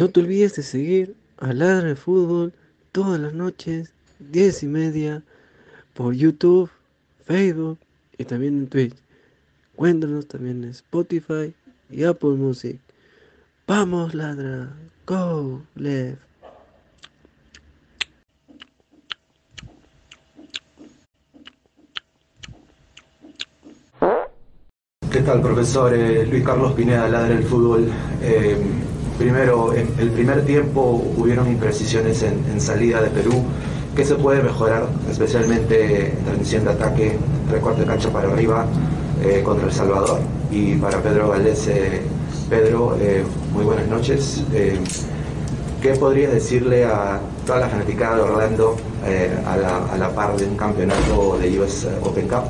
[0.00, 2.54] no te olvides de seguir a Ladra de Fútbol
[2.90, 5.22] todas las noches, 10 y media,
[5.92, 6.70] por YouTube,
[7.26, 7.78] Facebook
[8.16, 8.96] y también en Twitch.
[9.76, 11.54] Cuéntanos también en Spotify
[11.90, 12.80] y Apple Music.
[13.66, 14.74] Vamos, ladra.
[15.06, 16.18] Go, left.
[25.12, 25.92] ¿Qué tal, profesor?
[25.92, 27.92] Eh, Luis Carlos Pineda, Ladra el Fútbol.
[28.22, 28.56] Eh,
[29.20, 33.44] primero, en el primer tiempo hubieron imprecisiones en, salida de Perú.
[33.94, 37.18] ¿Qué se puede mejorar, especialmente en transición de ataque,
[37.50, 38.64] recorte de cancha para arriba
[39.22, 40.20] eh, contra El Salvador?
[40.50, 41.68] Y para Pedro Valdés,
[42.48, 42.96] Pedro,
[43.52, 44.42] muy buenas noches.
[45.82, 48.76] ¿Qué podrías decirle a toda la fanaticada de Orlando
[49.46, 52.44] a la, a, la, par de un campeonato de US Open Cup?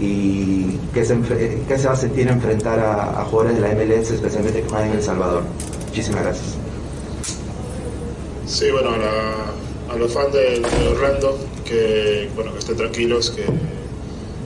[0.00, 1.18] y qué se,
[1.66, 4.94] qué se va a sentir enfrentar a, jugadores de la MLS, especialmente que juegan en
[4.94, 5.42] El Salvador.
[5.98, 6.54] Muchísimas gracias.
[8.46, 10.62] Sí, bueno, a, los fans de,
[10.92, 13.44] Orlando, que, bueno, que estén tranquilos, que,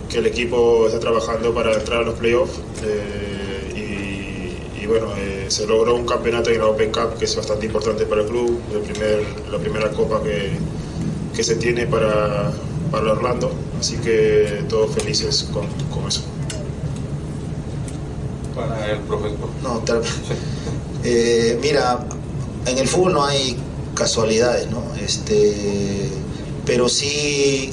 [0.09, 2.59] que, el equipo está trabajando para entrar a los playoffs.
[2.83, 7.67] Eh, y, bueno, eh, se logró un campeonato en la Open Cup que es bastante
[7.67, 10.53] importante para el club, el primer, la primera copa que,
[11.37, 12.51] que se tiene para,
[12.91, 16.23] para Orlando, así que todos felices con, con eso.
[18.55, 19.51] Para el profesor.
[19.63, 19.83] No,
[21.05, 22.07] eh, mira,
[22.67, 23.57] en el fútbol no hay
[23.95, 24.83] casualidades, ¿no?
[25.03, 26.09] Este,
[26.65, 27.73] pero sí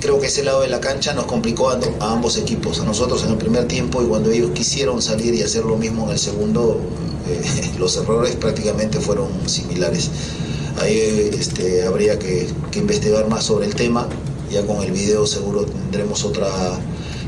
[0.00, 3.30] creo que ese lado de la cancha nos complicó a, ambos equipos, a nosotros en
[3.30, 6.80] el primer tiempo y cuando ellos quisieron salir y hacer lo mismo en el segundo,
[7.28, 10.10] eh, los errores prácticamente fueron similares.
[10.80, 14.08] Ahí este, habría que, que investigar más sobre el tema
[14.50, 16.48] ya con el video seguro tendremos otra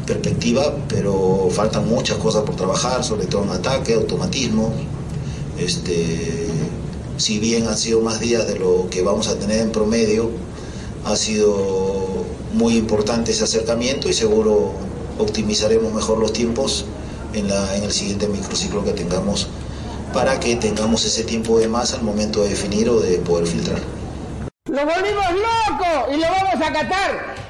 [0.06, 4.72] perspectiva, pero faltan muchas cosas por trabajar, sobre todo en ataque, automatismo.
[5.60, 6.46] Este,
[7.18, 10.30] si bien han sido más días de lo que vamos a tener en promedio,
[11.04, 12.24] ha sido
[12.54, 14.72] muy importante ese acercamiento y seguro
[15.18, 16.86] optimizaremos mejor los tiempos
[17.34, 19.48] en, la, en el siguiente microciclo que tengamos
[20.14, 23.78] para que tengamos ese tiempo de más al momento de definir o de poder filtrar.
[24.66, 27.49] ¡Lo volvimos loco y lo vamos a catar!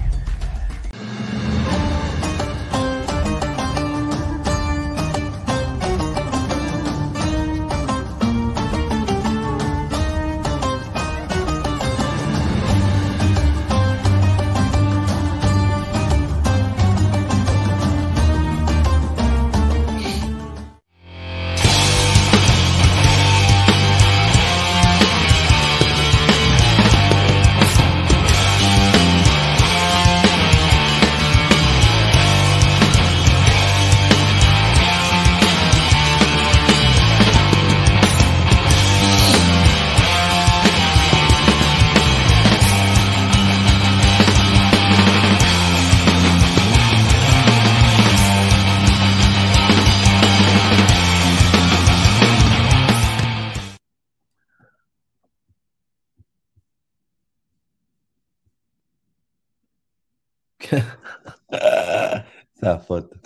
[62.61, 63.17] Esa foto.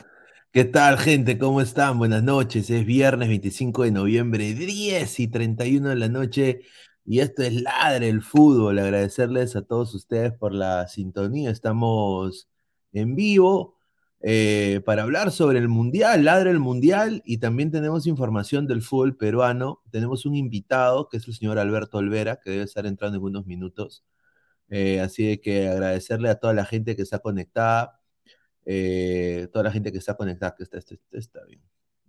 [0.53, 1.37] ¿Qué tal, gente?
[1.37, 1.97] ¿Cómo están?
[1.97, 2.69] Buenas noches.
[2.69, 6.61] Es viernes 25 de noviembre, 10 y 31 de la noche.
[7.03, 8.79] Y esto es Ladre el Fútbol.
[8.79, 11.49] Agradecerles a todos ustedes por la sintonía.
[11.51, 12.47] Estamos
[12.93, 13.77] en vivo
[14.21, 17.21] eh, para hablar sobre el Mundial, Ladre el Mundial.
[17.25, 19.81] Y también tenemos información del fútbol peruano.
[19.91, 23.45] Tenemos un invitado, que es el señor Alberto Olvera, que debe estar entrando en unos
[23.45, 24.05] minutos.
[24.69, 27.99] Eh, así que agradecerle a toda la gente que está conectada,
[28.65, 31.61] eh, toda la gente que está conectada, que está, bien.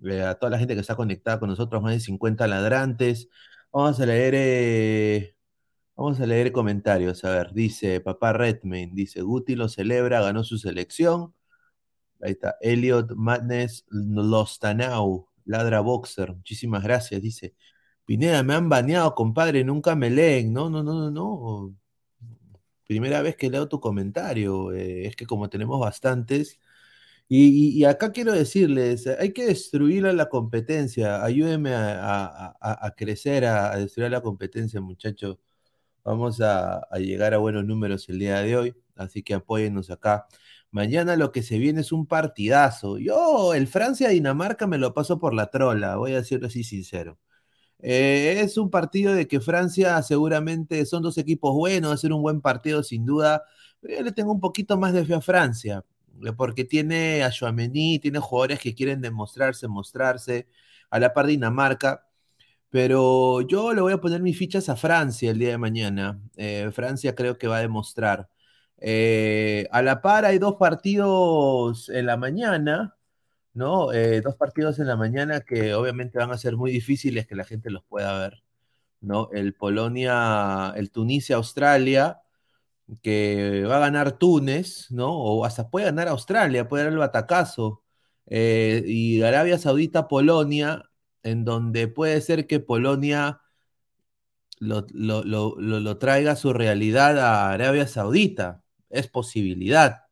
[0.04, 3.28] Eh, a toda la gente que está conectada con nosotros, más de 50 ladrantes.
[3.72, 5.36] Vamos a leer,
[5.96, 7.24] vamos a leer comentarios.
[7.24, 11.34] A ver, dice Papá Redmayne, dice Guti lo celebra, ganó su selección.
[12.22, 17.54] Ahí está, Elliot Madness Lostanau, Ladra Boxer, muchísimas gracias, dice.
[18.06, 20.52] Pineda, me han baneado, compadre, nunca me leen.
[20.52, 21.76] No, no, no, no, no
[22.86, 24.72] primera vez que leo tu comentario.
[24.72, 26.60] Eh, es que como tenemos bastantes.
[27.28, 31.24] Y, acá quiero decirles, hay que destruir la competencia.
[31.24, 35.38] Ayúdenme a, crecer, a, destruir la competencia, muchachos.
[36.04, 38.74] Vamos a, llegar a buenos números el día de hoy.
[38.96, 40.26] Así que apóyennos acá.
[40.70, 42.98] Mañana lo que se viene es un partidazo.
[42.98, 47.18] Yo, el Francia-Dinamarca me lo paso por la trola, voy a decirlo así sincero.
[47.80, 52.12] Eh, es un partido de que Francia seguramente son dos equipos buenos, va a ser
[52.12, 53.44] un buen partido sin duda.
[53.80, 55.84] Pero yo le tengo un poquito más de fe a Francia,
[56.24, 60.48] eh, porque tiene a Chouameni, tiene jugadores que quieren demostrarse, mostrarse,
[60.90, 62.06] a la par Dinamarca.
[62.70, 66.20] Pero yo le voy a poner mis fichas a Francia el día de mañana.
[66.36, 68.30] Eh, Francia creo que va a demostrar.
[69.70, 72.95] a la par hay dos partidos en la mañana.
[73.56, 73.92] ¿No?
[73.92, 77.44] Eh, dos partidos en la mañana que obviamente van a ser muy difíciles que la
[77.44, 78.42] gente los pueda ver,
[79.00, 79.30] ¿no?
[79.32, 82.20] El Polonia, el Tunisia-Australia,
[83.02, 85.10] que va a ganar Túnez, ¿no?
[85.12, 87.82] O hasta puede ganar Australia, puede dar el batacazo.
[88.26, 90.90] Eh, y Arabia Saudita-Polonia,
[91.22, 93.40] en donde puede ser que Polonia
[94.58, 98.62] lo, lo traiga a su realidad a Arabia Saudita.
[98.90, 100.05] Es posibilidad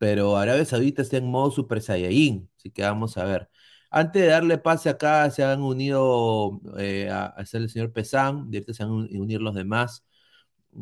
[0.00, 3.50] pero Arabia Saudita está en modo Super Saiyajin, así que vamos a ver.
[3.90, 8.84] Antes de darle pase acá, se han unido eh, a, ser el señor Pesán, se
[8.86, 10.04] unir los demás.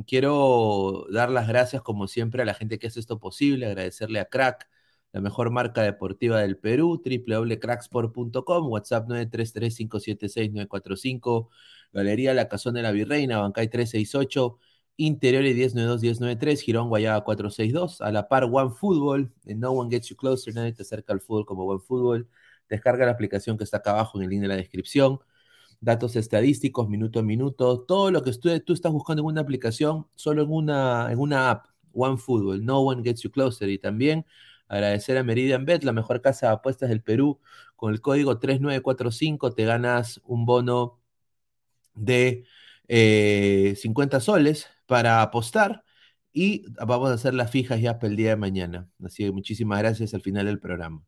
[0.06, 4.26] Quiero dar las gracias, como siempre, a la gente que hace esto posible, agradecerle a
[4.26, 4.68] Crack,
[5.12, 11.48] la mejor marca deportiva del Perú, www.cracksport.com, WhatsApp 933-576-945,
[11.92, 14.58] Galería La Cazón de la Virreina, Bancay 368,
[15.00, 20.52] Interiores 1092-1093, Girón Guayaba 462, a la par One Football, No One Gets You Closer,
[20.56, 22.28] nadie te acerca al fútbol como One Football.
[22.68, 25.20] Descarga la aplicación que está acá abajo en el link de la descripción.
[25.80, 30.08] Datos estadísticos, minuto a minuto, todo lo que tú, tú estás buscando en una aplicación,
[30.16, 33.68] solo en una, en una app, One Football, No One Gets You Closer.
[33.70, 34.26] Y también
[34.66, 37.38] agradecer a Meridian Bet, la mejor casa de apuestas del Perú.
[37.76, 40.98] Con el código 3945 te ganas un bono
[41.94, 42.44] de
[42.88, 45.84] 50 eh, soles para apostar
[46.32, 48.88] y vamos a hacer las fijas ya para el día de mañana.
[49.04, 51.04] Así que muchísimas gracias al final del programa.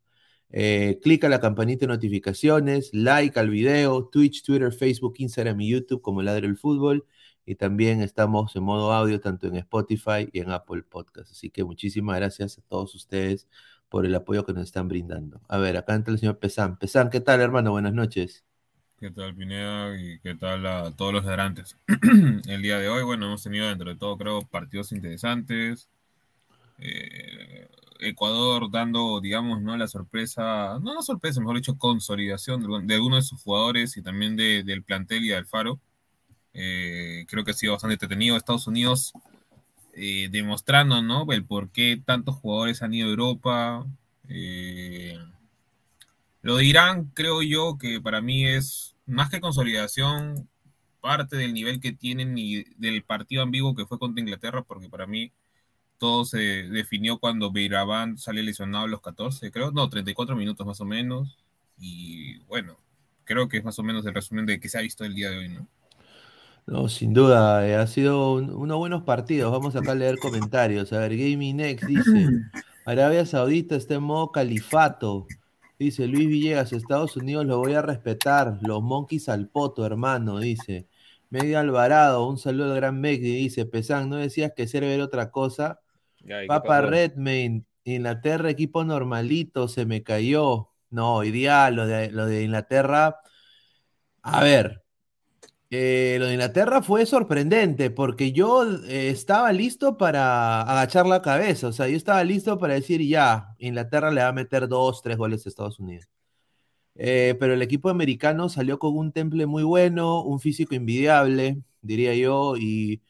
[0.51, 6.01] Eh, clica la campanita de notificaciones, like al video, Twitch, Twitter, Facebook, Instagram y YouTube
[6.01, 7.05] como Ladre el Fútbol.
[7.45, 11.31] Y también estamos en modo audio tanto en Spotify y en Apple Podcast.
[11.31, 13.47] Así que muchísimas gracias a todos ustedes
[13.89, 15.41] por el apoyo que nos están brindando.
[15.49, 16.77] A ver, acá entra el señor Pesán.
[16.77, 17.71] Pesán, ¿qué tal, hermano?
[17.71, 18.50] Buenas noches.
[19.01, 19.99] ¿Qué tal, Pineda?
[19.99, 21.75] ¿Y qué tal a todos los adelantes?
[22.47, 25.89] el día de hoy, bueno, hemos tenido dentro de todo, creo, partidos interesantes.
[26.77, 27.67] Eh,
[27.99, 29.75] Ecuador dando, digamos, ¿no?
[29.75, 34.35] La sorpresa, no la sorpresa, mejor dicho, consolidación de, algunos de sus jugadores y también
[34.35, 35.79] del plantel y del Faro.
[36.53, 38.37] Eh, creo que ha sido bastante entretenido.
[38.37, 39.13] Estados Unidos
[39.95, 41.25] eh, demostrando, ¿no?
[41.31, 43.83] El por qué tantos jugadores han ido a Europa.
[46.41, 50.49] Lo de Irán, creo yo que para mí es más que consolidación,
[51.01, 55.07] parte del nivel que tienen y del partido ambiguo que fue contra Inglaterra, porque para
[55.07, 55.31] mí
[55.97, 60.81] todo se definió cuando Beiraban sale lesionado a los 14, creo, no, 34 minutos más
[60.81, 61.37] o menos.
[61.77, 62.77] Y bueno,
[63.23, 65.29] creo que es más o menos el resumen de que se ha visto el día
[65.29, 65.67] de hoy, ¿no?
[66.67, 69.51] No, sin duda, eh, ha sido unos buenos partidos.
[69.51, 70.93] Vamos acá a leer comentarios.
[70.93, 72.29] A ver, Gaming Next dice:
[72.85, 75.27] Arabia Saudita está en modo califato.
[75.81, 78.59] Dice Luis Villegas, Estados Unidos lo voy a respetar.
[78.61, 80.87] Los monkeys al poto, hermano, dice.
[81.31, 83.65] Medio Alvarado, un saludo al gran Megdi, dice.
[83.65, 85.81] Pesán, ¿no decías que ser ver otra cosa?
[86.47, 90.69] Papa Redmayne, Inglaterra, equipo normalito, se me cayó.
[90.91, 93.19] No, hoy día lo de, lo de Inglaterra.
[94.21, 94.80] A ver,
[95.73, 101.69] eh, lo de Inglaterra fue sorprendente porque yo eh, estaba listo para agachar la cabeza,
[101.69, 105.17] o sea, yo estaba listo para decir ya, Inglaterra le va a meter dos, tres
[105.17, 106.09] goles a Estados Unidos.
[106.95, 112.15] Eh, pero el equipo americano salió con un temple muy bueno, un físico invidiable, diría
[112.15, 113.01] yo, y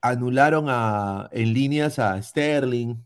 [0.00, 2.96] anularon a, en líneas a Sterling.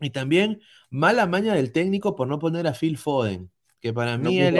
[0.00, 3.50] Y también mala maña del técnico por no poner a Phil Foden
[3.84, 4.54] que para mí él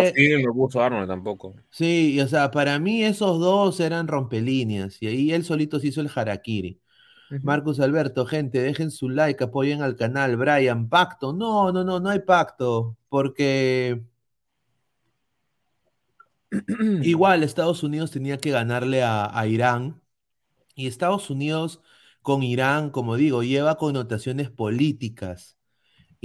[0.44, 1.54] no puso Arnold tampoco.
[1.70, 6.02] Sí, o sea, para mí esos dos eran rompelíneas y ahí él solito se hizo
[6.02, 6.78] el harakiri.
[7.42, 10.36] Marcus Alberto, gente, dejen su like, apoyen al canal.
[10.36, 11.32] Brian, pacto.
[11.32, 14.02] No, no, no, no hay pacto, porque
[17.02, 20.02] igual Estados Unidos tenía que ganarle a, a Irán
[20.74, 21.80] y Estados Unidos
[22.20, 25.56] con Irán, como digo, lleva connotaciones políticas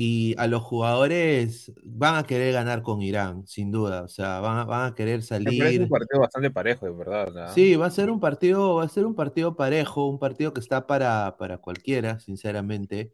[0.01, 4.03] y a los jugadores van a querer ganar con Irán, sin duda.
[4.03, 5.61] O sea, van, van a querer salir.
[5.61, 7.51] Es un partido bastante parejo, de verdad.
[7.53, 10.61] Sí, va a ser un partido, va a ser un partido parejo, un partido que
[10.61, 13.13] está para, para cualquiera, sinceramente.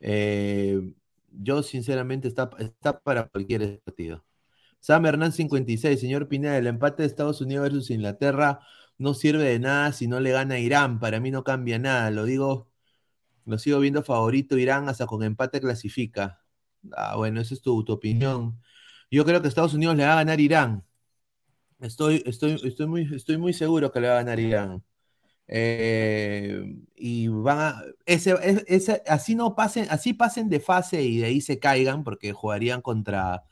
[0.00, 0.94] Eh,
[1.30, 4.24] yo, sinceramente, está, está para cualquier partido.
[4.80, 8.58] Sam Hernán 56, señor Pineda, el empate de Estados Unidos versus Inglaterra
[8.98, 10.98] no sirve de nada si no le gana Irán.
[10.98, 12.10] Para mí no cambia nada.
[12.10, 12.68] Lo digo
[13.46, 16.42] Lo sigo viendo favorito Irán hasta con empate clasifica.
[16.92, 18.60] Ah, bueno, esa es tu, tu opinión.
[19.10, 20.84] Yo creo que Estados Unidos le va a ganar Irán.
[21.80, 24.82] Estoy, estoy, estoy, muy, estoy muy seguro que le va a ganar Irán.
[25.48, 28.34] Eh, y van a, ese,
[28.66, 32.82] ese, así no pasen, así pasen de fase y de ahí se caigan porque jugarían
[32.82, 33.44] contra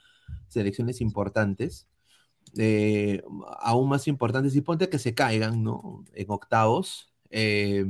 [0.48, 1.88] selecciones importantes,
[2.58, 3.22] eh,
[3.60, 6.04] aún más importantes, y ponte que se caigan, ¿no?
[6.14, 7.12] En octavos.
[7.30, 7.84] Eh,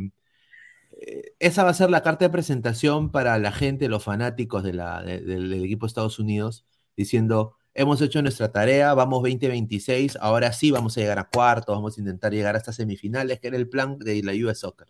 [1.39, 5.03] esa va a ser la carta de presentación para la gente, los fanáticos de la,
[5.03, 10.97] del equipo de Estados Unidos, diciendo, hemos hecho nuestra tarea, vamos 2026, ahora sí vamos
[10.97, 14.23] a llegar a cuartos, vamos a intentar llegar hasta semifinales, que era el plan de
[14.23, 14.89] la US Soccer.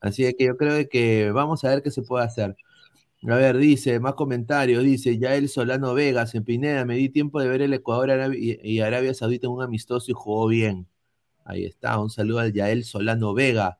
[0.00, 2.56] Así que yo creo que vamos a ver qué se puede hacer.
[3.28, 7.40] A ver, dice, más comentarios, dice, ya el Solano Vegas en Pineda, me di tiempo
[7.40, 10.88] de ver el Ecuador y Arabia Saudita en un amistoso y jugó bien.
[11.44, 13.79] Ahí está, un saludo al Yael Solano Vega.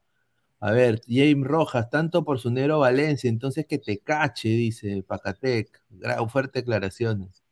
[0.61, 5.83] A ver, James Rojas, tanto por su negro Valencia, entonces que te cache, dice Pacatec.
[6.29, 7.43] Fuerte declaraciones.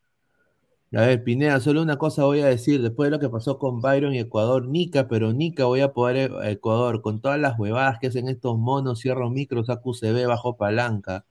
[0.93, 3.81] A ver, Pineda, solo una cosa voy a decir, después de lo que pasó con
[3.83, 7.99] Byron y Ecuador, Nica, pero Nica voy a poder a Ecuador, con todas las huevadas
[7.99, 11.27] que hacen estos monos, cierro micros, saco UCB bajo palanca.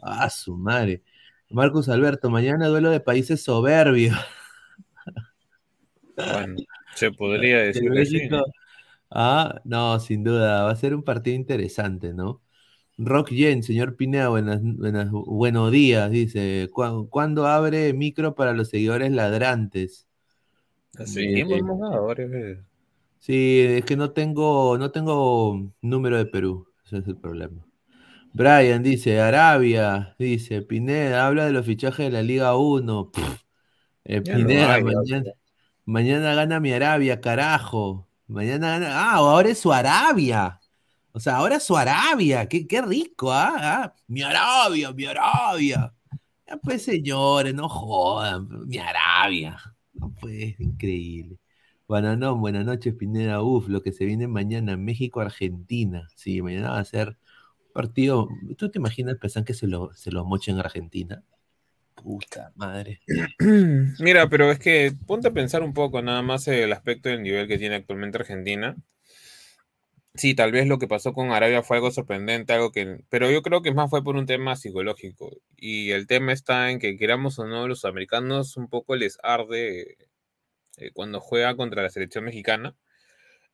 [0.00, 1.02] Ah, su madre.
[1.50, 4.16] Marcus Alberto, mañana duelo de países soberbios.
[6.16, 6.56] Bueno,
[6.94, 7.90] se podría decir
[9.14, 12.42] Ah, no, sin duda, va a ser un partido interesante, ¿no?
[12.98, 16.70] Rock Jen, señor Pineda, buenas, buenos días, dice.
[16.72, 20.08] ¿Cuándo abre micro para los seguidores ladrantes?
[21.04, 21.20] Sí,
[21.50, 21.62] eh,
[23.18, 27.66] sí, es que no tengo, no tengo número de Perú, ese es el problema.
[28.32, 33.12] Brian dice, Arabia, dice, Pineda, habla de los fichajes de la Liga 1.
[34.04, 35.32] Eh, Pineda, mañana,
[35.86, 38.08] mañana gana mi Arabia, carajo.
[38.26, 38.78] Mañana.
[38.88, 40.60] Ah, ahora es su Arabia.
[41.12, 42.46] O sea, ahora es su Arabia.
[42.48, 43.54] Qué, qué rico, ¿ah?
[43.56, 43.94] ¿ah?
[44.08, 45.94] Mi Arabia, mi Arabia.
[46.62, 48.48] Pues, señores, no jodan.
[48.66, 49.58] Mi Arabia.
[49.94, 51.38] No pues, increíble.
[51.88, 53.42] Bueno, buenas noches, Pineda.
[53.42, 56.08] Uf, lo que se viene mañana, México-Argentina.
[56.16, 57.18] Sí, mañana va a ser
[57.74, 58.28] partido.
[58.56, 61.22] ¿Tú te imaginas, Pesan, que se lo, se lo mochen en Argentina?
[61.94, 63.00] Puta madre.
[63.98, 67.48] Mira, pero es que ponte a pensar un poco nada más el aspecto del nivel
[67.48, 68.76] que tiene actualmente Argentina
[70.14, 73.40] Sí, tal vez lo que pasó con Arabia fue algo sorprendente, algo que, pero yo
[73.40, 75.30] creo que más fue por un tema psicológico.
[75.56, 79.96] Y el tema está en que queramos o no, los americanos un poco les arde
[80.78, 82.76] eh, cuando juega contra la selección mexicana.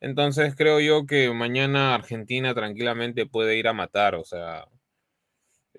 [0.01, 4.67] Entonces creo yo que mañana Argentina tranquilamente puede ir a matar, o sea,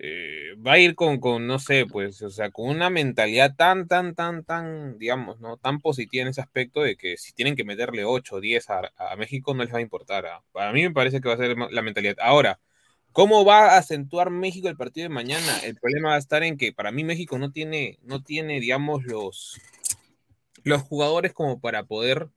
[0.03, 3.87] eh, va a ir con, con, no sé, pues, o sea, con una mentalidad tan,
[3.87, 5.57] tan, tan, tan, digamos, ¿no?
[5.57, 9.15] Tan positiva en ese aspecto de que si tienen que meterle 8 o 10 a,
[9.15, 10.25] México no les va a importar.
[10.25, 10.43] ¿ah?
[10.53, 12.15] Para mí me parece que va a ser la mentalidad.
[12.19, 12.59] Ahora,
[13.11, 15.59] ¿cómo va a acentuar México el partido de mañana?
[15.63, 19.03] El problema va a estar en que para mí México no tiene, no tiene, digamos,
[19.03, 19.61] los,
[20.63, 22.27] los jugadores como para poder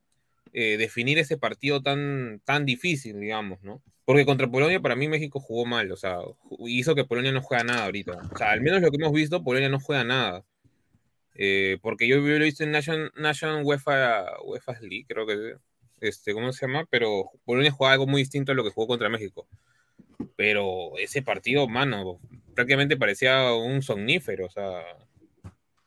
[0.53, 3.83] eh, definir ese partido tan, tan difícil, digamos, ¿no?
[4.05, 6.19] Porque contra Polonia para mí México jugó mal, o sea,
[6.67, 8.21] hizo que Polonia no juega nada ahorita.
[8.33, 10.45] O sea, al menos lo que hemos visto, Polonia no juega nada.
[11.35, 15.57] Eh, porque yo, lo he visto en National, National UEFA, UEFA League, creo que
[16.01, 16.87] este, ¿cómo se llama?
[16.90, 19.49] Pero Polonia juega algo muy distinto a lo que jugó contra México.
[20.37, 22.21] Pero ese partido, mano,
[22.55, 24.83] prácticamente parecía un somnífero, o sea,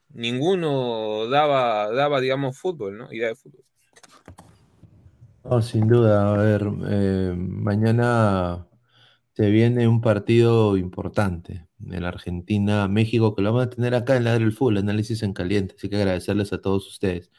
[0.10, 3.13] ninguno daba, daba digamos, fútbol, ¿no?
[3.13, 3.63] Idea de fútbol.
[5.49, 8.67] Oh, sin duda, a ver, eh, mañana
[9.33, 14.17] se viene un partido importante en la Argentina, México, que lo vamos a tener acá
[14.17, 17.31] en la del Fútbol, análisis en caliente, así que agradecerles a todos ustedes.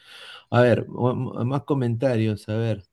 [0.49, 2.83] A ver, más comentarios, a ver.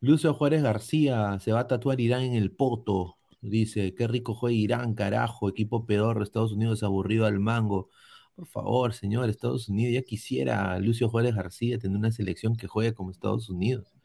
[0.00, 3.18] Lucio Juárez García se va a tatuar Irán en el poto.
[3.40, 7.90] Dice, qué rico juega Irán, carajo, equipo peor, Estados Unidos aburrido al mango.
[8.36, 12.94] Por favor, señor, Estados Unidos, ya quisiera Lucio Juárez García tener una selección que juegue
[12.94, 13.97] como Estados Unidos.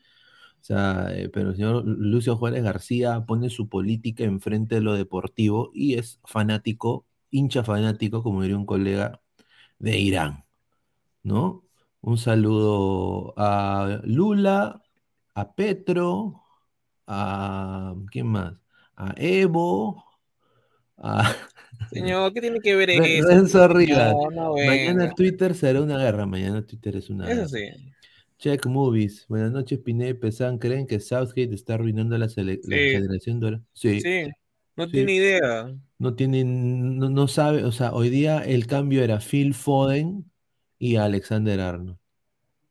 [0.64, 4.94] O sea, eh, pero el señor Lucio Juárez García pone su política enfrente de lo
[4.94, 9.20] deportivo y es fanático, hincha fanático, como diría un colega,
[9.80, 10.46] de Irán,
[11.24, 11.66] ¿no?
[12.00, 14.82] Un saludo a Lula,
[15.36, 16.46] a Petro,
[17.08, 18.54] a ¿quién más?
[18.96, 20.06] A Evo,
[20.98, 21.30] a
[21.92, 23.04] Señor, ¿qué tiene que ver eso?
[24.56, 27.44] mañana Twitter será una guerra, mañana Twitter es una guerra.
[27.44, 27.93] Eso sí.
[28.44, 29.26] Check Movies.
[29.30, 30.58] Buenas noches, Pineda Pesan.
[30.58, 33.64] ¿Creen que Southgate está arruinando la, generación dorada?
[33.72, 34.02] Sí.
[34.02, 34.30] sí.
[34.76, 35.74] No tiene idea.
[35.98, 40.30] No tiene, no, sabe, o sea, hoy día el cambio era Phil Foden
[40.78, 41.98] y Alexander Arnold.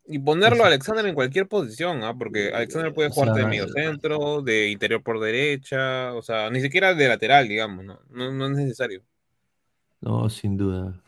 [0.06, 2.14] Y ponerlo a Alexander en cualquier posición, ¿ah?
[2.18, 6.92] porque Alexander puede jugar de medio centro, de interior por derecha, o sea, ni siquiera
[6.94, 9.00] de lateral, digamos, no, no, es necesario.
[10.02, 11.02] No, sin duda.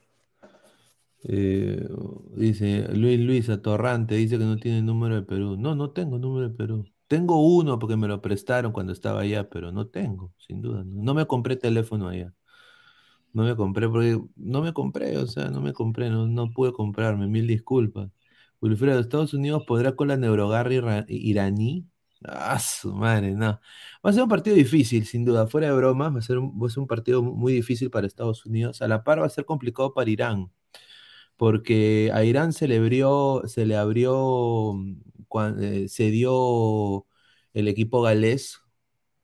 [1.27, 1.89] Eh,
[2.37, 5.57] dice Luis Luis Atorrante, dice que no tiene número de Perú.
[5.59, 6.85] No, no tengo número de Perú.
[7.07, 10.85] Tengo uno porque me lo prestaron cuando estaba allá, pero no tengo, sin duda.
[10.87, 12.35] No, me compré teléfono allá.
[13.33, 16.73] No me compré porque no me compré, o sea, no me compré, no, no pude
[16.73, 18.11] comprarme, mil disculpas.
[18.61, 21.87] Wilfredo, Estados Unidos podrá con la neurogarra iraní.
[22.25, 23.61] Ah, su madre, no.
[24.05, 26.59] Va a ser un partido difícil, sin duda, fuera de broma, va a ser un,
[26.61, 28.81] va a ser un partido muy difícil para Estados Unidos.
[28.83, 30.51] A la par va a ser complicado para Irán,
[31.37, 34.97] porque a Irán se le abrió, se le abrió, mm,
[35.61, 37.07] eh, se dio
[37.55, 38.61] el equipo galés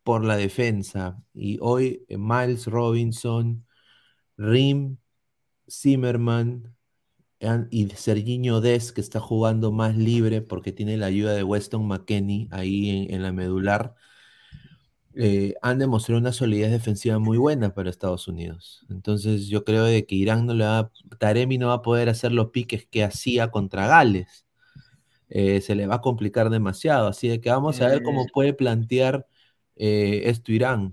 [0.02, 1.22] por la defensa.
[1.34, 3.66] Y hoy eh, Miles Robinson,
[4.36, 4.98] Rim,
[5.70, 6.74] Zimmerman,
[7.70, 12.48] y Serginho Des, que está jugando más libre porque tiene la ayuda de Weston McKenney
[12.50, 13.94] ahí en, la medular,
[15.14, 18.86] eh, han demostrado una solidez defensiva muy buena para Estados Unidos.
[18.90, 22.32] Entonces yo creo de que Irán no le va, Taremi no va a poder hacer
[22.32, 24.46] los piques que hacía contra Gales.
[25.28, 27.08] Eh, se le va a complicar demasiado.
[27.08, 28.28] Así de que vamos a ver cómo mm.
[28.32, 29.26] puede plantear
[29.76, 30.92] eh, esto Irán.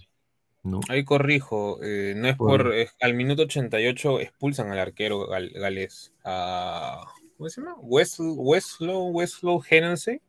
[0.90, 2.74] Ahí corrijo, eh, no es por.
[3.00, 6.14] al minuto 88 expulsan al arquero galés.
[6.24, 7.76] ¿Cómo se llama?
[7.80, 10.22] Westlow, Westlow Henense.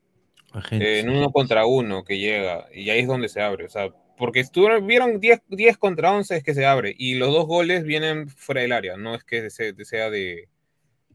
[0.70, 2.66] En uno contra uno que llega.
[2.72, 3.66] Y ahí es donde se abre.
[3.66, 4.44] O sea, porque
[4.82, 6.94] vieron 10, 10 contra 11 es que se abre.
[6.96, 8.96] Y los dos goles vienen fuera del área.
[8.96, 10.48] No es que sea de,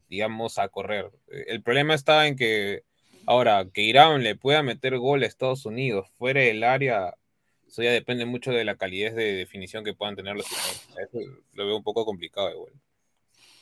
[0.08, 1.10] digamos, a correr.
[1.28, 2.82] El problema está en que.
[3.26, 7.14] Ahora, que Irán le pueda meter gol a Estados Unidos fuera del área
[7.74, 11.18] eso ya depende mucho de la calidez de definición que puedan tener los Eso
[11.54, 12.72] lo veo un poco complicado igual.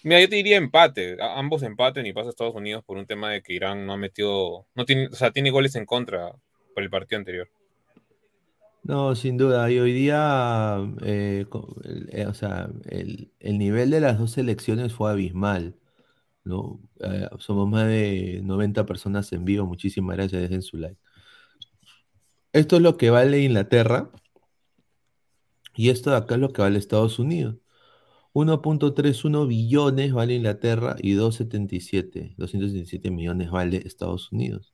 [0.04, 1.16] Mira, yo te diría empate.
[1.20, 3.96] ambos empaten y pasa a Estados Unidos por un tema de que Irán no ha
[3.96, 6.32] metido, no tiene, o sea, tiene goles en contra
[6.74, 7.48] por el partido anterior.
[8.82, 9.70] No, sin duda.
[9.70, 11.46] Y hoy día, eh,
[12.10, 15.76] eh, o sea, el, nivel de las dos selecciones fue abismal.
[16.44, 16.80] ¿no?
[17.00, 19.66] Eh, somos más de 90 personas en vivo.
[19.66, 20.42] Muchísimas gracias.
[20.42, 20.98] Dejen su like.
[22.52, 24.10] Esto es lo que vale Inglaterra
[25.74, 27.56] y esto de acá es lo que vale Estados Unidos.
[28.34, 34.72] 1.31 billones vale Inglaterra y 277, 277 millones vale Estados Unidos.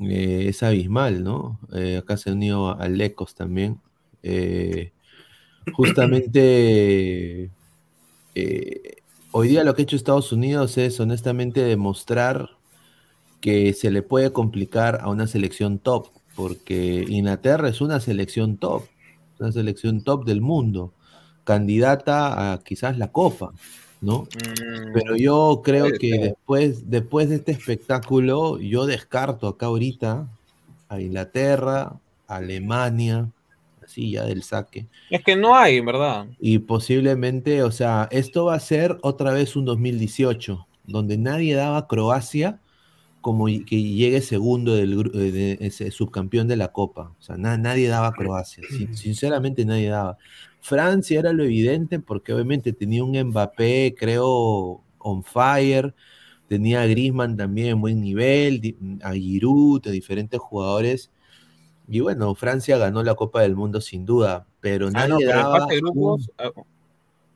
[0.00, 1.60] Eh, es abismal, ¿no?
[1.72, 3.80] Eh, acá se unido a Lecos también.
[4.22, 4.92] Eh,
[5.72, 7.50] justamente
[9.30, 12.50] hoy día lo que ha hecho Estados Unidos es honestamente demostrar
[13.40, 18.84] que se le puede complicar a una selección top porque Inglaterra es una selección top,
[19.38, 20.92] una selección top del mundo,
[21.44, 23.52] candidata a quizás la Copa,
[24.00, 24.22] ¿no?
[24.22, 30.26] Mm, Pero yo creo que después, después de este espectáculo, yo descarto acá ahorita
[30.88, 31.92] a Inglaterra,
[32.26, 33.28] Alemania,
[33.82, 34.86] así ya del saque.
[35.10, 36.26] Es que no hay, ¿verdad?
[36.40, 41.78] Y posiblemente, o sea, esto va a ser otra vez un 2018, donde nadie daba
[41.78, 42.60] a Croacia
[43.24, 47.14] como que llegue segundo del eh, de ese subcampeón de la Copa.
[47.18, 48.62] O sea, nadie daba a Croacia.
[48.92, 50.18] sinceramente nadie daba.
[50.64, 55.94] Francia era lo evidente porque obviamente tenía un Mbappé, creo, on fire.
[56.48, 61.10] Tenía a Griezmann también en buen nivel, a Giroud, a diferentes jugadores.
[61.86, 66.18] Y bueno, Francia ganó la Copa del Mundo sin duda, pero ah, nadie daba un,
[66.38, 66.50] ah,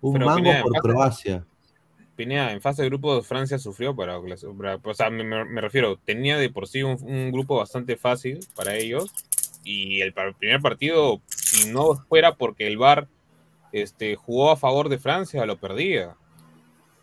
[0.00, 1.44] mango por Croacia.
[2.16, 6.66] Pinea, en fase de grupo Francia sufrió para, o sea, me, refiero, tenía de por
[6.66, 9.12] sí un, grupo bastante fácil para ellos
[9.64, 13.06] y el, primer partido, si no fuera porque el VAR
[13.72, 16.16] este, jugó a favor de Francia, lo perdía.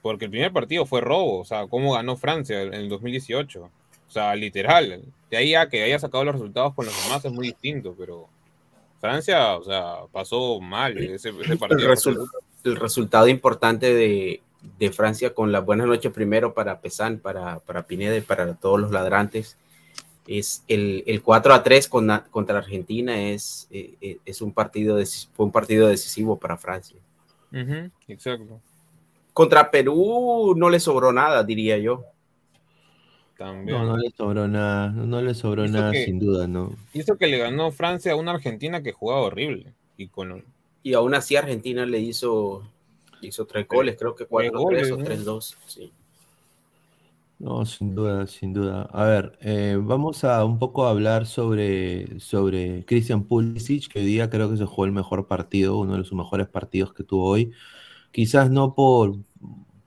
[0.01, 3.63] Porque el primer partido fue robo, o sea, cómo ganó Francia en el 2018.
[4.08, 5.04] O sea, literal.
[5.30, 8.28] De ahí a que haya sacado los resultados con los demás es muy distinto, pero
[9.01, 11.93] Francia, o sea, pasó mal ese, partido.
[12.63, 14.41] el resultado importante de,
[14.80, 18.80] de Francia con las buenas noches primero para Pesan, para, para Pineda y para todos
[18.80, 19.58] los ladrantes.
[20.27, 24.97] Es el, el 4 a 3 con, contra Argentina es, eh, eh, es un partido
[25.33, 26.97] fue un partido decisivo para Francia.
[28.07, 28.59] exacto.
[29.33, 32.03] Contra Perú no le sobró nada, diría yo.
[33.38, 33.77] También.
[33.77, 36.73] No, no le sobró nada, no le sobró nada sin duda, ¿no?
[36.93, 39.73] Hizo que le ganó Francia a una Argentina que jugaba horrible.
[39.97, 40.43] Y, con...
[40.83, 42.63] y aún así Argentina le hizo
[43.21, 45.91] hizo tres goles, creo que cuatro goles o tres dos, sí.
[47.38, 48.84] No, sin duda, sin duda.
[48.93, 54.30] A ver, eh, vamos a un poco hablar sobre, sobre Christian Pulisic, que hoy día
[54.30, 57.52] creo que se jugó el mejor partido, uno de sus mejores partidos que tuvo hoy.
[58.12, 59.17] Quizás no por,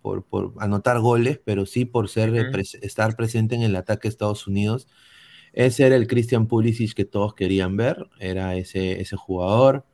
[0.03, 2.35] por, por anotar goles, pero sí por ser,
[2.83, 4.89] estar presente en el ataque de Estados Unidos.
[5.53, 9.87] Ese era el Christian Pulisic que todos querían ver, era ese, ese jugador.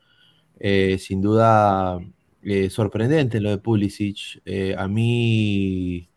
[0.61, 1.99] Eh, sin duda,
[2.43, 4.43] eh, sorprendente lo de Pulisic.
[4.79, 6.09] A mí,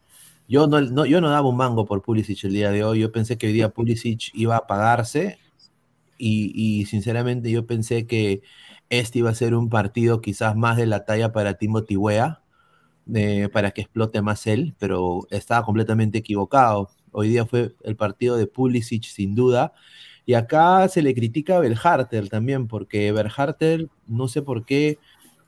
[0.47, 2.99] yo no, no- yo no daba un mango por Pulisic el día de hoy.
[3.01, 5.39] Yo pensé que hoy día Pulisic iba a apagarse
[6.17, 8.41] y, y sinceramente yo pensé que
[8.89, 12.43] este iba a ser un partido quizás más de la talla para Timothy Weah,
[13.15, 16.89] eh, para que explote más él, pero estaba completamente equivocado.
[17.11, 19.73] Hoy día fue el partido de Pulisic sin duda.
[20.25, 24.99] Y acá se le critica a Berharter también, porque Berharter, no sé por qué,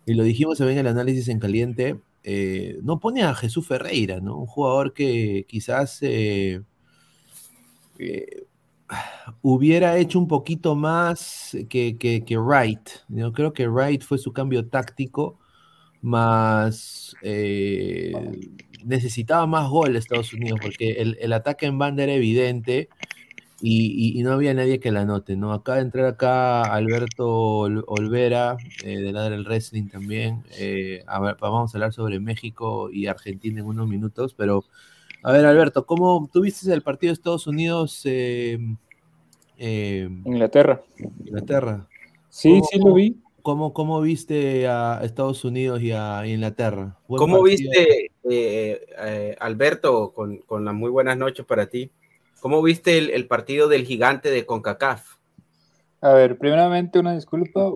[0.06, 4.20] y lo dijimos también en el análisis en caliente, eh, no pone a Jesús Ferreira,
[4.20, 4.38] ¿no?
[4.38, 6.62] Un jugador que quizás eh,
[7.98, 8.46] eh,
[9.42, 12.90] hubiera hecho un poquito más que, que, Wright.
[13.08, 15.40] Yo creo que Wright fue su cambio táctico,
[16.02, 17.14] más
[18.86, 22.90] necesitaba más gol Estados Unidos, porque el, el ataque en banda era evidente
[23.62, 25.52] y, y- y no había nadie que la note, ¿no?
[25.54, 30.44] Acaba de entrar acá Alberto Ol- Olvera, eh, de Ladra el Wrestling también.
[30.58, 34.64] eh, a ver, vamos a hablar sobre México y Argentina en unos minutos, pero
[35.22, 38.02] a ver, Alberto, ¿cómo tuviste el partido de Estados Unidos?
[38.06, 38.58] eh,
[39.58, 40.82] eh, Inglaterra.
[41.26, 41.88] Inglaterra.
[42.30, 43.18] Sí, ¿Cómo- sí lo vi.
[43.42, 46.98] ¿Cómo, cómo viste a Estados Unidos y a Inglaterra?
[47.08, 47.72] Buen ¿Cómo partido.
[47.72, 51.90] viste, eh, eh, Alberto, con, con las muy buenas noches para ti?
[52.40, 55.16] ¿Cómo viste el, el partido del gigante de CONCACAF?
[56.02, 57.72] A ver, primeramente una disculpa.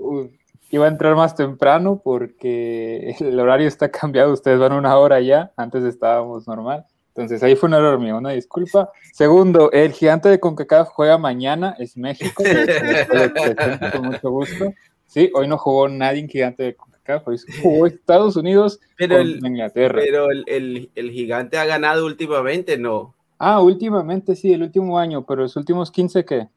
[0.70, 4.32] iba a entrar más temprano porque el horario está cambiado.
[4.34, 5.52] Ustedes van una hora ya.
[5.58, 6.86] Antes estábamos normal.
[7.10, 8.92] Entonces ahí fue un error mío, una disculpa.
[9.12, 12.44] Segundo, el gigante de CONCACAF juega mañana, es México.
[13.94, 14.74] Con mucho gusto.
[15.06, 19.22] Sí, hoy no jugó nadie en gigante de CONCACAF, hoy jugó Estados Unidos Pero con
[19.28, 20.00] el- Inglaterra.
[20.04, 23.14] Pero el, el- el gigante ha ganado últimamente, ¿no?
[23.46, 26.48] Ah, últimamente sí, el último año, pero los últimos 15 qué?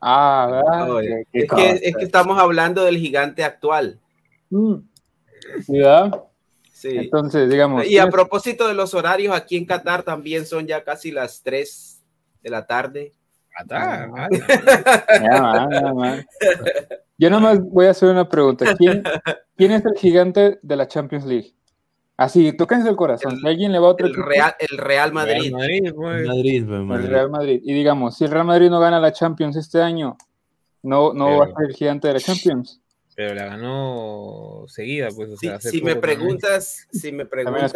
[0.00, 0.86] Ah, ¿verdad?
[0.86, 3.98] No, Qué- qué es, que, es que estamos hablando del gigante actual.
[4.50, 4.74] Mm.
[5.66, 6.22] ¿Verdad?
[6.72, 6.90] Sí.
[6.92, 7.84] Entonces, digamos.
[7.86, 12.00] Y a propósito de los horarios, aquí en Qatar también son ya casi las 3
[12.42, 13.12] de la tarde.
[15.94, 16.26] Man.
[17.18, 18.66] Yo nomás voy a hacer una pregunta.
[18.76, 19.02] ¿Quién,
[19.56, 21.55] quién es el gigante de la Champions League?
[22.16, 23.38] Así, tóquense el corazón.
[23.38, 25.40] si alguien le va a otro El equipo, Real, el Real Madrid.
[25.42, 26.26] Real Madrid, pues.
[26.26, 27.08] Madrid, pues, el Madrid.
[27.08, 27.60] Real Madrid.
[27.62, 30.16] Y digamos, si el Real Madrid no gana la Champions este año,
[30.82, 32.80] no, no va a ser el gigante de la Champions.
[33.14, 35.30] Pero la ganó seguida, pues.
[35.30, 37.70] O Si, sea, hace si me preguntas, si me preguntas,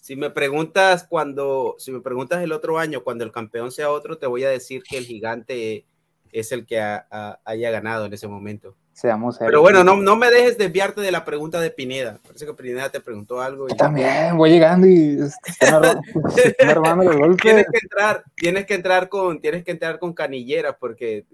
[0.00, 4.18] si me preguntas cuando, si me preguntas el otro año, cuando el campeón sea otro,
[4.18, 5.84] te voy a decir que el gigante
[6.32, 8.76] es el que ha- ha- haya ganado en ese momento.
[8.96, 12.18] Seamos Pero bueno, no, no me dejes desviarte de la pregunta de Pineda.
[12.26, 13.66] Parece que Pineda te preguntó algo.
[13.66, 15.18] y- Yo también voy llegando y
[15.60, 17.42] están armando, los golpes.
[17.42, 21.26] Tienes que entrar, tienes que entrar con, tienes que entrar con canilleras porque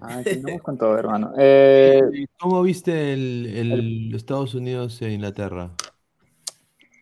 [0.00, 1.34] Ah, aquí vamos con todo, hermano.
[1.36, 5.70] Eh, ¿Y ¿Cómo viste el, el Estados Unidos e Inglaterra?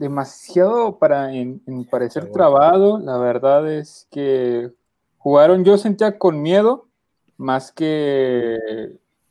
[0.00, 2.98] demasiado para en, en parecer trabado.
[2.98, 4.70] La verdad es que
[5.18, 6.88] jugaron, yo sentía con miedo,
[7.36, 8.58] más que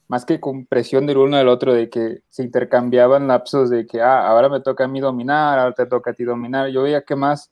[0.08, 4.02] más que con presión del uno del otro, de que se intercambiaban lapsos de que
[4.02, 6.70] ah, ahora me toca a mí dominar, ahora te toca a ti dominar.
[6.70, 7.52] Yo veía que más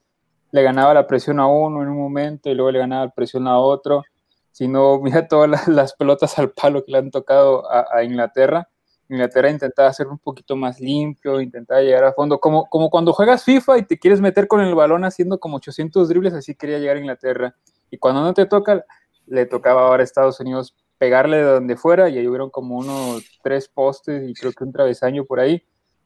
[0.52, 3.48] le ganaba la presión a uno en un momento y luego le ganaba la presión
[3.48, 4.04] a otro.
[4.52, 8.70] Si no, mira todas las, pelotas al palo que le han tocado a, a Inglaterra.
[9.10, 13.44] Inglaterra intentaba hacer un poquito más limpio, intentaba llegar a fondo, como, como cuando juegas
[13.44, 16.98] FIFA y te quieres meter con el balón haciendo como 800 dribles, así quería llegar
[16.98, 17.56] a Inglaterra.
[17.92, 18.86] Y cuando no te toca,
[19.28, 23.26] le tocaba ahora a Estados Unidos pegarle de donde fuera y ahí hubieron como unos
[23.44, 25.62] tres postes y creo que un travesaño por ahí.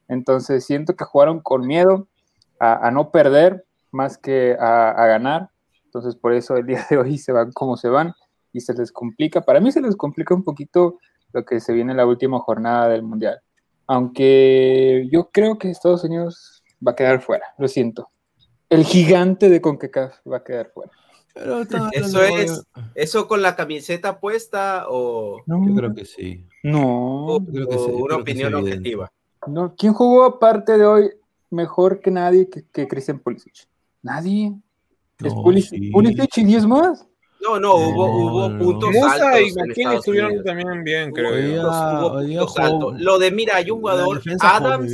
[0.08, 2.08] Entonces siento que jugaron con miedo
[2.60, 5.52] a, no perder más que a, a ganar.
[5.86, 8.12] Entonces por eso el día de hoy se van como se van
[8.52, 9.42] y se les complica.
[9.42, 10.98] Para mí se les complica un poquito
[11.32, 13.40] lo que se viene en la última jornada del Mundial.
[13.86, 18.10] Aunque yo creo que Estados Unidos va a quedar fuera, lo siento.
[18.68, 20.92] El gigante de CONCACAF va a quedar fuera.
[21.38, 21.62] Pero
[21.92, 22.64] eso es,
[22.96, 26.46] eso con la camiseta puesta o, Yo creo que sí.
[26.64, 28.78] No, o- creo que sí, una creo que opinión es evidente.
[28.80, 29.12] objetiva.
[29.48, 29.76] no.
[29.78, 31.10] ¿Quién jugó aparte de hoy
[31.50, 33.68] mejor que nadie que, que Christian Pulisic?
[34.02, 34.54] Nadie.
[35.24, 35.92] Es No, Pulisic, sí.
[35.92, 37.06] Pulisic y 10 más.
[37.42, 38.60] No, no, hubo, No, hubo no.
[38.64, 40.46] puntos Musa altos y McKinney estuvieron Unidos.
[40.46, 41.62] también bien, creo yo.
[41.70, 43.02] hubo puntos altos.
[43.02, 44.92] Lo de, mira, hay un jugador, Adams.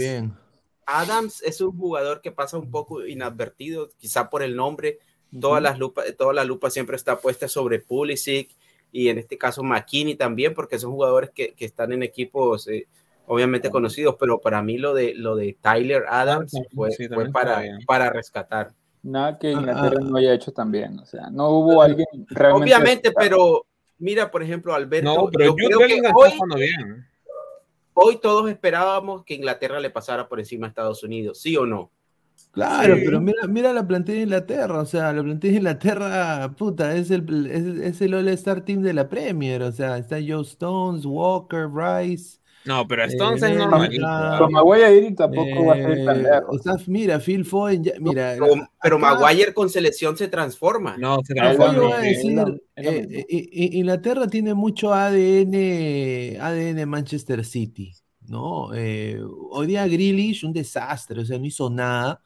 [0.86, 5.00] Adams es un jugador que pasa un poco inadvertido, quizá por el nombre.
[5.40, 8.50] Todas las lupas, toda la lupa siempre está puesta sobre Pulisic
[8.92, 12.88] y en este caso McKinney también, porque son jugadores que, que están en equipos eh,
[13.26, 17.64] obviamente conocidos, pero para mí lo de, lo de Tyler Adams fue, sí, fue para,
[17.86, 18.72] para rescatar.
[19.02, 20.04] Nada que Ah, Inglaterra ah.
[20.04, 21.00] no haya hecho también.
[21.00, 22.64] O sea, no hubo alguien realmente.
[22.64, 23.66] Obviamente, pero
[23.98, 27.08] mira, por ejemplo, Alberto, No, pero yo Jude creo que hoy, está jugando bien.
[27.94, 31.92] hoy todos esperábamos que Inglaterra le pasara por encima a Estados Unidos, ¿sí o no?
[32.54, 33.02] Claro, Sí.
[33.06, 37.10] pero mira, mira la plantilla de Inglaterra, o sea, la plantilla de Inglaterra, puta, es
[37.10, 41.68] el, es, es el All-Star Team de la Premier, o sea, está Joe Stones, Walker,
[41.74, 44.06] Rice, No, pero Eh, Stones es Bellingham, normalito.
[44.08, 46.60] ah, Con Maguire tampoco va a ser tan eh, lejos.
[46.60, 50.96] o sea, mira, Phil Foden, ya- mira, Pero, pero acá- Maguire con selección se transforma.
[50.98, 51.96] No, se Yo transforma.
[51.96, 57.92] a decir, es es eh, eh, eh, Inglaterra tiene mucho ADN, ADN Manchester City,
[58.28, 58.74] ¿no?
[58.76, 62.22] Eh, hoy día Grealish, un desastre, o sea, no hizo nada.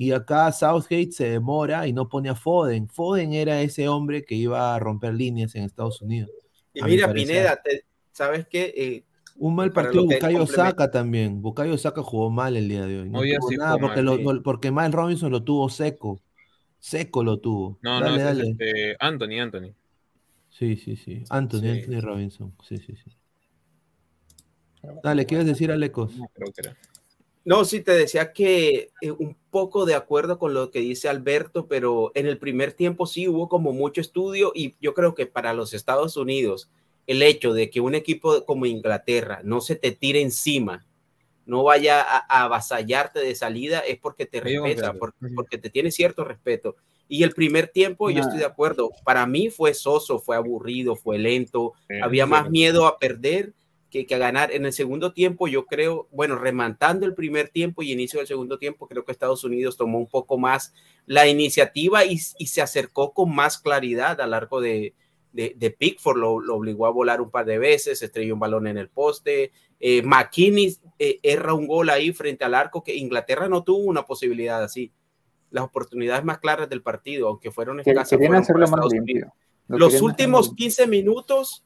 [0.00, 2.88] Y acá Southgate se demora y no pone a Foden.
[2.88, 6.30] Foden era ese hombre que iba a romper líneas en Estados Unidos.
[6.72, 7.12] Y mira.
[7.12, 8.72] Pineda, te- ¿sabes qué?
[8.76, 9.04] Eh,
[9.38, 11.42] Un mal partido complementa- Saka también.
[11.42, 13.08] Bukayo Saka jugó mal el día de hoy.
[13.10, 14.22] No tuvo sí nada porque, mal, lo- sí.
[14.22, 16.20] lo- porque Miles Robinson lo tuvo seco.
[16.78, 17.80] Seco lo tuvo.
[17.82, 18.42] No, dale, no, ese dale.
[18.42, 19.74] es este, Anthony, Anthony.
[20.48, 21.24] Sí, sí, sí.
[21.28, 21.68] Anthony, Sí.
[21.70, 22.54] Anthony Robinson.
[22.62, 23.10] Sí, sí, sí.
[25.02, 26.16] Dale, ¿quieres decir Alecos?
[26.16, 26.76] No, creo que era.
[27.44, 31.66] No, sí, te decía que eh, un poco de acuerdo con lo que dice Alberto,
[31.66, 35.54] pero en el primer tiempo sí hubo como mucho estudio y yo creo que para
[35.54, 36.70] los Estados Unidos
[37.06, 40.84] el hecho de que un equipo como Inglaterra no se te tire encima,
[41.46, 44.92] no vaya a, a avasallarte de salida, es porque te respeta,
[45.34, 46.76] porque, te tiene cierto respeto.
[47.08, 51.16] Y el primer tiempo, yo estoy de acuerdo, para mí fue soso, fue aburrido, fue
[51.16, 52.50] lento, Sí, había sí, más sí.
[52.50, 53.54] miedo a perder
[53.90, 54.52] que, que a ganar.
[54.52, 58.58] En el segundo tiempo, yo creo, bueno, remantando el primer tiempo y inicio del segundo
[58.58, 60.72] tiempo, creo que Estados Unidos tomó un poco más
[61.06, 64.94] la iniciativa y, y se acercó con más claridad al arco de,
[65.32, 68.66] de, de Pickford, lo, lo obligó a volar un par de veces, estrelló un balón
[68.66, 69.52] en el poste.
[69.80, 74.04] Eh, McKinney eh, erra un gol ahí frente al arco que Inglaterra no tuvo una
[74.04, 74.92] posibilidad así.
[75.50, 79.32] Las oportunidades más claras del partido, aunque fueron escasas, fueron hacerlo más limpio.
[79.68, 81.64] Los últimos más 15 minutos,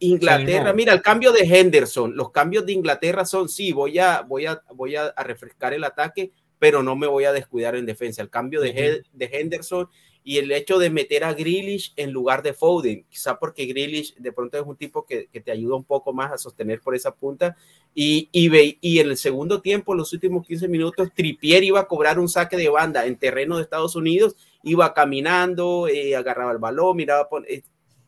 [0.00, 4.46] Inglaterra, mira, el cambio de Henderson, los cambios de Inglaterra son, sí, voy a, voy
[4.46, 8.20] a, voy a, refrescar el ataque, pero no me voy a descuidar en defensa.
[8.22, 9.88] El cambio de, He- de Henderson
[10.22, 14.32] y el hecho de meter a Grealish en lugar de Foden, quizá porque Grealish de
[14.32, 17.14] pronto es un tipo que, que te ayuda un poco más a sostener por esa
[17.14, 17.56] punta.
[17.94, 21.88] Y, y, ve- y en el segundo tiempo, los últimos 15 minutos, Trippier iba a
[21.88, 26.58] cobrar un saque de banda en terreno de Estados Unidos, iba caminando, eh, agarraba el
[26.58, 27.62] balón, miraba, por- eh,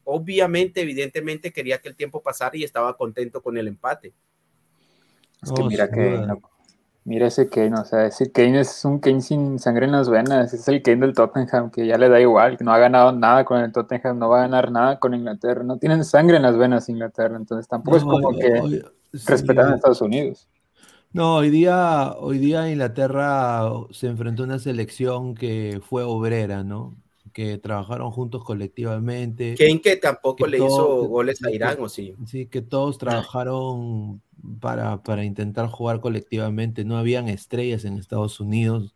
[0.05, 4.12] obviamente, evidentemente quería que el tiempo pasara y estaba contento con el empate.
[5.42, 5.86] Es que No, mira
[6.26, 6.50] loco.
[7.05, 10.55] Mira ese Kane, o sea, ese Kane es un Kane sin sangre en las venas,
[10.55, 13.44] es el Kane del Tottenham, que ya le da igual, que no ha ganado nada
[13.44, 16.57] con el Tottenham, no va a ganar nada con Inglaterra, no tienen sangre en las
[16.57, 18.82] venas Inglaterra, entonces tampoco es como que
[19.12, 20.48] sí, respetan a Estados Unidos.
[21.12, 26.96] No, hoy día, hoy día Inglaterra se enfrentó a una selección que fue obrera, ¿no?
[27.33, 29.55] Que trabajaron juntos colectivamente.
[29.57, 32.14] Kane que tampoco Que le todo- hizo goles a que- Irán, ¿o sí?
[32.26, 34.20] Sí, que todos trabajaron
[34.61, 36.85] para, para intentar jugar colectivamente.
[36.85, 38.95] No habían estrellas en Estados Unidos.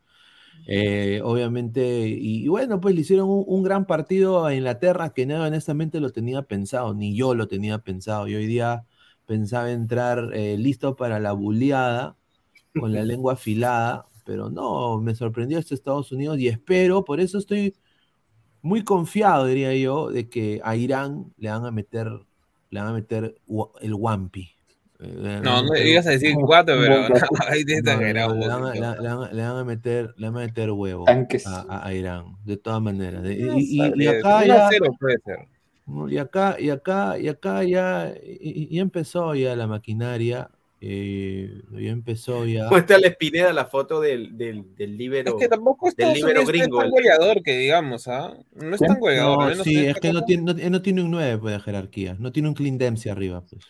[0.69, 5.25] Eh, obviamente, y, y bueno, pues le hicieron un, un gran partido a Inglaterra que
[5.27, 8.27] nada honestamente lo tenía pensado, ni yo lo tenía pensado.
[8.27, 8.85] Y hoy día
[9.27, 12.17] pensaba entrar eh, listo para la buleada,
[12.79, 17.39] con la lengua afilada, pero no, me sorprendió este Estados Unidos y espero, por eso
[17.39, 17.75] estoy
[18.67, 22.09] muy confiado, diría yo, de que a Irán le van a meter,
[22.71, 23.37] le van a meter
[23.81, 24.51] el Wampi.
[24.99, 27.05] Eh, No, no ibas a decir cuatro, pero
[27.49, 28.35] ahí te exagerado.
[28.35, 28.63] le, van
[29.59, 31.05] a, meter, le van a meter huevo
[31.47, 33.25] a, a- a Irán, de todas maneras.
[33.25, 34.69] Y, y- y acá ya,
[36.09, 40.51] y acá, y acá, y acá ya, y, y- ya empezó ya la maquinaria,
[40.81, 42.69] eh, ya empezó ya.
[42.69, 45.33] Muéstrale Pineda la foto del, del, del libero.
[45.33, 46.79] Es que tampoco del libero Unidos gringo.
[46.79, 48.37] es tan goleador que digamos, ¿ah?
[48.55, 49.57] No es tan goleador.
[49.57, 52.31] No, sí, es que no tiene, no, no tiene un 9 pues, de jerarquía, no
[52.33, 53.63] tiene un clean Dempsey arriba, pues.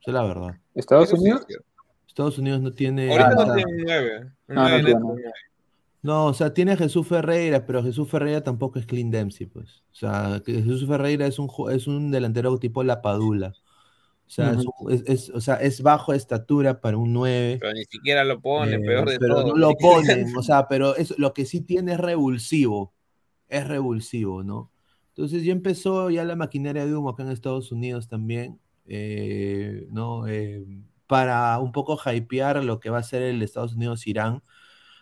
[0.00, 0.54] Esa es la verdad.
[0.74, 1.44] ¿Estados Unidos?
[1.48, 1.58] es.
[2.06, 3.10] Estados Unidos no tiene.
[3.10, 4.18] Ahorita no tiene un 9.
[4.48, 4.82] Un No, no 9 tiene.
[4.88, 5.32] neto, un nueve.
[6.02, 9.82] No, o sea, tiene a Jesús Ferreira, pero Jesús Ferreira tampoco es clean Dempsey, pues.
[9.90, 13.52] O sea, Jesús Ferreira es un, es un delantero tipo La Padula.
[14.26, 14.72] O sea, es, Ujú.
[14.80, 17.58] un- es- es- o sea, es bajo estatura para un 9.
[17.60, 19.48] Pero ni siquiera lo pone, eh, peor de pero todo.
[19.48, 22.92] no lo ponen, o sea, pero es, lo que sí tiene es revulsivo.
[23.48, 24.72] Es revulsivo, ¿no?
[25.10, 30.26] Entonces ya empezó ya la maquinaria de humo acá en Estados Unidos también, eh, ¿no?
[30.26, 30.64] Eh,
[31.06, 34.42] para un poco hypear lo que va a ser el Estados Unidos-Irán,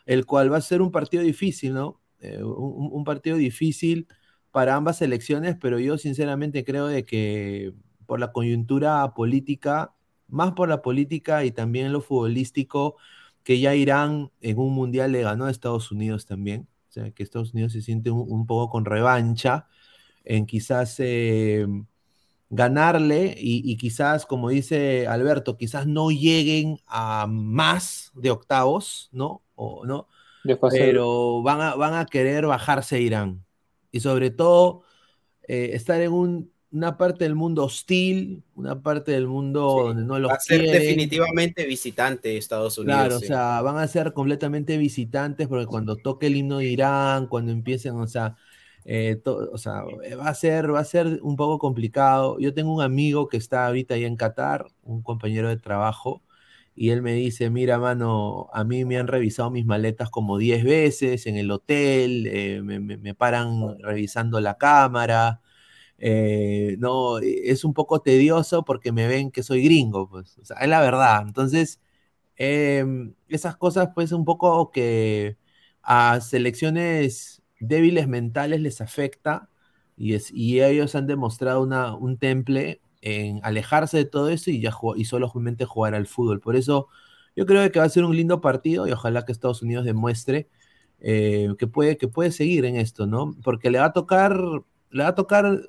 [0.07, 2.01] el cual va a ser un partido difícil, ¿no?
[2.21, 4.07] Eh, un, un partido difícil
[4.51, 7.75] para ambas selecciones, pero yo sinceramente creo de que
[8.07, 9.95] por la coyuntura política
[10.29, 12.97] más por la política y también lo futbolístico,
[13.43, 16.69] que ya Irán en un mundial le ganó a Estados Unidos también.
[16.89, 19.67] O sea, que Estados Unidos se siente un, poco con revancha
[20.25, 21.67] en quizás eh,
[22.51, 29.43] ganarle y, quizás, como dice Alberto, quizás no lleguen a más de octavos, ¿no?
[29.55, 30.09] O, ¿no?
[30.71, 33.45] Pero van a, van a querer bajarse a Irán.
[33.91, 34.83] Y sobre todo,
[35.49, 40.19] eh, estar en un una parte del mundo hostil, una parte del mundo donde no
[40.19, 42.97] los Va a ser definitivamente visitante Estados Unidos.
[42.97, 47.29] Claro, o sea, van a ser completamente visitantes porque cuando toque el himno de Irán,
[47.29, 48.35] cuando empiecen, o sea,
[48.85, 49.85] eh, o sea,
[50.19, 52.41] va a ser, va a ser un poco complicado.
[52.41, 56.23] Yo tengo un amigo que está ahorita ahí en Qatar, un compañero de trabajo,
[56.75, 60.65] y él me dice, mira, mano, a mí me han revisado mis maletas como 10
[60.65, 65.41] veces en el hotel, eh, me, me paran revisando la cámara,
[65.99, 70.59] eh, no, es un poco tedioso porque me ven que soy gringo, pues, o sea,
[70.59, 71.23] es la verdad.
[71.27, 71.81] Entonces,
[72.37, 75.39] em, esas cosas, pues, un poco que
[75.83, 79.51] a selecciones débiles mentales les afecta
[79.97, 84.61] y, es, y ellos han demostrado una, un temple en alejarse de todo eso y,
[84.61, 86.41] ya y solamente jugar al fútbol.
[86.41, 86.89] Por eso
[87.37, 90.49] yo creo que va a ser un lindo partido y ojalá que Estados Unidos demuestre
[91.01, 93.35] eh, que, puede, que puede seguir en esto, ¿no?
[93.45, 94.39] Porque le va a tocar,
[94.91, 95.61] le va a tocar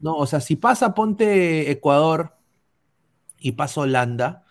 [0.00, 2.36] no, o sea, si pasa, ponte Ecuador
[3.38, 4.44] y pasa Holanda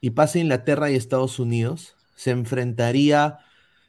[0.00, 3.38] y pasa Inglaterra y Estados Unidos, se enfrentaría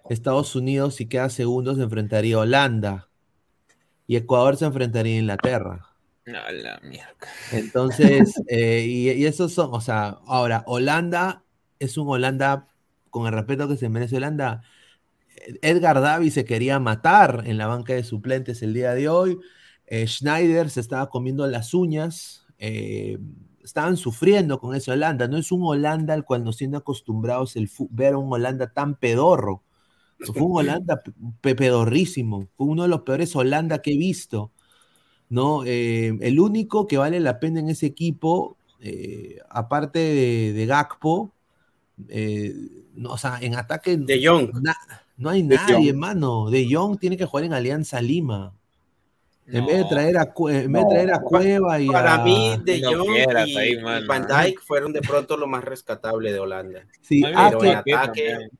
[0.09, 3.09] Estados Unidos y queda segundo, se enfrentaría Holanda.
[4.07, 5.87] Y Ecuador se enfrentaría a Inglaterra.
[6.25, 7.15] No, la mierda.
[7.51, 11.43] Entonces, eh, y, y, esos son, o sea, ahora, Holanda
[11.79, 12.67] es un Holanda,
[13.09, 14.61] con el respeto que se merece Holanda.
[15.61, 19.39] Edgar Davi se quería matar en la banca de suplentes el día de hoy.
[19.87, 23.17] Eh, Schneider se estaba comiendo las uñas, eh,
[23.63, 25.27] estaban sufriendo con ese Holanda.
[25.27, 29.63] No es un Holanda al cual nos tienen acostumbrados el ver un Holanda tan pedorro.
[30.19, 31.01] Fue un Holanda
[31.41, 34.51] pedorrísimo, fue uno de los peores Holanda que he visto.
[35.27, 35.65] ¿no?
[35.65, 38.57] Eh, el único que vale la pena en ese equipo,
[39.49, 41.31] aparte de, de Gakpo,
[42.95, 43.97] no, o sea, en ataque.
[43.97, 44.21] De
[45.17, 46.49] no hay nadie, hermano.
[46.49, 48.53] De Young tiene que jugar en Alianza Lima.
[49.47, 52.81] En vez de traer a, en vez de traer a Cueva y Para mí, De
[52.83, 53.05] Jong
[53.45, 53.75] y,
[54.07, 56.87] Van Dijk fueron de pronto lo más rescatable de Holanda.
[57.01, 57.51] Sí, a,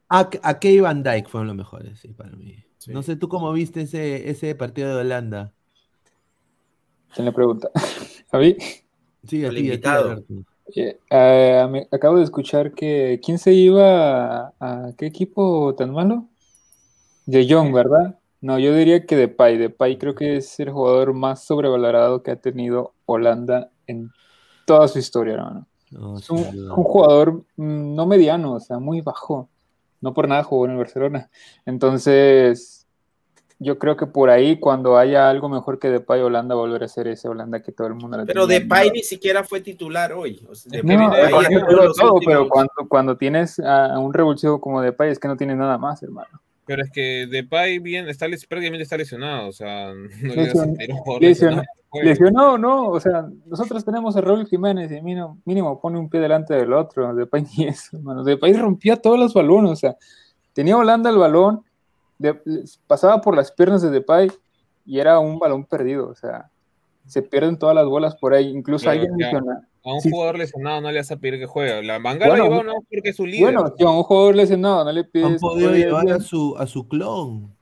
[0.09, 2.63] a, que Van Dijk fueron los mejores, sí, para mí.
[2.87, 5.53] No sé, ¿tú cómo viste ese, ese partido de Holanda?
[7.15, 7.71] ¿Quién le pregunta?
[8.31, 8.55] ¿A mí?
[9.27, 10.23] Sí, a ti, invitado.
[10.75, 16.27] Eh, acabo de escuchar que ¿quién se iba a, a qué equipo tan malo?
[17.25, 18.19] De Jong, ¿verdad?
[18.45, 19.57] No, yo diría que Depay.
[19.57, 24.11] Depay creo que es el jugador más sobrevalorado que ha tenido Holanda en
[24.67, 25.65] toda su historia, hermano.
[26.15, 29.49] es un, jugador mm, no mediano, o sea, muy bajo.
[29.99, 31.27] No por nada jugó en el Barcelona.
[31.65, 32.85] Entonces,
[33.57, 37.07] yo creo que por ahí, cuando haya algo mejor que Depay, Holanda volverá a ser
[37.07, 40.47] ese Holanda que todo el mundo le Pero Depay ni siquiera fue titular hoy.
[42.23, 46.03] pero cuando, cuando tienes a un revulsivo como Depay, es que no tiene nada más,
[46.03, 46.44] hermano.
[46.65, 51.63] Pero es que Depay bien, está, prácticamente está lesionado, o sea, no lesionado,
[51.93, 56.19] lesionado, no, o sea, nosotros tenemos a Raúl Jiménez y mínimo, mínimo pone un pie
[56.19, 59.97] delante del otro, Depay ni eso, hermano, Depay rompía todos los balones, o sea,
[60.53, 61.63] tenía Holanda el balón,
[62.87, 64.31] pasaba por las piernas de Depay
[64.85, 66.49] y era un balón perdido, o sea,
[67.07, 70.91] se pierden todas las bolas por ahí, incluso alguien menciona a un jugador lesionado no
[70.91, 71.83] le vas a pedir que juegue.
[71.83, 73.53] La manga bueno, llevó no porque es su líder.
[73.53, 75.27] Bueno, a un jugador lesionado no le pides.
[75.27, 77.55] Han podido llevar a su, a su clon.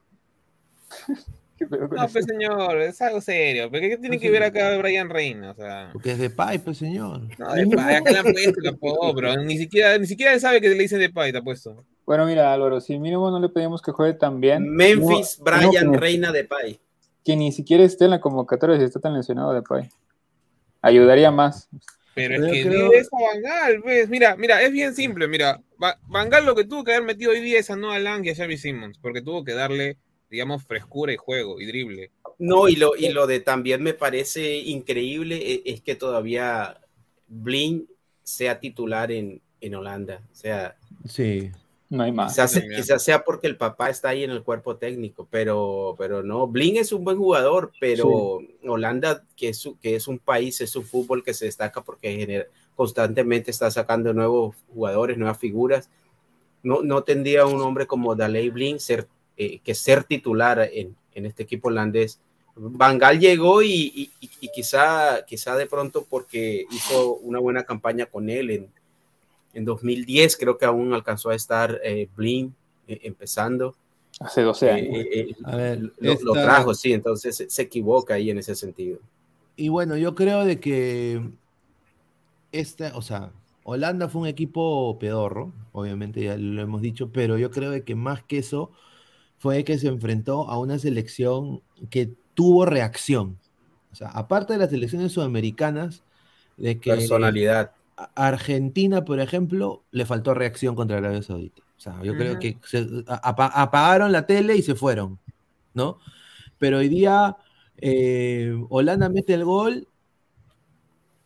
[1.59, 3.69] no, pues señor, es algo serio.
[3.69, 5.51] ¿Pero qué tiene que ver acá Brian Reina?
[5.51, 5.89] O sea...
[5.91, 7.23] Porque es de Pai, pues señor.
[7.37, 8.73] No, de Pai, acá la puesto, la
[9.13, 11.83] pero ni siquiera, ni siquiera sabe que le dicen de Pai, te ha puesto.
[12.05, 14.69] Bueno, mira, Álvaro, si mínimo no le pedimos que juegue tan bien.
[14.73, 16.79] Memphis, Brian Reina de Pai.
[17.23, 19.89] Que ni siquiera esté en la convocatoria si está tan lesionado de Pai.
[20.81, 21.69] Ayudaría más.
[22.13, 22.91] Pero es que creo...
[22.91, 24.09] esa Bangal, pues.
[24.09, 25.61] Mira, mira, es bien simple, mira.
[26.07, 28.35] Bangal lo que tuvo que haber metido hoy día es a Noah Lang y a
[28.35, 29.97] Xavi Simmons, porque tuvo que darle,
[30.29, 32.11] digamos, frescura y juego y drible.
[32.39, 36.79] No, y lo, y lo de también me parece increíble e, es, que todavía
[37.27, 37.87] Blin
[38.23, 40.21] sea titular en, en Holanda.
[40.31, 41.51] O sea, sí.
[41.93, 42.35] No hay más.
[42.75, 46.47] Quizás, sea porque el papá está ahí en el cuerpo técnico, pero, pero no.
[46.47, 50.85] Blin es un buen jugador, pero Holanda, que es, que es un país, es un
[50.85, 55.91] fútbol que se destaca porque constantemente está sacando nuevos jugadores, nuevas figuras.
[56.63, 61.27] No, no tendría un hombre como Daley Blin ser, eh, que ser titular en, en,
[61.27, 62.19] este equipo holandés
[62.55, 68.29] Bangal llegó y, y, y, quizá, quizá de pronto porque hizo una buena campaña con
[68.29, 68.71] él en,
[69.53, 72.53] en 2010, creo que aún alcanzó a estar eh, Blin
[72.87, 73.75] eh, empezando.
[74.19, 74.97] Hace 12 Eh, años.
[75.05, 78.37] eh, eh, A ver, lo, lo esta- trajo, sí, entonces se, se equivoca ahí en
[78.39, 78.99] ese sentido.
[79.55, 81.21] Y bueno, yo creo de que
[82.51, 83.31] esta, o sea,
[83.63, 87.95] Holanda fue un equipo pedorro, obviamente ya lo hemos dicho, pero yo creo de que
[87.95, 88.71] más que eso
[89.39, 93.37] fue que se enfrentó a una selección que tuvo reacción.
[93.91, 96.03] O sea, aparte de las selecciones sudamericanas,
[96.57, 97.71] de que Personalidad.
[98.15, 101.61] Argentina, por ejemplo, le faltó reacción contra Arabia Saudita.
[101.77, 105.19] O sea, yo creo que se- apagaron la tele y se fueron,
[105.73, 105.97] ¿no?
[106.57, 107.35] Pero hoy día
[107.77, 109.87] eh, Holanda mete el gol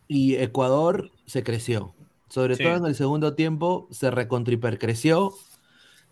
[0.08, 1.94] y Ecuador se creció.
[2.30, 2.64] Sobre Sí.
[2.64, 5.34] todo en el segundo tiempo se recontripercreció.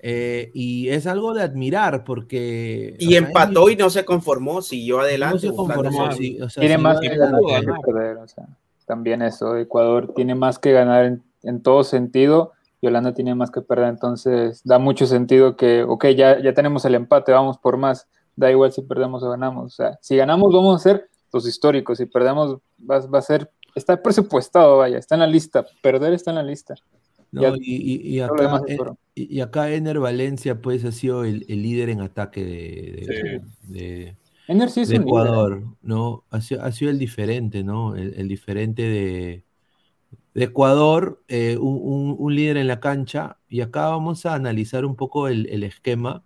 [0.07, 2.95] eh, y es algo de admirar porque...
[2.99, 5.47] Y o sea, empató y no se conformó, siguió adelante.
[5.47, 6.11] no se conformó.
[6.11, 7.81] sí, o sea, tiene sí, más sí, ganar pudo que ganar.
[7.81, 8.17] perder.
[8.17, 8.47] O sea,
[8.85, 9.57] también eso.
[9.57, 13.89] Ecuador tiene más que ganar en, en todo sentido y Holanda tiene más que perder.
[13.89, 18.07] Entonces da mucho sentido que, ok, ya, ya tenemos el empate, vamos por más.
[18.35, 19.65] Da igual si perdemos o ganamos.
[19.65, 21.97] O sea, si ganamos, vamos a ser los históricos.
[21.97, 22.57] Si perdemos,
[22.89, 23.49] va, va a ser.
[23.75, 25.65] Está presupuestado, vaya, está en la lista.
[25.81, 26.75] Perder está en la lista.
[27.31, 28.77] no, ya- y, y- acá, eh,
[29.15, 33.41] y, y acá Ener Valencia pues ha sido el, el líder en ataque de, de-
[33.41, 33.73] Sí.
[33.73, 34.15] de-
[34.47, 35.35] Ener sí es de un líder.
[35.35, 36.25] Ecuador, ¿no?
[36.29, 37.95] Ha sido, ha sido el diferente, ¿no?
[37.95, 39.45] El, el diferente de,
[40.35, 43.39] de Ecuador, eh, un, un- un líder en la cancha.
[43.49, 46.25] Y acá vamos a analizar un poco el, el esquema.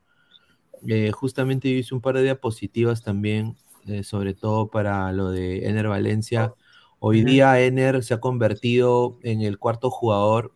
[0.87, 3.57] Eh, justamente yo hice un par de diapositivas también,
[3.87, 6.53] eh, sobre todo para lo de Ener Valencia.
[6.99, 10.53] Hoy día Ener se ha convertido en el cuarto jugador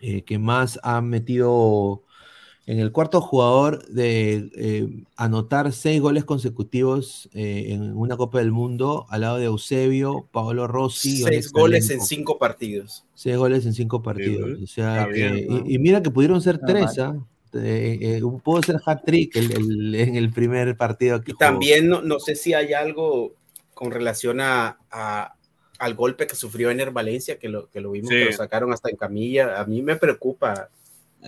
[0.00, 2.02] eh, que más ha metido
[2.66, 8.52] en el cuarto jugador de eh, anotar seis goles consecutivos eh, en una Copa del
[8.52, 11.22] Mundo al lado de Eusebio, Paolo Rossi.
[11.22, 13.04] Seis goles en cinco partidos.
[13.14, 14.58] Seis goles en cinco partidos.
[14.58, 15.62] Sí, o sea, está que- bien, ¿no?
[15.66, 17.16] y, y mira que pudieron ser No tres, ¿ah?
[17.54, 21.38] Eh, eh, pudo ser hat-trick el- el- en el primer partido que Y jugó.
[21.38, 23.34] también no, no sé si hay algo
[23.74, 25.34] con relación a, a-
[25.78, 28.14] al golpe que sufrió Ener Valencia, que lo, que lo vimos, Sí.
[28.16, 29.60] que lo sacaron hasta en camilla.
[29.60, 30.68] A mí me preocupa.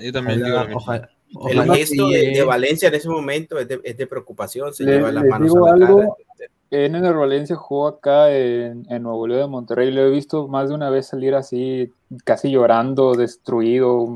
[0.00, 1.10] Yo también digo Ojalá.
[1.34, 4.84] Ojalá- El gesto de, de Valencia en ese momento es de, es de preocupación, se
[4.84, 6.14] Le- lleva las manos digo a la algo, cara.
[6.70, 9.92] Ener Valencia jugó acá en, en Nuevo León de Monterrey.
[9.92, 11.92] Lo he visto más de una vez salir así,
[12.24, 14.08] casi llorando, destruido.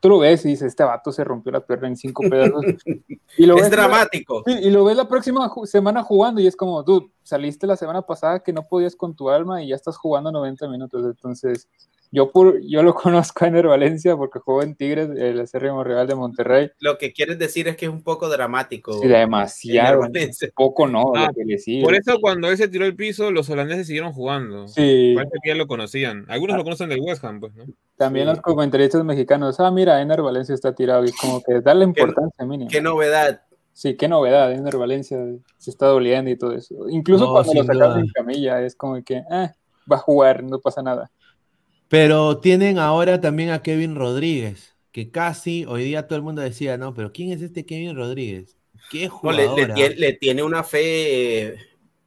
[0.00, 2.64] Tú lo ves y dices, este vato se rompió la pierna en cinco pedazos.
[3.36, 4.42] Y lo Es ves- dramático.
[4.44, 8.02] Sí, y lo ves la próxima semana jugando y es como, tú saliste la semana
[8.02, 11.04] pasada que no podías con tu alma y ya estás jugando 90 minutos.
[11.04, 11.68] Entonces,
[12.10, 12.94] yo, por, yo lo
[13.32, 16.70] conozco a Ener Valencia porque jugó en Tigres, el acérrimo rival de Monterrey.
[16.80, 18.92] Lo que quieres decir es que es un poco dramático.
[19.00, 20.06] Sí, demasiado.
[20.54, 21.82] Poco no, Ah, lo que le sigue.
[21.82, 24.68] Por eso cuando él se tiró el piso, los holandeses siguieron jugando.
[24.68, 25.12] Sí.
[25.14, 26.24] Parece que ya lo conocían.
[26.28, 27.64] Algunos lo conocen del West Ham, pues, ¿no?
[27.96, 28.32] También Sí.
[28.32, 31.84] los comentaristas mexicanos, ah, mira, Ener Valencia está tirado y es como que darle
[32.24, 32.70] importancia mínima.
[32.70, 33.42] Qué novedad.
[33.72, 35.18] Sí, qué novedad, Ener Valencia
[35.56, 36.74] se está doliendo y todo eso.
[36.88, 39.52] Incluso No, cuando lo sacaron en camilla, es como que, ah,
[39.90, 41.10] va a jugar, no pasa nada.
[41.88, 46.76] Pero tienen ahora también a Kevin Rodríguez, que casi hoy día todo el mundo decía,
[46.78, 48.58] no, pero ¿quién es este Kevin Rodríguez?
[48.88, 49.56] ¿Qué No, le, jugador?
[49.56, 51.58] le tiene, le tiene una fe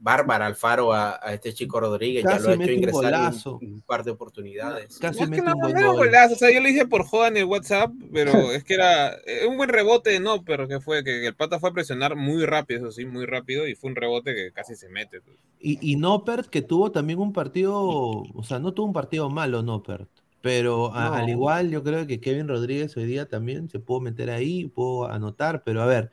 [0.02, 2.24] bárbara Alfaro a, a este chico Rodríguez.
[2.24, 3.14] Casi ya lo ha hecho un ingresar
[3.62, 4.98] en un par de oportunidades.
[5.00, 6.08] Casi No, es que no, un no buen era un gol.
[6.08, 9.14] golazo, o sea, yo lo hice por joda en el WhatsApp, pero es que era
[9.26, 12.16] eh, un buen rebote de no, pero que fue que el pata fue a presionar
[12.16, 15.22] muy rápido, eso sí, muy rápido, y fue un rebote que casi se mete.
[15.22, 15.38] pues.
[15.60, 19.62] Y, y Noppert, que tuvo también un partido, o sea, no tuvo un partido malo
[19.62, 20.10] Noppert,
[20.42, 21.14] pero a- No.
[21.16, 25.06] al igual yo creo que Kevin Rodríguez hoy día también se pudo meter ahí, pudo
[25.08, 26.12] anotar, pero a ver,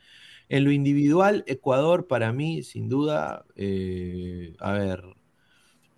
[0.49, 5.05] en lo individual, Ecuador para mí, sin duda, eh, a ver,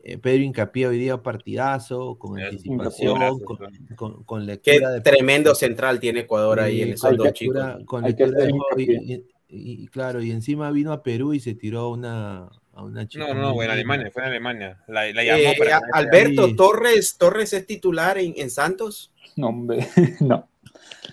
[0.03, 3.59] eh, Pedro Hincapié hoy día partidazo, con Es anticipación, con,
[3.97, 7.87] con- con Qué lectura de tremendo central tiene Ecuador ahí en esos dos lectura- chicos.
[7.87, 11.81] con lectura de y, y- y- claro, y encima vino a Perú y se tiró
[11.81, 13.27] a una, a una chica.
[13.29, 13.71] No, no, muy en.
[13.73, 14.83] Alemania, fue en Alemania.
[14.89, 16.55] La, la llamó Eh, para Alberto.
[16.57, 19.87] Torres, Torres es titular en, en Santos, No, hombre,
[20.21, 20.49] no.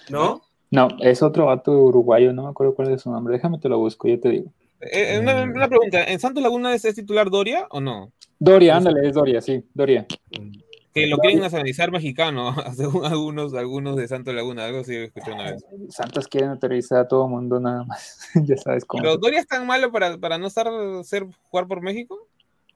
[0.09, 0.41] ¿no?
[0.69, 3.33] No, es otro vato uruguayo, no me acuerdo cuál es su nombre.
[3.33, 4.51] Déjame te lo busco, ya te digo.
[4.81, 8.11] Eh, eh, una, una pregunta, ¿en Santos Laguna es, es titular Doria o no?
[8.39, 10.05] Doria, ándale, es Doria, sí, Doria.
[10.93, 15.51] Que lo quieren nacionalizar mexicano, según algunos, algunos de Santos Laguna, algo sí escuché una
[15.51, 15.65] vez.
[15.89, 18.29] Santos quieren aterrizar a todo el mundo nada más.
[18.45, 19.03] ya sabes cómo.
[19.03, 20.67] Pero Doria es tan malo para, para no estar
[21.03, 22.27] ser jugar por México.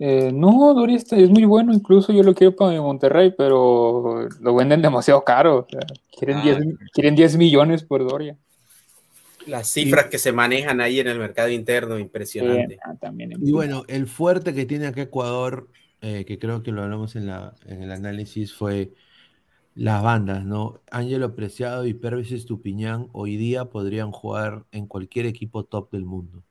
[0.04, 4.28] Eh, no, Doria está- es muy bueno, incluso yo lo quiero para mi Monterrey, pero
[4.40, 5.60] lo venden demasiado caro.
[5.60, 5.82] o sea,
[6.18, 6.42] quieren, Ah.
[6.42, 6.58] 10,
[6.92, 8.36] quieren 10 millones por Doria.
[9.46, 12.80] Las cifras que se manejan ahí en el mercado interno, impresionante.
[12.84, 15.68] Ah, también Y bueno, el fuerte que tiene acá Ecuador,
[16.02, 18.94] eh, que creo que lo hablamos en, la, en el análisis, fue
[19.76, 20.82] las bandas, ¿no?
[20.90, 26.44] Ángelo Preciado y Pervis Estupiñán hoy día podrían jugar en cualquier equipo top del mundo.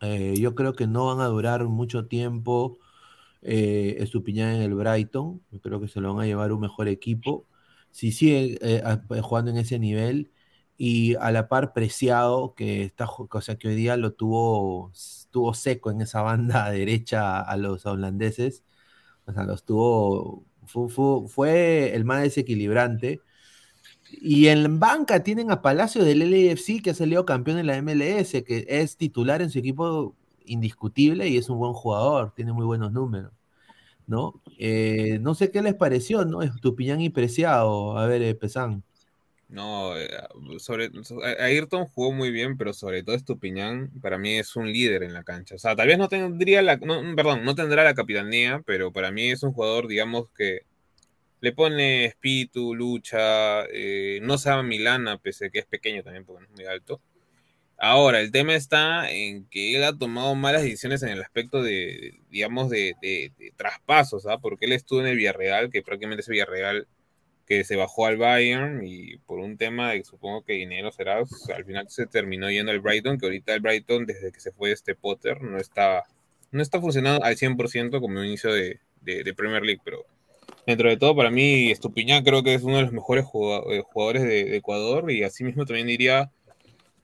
[0.00, 2.78] Eh, yo creo que no van a durar mucho tiempo
[3.42, 5.42] eh, Estupiñán en el Brighton.
[5.50, 7.46] Yo creo que se lo van a llevar un mejor equipo.
[7.90, 10.32] Si sigue eh, a- jugando en ese nivel
[10.78, 14.92] y a la par Preciado, que está, o sea, que hoy día lo tuvo,
[15.30, 18.64] tuvo seco en esa banda derecha a los holandeses.
[19.26, 20.44] O sea, los tuvo.
[20.66, 23.22] Fue, fue- fue el más desequilibrante.
[24.12, 28.42] Y en banca tienen a Palacio del LAFC, que ha salido campeón en la MLS,
[28.44, 32.92] que es titular en su equipo indiscutible y es un buen jugador, tiene muy buenos
[32.92, 33.32] números,
[34.06, 34.40] ¿no?
[34.58, 36.42] Eh, no sé qué les pareció, ¿no?
[36.42, 37.96] Estupiñán y Preciado.
[37.96, 38.82] A ver, eh, Pesán.
[39.48, 40.08] No, eh,
[40.58, 40.90] sobre,
[41.40, 45.24] Ayrton jugó muy bien, pero sobre todo Estupiñán para mí es un líder en la
[45.24, 45.56] cancha.
[45.56, 49.30] O sea, tal vez no tendría la, perdón, no tendrá la capitanía, pero para mí
[49.30, 50.60] es un jugador, digamos, que
[51.40, 56.42] le pone espíritu, lucha, eh, no llama Milana, pese a que es pequeño también, porque
[56.42, 57.00] no es muy alto.
[57.78, 62.20] Ahora, el tema está en que él ha tomado malas decisiones en el aspecto de,
[62.30, 64.38] digamos, de, de- de traspasos, ¿ah?
[64.38, 66.86] Porque él estuvo en el Villarreal, que prácticamente ese Villarreal
[67.46, 71.48] que se bajó al Bayern y por un tema de supongo que dinero será, pues,
[71.50, 74.72] al final se terminó yendo al Brighton, que ahorita el Brighton desde que se fue
[74.72, 76.04] este Potter no está,
[76.52, 80.04] no está funcionando al 100% como inicio de, de- de Premier League, pero
[80.70, 84.22] dentro de todo para mí Estupiñán creo que es uno de los mejores eh, jugadores
[84.22, 86.30] de, Ecuador y asimismo también diría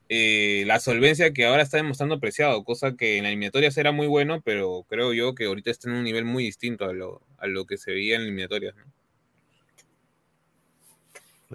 [0.09, 4.07] eh, la solvencia que ahora está demostrando Preciado, cosa que en la eliminatorias era muy
[4.07, 7.47] bueno, pero creo yo que ahorita está en un nivel muy distinto a lo, a
[7.47, 8.75] lo que se veía en eliminatorias.
[8.75, 8.83] ¿no?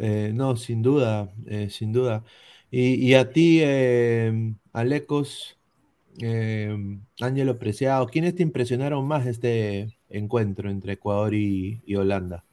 [0.03, 1.33] Eh, no, sin duda,
[1.71, 2.25] sin duda.
[2.71, 5.59] Y, y a ti, eh, Alecos,
[6.21, 6.75] eh,
[7.21, 12.45] Ángelo Preciado, ¿quiénes te impresionaron más este encuentro entre Ecuador y, y Holanda?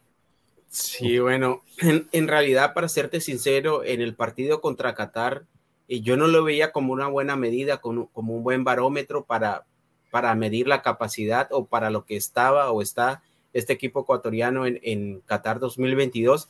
[0.69, 5.45] Sí, bueno, en, en realidad, para serte sincero, en el partido contra Qatar,
[5.87, 9.65] eh, yo no lo veía como una buena medida, como, como un buen barómetro para,
[10.11, 14.79] para medir la capacidad o para lo que estaba o está este equipo ecuatoriano en,
[14.83, 16.49] en Qatar 2022.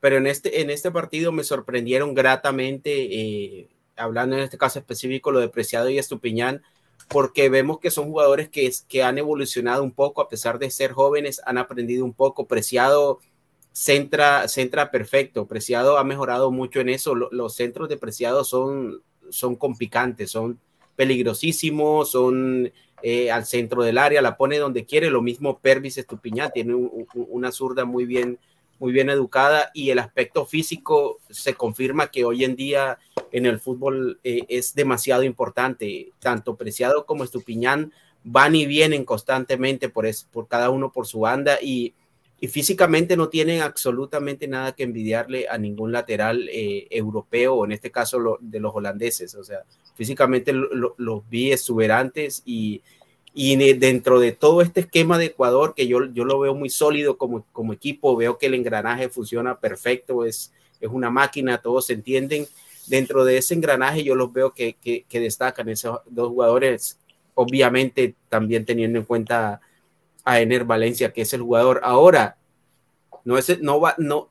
[0.00, 5.32] Pero en este, en este partido me sorprendieron gratamente, eh, hablando en este caso específico,
[5.32, 6.62] lo de Preciado y Estupiñán,
[7.08, 10.92] porque vemos que son jugadores que, que han evolucionado un poco, a pesar de ser
[10.92, 12.46] jóvenes, han aprendido un poco.
[12.46, 13.18] Preciado
[13.72, 15.46] centra, centra perfecto.
[15.46, 17.14] Preciado ha mejorado mucho en eso.
[17.14, 20.58] Lo- los centros de Preciado son, son con picantes, son
[20.96, 25.10] peligrosísimos, son eh, al centro del área, la pone donde quiere.
[25.10, 28.38] Lo mismo Pervis Estupiñán, tiene un- un- una zurda muy bien,
[28.80, 32.98] muy bien educada y el aspecto físico se confirma que hoy en día
[33.32, 36.10] en el fútbol eh, es demasiado importante.
[36.18, 37.92] Tanto Preciado como Estupiñán
[38.24, 41.94] van y vienen constantemente por, es, por cada uno por su banda y,
[42.40, 47.72] y físicamente no tienen absolutamente nada que envidiarle a ningún lateral eh, europeo, o en
[47.72, 49.34] este caso lo, de los holandeses.
[49.34, 49.62] O sea,
[49.94, 52.82] físicamente lo- lo- los vi exuberantes y,
[53.34, 57.16] y dentro de todo este esquema de Ecuador, que yo, yo lo veo muy sólido
[57.18, 61.92] como, como equipo, veo que el engranaje funciona perfecto, es, es una máquina, todos se
[61.94, 62.46] entienden.
[62.88, 66.98] Dentro de ese engranaje yo los veo que, que, que destacan esos dos jugadores,
[67.34, 69.60] obviamente también teniendo en cuenta
[70.24, 71.80] a Ener Valencia, que es el jugador.
[71.82, 72.36] Ahora,
[73.24, 74.30] no es, no va, no,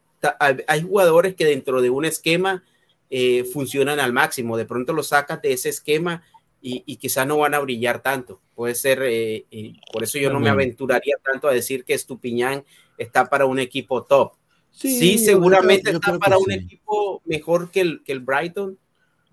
[0.67, 2.63] hay jugadores que dentro de un esquema
[3.09, 4.57] eh, funcionan al máximo.
[4.57, 6.23] De pronto los sacas de ese esquema
[6.61, 8.41] y, y quizás no van a brillar tanto.
[8.55, 12.63] Puede ser, eh, eh, por eso yo no me aventuraría tanto a decir que Estupiñán
[12.97, 14.33] está para un equipo top.
[14.77, 16.53] Sí, seguramente creo- está para un sí.
[16.53, 18.77] equipo mejor que el, que el Brighton.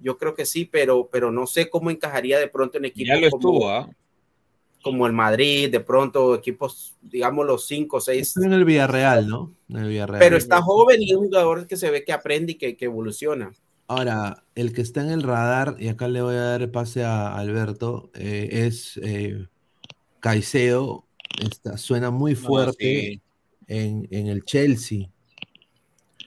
[0.01, 3.21] Yo creo que sí, pero, pero no sé cómo encajaría de pronto en equipos Ya
[3.21, 3.89] lo como, estuvo, ¿ah?
[4.83, 9.29] como el Madrid, de pronto equipos, digamos, los cinco o seis Está en el Villarreal,
[9.29, 9.55] ¿no?
[9.69, 10.19] En el Villarreal.
[10.19, 12.85] pero está joven y es un jugador que se ve que aprende y que, que
[12.87, 13.53] evoluciona.
[13.87, 17.05] Ahora, el que está en el radar, y acá le voy a dar el pase
[17.05, 19.47] a Alberto, eh, es eh,
[20.21, 21.05] Caicedo.
[21.41, 23.21] Está, suena muy fuerte sí.
[23.67, 25.11] en, en el Chelsea.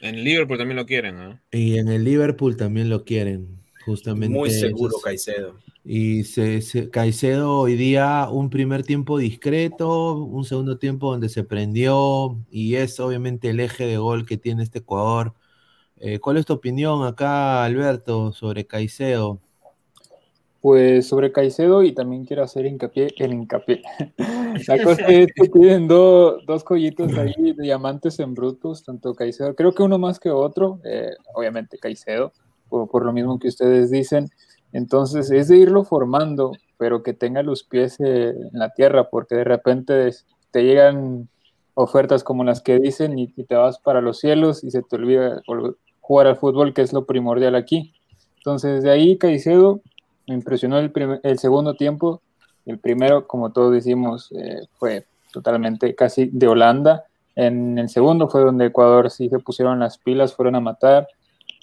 [0.02, 1.44] En Liverpool también lo quieren, ¿ah?
[1.52, 4.40] Y en el Liverpool también lo quieren, justamente.
[4.40, 5.64] Muy seguro, esos- Caicedo.
[5.86, 11.44] Y se, se- Caicedo hoy día un primer tiempo discreto, un segundo tiempo donde se
[11.46, 15.34] prendió y es obviamente el eje de gol que tiene este Ecuador.
[15.98, 19.42] Eh, ¿Cuál es tu opinión acá, Alberto, sobre Caicedo?
[20.68, 23.82] Pues sobre Caicedo y también quiero hacer hincapié en hincapié.
[24.68, 29.56] La cosa es que tienen do- dos collitos ahí de diamantes en brutos, tanto Caicedo,
[29.56, 32.34] creo que uno más que otro, eh, obviamente Caicedo,
[32.68, 34.28] por, lo mismo que ustedes dicen.
[34.74, 39.36] Entonces es de irlo formando, pero que tenga los pies eh, en la tierra, porque
[39.36, 40.10] de repente
[40.52, 41.30] te llegan
[41.76, 45.42] ofertas como las que dicen y, te vas para los cielos y se te olvida
[46.02, 47.94] jugar al fútbol, que es lo primordial aquí.
[48.36, 49.82] Entonces de ahí Caicedo
[50.28, 50.92] me impresionó el,
[51.24, 52.22] el segundo tiempo.
[52.66, 57.06] El primero, como todos decimos, eh, fue totalmente casi de Holanda.
[57.36, 61.08] En el segundo fue donde Ecuador sí se pusieron las pilas, fueron a matar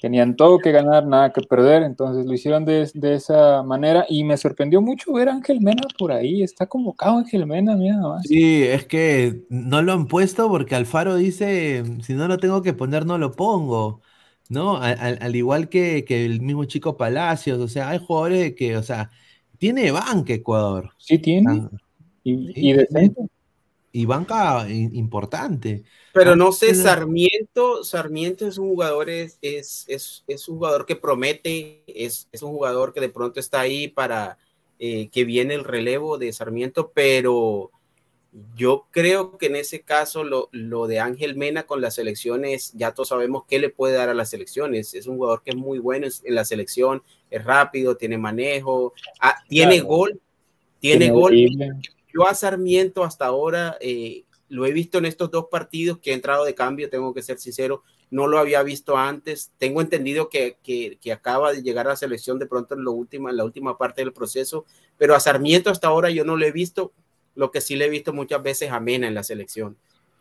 [0.04, 4.36] tenían todo que ganar, nada que perder, entonces lo hicieron de, esa manera y me
[4.36, 8.20] sorprendió mucho ver a Ángel Mena por ahí, está convocado Ángel Mena, mira más.
[8.26, 12.74] Sí, es que no lo han puesto porque Alfaro dice, si no lo tengo que
[12.74, 14.02] poner, no lo pongo,
[14.48, 14.76] ¿no?
[14.78, 19.10] Al, igual que, el mismo chico Palacios, o sea, hay jugadores que, o sea,
[19.58, 20.90] tiene banca Ecuador.
[20.98, 21.68] Sí, tiene.
[22.22, 22.74] y, y
[23.96, 25.84] y banca importante.
[26.12, 29.84] Pero no sé, Sarmiento, Sarmiento es un jugador, es, es,
[30.26, 34.36] es, un jugador que promete, es, es, un jugador que de pronto está ahí para
[34.80, 37.70] eh, que viene el relevo de Sarmiento, pero
[38.56, 42.92] yo creo que en ese caso lo, lo, de Ángel Mena con las selecciones, ya
[42.92, 44.94] todos sabemos qué le puede dar a las selecciones.
[44.94, 49.36] Es un jugador que es muy bueno en la selección, es rápido, tiene manejo, ah,
[49.48, 50.20] tiene gol,
[50.80, 51.34] tiene, gol
[52.14, 56.14] yo a Sarmiento hasta ahora eh, lo he visto en estos dos partidos que he
[56.14, 59.50] entrado de cambio, tengo que ser sincero, no lo había visto antes.
[59.58, 63.30] Tengo entendido que, que, acaba de llegar a la selección de pronto en, lo última,
[63.30, 64.64] en la última parte del proceso,
[64.96, 66.92] pero a Sarmiento hasta ahora yo no lo he visto,
[67.34, 69.76] lo que sí le he visto muchas veces a Mena en la selección,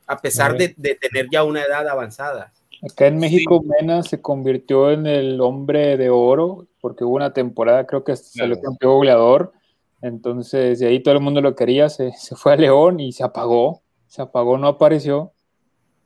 [0.07, 2.51] a pesar de, de, tener ya una edad avanzada.
[2.81, 7.85] Acá en México Mena se convirtió en el hombre de oro, porque hubo una temporada,
[7.87, 9.53] creo que salió campeón goleador.
[10.01, 13.23] Entonces, de ahí todo el mundo lo quería, se, se, fue a León y se
[13.23, 15.31] apagó, se apagó, no apareció,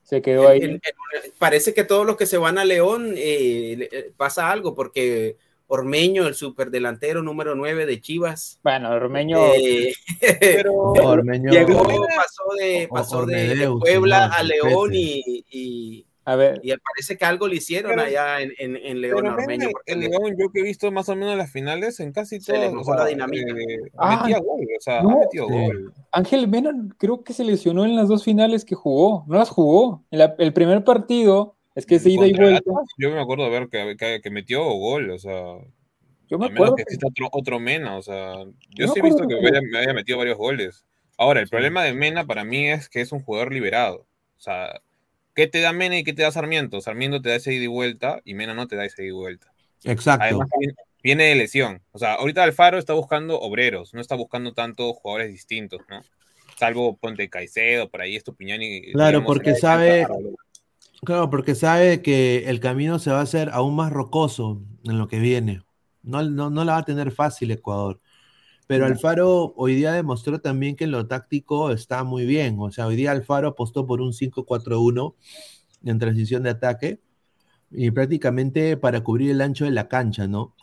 [0.08, 0.80] se quedó ahí.
[1.38, 5.36] parece que todos los que se van a León eh, eh, pasa algo, porque
[5.68, 8.60] Ormeño, el superdelantero número 9 de Chivas.
[8.64, 9.54] Bueno, Ormeño.
[9.54, 9.94] Eh,
[11.52, 16.62] llegó, pasó de, pasó de, Puebla a León y, a ver.
[16.64, 19.70] Y parece que algo le hicieron allá en, en, León Armeño.
[19.86, 22.74] En León, yo que he visto más o menos las finales, en casi todas.
[22.74, 23.52] O sea, la dinámica.
[23.52, 25.94] Eh, ah, metía gol, o sea, no, ha metido gol.
[26.14, 29.26] Ángel Mena creo que se lesionó en las dos finales que jugó.
[29.28, 30.06] No las jugó.
[30.12, 32.72] el primer partido es que se ida y vuelta.
[32.98, 35.58] Yo me acuerdo de ver que, que, metió gol, o sea.
[36.28, 36.76] Yo me acuerdo.
[36.76, 38.34] que exista otro, otro, Mena, o sea.
[38.76, 40.86] Yo sí he visto que, me había metido varios goles.
[41.18, 44.08] Ahora, el problema de Mena para mí es que es un jugador liberado.
[44.38, 44.82] O sea,
[45.38, 46.82] ¿Qué te da Mena y qué te da Sarmiento?
[46.82, 49.12] Sarmiento te da ese ida y vuelta y Mena no te da ese ida y
[49.12, 49.54] vuelta.
[49.84, 50.24] Exacto.
[50.24, 50.50] Además,
[51.04, 51.84] viene de lesión.
[51.92, 56.02] O sea, ahorita Alfaro está buscando obreros, no está buscando tanto jugadores distintos, ¿no?
[56.58, 58.92] Salvo Ponte Caicedo, por ahí Estupiñán y.
[58.94, 60.08] Claro, porque sabe.
[61.04, 65.08] Claro, porque sabe que el camino se va a hacer aún más rocoso en lo
[65.08, 65.62] que viene.
[66.04, 68.00] No, no, no la va a tener fácil Ecuador.
[68.68, 72.58] Pero Alfaro hoy día demostró también que en lo táctico está muy bien.
[72.60, 75.16] O sea, hoy día Alfaro apostó por un 5-4-1
[75.86, 77.00] en transición de ataque
[77.72, 80.54] y prácticamente para cubrir el ancho de la cancha, ¿no?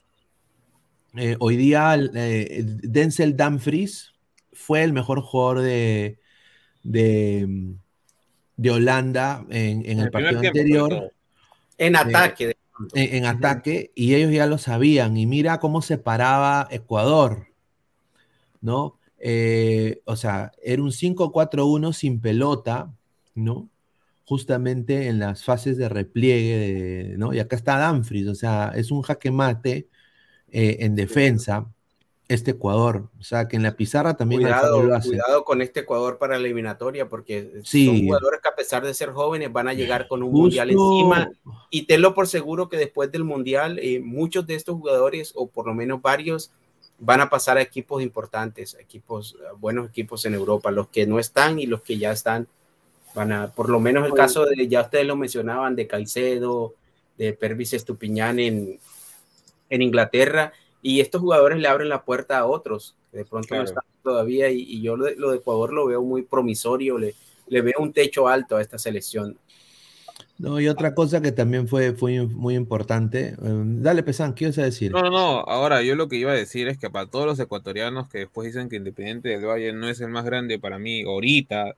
[1.16, 4.12] Eh, hoy día eh, Denzel Dumfries
[4.53, 6.18] fue el mejor jugador de,
[6.82, 7.76] de,
[8.71, 11.13] Holanda en, el, partido anterior.
[11.79, 12.57] En ataque.
[12.95, 15.17] en, ataque, y ellos ya lo sabían.
[15.17, 17.49] Y mira cómo se paraba Ecuador.
[18.65, 18.99] ¿no?
[19.19, 22.91] Eh, o sea, era un 5-4-1 sin pelota,
[23.35, 23.69] ¿no?
[24.25, 27.35] Justamente en las fases de repliegue, ¿no?
[27.35, 29.89] Y acá está Danfries, o sea, es un jaque mate
[30.49, 31.74] eh, en defensa
[32.29, 33.09] este Ecuador.
[33.20, 35.09] O sea, que en la pizarra también cuidado, lo hace.
[35.09, 39.11] Cuidado con este Ecuador para la eliminatoria, porque son jugadores que a pesar de ser
[39.11, 41.31] jóvenes van a llegar con un mundial encima.
[41.70, 45.66] Y tenlo por seguro que después del mundial, eh, muchos de estos jugadores, o por
[45.66, 46.51] lo menos varios,
[46.99, 51.59] van a pasar a equipos importantes, equipos, buenos equipos en Europa, los que no están
[51.59, 52.49] y los que ya están,
[53.14, 56.75] van a, por lo menos el caso de, ya ustedes lo mencionaban, de Caicedo,
[57.18, 58.79] de Pervis Estupiñán en,
[59.70, 60.53] en Inglaterra,
[60.85, 64.51] y estos jugadores le abren la puerta a otros, que de pronto no están todavía,
[64.51, 67.14] y, yo lo de, lo de, Ecuador lo veo muy promisorio, le,
[67.49, 69.39] le veo un techo alto a esta selección.
[70.37, 73.35] No, y otra cosa que también fue, fue muy importante.
[73.43, 74.93] Em, dale, Pesan, ¿qué ibas a decir?
[74.93, 75.41] No, no, no.
[75.41, 78.47] Ahora, yo lo que iba a decir es que para todos los ecuatorianos que después
[78.47, 81.76] dicen que Independiente del Valle no es el más grande para mí ahorita,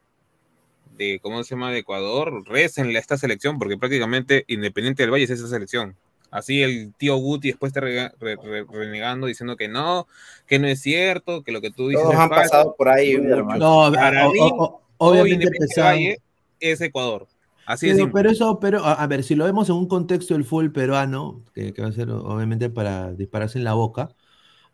[0.97, 5.25] de cómo se llama de Ecuador, recenle a esta selección, porque prácticamente Independiente del Valle
[5.25, 5.95] es esa selección.
[6.37, 10.07] Así el tío Guti después está renegando diciendo que no,
[10.47, 12.03] que no es cierto, que lo que tú dices.
[12.03, 13.17] Todos han pasado por ahí.
[13.17, 14.39] No, para mí,
[14.99, 15.49] obviamente
[16.61, 17.27] es Ecuador.
[17.65, 18.13] Así Pero, simple.
[18.13, 21.43] pero eso, pero a, a ver, si lo vemos en un contexto del fútbol peruano,
[21.55, 24.15] que, que va a ser obviamente para dispararse en la boca.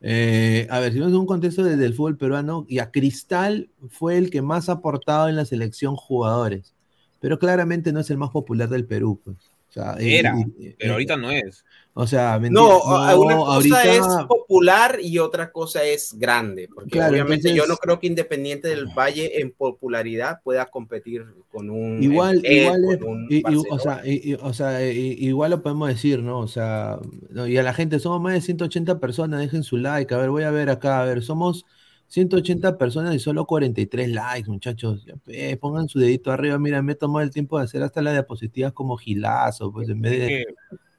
[0.01, 3.71] eh, a ver, si vemos en un contexto desde el fútbol peruano, y a Cristal
[3.89, 6.75] fue el que más ha aportado en la selección jugadores,
[7.21, 9.21] pero claramente no es el más popular del Perú.
[9.25, 9.37] Pues.
[9.75, 11.65] O sea, Era, y- y- pero ahorita no es.
[11.95, 16.69] O sea, ¿me No, a- una cosa ahorita- es popular y otra cosa es grande,
[16.75, 21.25] porque Claro, obviamente yo entonces- no creo que Independiente del Valle en popularidad pueda competir
[21.51, 25.63] con un Igual, igual, es- un y- o sea, y- y- o sea, igual lo
[25.63, 26.39] podemos decir, ¿no?
[26.39, 26.99] O sea,
[27.31, 30.29] no, y a la gente, somos más de 180 personas, dejen su like, a ver,
[30.31, 31.65] voy a ver acá, a ver, somos
[32.13, 36.95] 180 personas y solo 43 likes, muchachos, pues, pongan su dedito arriba, mira, me he
[36.95, 40.47] tomado el tiempo de hacer hasta las diapositivas como gilazo, pues en vez de...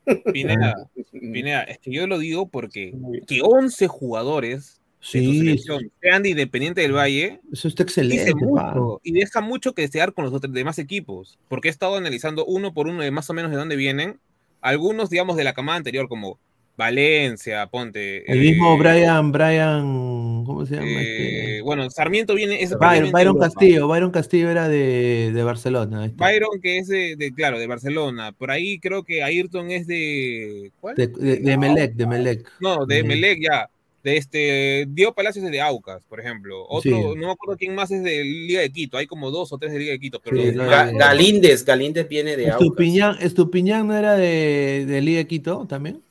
[0.33, 2.95] Pineda, Pineda, es que yo lo digo porque
[3.27, 4.81] que 11 jugadores
[5.13, 9.39] de tu Sí, selección sean de Independiente del Valle eso está excelente, mucho y deja
[9.39, 13.03] mucho que desear con los otros demás equipos, porque he estado analizando uno por uno
[13.03, 14.19] de más o menos de dónde vienen,
[14.61, 16.39] algunos digamos de la camada anterior como
[16.75, 18.29] Valencia, ponte.
[18.31, 20.87] El mismo eh, Brian, Brian, ¿cómo se llama?
[20.87, 21.61] eh, este?
[21.61, 23.37] bueno, Sarmiento viene es Byron.
[23.39, 26.05] Castillo, Byron Castillo era de, de Barcelona.
[26.05, 26.25] está.
[26.25, 28.31] Byron, que es de, de- claro, de Barcelona.
[28.31, 30.71] Por ahí creo que Ayrton es de.
[30.81, 30.95] ¿Cuál?
[30.95, 32.51] De, de, de Melec, de Melec.
[32.59, 33.03] No, de.
[33.03, 33.69] Melec ya.
[34.03, 34.85] De este.
[34.89, 36.65] Diego Palacios es de Aucas, por ejemplo.
[36.67, 37.19] Otro, Sí.
[37.19, 38.97] no me acuerdo quién más es de Liga de Quito.
[38.97, 40.19] Hay como dos o tres de Liga de Quito.
[40.21, 42.61] Pero Sí, no, Ga- Galíndez, Galíndez viene de Aucas.
[42.61, 46.01] Estupiñán, Estupiñán no era de, de Liga de Quito también.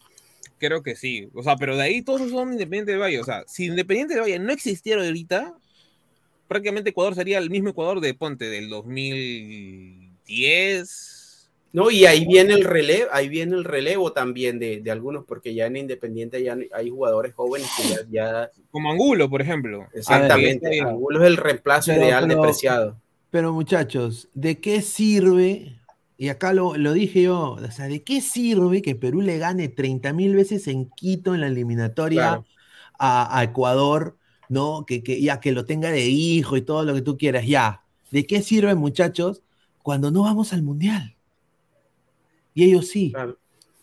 [0.62, 1.28] Creo que sí.
[1.34, 3.20] O sea, pero de ahí todos son Independiente del Valle.
[3.20, 5.54] O sea, si Independiente del Valle no existiera ahorita,
[6.48, 11.18] prácticamente Ecuador sería el mismo Ecuador de Ponte del 2010.
[11.74, 15.54] No, y ahí viene el relevo, ahí viene el relevo también de, de algunos, porque
[15.54, 19.86] ya en Independiente ya hay jugadores jóvenes que ya, ya- Como Angulo, por ejemplo.
[19.94, 20.88] exactamente, Ah.
[20.90, 23.00] Angulo es el reemplazo Pero- ideal pero- de Preciado.
[23.30, 25.80] Pero muchachos, ¿de qué sirve?
[26.22, 29.66] Y acá lo, lo dije yo, o sea, ¿de qué sirve que Perú le gane
[29.66, 32.44] 30 mil veces en Quito en la eliminatoria Claro.
[32.96, 34.16] a, a Ecuador,
[34.48, 34.86] ¿no?
[34.86, 37.82] Que, que ya que lo tenga de hijo y todo lo que tú quieras, ya.
[38.12, 39.42] ¿De qué sirve, muchachos,
[39.82, 41.16] cuando no vamos al Mundial?
[42.54, 43.10] Y ellos sí.
[43.10, 43.32] Claro.
[43.32, 43.36] O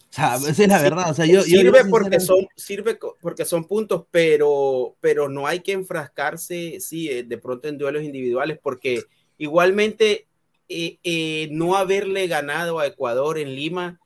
[0.10, 1.12] sea, esa es la verdad.
[1.12, 5.60] O sea, yo, sirve yo porque son sirve porque son puntos, pero pero no hay
[5.60, 9.04] que enfrascarse sí eh, de pronto en duelos individuales porque
[9.38, 10.29] igualmente
[10.70, 14.00] eh, eh, no haberle ganado a Ecuador en Lima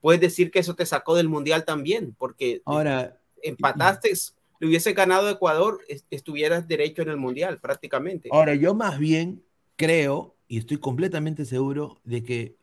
[0.00, 4.12] puedes decir que eso te sacó del mundial también porque Ahora, empataste
[4.60, 8.98] le hubiese ganado a Ecuador es- estuvieras derecho en el mundial prácticamente Ahora, yo más
[8.98, 9.42] bien
[9.76, 12.56] creo, y estoy completamente seguro, de que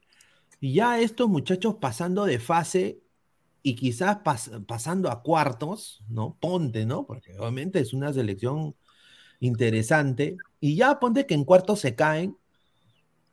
[0.62, 3.00] ya estos muchachos pasando de fase
[3.64, 6.38] y quizás pas- pasando a cuartos, ¿no?
[6.40, 7.06] Ponte, ¿no?
[7.06, 8.76] Porque obviamente es una selección
[9.40, 12.38] interesante, y ya ponte que en cuartos se caen,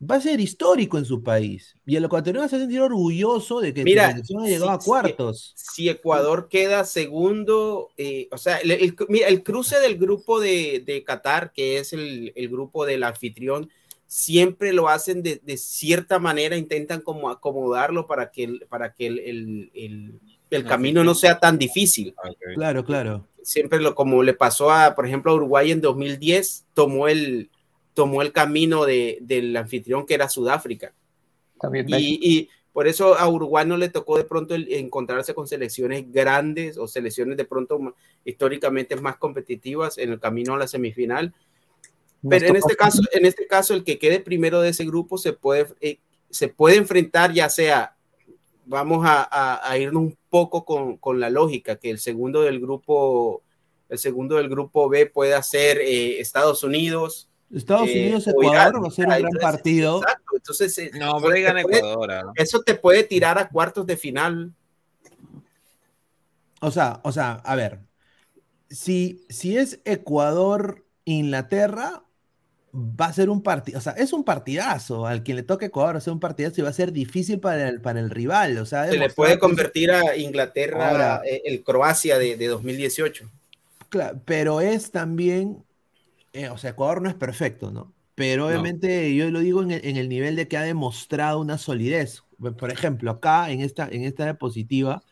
[0.01, 1.74] va a ser histórico en su país.
[1.84, 4.74] Y el ecuatoriano se va a sentir orgulloso de que Mira, selección ha llegado sí,
[4.74, 5.53] a cuartos.
[5.57, 10.82] si Ecuador queda segundo, eh, o sea, el, el- mira, el cruce del grupo de,
[10.86, 13.70] de Qatar, que es el, el grupo del anfitrión,
[14.07, 19.07] siempre lo hacen de, de cierta manera, intentan como acomodarlo para que, el- para que
[19.09, 20.20] el, el- el-
[20.51, 22.14] el camino no sea tan difícil.
[22.55, 23.26] Claro, claro.
[23.42, 27.51] Siempre lo como le pasó a, por ejemplo, a Uruguay en 2010, tomó el,
[27.99, 30.94] tomó el camino de, del anfitrión que era Sudáfrica.
[31.61, 31.86] También.
[31.88, 36.78] Y, y por eso a Uruguay no le tocó de pronto encontrarse con selecciones grandes
[36.78, 41.34] o selecciones de pronto históricamente más competitivas en el camino a la semifinal.
[42.28, 45.32] Pero en este caso, en este caso, el que quede primero de ese grupo se
[45.32, 45.99] puede, eh,
[46.30, 47.96] se puede enfrentar, ya sea,
[48.64, 52.61] vamos a, a- a irnos un poco con, con la lógica, que el segundo del
[52.61, 53.42] grupo,
[53.88, 57.27] el segundo del grupo B pueda ser eh, Estados Unidos.
[57.55, 58.82] Estados eh, Unidos, o Ecuador Irán.
[58.84, 60.03] va a ser un gran Entonces, partido.
[60.03, 62.11] Exacto, entonces eh, No, gana puede- Ecuador.
[62.12, 62.32] ah.
[62.36, 64.53] eso te puede tirar a cuartos de final.
[66.61, 67.78] O sea, o sea, a ver,
[68.68, 72.03] si, si es Ecuador-Inglaterra,
[72.74, 75.07] va a ser un partido, o sea, es un partidazo.
[75.07, 77.38] Al quien le toque Ecuador va a ser un partidazo y va a ser difícil
[77.40, 78.59] para el, para el rival.
[78.59, 83.30] O sea, Se le puede convertir a Inglaterra Ahora- eh, el Croacia de, de 2018.
[83.90, 85.64] Cla- pero es también,
[86.32, 87.92] eh, o sea, Ecuador no es perfecto, ¿no?
[88.14, 91.56] Pero obviamente yo lo digo en el, en el nivel de que ha demostrado una
[91.56, 92.24] solidez.
[92.58, 95.02] Por ejemplo, acá en esta, en esta diapositiva,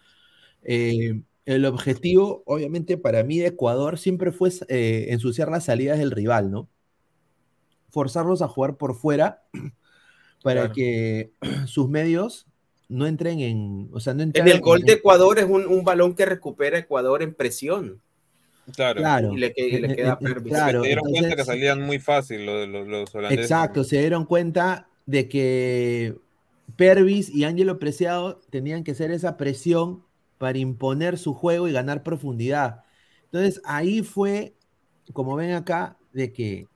[0.62, 6.10] eh, el objetivo, obviamente, para mí de Ecuador siempre fue eh, ensuciar las salidas del
[6.10, 6.68] rival, ¿no?
[7.90, 9.42] Forzarlos a jugar por fuera
[10.42, 10.74] para Claro.
[10.74, 11.32] que
[11.66, 12.46] sus medios
[12.88, 15.66] no entren en, o sea, no En entren el gol en- de Ecuador es un,
[15.66, 18.00] un balón que recupera Ecuador en presión.
[18.74, 19.00] Claro.
[19.00, 19.32] Claro.
[19.32, 20.52] Y le, que- y le Eh, queda eh, eh, Pervis.
[20.52, 23.44] claro, se dieron cuenta que salían muy fácil los, los, los holandeses.
[23.44, 26.16] Exacto, se dieron cuenta de que
[26.76, 30.04] Pervis y Ángelo Preciado tenían que hacer esa presión
[30.38, 32.82] para imponer su juego y ganar profundidad.
[33.26, 34.54] Entonces ahí fue,
[35.12, 36.66] como ven acá, de que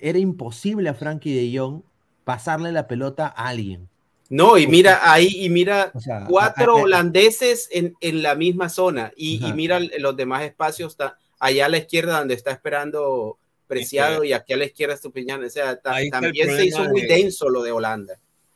[0.00, 1.82] era imposible a Frankie de Jong
[2.24, 3.88] pasarle la pelota a alguien.
[4.32, 5.92] No, y mira ahí, y mira
[6.26, 11.76] cuatro holandeses en, la misma zona, y, mira los demás espacios, está allá a la
[11.76, 15.44] izquierda donde está esperando Preciado, y aquí a la izquierda Estupiñán.
[15.44, 18.14] O sea, también se hizo muy denso lo de Holanda.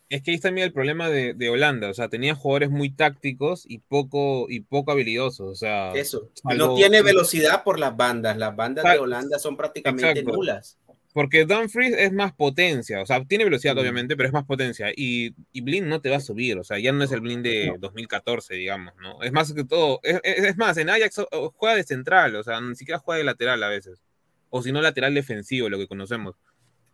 [0.09, 3.65] Es que ahí está también el problema de, Holanda, o sea, tenía jugadores muy tácticos
[3.69, 5.93] y poco, y poco habilidosos, o sea...
[5.93, 10.79] Eso, no tiene velocidad por las bandas, las bandas de Holanda son prácticamente nulas.
[11.17, 14.91] Porque Dumfries es más potencia, o sea, tiene velocidad obviamente, pero es más potencia.
[14.95, 17.43] Y, y Blind no te va a subir, o sea, ya no es el Blind
[17.43, 19.23] de 2014, digamos, ¿no?
[19.23, 21.23] Es más que todo, es, más, en Ajax
[21.55, 24.03] juega de central, o sea, ni siquiera juega de lateral a veces.
[24.51, 26.37] O si no, lateral defensivo, lo que conocemos.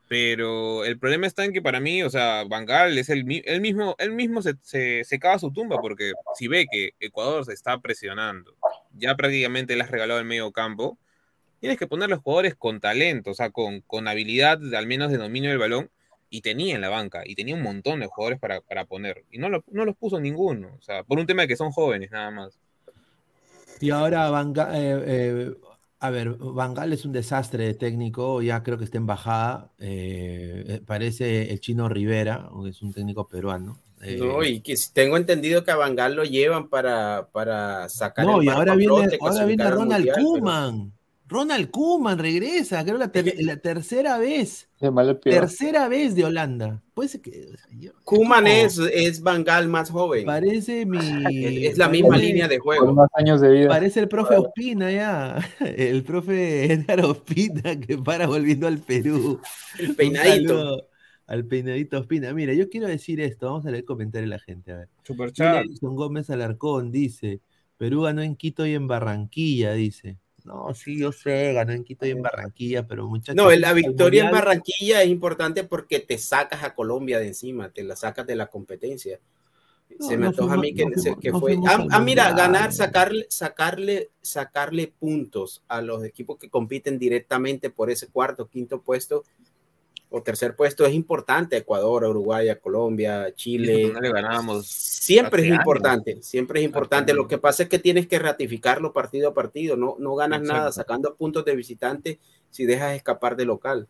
[0.06, 4.12] Pero el problema está en que para mí, o sea, Bangal es el, mismo, él
[4.12, 8.54] mismo se, se, se, cava su tumba, porque si ve que Ecuador se está presionando,
[8.92, 10.96] ya prácticamente le has regalado el medio campo,
[11.62, 15.16] tienes que poner los jugadores con talento, o sea, con, con habilidad, al menos de
[15.16, 15.90] dominio del balón,
[16.28, 19.38] y tenía en la banca, y tenía un montón de jugadores para, para poner, y
[19.38, 22.10] no, lo, no los puso ninguno, o sea, por un tema de que son jóvenes
[22.10, 22.58] nada más.
[23.80, 25.54] Y ahora Bangal, eh, eh,
[26.00, 30.80] a ver, Bangal es un desastre de técnico, ya creo que está en bajada, eh,
[30.84, 33.78] parece el chino Rivera, es un técnico peruano.
[34.18, 38.48] no, y que tengo entendido que a Bangal lo llevan para, para sacar No, y
[38.48, 40.92] ahora viene, ahora viene Ronald Koeman.
[41.32, 44.68] Ronald Koeman regresa, creo la, la tercera vez.
[45.22, 46.82] Tercera vez de Holanda.
[46.92, 47.48] Puede que.
[48.04, 50.26] Koeman es, es Bangal más joven.
[50.26, 50.98] Parece mi.
[51.66, 52.92] Es la misma línea de juego.
[52.92, 53.68] más años de vida.
[53.68, 55.38] Parece el profe Ospina ya.
[55.60, 59.40] El profe Edgar Ospina que para volviendo al Perú.
[59.78, 60.88] El peinadito.
[61.26, 62.32] Al peinadito Ospina.
[62.34, 63.46] Mira, yo quiero decir esto.
[63.46, 64.72] Vamos a leer comentario de la gente.
[64.72, 64.88] A ver.
[65.04, 65.64] Superchat.
[65.80, 67.40] Gómez Alarcón dice:
[67.78, 70.18] Perú ganó en Quito y en Barranquilla, dice.
[70.44, 73.36] No, sí, yo sé, ganó en Quito y en Barranquilla, pero muchachos.
[73.36, 77.84] No, la victoria en Barranquilla es importante porque te sacas a Colombia de encima, te
[77.84, 79.20] la sacas de la competencia.
[80.00, 80.86] Se me antoja a mí que,
[81.32, 81.58] fue.
[81.66, 87.90] Ah, ah, mira, ganar, sacarle, sacarle, sacarle puntos a los equipos que compiten directamente por
[87.90, 89.24] ese cuarto, quinto puesto
[90.12, 91.56] o tercer puesto es importante.
[91.56, 93.92] Ecuador, Uruguay, Colombia, Chile.
[94.62, 97.14] Siempre es importante, siempre es importante.
[97.14, 99.76] Lo que pasa es que tienes que ratificarlo partido a partido.
[99.76, 103.88] No, no ganas nada sacando puntos de visitante si dejas escapar de local.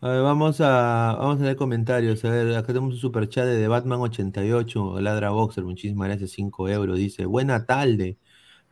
[0.00, 2.24] A ver, vamos a, vamos a leer comentarios.
[2.24, 6.98] A ver, acá tenemos un super chat de Batman88, Ladra Boxer, muchísimas gracias, 5 euros.
[6.98, 8.18] Dice, buena tarde.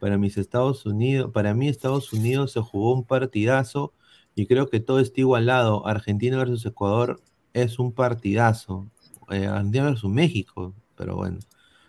[0.00, 3.92] Para mis Estados Unidos, para mí Estados Unidos se jugó un partidazo
[4.40, 5.86] y creo que todo está igualado.
[5.86, 7.20] Argentina versus Ecuador
[7.52, 8.90] es un partidazo.
[9.30, 11.38] Eh, Argentina versus México, pero bueno.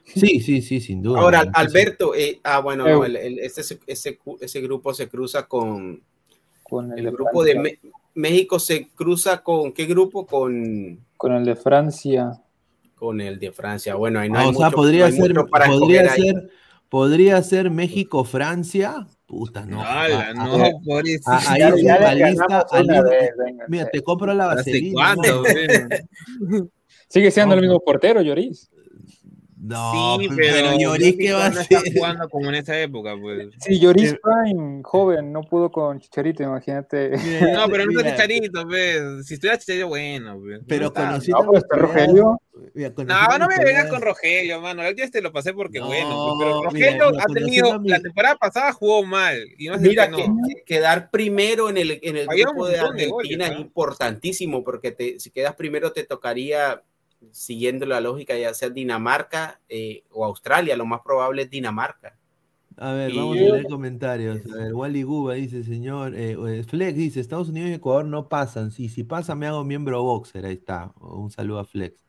[0.04, 1.22] Sí, sí, sí, sin duda.
[1.22, 6.04] Ahora, Alberto, eh, ah, bueno, ese, ese, grupo se cruza con,
[6.62, 7.80] con el, grupo de
[8.16, 10.26] México, se cruza con qué grupo?
[10.26, 12.34] Con, con el de Francia.
[12.96, 13.96] Con el de Francia.
[13.96, 16.50] Bueno, ahí no ah, hay o sea, podría ser, podría ser,
[16.90, 19.82] podría ser México-Francia Puta, no.
[19.82, 21.32] Ala, no, por eso.
[21.32, 22.66] Ahí es la lista.
[23.70, 25.16] Mira, te compro la vaselina.
[27.08, 28.70] Sigue siendo el mismo portero, Lloris.
[29.64, 31.62] No, sí, pero, Lloris que va a ser.
[31.70, 33.50] Está jugando como en esa época, pues.
[33.60, 37.12] Sí, Lloris Prime, joven, no pudo con Chicharito, imagínate.
[37.56, 39.28] no, pero no es Chicharito, pues.
[39.28, 40.62] Si estuviera Chicharito, bueno, pues.
[40.68, 41.44] Pero no conocido.
[41.44, 42.42] No, pues Rogelio.
[43.06, 44.82] No, no me vengas con Rogelio, mano.
[44.84, 48.74] El día este lo pasé porque bueno, pues, pero Rogelio ha tenido, la temporada pasada
[48.74, 49.48] jugó mal.
[49.60, 50.26] Y no mira, que,
[50.66, 55.56] quedar primero en el, en el grupo de Argentina es importantísimo porque te, si quedas
[55.56, 56.82] primero te tocaría
[57.32, 62.18] siguiendo la lógica, ya sea Dinamarca eh, o Australia, lo más probable es Dinamarca.
[62.78, 64.40] A ver, vamos a leer comentarios.
[64.52, 68.28] A ver, Wally Guba dice, señor, eh, eh, Flex dice, Estados Unidos y Ecuador no
[68.28, 68.72] pasan.
[68.72, 70.92] Sí, si pasa me hago miembro boxer, ahí está.
[71.00, 72.04] Un saludo a Flex.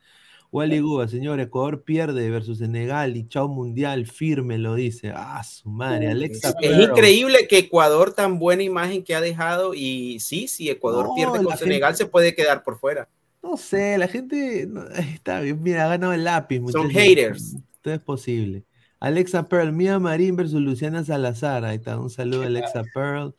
[0.52, 5.10] Wally Guba, señor, Ecuador pierde versus Senegal y chao mundial, firme lo dice.
[5.14, 6.54] Ah, su madre, Alexa.
[6.60, 11.42] Es, increíble que Ecuador tan buena imagen que ha dejado y sí, si Ecuador pierde
[11.42, 13.08] con Senegal se puede quedar por fuera.
[13.42, 14.68] No sé, la gente
[15.14, 15.62] está bien.
[15.62, 16.60] Mira, ha ganado el lápiz.
[16.70, 17.56] Son haters.
[17.80, 18.64] Todo es posible.
[19.00, 21.64] Alexa Pearl, Mia Marín versus Luciana Salazar.
[21.64, 23.34] Ahí está, un saludo a Alexa Pearl.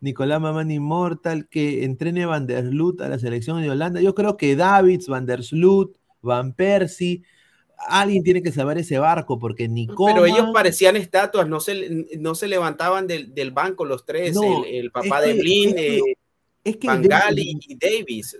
[0.00, 4.00] Nicolás Mamán Immortal, que entrene Van der Sloot a la selección de Holanda.
[4.00, 7.24] Yo creo que Davids, Van der Sloot, Van Persie,
[7.88, 12.36] alguien tiene que saber ese barco, porque ni Pero ellos parecían estatuas, no se, no
[12.36, 14.36] se levantaban del, banco los tres,
[14.66, 15.74] el, papá de Blin,
[16.62, 18.36] es que, Van Gaal y Davis.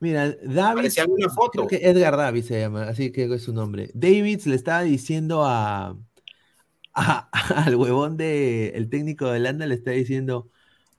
[0.00, 0.76] Mira, David.
[0.76, 1.66] Parecía una foto.
[1.66, 3.90] Creo que Edgar David se llama, así que es su nombre.
[3.94, 5.96] Davids le estaba diciendo a,
[6.94, 7.28] a-
[7.66, 10.50] al huevón de el técnico de Holanda le está diciendo,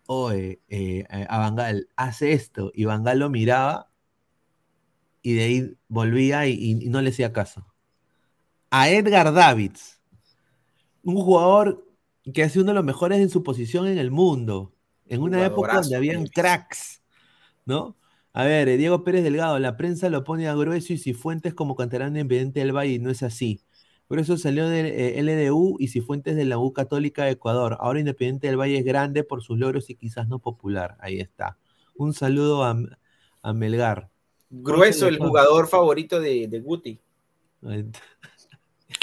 [0.06, 2.72] oye, eh, a Bangal, hace esto.
[2.76, 3.90] Y Bangal lo miraba
[5.24, 7.66] y de ahí volvía y, y- y no le hacía caso.
[8.70, 10.00] A Edgar Davids,
[11.04, 11.86] un jugador
[12.34, 14.74] que ha sido uno de los mejores en su posición en el mundo,
[15.08, 17.02] en una época donde habían cracks,
[17.66, 17.98] ¿no?
[18.34, 21.76] A ver, eh, Diego Pérez Delgado, la prensa lo pone a grueso y Cifuentes como
[21.76, 23.62] canterano independiente del Valle y no es así.
[24.08, 27.78] Por eso salió del eh, LDU y Cifuentes de la U Católica de Ecuador.
[27.80, 30.98] Ahora Independiente del Valle es grande por sus logros y quizás no popular.
[31.00, 31.58] Ahí está.
[31.96, 32.78] Un saludo a,
[33.42, 34.10] a Melgar.
[34.50, 37.00] Grueso, el jugador favorito de, de Guti.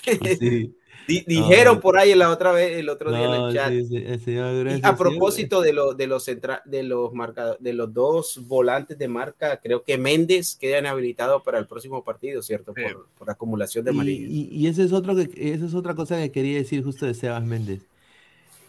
[0.38, 0.74] Sí.
[1.08, 1.80] Di- dijeron No.
[1.80, 3.70] por ahí la otra vez, el otro día en el chat.
[3.72, 7.12] sí, sí, el señor Y Grueso, a propósito de, lo- de los centra- de los
[7.14, 12.04] marca- de los dos volantes de marca, creo que Méndez queda inhabilitado para el próximo
[12.04, 12.74] partido, ¿cierto?
[12.76, 12.82] Sí.
[12.92, 14.30] Por, por acumulación de Y, amarillos.
[14.30, 17.14] y, y ese es otro que, esa es otra cosa que quería decir justo de
[17.14, 17.80] Sebas Méndez.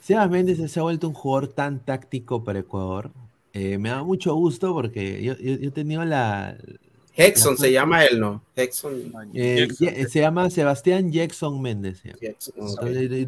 [0.01, 3.11] Sebas Méndez se ha vuelto un jugador tan táctico para Ecuador.
[3.51, 6.55] Eh, me da mucho gusto porque yo, yo, yo he tenido la.
[7.19, 8.41] Hexon se llama él, ¿no?
[8.55, 9.11] Hexon.
[9.33, 9.87] eh, Jackson.
[9.89, 12.01] Ye- se llama Sebastián Jackson Méndez.
[12.21, 12.53] Jackson,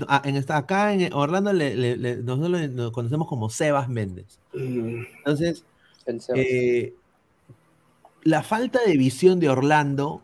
[0.07, 4.39] ah, en esta, acá en Orlando le- le- le- nosotros lo- conocemos como Sebas Méndez.
[4.53, 5.63] Mm, Entonces,
[6.35, 6.93] eh,
[8.23, 10.23] la falta de visión de Orlando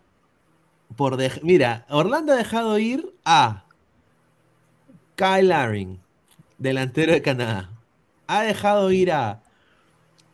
[0.95, 3.65] por mira, Orlando ha dejado ir a
[5.15, 5.99] Kyle Laring,
[6.57, 7.69] delantero de Canadá.
[8.27, 9.41] Ha dejado ir a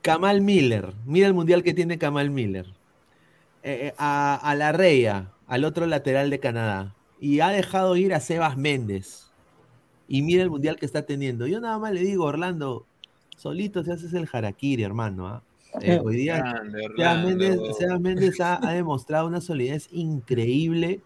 [0.01, 0.93] Kamal Miller.
[1.05, 2.68] Mira el mundial que tiene Kamal Miller.
[3.64, 6.94] Eh, eh, a, a La Reya, al otro lateral de Canadá.
[7.19, 9.31] Y ha dejado ir a Sebas Méndez.
[10.07, 11.48] Y mira el mundial que está teniendo.
[11.48, 12.85] Yo nada más le digo, Orlando,
[13.38, 15.27] solito se haces el harakiri, hermano.
[15.27, 15.41] ¿ah?
[15.81, 17.73] Eh, hoy día Grande, Sebas Méndez, Orlando.
[17.73, 20.99] Sebas Méndez ha, ha demostrado una solidez increíble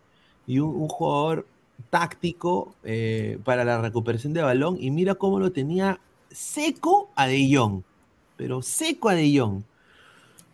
[0.48, 1.46] y un, un jugador
[1.92, 4.78] táctico eh, para la recuperación de balón.
[4.80, 6.00] Y mira cómo lo tenía
[6.32, 7.84] seco a De Jong,
[8.36, 9.62] pero seco a De Jong.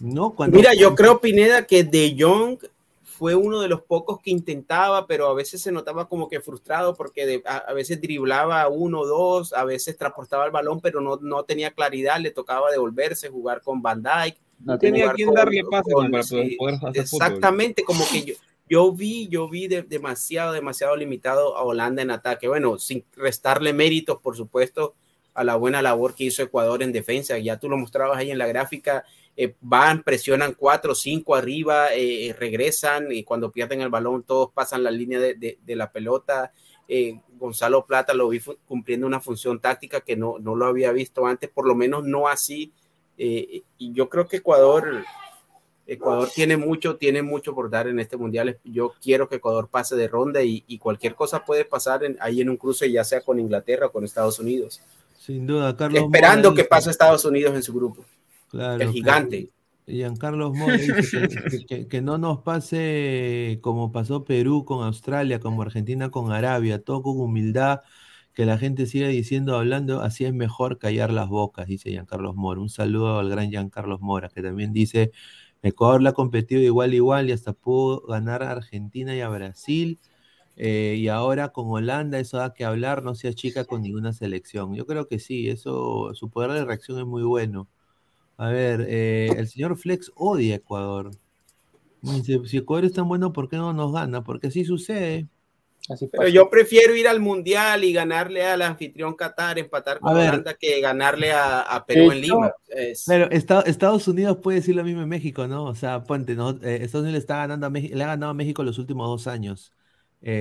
[0.03, 0.33] ¿No?
[0.35, 2.57] Cuando, Mira, yo creo, Pineda, que De Jong
[3.03, 6.93] fue uno de los pocos que intentaba, pero a veces se notaba como que frustrado
[6.95, 10.99] porque de- a, a veces driblaba uno o dos, a veces transportaba el balón, pero
[10.99, 14.37] no, no tenía claridad, le tocaba devolverse, jugar con Van Dyke.
[14.65, 17.27] No tenía quien con- darle pase con- para poder- sí, poder hacer fútbol.
[17.27, 18.33] Exactamente, como que yo,
[18.67, 22.47] yo vi, yo vi de- demasiado, demasiado limitado a Holanda en ataque.
[22.49, 24.95] Bueno, sin restarle méritos, por supuesto,
[25.35, 27.37] a la buena labor que hizo Ecuador en defensa.
[27.37, 29.03] Ya tú lo mostrabas ahí en la gráfica.
[29.35, 34.51] Eh, van, presionan cuatro, cinco arriba, eh, eh, regresan y cuando pierden el balón todos
[34.53, 36.51] pasan la línea de, de- de la pelota.
[36.87, 41.25] Eh, Gonzalo Plata lo vi cumpliendo una función táctica que no, no lo había visto
[41.25, 42.71] antes, por lo menos no así.
[43.17, 45.03] Y yo creo que Ecuador,
[45.85, 48.57] Ecuador tiene mucho, tiene mucho por dar en este mundial.
[48.63, 52.41] Yo quiero que Ecuador pase de ronda y, y cualquier cosa puede pasar en- ahí
[52.41, 54.81] en un cruce, ya sea con Inglaterra o con Estados Unidos.
[55.17, 58.03] sin duda, Carlos Esperando Mora que dice- pase Estados Unidos en su grupo.
[58.53, 59.51] Claro, el gigante.
[59.87, 66.09] Giancarlo Mora dice que, que- no nos pase como pasó Perú con Australia, como Argentina
[66.11, 67.81] con Arabia, todo con humildad,
[68.33, 72.61] que la gente siga diciendo, hablando, así es mejor callar las bocas, dice Giancarlos Mora.
[72.61, 75.11] Un saludo al gran Giancarlos Mora, que también dice,
[75.63, 79.99] Ecuador le ha competido igual igual y hasta pudo ganar a Argentina y a Brasil.
[80.55, 84.75] eh, y ahora con Holanda eso da que hablar, no se achica con ninguna selección.
[84.75, 87.67] Yo creo que sí, eso, su poder de reacción es muy bueno.
[88.37, 91.11] A ver, eh, el señor Flex odia a Ecuador.
[92.01, 94.23] Dice, si Ecuador es tan bueno, ¿por qué no nos gana?
[94.23, 95.27] Porque así sucede.
[95.89, 100.13] Así Pero yo prefiero ir al mundial y ganarle al anfitrión Qatar, empatar con A
[100.13, 100.29] ver.
[100.29, 102.51] Holanda, que ganarle a, a Perú en Lima.
[102.69, 105.65] Es- Pero Esta- Estados Unidos puede decir lo mismo en México, ¿no?
[105.65, 106.51] O sea, ponte, ¿no?
[106.51, 109.07] Eh, Estados Unidos le, está ganando a México, le ha ganado a México los últimos
[109.07, 109.73] dos años.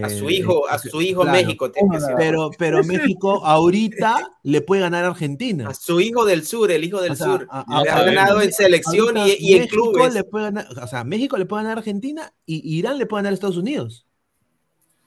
[0.03, 1.37] A su Eh, hijo, a eh, su hijo claro.
[1.39, 1.71] México.
[1.73, 2.15] tiene que ser.
[2.17, 5.69] Pero, pero México ahorita le puede ganar a Argentina.
[5.69, 7.49] A su hijo del sur, el hijo del O sea, sur.
[7.51, 10.15] a- le a- ha ganado en selección y, y en clubes.
[10.15, 13.21] le puede ganar, o sea, México le puede ganar a Argentina y Irán le puede
[13.21, 14.07] ganar a Estados Unidos.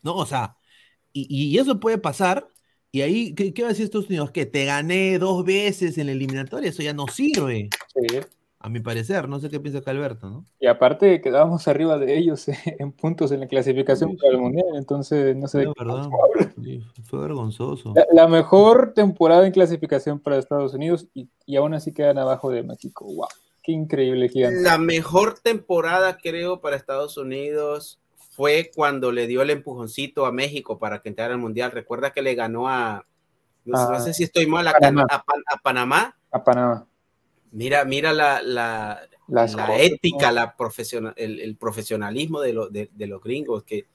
[0.03, 0.15] ¿No?
[0.15, 0.57] O sea,
[1.13, 2.47] y, y eso puede pasar.
[2.91, 4.31] Y ahí, ¿qué, qué va a decir Estados Unidos?
[4.31, 8.17] Que te gané dos veces en la eliminatoria, eso ya no sirve, Sí.
[8.65, 9.29] A mi parecer.
[9.29, 10.45] No sé qué piensa acá Alberto, ¿no?
[10.59, 14.65] Y aparte quedábamos arriba de ellos eh, en puntos en la clasificación para el mundial,
[14.75, 15.59] entonces no sé.
[15.59, 16.49] De qué.
[16.63, 17.93] Sí, fue vergonzoso.
[17.95, 22.49] La, la mejor temporada en clasificación para Estados Unidos y, y aún así quedan abajo
[22.49, 23.05] de México.
[23.05, 23.27] ¡Wow!
[23.61, 24.61] ¡Qué increíble, gigante!
[24.61, 27.99] La mejor temporada, creo, para Estados Unidos
[28.31, 31.71] fue cuando le dio el empujoncito a México para que entrara al Mundial.
[31.71, 33.05] Recuerda que le ganó a,
[33.63, 35.05] no, sé- no A sé si estoy mal, a, Panamá.
[35.07, 36.15] Can- a Pan- a Panamá.
[36.31, 36.87] A Panamá.
[37.55, 43.85] Mira, mira la, la, la ética, la profesional, el, profesionalismo de, de, los gringos, que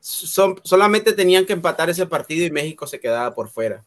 [0.00, 3.86] son, solamente tenían que empatar ese partido y México se quedaba por fuera.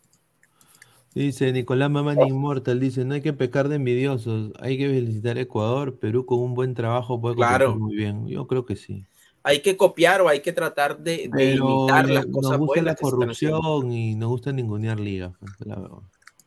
[1.13, 5.41] Dice Nicolás Mamán Inmortal, dice, no hay que pecar de envidiosos, hay que felicitar a
[5.41, 7.75] Ecuador, Perú con un buen trabajo puede claro.
[7.75, 9.05] muy bien, yo creo que sí.
[9.43, 13.91] Hay que copiar o hay que tratar de, imitar las cosas Nos gusta la corrupción
[13.91, 15.99] y nos gusta ningunear ligas, pues, la verdad.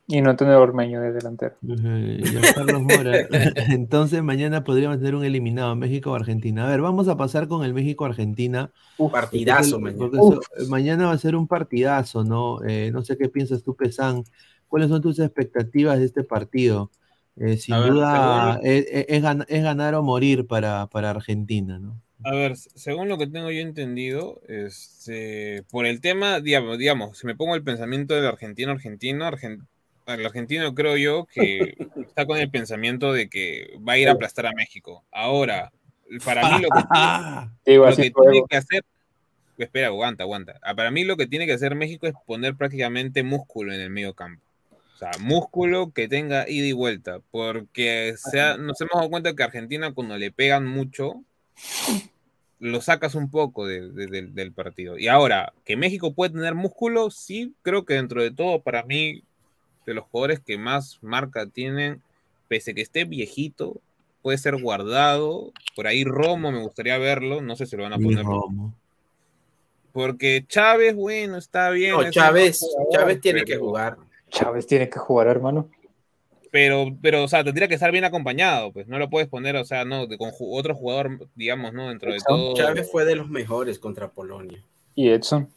[0.08, 1.56] Y no tener Ormeño de delantero.
[2.54, 3.26] Carlos Mora.
[3.70, 6.64] Entonces mañana podríamos tener un eliminado México o Argentina.
[6.64, 8.70] A ver, vamos a pasar con el México-Argentina.
[9.10, 10.38] Partidazo mañana.
[10.68, 12.62] mañana va a ser un partidazo, ¿no?
[12.64, 14.22] Eh, no sé qué piensas tú, Pesan.
[14.68, 16.90] ¿Cuáles son tus expectativas de este partido?
[17.36, 22.00] Eh, sin duda es, ganar o morir para, para Argentina, ¿no?
[22.24, 27.26] A ver, según lo que tengo yo entendido, este, por el tema, digamos, digamos, si
[27.26, 29.66] me pongo el pensamiento del argentino argentino, argentino
[30.14, 34.12] el argentino creo yo que está con el pensamiento de que va a ir a
[34.12, 35.04] aplastar a México.
[35.10, 35.72] Ahora,
[36.24, 36.80] para mí lo que,
[38.14, 38.84] tiene, que hacer,
[39.58, 40.58] espera, aguanta, aguanta.
[40.62, 43.90] Ah, para mí lo que tiene que hacer México es poner prácticamente músculo en el
[43.90, 44.42] medio campo.
[44.94, 49.42] O sea, músculo que tenga ida y vuelta, porque sea, nos hemos dado cuenta que
[49.42, 51.22] Argentina cuando le pegan mucho,
[52.58, 54.96] lo sacas un poco del partido.
[54.98, 59.22] Y ahora, que México puede tener músculo, sí, creo que dentro de todo, para mí,
[59.86, 62.02] de los jugadores que más marca tienen,
[62.48, 63.80] pese que esté viejito,
[64.22, 65.52] puede ser guardado.
[65.74, 68.24] Por ahí Romo me gustaría verlo, no sé si lo van a poner.
[69.92, 71.92] Porque Chávez, bueno, está bien.
[71.92, 72.60] No, Chávez,
[72.92, 73.96] Chávez tiene que jugar.
[74.28, 75.70] Chávez tiene que jugar, hermano.
[76.50, 79.64] Pero, pero, o sea, tendría que estar bien acompañado, pues no lo puedes poner, o
[79.64, 81.88] sea, no, con otro jugador, digamos, ¿no?
[81.88, 82.54] Dentro de todo.
[82.54, 84.62] Chávez fue de los mejores contra Polonia.
[84.94, 85.48] Y Edson.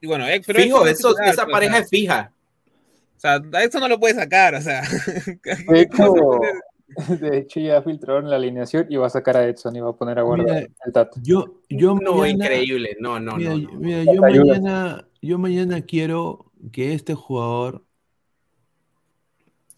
[0.00, 2.32] Y bueno, pero Fijo, eso, esa pareja es fija.
[3.22, 4.82] O sea, a esto no lo puede sacar, o sea.
[7.20, 9.96] De hecho, ya filtraron la alineación y va a sacar a Edson y va a
[9.96, 11.20] poner a guardar el tato.
[11.22, 17.14] Yo, yo no, increíble, no, no, no, Mira, yo mañana, yo mañana quiero que este
[17.14, 17.84] jugador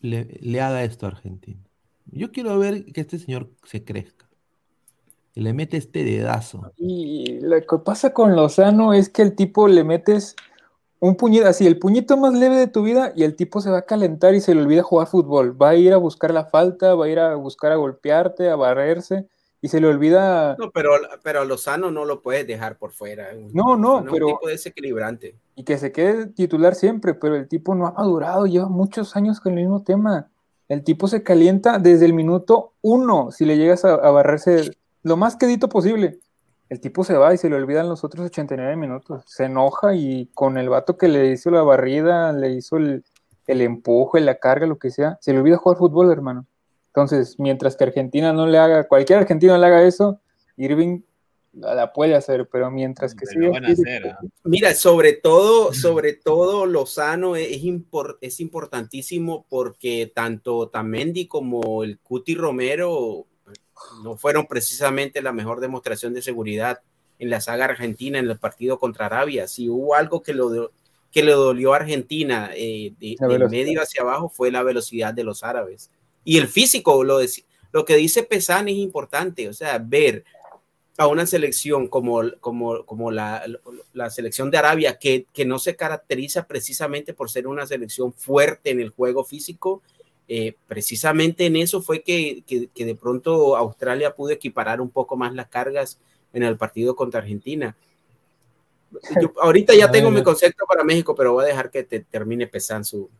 [0.00, 1.60] le, le, haga esto a Argentina.
[2.06, 4.26] Yo quiero ver que este señor se crezca.
[5.34, 6.72] Que le mete este dedazo.
[6.76, 10.34] Y lo que pasa con Lozano es que el tipo le metes
[11.04, 13.78] un puñito, así, el puñito más leve de tu vida y el tipo se va
[13.78, 15.60] a calentar y se le olvida jugar fútbol.
[15.60, 18.56] Va a ir a buscar la falta, va a ir a buscar a golpearte, a
[18.56, 19.26] barrerse
[19.60, 20.56] y se le olvida.
[20.58, 23.28] No, pero, pero a Lozano no lo puedes dejar por fuera.
[23.52, 24.28] No, no, pero.
[24.28, 25.36] Un tipo desequilibrante.
[25.56, 29.40] Y que se quede titular siempre, pero el tipo no ha madurado, lleva muchos años
[29.40, 30.30] con el mismo tema.
[30.68, 34.70] El tipo se calienta desde el minuto uno si le llegas a, a barrerse
[35.02, 36.20] lo más quedito posible
[36.68, 39.22] el tipo se va y se le olvidan los otros 89 minutos.
[39.26, 43.04] Se enoja y con el vato que le hizo la barrida, le hizo el,
[43.46, 46.46] el empuje, la carga, lo que sea, se le olvida jugar fútbol, hermano.
[46.88, 50.20] Entonces, mientras que Argentina no le haga, cualquier argentino le haga eso,
[50.56, 51.02] Irving
[51.52, 53.36] la, puede hacer, pero mientras que sí.
[53.44, 54.18] ¿ah?
[54.44, 57.48] Mira, sobre todo, sobre todo Lozano es,
[58.20, 63.26] es importantísimo porque tanto Tamendi como el Cuti Romero
[64.02, 66.80] no fueron precisamente la mejor demostración de seguridad
[67.18, 69.48] en la saga argentina en el partido contra Arabia.
[69.48, 70.72] Si hubo algo que, lo,
[71.10, 75.42] que le dolió a Argentina eh, de, medio hacia abajo fue la velocidad de los
[75.42, 75.90] árabes.
[76.24, 77.20] Y el físico, lo,
[77.72, 80.24] lo que dice Pesan es importante, o sea, ver
[80.96, 83.44] a una selección como, como, como la,
[83.92, 88.70] la, selección de Arabia, que, que no se caracteriza precisamente por ser una selección fuerte
[88.70, 89.82] en el juego físico,
[90.26, 92.42] eh, precisamente en eso fue que,
[92.74, 95.98] de pronto Australia pudo equiparar un poco más las cargas
[96.32, 97.76] en el partido contra Argentina.
[99.42, 102.84] ahorita ya tengo mi concepto para México, pero voy a dejar que te termine Pesan
[102.84, 103.10] su.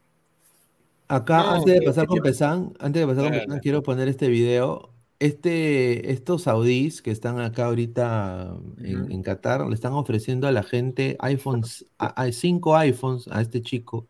[1.09, 4.91] Acá, antes de pasar con Pesan, antes de pasar con Pesan, quiero poner este video.
[5.21, 10.63] Este, estos saudíes que están acá ahorita en, en Qatar le están ofreciendo a la
[10.63, 14.09] gente iPhones, hay cinco iPhones a este chico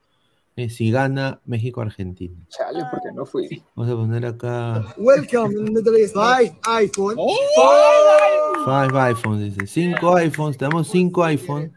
[0.56, 2.36] eh, si gana México-Argentina.
[2.48, 3.62] Chale, porque no fui.
[3.74, 4.94] Vamos a poner acá.
[4.96, 6.14] Welcome Middle East.
[6.14, 7.16] Five iPhone.
[7.18, 8.64] Oh.
[8.64, 9.66] Five iPhones, dice.
[9.66, 10.56] Cinco iPhones.
[10.56, 11.72] Tenemos cinco iPhones.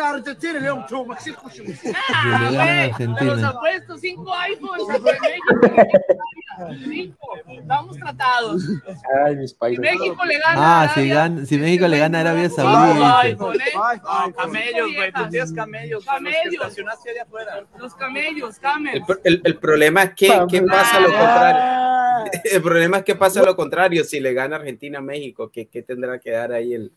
[0.00, 1.16] Argentina León cinco
[9.46, 10.82] Si México le gana.
[10.82, 13.02] Ah, si, México le gana Arabia Saudí.
[13.02, 13.52] Ay, no,
[14.34, 16.04] camellos, camellos.
[17.78, 19.04] Los camellos, camellos.
[19.24, 21.80] El, el, problema es que, ¿qué pasa lo contrario?
[22.44, 24.04] El problema es que pasa lo contrario.
[24.04, 26.92] Si le gana Argentina a México, ¿qué, qué tendrá que dar ahí el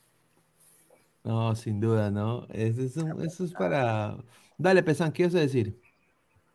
[1.23, 2.45] no, sin duda, ¿no?
[2.49, 4.17] Eso es, eso es para...
[4.57, 5.79] Dale, Pesan, ¿qué vas a decir?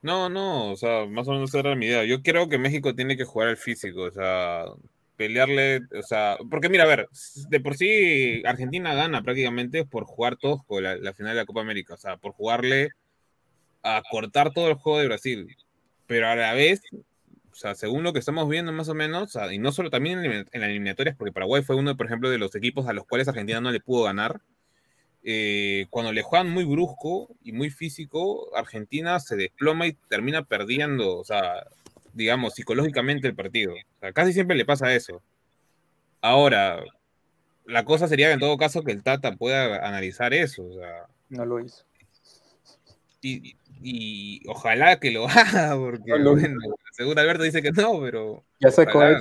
[0.03, 2.05] No, no, o sea, más o menos esa era mi idea.
[2.05, 4.65] Yo creo que México tiene que jugar al físico, o sea,
[5.17, 7.09] pelearle, o sea, porque mira, a ver,
[7.49, 11.47] de por sí Argentina gana prácticamente por jugar todos con la, la final de la
[11.47, 12.91] Copa América, o sea, por jugarle
[13.83, 15.57] a cortar todo el juego de Brasil,
[16.07, 16.81] pero a la vez,
[17.51, 19.91] o sea, según lo que estamos viendo más o menos, o sea, y no solo
[19.91, 22.93] también en, en las eliminatorias, porque Paraguay fue uno, por ejemplo, de los equipos a
[22.93, 24.41] los cuales Argentina no le pudo ganar,
[25.23, 31.17] eh, cuando le juegan muy brusco y muy físico, Argentina se desploma y termina perdiendo,
[31.19, 31.67] o sea,
[32.15, 33.73] digamos, psicológicamente el partido.
[33.75, 35.23] O sea, casi siempre le pasa eso.
[36.21, 36.83] Ahora,
[37.65, 40.65] la cosa sería en todo caso que el Tata pueda analizar eso.
[40.65, 41.85] O sea, No lo hizo.
[43.21, 46.59] y, y ojalá que lo haga, porque No lo bueno,
[46.93, 49.21] según Alberto dice que no, pero Ya sacó ojalá.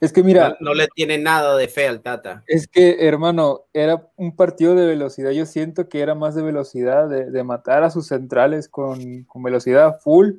[0.00, 2.42] Es que mira, No, no le tiene nada de fe al Tata.
[2.46, 5.30] Es que, hermano, era un partido de velocidad.
[5.30, 9.42] Yo siento que era más de velocidad, de, de matar a sus centrales con, con
[9.42, 10.34] velocidad full.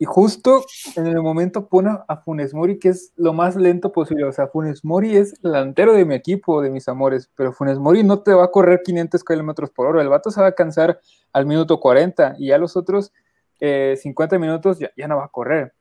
[0.00, 0.64] Y justo
[0.94, 4.24] en el momento pone a Funes Mori, que es lo más lento posible.
[4.24, 7.28] O sea, Funes Mori es el delantero de mi equipo, de mis amores.
[7.34, 10.00] Pero Funes Mori no te va a correr 500 kilómetros por hora.
[10.00, 11.00] El vato se va a cansar
[11.32, 13.12] al minuto 40 y ya los otros
[13.60, 15.72] eh, 50 minutos ya, ya no va a correr.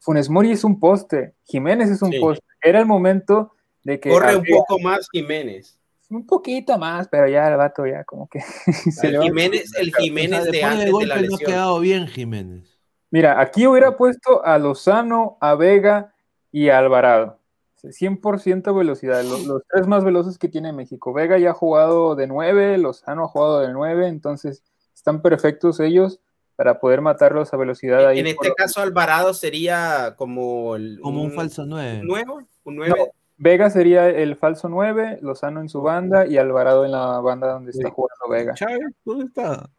[0.00, 2.18] Funes Mori es un poste, Jiménez es un Sí.
[2.20, 2.44] poste.
[2.62, 3.52] Era el momento
[3.84, 5.78] de que Corre un poco más Jiménez.
[6.10, 8.40] un poquito más, pero ya el vato ya como que
[9.00, 11.80] se El Jiménez, el Jiménez de después del antes de golpe la no ha quedado
[11.80, 12.78] bien Jiménez.
[13.12, 16.14] Mira, aquí hubiera puesto a Lozano, a Vega
[16.52, 17.38] y a Alvarado.
[17.82, 21.12] 100% velocidad, los, los tres más veloces que tiene México.
[21.12, 24.62] Vega ya ha jugado de 9, Lozano ha jugado de 9, entonces
[24.94, 26.20] están perfectos ellos
[26.60, 28.18] para poder matarlos a velocidad ahí.
[28.18, 32.00] En este caso, Alvarado sería como, el- Como un falso 9.
[32.02, 32.34] un nuevo,
[32.64, 33.10] un No, nueve.
[33.38, 37.70] Vega sería el falso 9, Lozano en su banda y Alvarado en la banda donde
[37.70, 38.52] está jugando Vega.
[38.52, 39.70] Chávez, ¿dónde está?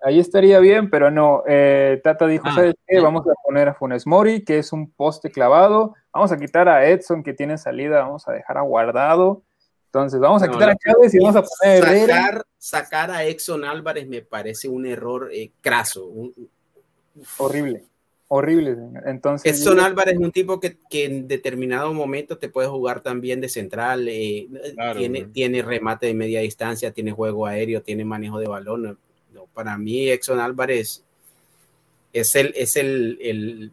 [0.00, 1.42] Ahí estaría bien, pero no.
[1.48, 3.00] eh, Tata dijo, Ah, ¿sabes qué?
[3.00, 5.96] Vamos a poner a Funes Mori, que es un poste clavado.
[6.14, 8.02] Vamos a quitar a Edson, que tiene salida.
[8.02, 9.42] Vamos a dejar a Guardado.
[9.88, 12.16] Entonces, vamos a No, quitar a Chávez y vamos a poner a Herrera.
[12.16, 16.06] sacar, sacar a Exxon Álvarez me parece un error eh, craso.
[16.06, 16.50] Un-
[17.38, 17.84] Horrible.
[18.30, 19.08] Horrible, señor.
[19.08, 23.40] Entonces, yo- Álvarez es un tipo que, que en determinado momento te puede jugar también
[23.40, 25.00] de central, eh, Claro,
[25.32, 28.98] tiene, remate de media distancia, tiene juego aéreo, tiene manejo de balón.
[29.32, 31.02] No, para mí, Exxon Álvarez
[32.12, 33.72] es el, es el, el,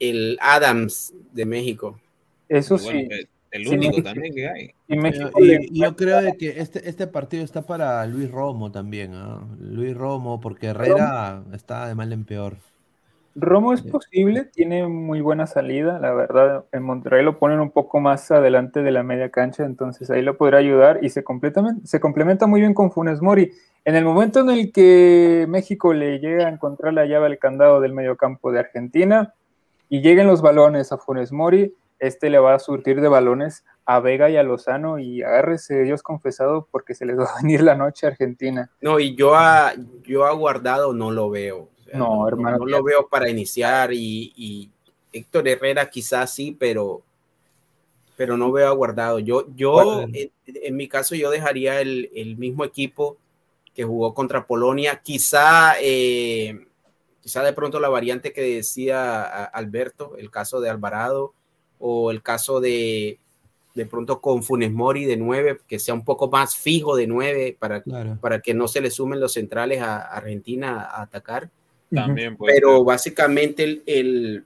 [0.00, 2.00] el Adams de México.
[2.48, 3.28] eso bueno, sí.
[3.50, 4.70] El- Sí, único también que hay.
[4.88, 8.30] y México Y, le- y yo creo de que este, este partido está para Luis
[8.30, 9.12] Romo también.
[9.14, 9.40] ¿ah?
[9.58, 12.54] Luis Romo, porque Herrera está de mal en peor.
[13.38, 16.64] Romo es posible, tiene muy buena salida, la verdad.
[16.72, 20.38] En Monterrey lo ponen un poco más adelante de la media cancha, entonces ahí lo
[20.38, 23.52] podrá ayudar y se, completamente, se complementa muy bien con Funes Mori.
[23.84, 27.80] En el momento en el que México le llega a encontrar la llave al candado
[27.82, 29.34] del mediocampo de Argentina
[29.90, 34.00] y lleguen los balones a Funes Mori, este le va a surtir de balones a
[34.00, 37.76] Vega y a Lozano y agárrese Dios confesado porque se les va a venir la
[37.76, 38.70] noche a Argentina.
[38.80, 41.70] No, y yo a, yo a Guardado no lo veo.
[41.78, 44.70] O sea, No, hermano, No, lo veo para iniciar y, y
[45.12, 47.02] Héctor Herrera quizás sí, pero,
[48.16, 49.20] pero no veo a Guardado.
[49.20, 53.18] Yo, yo en, en mi caso, yo dejaría el, el mismo equipo
[53.72, 55.00] que jugó contra Polonia.
[55.02, 56.66] Quizá, eh,
[57.20, 61.34] quizá de pronto la variante que decía Alberto, el caso de Alvarado
[61.78, 63.18] o el caso de
[63.74, 67.58] de pronto con Funes Mori de 9, que sea un poco más fijo de 9
[67.58, 68.16] para, Claro.
[68.22, 71.50] para que no se le sumen los centrales a Argentina a atacar.
[71.92, 72.86] También puede Pero ser.
[72.86, 74.44] básicamente el, el,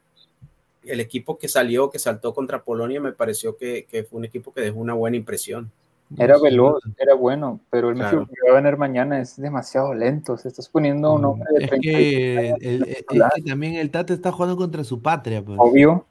[0.84, 4.52] el equipo que salió, que saltó contra Polonia, me pareció que, que fue un equipo
[4.52, 5.70] que dejó una buena impresión.
[6.18, 8.18] Era veloz, era bueno, pero el Claro.
[8.22, 10.36] México que va a venir mañana es demasiado lento.
[10.38, 13.92] Se estás poniendo un hombre de Es 30 que, el- el- es que también el
[13.92, 15.40] Tata está jugando contra su patria.
[15.40, 15.56] Pues.
[15.60, 16.04] obvio.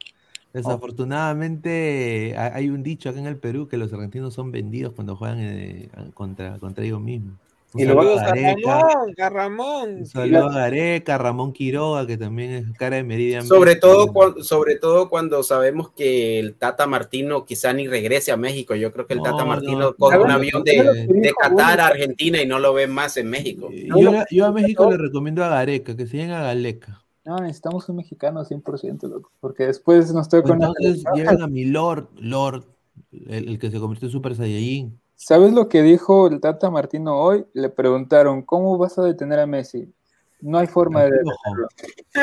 [0.54, 5.16] Desafortunadamente hay hay un dicho acá en el Perú que los argentinos son vendidos cuando
[5.16, 7.36] juegan eh, contra, contra ellos mismos.
[7.72, 9.96] Un Y luego a a Gareca, Ramón, a Ramón.
[9.98, 13.46] un saludo a Gareca, Ramón Quiroga, que también es cara de Meridian.
[13.46, 18.38] Sobre todo, cuando, sobre todo cuando sabemos que el Tata Martino quizá ni regrese a
[18.38, 18.74] México.
[18.74, 21.34] Yo creo que el No, Tata no, Martino coge no, un no, avión de, de
[21.40, 23.70] Qatar a Argentina y no lo ve más en México.
[23.72, 27.04] Yo, yo a México le recomiendo a Gareca, que se llama Galeca.
[27.30, 30.66] No, necesitamos un mexicano 100%, loco, porque después nos toca una...
[30.66, 32.64] Entonces llegan a mi Lord, Lord,
[33.12, 35.00] el, el que se convirtió en Super Saiyajin.
[35.14, 37.46] ¿Sabes lo que dijo el Tata Martino hoy?
[37.54, 39.94] Le preguntaron, ¿cómo vas a detener a Messi?
[40.42, 41.68] No hay forma de detenerlo.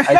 [0.08, 0.16] Hay,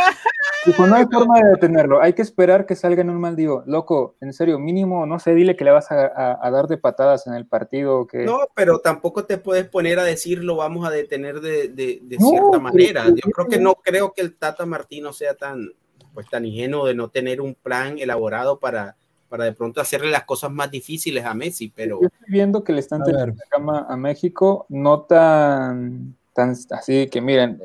[0.67, 3.63] dijo, no hay forma de detenerlo, hay que esperar que salga en un mal digo,
[3.67, 6.77] loco, en serio, mínimo, no sé, dile que le vas a, a- a dar de
[6.79, 10.87] patadas en el partido, que No, pero tampoco te puedes poner a decir lo vamos
[10.87, 13.09] a detener de, de- de No, cierta manera.
[13.09, 15.73] Yo creo que no creo que el Tata Martino sea tan,
[16.15, 18.97] pues, tan ingenuo de no tener un plan elaborado para,
[19.29, 22.73] para de pronto hacerle las cosas más difíciles a Messi, pero yo estoy viendo que
[22.73, 27.61] le están teniendo la cama a México, no tan, tan así que miren,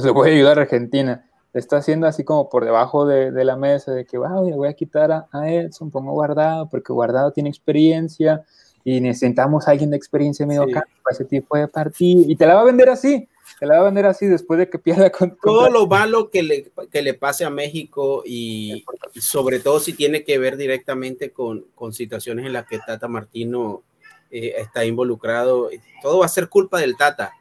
[0.00, 1.24] se puede ayudar a Argentina.
[1.52, 4.54] Le está haciendo así como por debajo de, de la mesa, de que "Ah, oye,
[4.54, 8.44] voy a quitar a, a Edson, pongo guardado, porque guardado tiene experiencia
[8.84, 10.72] y necesitamos a alguien de experiencia en medio Sí.
[10.72, 12.22] campo para ese tipo de partido.
[12.26, 13.28] Y te la va a vender así,
[13.58, 16.42] te la va a vender así después de que pierda con, todo lo malo que
[16.42, 18.84] le, que le pase a México y,
[19.14, 23.08] y sobre todo si tiene que ver directamente con, con situaciones en las que Tata
[23.08, 23.82] Martino
[24.30, 25.70] eh, está involucrado,
[26.02, 27.32] todo va a ser culpa del Tata.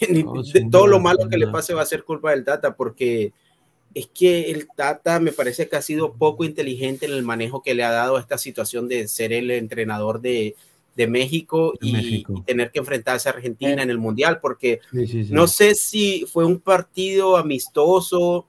[0.24, 3.32] No, todo lo malo que le pase va a ser culpa del Tata porque
[3.94, 7.74] es que el Tata me parece que ha sido poco inteligente en el manejo que
[7.74, 10.54] le ha dado a esta situación de ser el entrenador de,
[10.94, 12.34] de México, De y, México.
[12.36, 13.82] y tener que enfrentarse a Argentina Eh.
[13.82, 15.32] en el Mundial, porque Sí, sí, sí.
[15.32, 18.46] no sé si fue un partido amistoso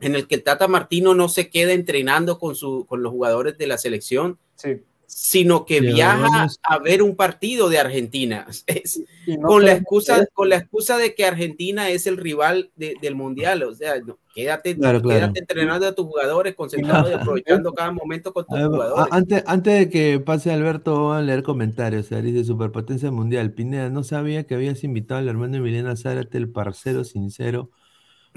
[0.00, 3.58] en el que el Tata Martino no se queda entrenando con, su, con los jugadores
[3.58, 4.80] de la selección, Sí.
[5.06, 8.46] Sino que viaja a ver un partido de Argentina.
[8.66, 12.70] Es- Y no con, la excusa, con la excusa de que Argentina es el rival
[12.76, 13.62] de- del Mundial.
[13.62, 15.20] O sea, no, quédate, Claro, claro.
[15.20, 17.12] quédate entrenando a tus jugadores, concentrado y
[17.42, 19.06] aprovechando cada momento con tus ver, jugadores.
[19.12, 22.10] antes, antes de que pase Alberto, vamos a leer comentarios.
[22.12, 23.52] O dice Superpotencia Mundial.
[23.52, 27.70] Pineda, no sabía que habías invitado al hermano de Milena Zárate, el parcero sincero,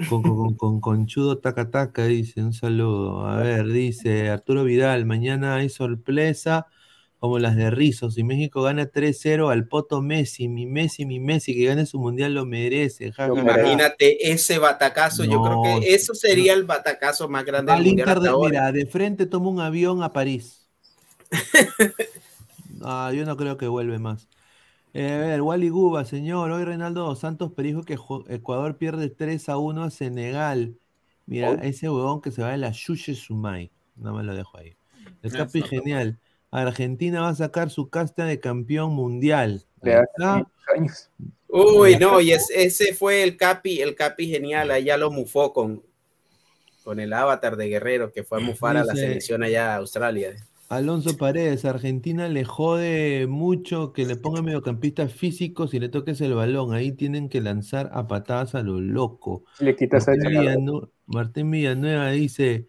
[0.08, 2.42] con, con, con, con conchudo taca taca, dice.
[2.42, 3.26] Un saludo.
[3.26, 6.66] A ver, dice Arturo Vidal, mañana hay sorpresa
[7.18, 8.14] como las de Rizos.
[8.14, 12.34] Si México gana 3-0 al Poto Messi, mi Messi, mi Messi, que gane su mundial
[12.34, 13.12] lo merece.
[13.12, 13.32] ja, ja.
[13.40, 15.24] Imagínate ese batacazo.
[15.24, 18.48] Yo creo que eso sería el batacazo más grande Al del Mundial de, ahora.
[18.50, 20.68] mira, de frente toma un avión a París.
[22.80, 24.28] Ah, yo no creo que vuelve más.
[24.98, 26.50] Eh, a ver, Wally Guba, señor.
[26.50, 27.96] Hoy Reinaldo dos Santos predijo que
[28.28, 30.76] Ecuador pierde 3 a 1 a Senegal.
[31.26, 33.70] Mira, ese huevón que se va de la Yuye Sumay.
[33.96, 34.76] No me lo dejo ahí.
[35.22, 36.18] El Capi genial.
[36.50, 39.64] Argentina va a sacar su casta de campeón mundial.
[39.82, 40.46] de hace
[40.76, 41.10] años.
[41.48, 45.82] Uy, no, y es- ese fue el Capi, el Capi genial, allá lo mufó con,
[46.82, 50.34] con el avatar de Guerrero, que fue a mufar a la selección allá a Australia.
[50.68, 56.34] Alonso Paredes, Argentina le jode mucho que le pongan mediocampistas físicos y le toques el
[56.34, 56.74] balón.
[56.74, 59.44] Ahí tienen que lanzar a patadas a lo loco.
[59.60, 62.66] Le quitas a Martín, ese Villanu- Martín Villanueva dice: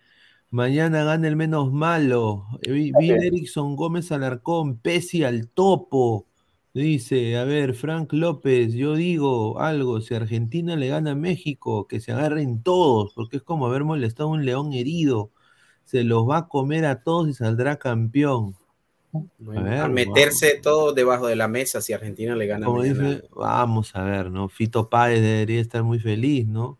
[0.49, 2.45] Mañana gana el menos malo.
[2.61, 6.25] Eh, Vi- Erickson Gómez Alarcón, Pesi al topo.
[6.73, 11.99] Dice, a ver, Frank López, yo digo algo, si Argentina le gana a México, que
[11.99, 15.31] se agarren todos, porque es como haber molestado a un león herido.
[15.89, 18.55] Se los va a comer a todos y saldrá campeón.
[19.39, 22.67] Bueno, ver, a meterse todo debajo de la mesa si Argentina le gana.
[22.67, 24.49] Como dice, vamos a ver, ¿no?
[24.49, 26.77] Fito Páez debería estar muy feliz, ¿no?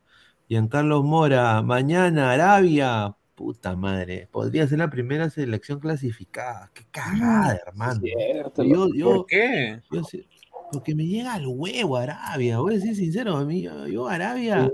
[0.48, 6.69] Giancarlo Mora, mañana Arabia, puta madre, podría ser la primera selección clasificada.
[6.76, 8.02] Qué cagada, hermano.
[8.02, 9.81] cierto, yo, yo, ¿Por qué?
[9.90, 10.03] yo
[10.72, 14.72] porque me llega al huevo Arabia, voy a decir sincero, a mí, yo, Arabia,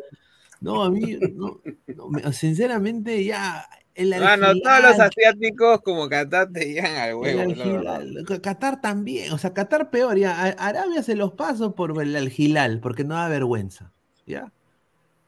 [0.60, 3.66] no, a mí, no, no, me- sinceramente ya,
[3.98, 7.90] Bueno, Al todos los asiáticos como Qatar te llegan al el huevo.
[7.90, 10.56] Al la Qatar también, o sea, Qatar peor, ya.
[10.60, 13.92] Arabia se los paso por el Al Hilal, porque no da vergüenza,
[14.26, 14.52] ¿ya?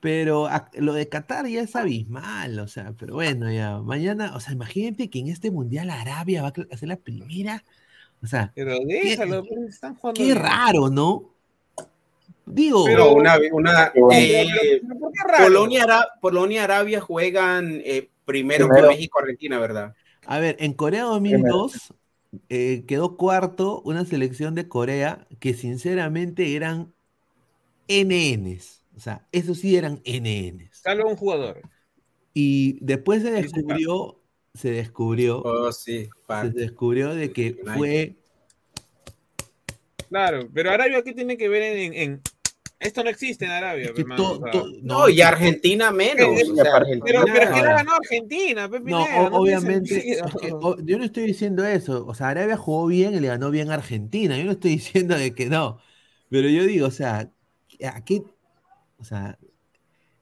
[0.02, 3.80] Pero a- lo de Qatar ya es abismal, o sea, pero bueno, ya.
[3.80, 7.64] Mañana, o sea, imagínate que en este mundial Arabia va a hacer la primera,
[8.22, 10.38] o sea, Pero déjalo, pues, están jugando qué bien.
[10.38, 11.30] raro, ¿no?
[12.45, 14.48] Digo, Pero una, una eh,
[14.81, 15.44] Pero ¿por qué raro?
[15.45, 18.90] Polonia, Ara- Polonia, Arabia juegan eh, primero, Primero.
[18.90, 19.95] que México, Argentina, ¿verdad?
[20.26, 21.94] A ver, en Corea 2002
[22.49, 26.94] eh, quedó cuarto una selección de Corea que sinceramente eran
[27.88, 28.84] NNs.
[28.95, 30.78] O sea, esos sí eran NNs.
[30.82, 31.62] Salvo un jugador.
[32.34, 34.20] Y después se descubrió,
[34.54, 36.10] se descubrió, Oh, sí,
[36.41, 38.16] se descubrió de que fue,
[40.10, 41.94] Claro, pero Arabia, ¿qué tiene que ver en.
[41.94, 42.22] en-
[42.80, 44.52] Esto no existe en Arabia, es que hermano, to- o sea.
[44.52, 46.28] to- No, y Argentina menos.
[46.30, 47.70] O sea, pero- Argentina- Pero, pero es que Ahora.
[47.72, 50.26] no ganó Argentina, Pepe No, Pineda, o- no obviamente, sentido.
[50.26, 52.06] es que, o- yo no estoy diciendo eso.
[52.06, 54.38] O sea, Arabia jugó bien y le ganó bien a Argentina.
[54.38, 55.80] Yo no estoy diciendo de que no.
[56.30, 57.32] Pero yo digo, o sea,
[57.84, 58.22] ¿a qué,
[58.99, 59.40] o sea,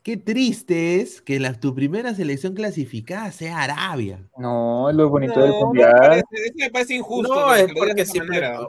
[0.01, 4.29] qué triste es que la, tu primera selección clasificada sea Arabia.
[4.37, 5.93] No, es lo bonito No, del no me mundial.
[5.97, 7.33] parece, eso me parece injusto.
[7.35, 8.39] No, es porque siempre.
[8.39, 8.59] manera.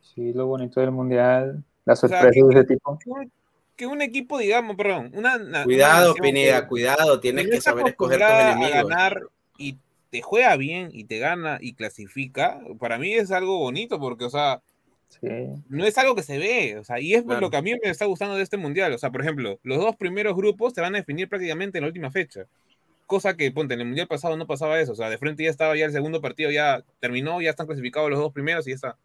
[0.00, 1.62] Sí, lo bonito del mundial.
[1.84, 2.98] Las sea, sorpresas de ese tipo.
[2.98, 3.28] ¿Qué,
[3.76, 5.36] que un equipo, digamos, perdón, una.
[5.36, 8.88] una Cuidado, nación Pineda, que- cuidado, tienes que saber escoger tus a enemigos.
[8.88, 9.20] ganar
[9.58, 9.78] y
[10.10, 14.30] te juega bien y te gana y clasifica, para mí es algo bonito porque, o
[14.30, 14.60] sea,
[15.68, 17.40] no es algo que se ve, o sea, y es Claro.
[17.40, 18.92] lo que a mí me está gustando de este mundial.
[18.92, 21.88] O sea, por ejemplo, los dos primeros grupos te van a definir prácticamente en la
[21.88, 22.46] última fecha.
[23.06, 24.92] Cosa que, ponte, en el mundial pasado no pasaba eso.
[24.92, 28.08] O sea, de frente ya estaba ya el segundo partido, ya terminó, ya están clasificados
[28.10, 28.96] los dos primeros y ya está.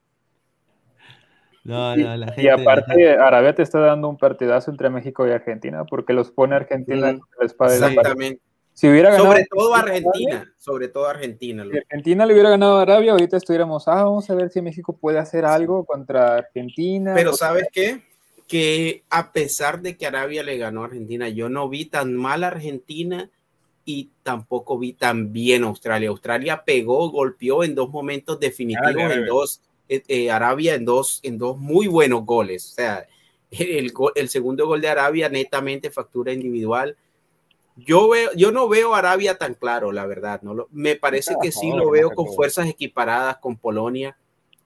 [1.67, 2.43] No, Y, no, la gente.
[2.43, 6.55] y aparte, Arabia te está dando un partidazo entre México y Argentina porque los pone
[6.55, 7.73] Argentina en la espada.
[7.75, 8.41] Exactamente.
[8.71, 11.65] Si hubiera ganado Sobre todo Argentina, sobre todo Argentina.
[11.69, 14.95] Si Argentina le hubiera ganado a Arabia, ahorita estuviéramos, ah, vamos a ver si México
[14.95, 17.13] puede hacer algo contra Argentina.
[17.13, 18.01] Pero ¿sabes qué?
[18.47, 22.45] Que a pesar de que Arabia le ganó a Argentina, yo no vi tan mal
[22.45, 23.29] a Argentina
[23.83, 26.09] y tampoco vi tan bien a Australia.
[26.09, 31.19] Australia pegó, golpeó en dos momentos definitivos, Arabia, en dos, eh, eh, Arabia en dos,
[31.23, 32.71] en dos muy buenos goles.
[32.71, 33.07] O sea,
[33.51, 36.97] el, el segundo gol de Arabia netamente factura individual.
[37.75, 40.41] Yo, veo, yo no veo a Arabia tan claro, la verdad.
[40.41, 44.17] No lo, me parece que sí lo veo con fuerzas equiparadas con Polonia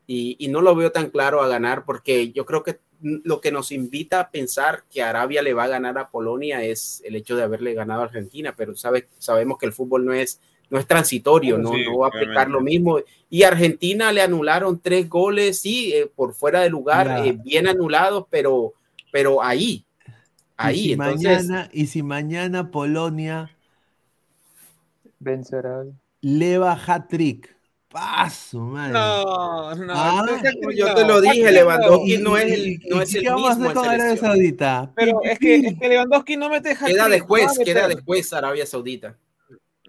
[0.08, 3.52] y, y no lo veo tan claro a ganar porque yo creo que lo que
[3.52, 7.36] nos invita a pensar que Arabia le va a ganar a Polonia es el hecho
[7.36, 10.40] de haberle ganado a Argentina, pero sabe, sabemos que el fútbol no es,
[10.72, 12.52] no es transitorio, Bueno, no, sí, no va a aplicar obviamente.
[12.54, 13.00] lo mismo.
[13.30, 18.26] Y Argentina le anularon tres goles, sí, eh, por fuera de lugar, eh, bien anulados,
[18.30, 18.74] pero,
[19.12, 19.86] pero ahí,
[20.58, 20.80] ahí.
[20.80, 23.52] y, si Entonces, mañana, y si mañana Polonia
[25.20, 25.94] Vence a Arabia.
[26.22, 27.56] leva hat-trick.
[27.90, 28.94] Paso, madre.
[28.94, 29.94] No, no.
[29.94, 31.52] Ah, no, yo te lo dije, no.
[31.52, 34.18] Lewandowski ¿Y- no es el, no es el qué vamos a mismo hacer con Arabia.
[34.18, 34.92] Saudita?
[34.96, 39.18] Pero es que, es que Lewandowski no mete Queda hat-trick, después, queda después Arabia Saudita.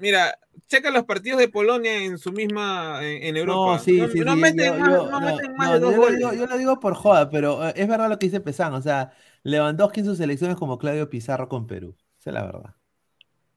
[0.03, 3.73] Mira, checa los partidos de Polonia en su misma, en, en Europa.
[3.75, 5.91] No, sí, no, sí, no sí, meten yo- más, yo- no meten más de dos
[5.93, 6.19] yo lo goles.
[6.19, 8.75] digo- yo lo digo por joda, pero eh, es verdad lo que dice Pesán.
[8.75, 9.13] O sea,
[9.45, 11.97] Lewandowski en sus selecciones como Claudio Pizarro con Perú.
[12.19, 12.75] Esa es la verdad.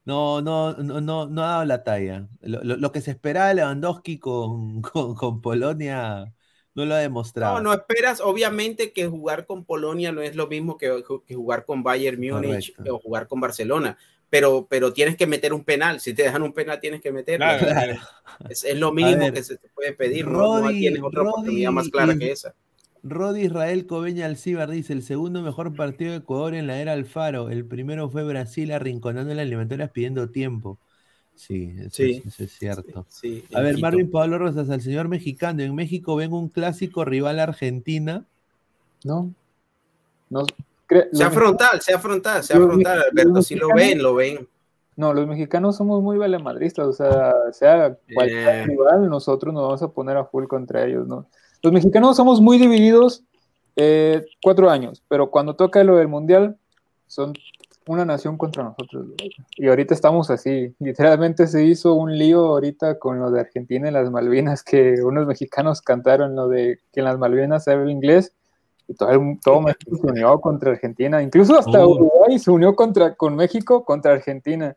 [0.05, 2.27] No, no, no, no, no ha dado la talla.
[2.41, 6.31] Lo, lo- lo que se esperaba de Lewandowski con, con, con Polonia
[6.75, 7.55] no lo ha demostrado.
[7.55, 11.65] No, no esperas, obviamente, que jugar con Polonia no es lo mismo que, que jugar
[11.65, 12.95] con Bayern Múnich Correcto.
[12.95, 13.97] o jugar con Barcelona,
[14.35, 16.01] pero, pero tienes que meter un penal.
[16.01, 17.45] Si te dejan un penal, tienes que meterlo.
[17.45, 17.99] Claro, Claro.
[18.49, 20.27] Es, es lo A mínimo ver, que se te puede pedir.
[20.27, 22.53] No, no Rodi- tienes otra oportunidad más clara y- que esa.
[23.01, 27.49] Rodi Israel Cobeña Alcibar dice, el segundo mejor partido de Ecuador en la era Alfaro.
[27.49, 30.77] El primero fue Brasil arrinconando en las eliminatorias pidiendo tiempo.
[31.33, 32.21] Sí, eso, Sí.
[32.25, 33.05] es, eso es cierto.
[33.07, 33.85] Sí, A ver, Quito.
[33.87, 35.61] Marvin Pablo Rosas, al señor mexicano.
[35.63, 38.25] En México ven un clásico rival Argentina.
[39.05, 39.31] No.
[40.29, 40.45] No,
[41.11, 43.41] Sea frontal, sea frontal, sea frontal, Alberto.
[43.41, 44.47] Si lo ven, lo ven.
[44.95, 48.65] No, los mexicanos somos muy valemadristas, o sea, sea cualquier Eh.
[48.65, 51.25] rival, nosotros nos vamos a poner a full contra ellos, ¿no?
[51.61, 53.23] Los mexicanos somos muy divididos
[53.75, 56.55] eh, cuatro años, pero cuando toca lo del mundial,
[57.07, 57.33] son
[57.87, 59.05] una nación contra nosotros.
[59.07, 59.13] ¿no?
[59.57, 63.91] Y ahorita estamos así, literalmente se hizo un lío ahorita con lo de Argentina y
[63.91, 68.31] las Malvinas, que unos mexicanos cantaron lo de que en las Malvinas se habla inglés,
[68.87, 71.91] y todo, el- todo México se unió contra Argentina, incluso hasta Uh.
[71.91, 74.75] Uruguay se unió contra, con México contra Argentina.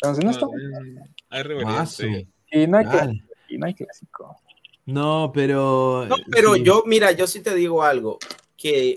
[0.00, 0.54] Entonces no No, estamos
[1.30, 2.02] hay Mazo.
[2.04, 2.28] sí.
[2.52, 2.86] y no hay,
[3.48, 4.36] y no hay clásico.
[4.86, 6.06] No, pero.
[6.08, 6.62] No, pero sí.
[6.62, 8.18] yo, mira, yo sí te digo algo,
[8.56, 8.94] que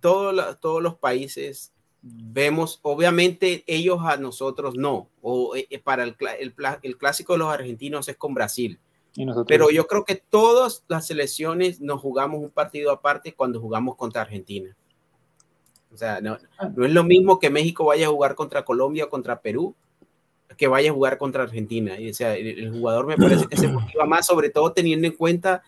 [0.00, 6.16] todos la- todos los países vemos, obviamente ellos a nosotros no, o eh, para el,
[6.40, 8.78] el el clásico de los argentinos es con Brasil,
[9.14, 13.60] Y nosotros pero yo creo que todas las selecciones nos jugamos un partido aparte cuando
[13.60, 14.74] jugamos contra Argentina.
[15.92, 16.38] O sea, no,
[16.74, 19.74] no es lo mismo que México vaya a jugar contra Colombia o contra Perú
[20.56, 21.98] que vaya a jugar contra Argentina.
[21.98, 25.06] Y, o sea, el, el jugador me parece que se motiva más, sobre todo teniendo
[25.06, 25.62] en cuenta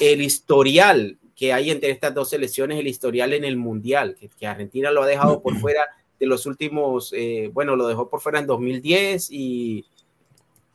[0.00, 4.46] el historial que hay entre estas dos selecciones, el historial en el Mundial, que, que
[4.46, 5.82] Argentina lo ha dejado por fuera
[6.18, 9.86] de los últimos, eh, bueno, lo dejó por fuera en 2010 y,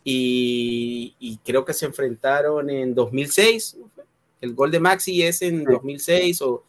[0.04, 3.78] y, y creo que se enfrentaron en 2006.
[4.42, 6.42] El gol de Maxi es en 2006.
[6.42, 6.64] O, o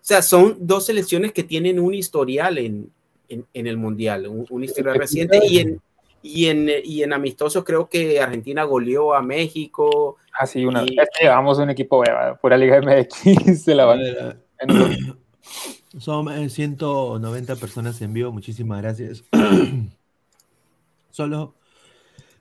[0.00, 2.90] sea, son dos selecciones que tienen un historial en,
[3.28, 5.38] en, en el Mundial, un, un historial reciente.
[5.46, 5.80] Y en,
[6.22, 10.16] y, en, y en amistosos creo que Argentina goleó a México.
[10.38, 13.86] así una y- vez que llevamos un equipo beba, pura Liga MX, se la A
[13.86, 14.00] van.
[15.98, 19.24] Son eh, 190 personas en vivo, muchísimas gracias.
[21.10, 21.54] Solo.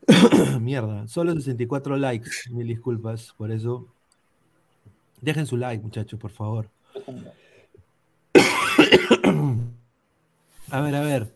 [0.59, 2.29] Mierda, solo 64 likes.
[2.51, 3.87] Mil disculpas por eso.
[5.21, 6.69] Dejen su like, muchachos, por favor.
[10.71, 11.33] A ver, a ver.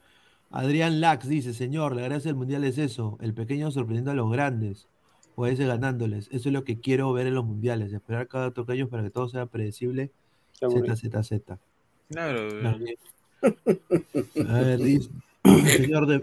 [0.51, 4.31] Adrián Lax dice, señor, la gracia del mundial es eso, el pequeño sorprendiendo a los
[4.31, 4.87] grandes,
[5.35, 6.27] o a ese ganándoles.
[6.27, 9.27] Eso es lo que quiero ver en los mundiales, esperar cada tocayo para que todo
[9.27, 10.11] sea predecible.
[10.59, 11.57] Z, Z, Z.
[12.09, 12.47] Claro.
[13.41, 15.09] A ver, dice,
[15.65, 16.21] señor de...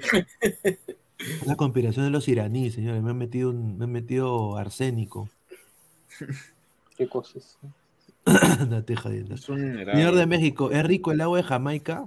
[1.46, 3.02] La conspiración de los iraníes, señores.
[3.02, 5.28] Me han metido, un- me han metido arsénico.
[6.96, 7.58] ¿Qué cosas?
[8.68, 9.34] no estoy jodiendo.
[9.34, 9.58] Es un
[9.90, 12.06] Señor de México, ¿es rico el agua de Jamaica?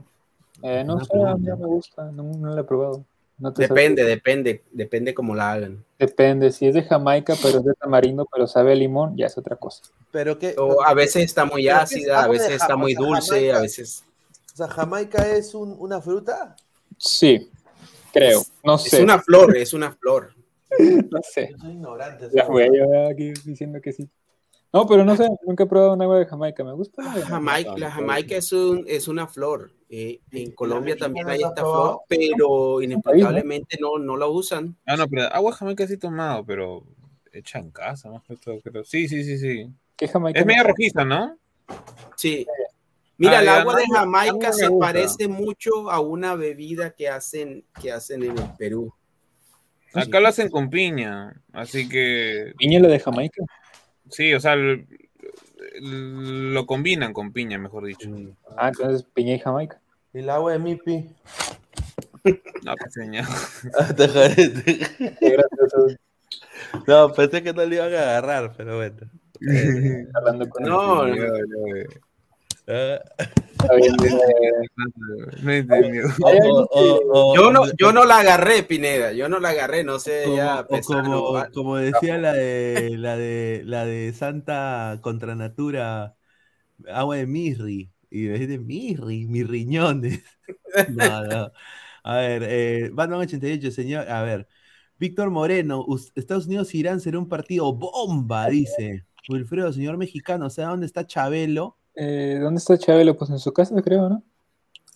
[0.62, 3.04] Eh, no sé, a mí no me gusta, no, no la he probado.
[3.40, 5.84] No te Depende, depende, depende cómo la hagan.
[6.00, 9.38] Depende, si es de Jamaica, pero es de tamarindo, pero sabe a limón, ya es
[9.38, 9.84] otra cosa.
[10.12, 12.94] Pero que O a veces está muy Pero ¿qué es ácida, a veces está muy
[12.94, 13.58] dulce, Jamaica?
[13.58, 14.04] a veces
[14.54, 16.56] O sea, Jamaica es un- una fruta.
[16.98, 17.50] Sí,
[18.14, 20.34] creo, no es una flor, es una flor.
[21.12, 21.50] No sé.
[21.52, 22.30] Yo soy ignorante.
[22.48, 24.10] Fue yo aquí diciendo que sí.
[24.74, 27.04] No, pero no sé, nunca he probado un agua de Jamaica, me gusta.
[27.04, 29.72] la de Jamaica, la Jamaica es, un, es una flor.
[29.88, 34.76] Eh, en Colombia también hay esta flor, pero inexplicablemente no, no la usan.
[34.88, 36.84] Ah, no, pero agua jamaica sí he tomado, pero
[37.32, 38.84] hecha en casa, más que todo, creo.
[38.84, 39.72] Sí, sí, sí, sí.
[39.96, 40.40] ¿Qué Jamaica?
[40.40, 41.38] Es media rojiza, ¿no?
[42.16, 42.48] Sí.
[43.18, 47.92] Mira, Ah, el agua de Jamaica se parece mucho a una bebida que hacen, que
[47.92, 48.94] hacen en el Perú.
[49.94, 53.44] Acá lo hacen con piña, así que ¿Piña la de Jamaica?
[54.10, 54.88] sí, o sea, el-
[55.76, 58.10] el- lo combinan con piña, mejor dicho.
[58.58, 59.80] Ah, entonces piña y Jamaica.
[60.14, 61.10] El agua de Mipi.
[62.64, 63.26] No, pues, señor.
[63.80, 63.94] Ah.
[66.88, 68.98] No, pensé que no le iban a agarrar, pero bueno.
[70.16, 71.24] Hablando con No, No, no.
[71.24, 72.04] eh, no
[77.36, 79.14] Yo no, o- yo no la agarré, Pineda.
[79.14, 82.34] Yo no la agarré, no sé como, ya o pesar como, o- como decía la
[82.34, 86.16] de la de la de Santa contra Natura,
[86.88, 87.92] agua de Mirri.
[88.10, 90.22] Y me dice Mirri, mis riñones.
[90.90, 91.52] No, no.
[92.04, 94.10] A ver, eh, Batman 88, señor.
[94.10, 94.48] A ver,
[94.98, 95.86] Víctor Moreno,
[96.16, 99.06] Estados Unidos Irán será un partido bomba, dice.
[99.30, 101.78] Wilfredo, señor mexicano, ¿sabe dónde está Chabelo?
[101.96, 103.16] Eh, ¿Dónde está Chabelo?
[103.18, 104.24] Pues en su casa, creo, ¿no?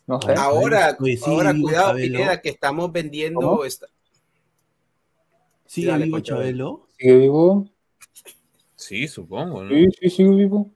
[0.08, 0.34] No sé.
[0.38, 1.96] Ah, Ahora, sí, ahora cuidado.
[1.96, 3.40] Pineda, que estamos vendiendo.
[3.40, 3.66] ¿Cómo?
[3.66, 3.88] esta-
[5.66, 6.88] ¿Sigue Dale, vivo con Chabelo.
[6.98, 7.70] ¿Sigue vivo?
[8.76, 9.76] Sí, supongo, ¿no?
[9.76, 10.72] Sí, sí, sigue vivo.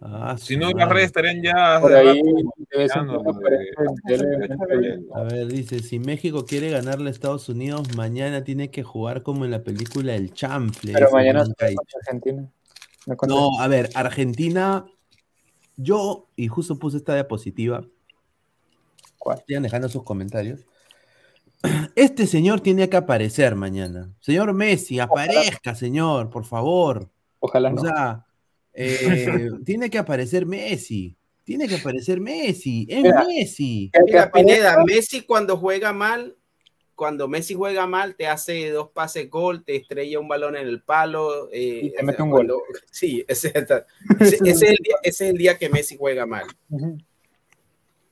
[0.00, 1.78] Ah, Si no, las redes estarían ya.
[1.78, 2.22] Por ahí.
[5.14, 9.44] A ver, dice, si México quiere ganarle a Estados Unidos, mañana tiene que jugar como
[9.44, 10.94] en la película El Chanfle.
[10.94, 11.44] Pero mañana
[12.02, 12.50] Argentina.
[13.26, 14.86] No, a ver, Argentina,
[15.82, 17.84] yo, y justo puse esta diapositiva,
[19.46, 20.60] sigan dejando sus comentarios.
[21.94, 24.10] Este señor tiene que aparecer mañana.
[24.20, 27.10] Señor Messi, aparezca, señor, por favor.
[27.40, 27.82] Ojalá O no.
[27.82, 28.26] sea,
[28.72, 31.16] eh, tiene que aparecer Messi.
[31.44, 32.86] Tiene que aparecer Messi.
[32.88, 33.90] Es Mira, Messi.
[33.92, 36.36] Que Pineda, Messi cuando juega mal,
[37.00, 40.82] cuando Messi juega mal, te hace dos pases gol, te estrella un balón en el
[40.82, 41.48] palo.
[41.50, 42.52] eh, Y te mete un gol.
[42.90, 43.84] Sí, ese, ese-
[44.20, 46.44] ese es el día, ese es el día que Messi juega mal.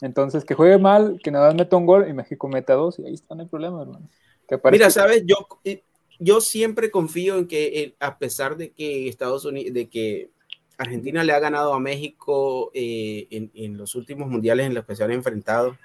[0.00, 3.04] Entonces, que juegue mal, que nada más meta un gol y México meta dos, y
[3.04, 4.08] ahí está, no hay problema, hermano.
[4.48, 5.36] Que Mira, sabes, yo,
[6.18, 10.30] yo siempre confío en que eh, a pesar de que Estados Unidos, de que
[10.78, 14.96] Argentina le ha ganado a México eh, en, en los últimos mundiales en los que
[14.96, 15.76] se han enfrentado,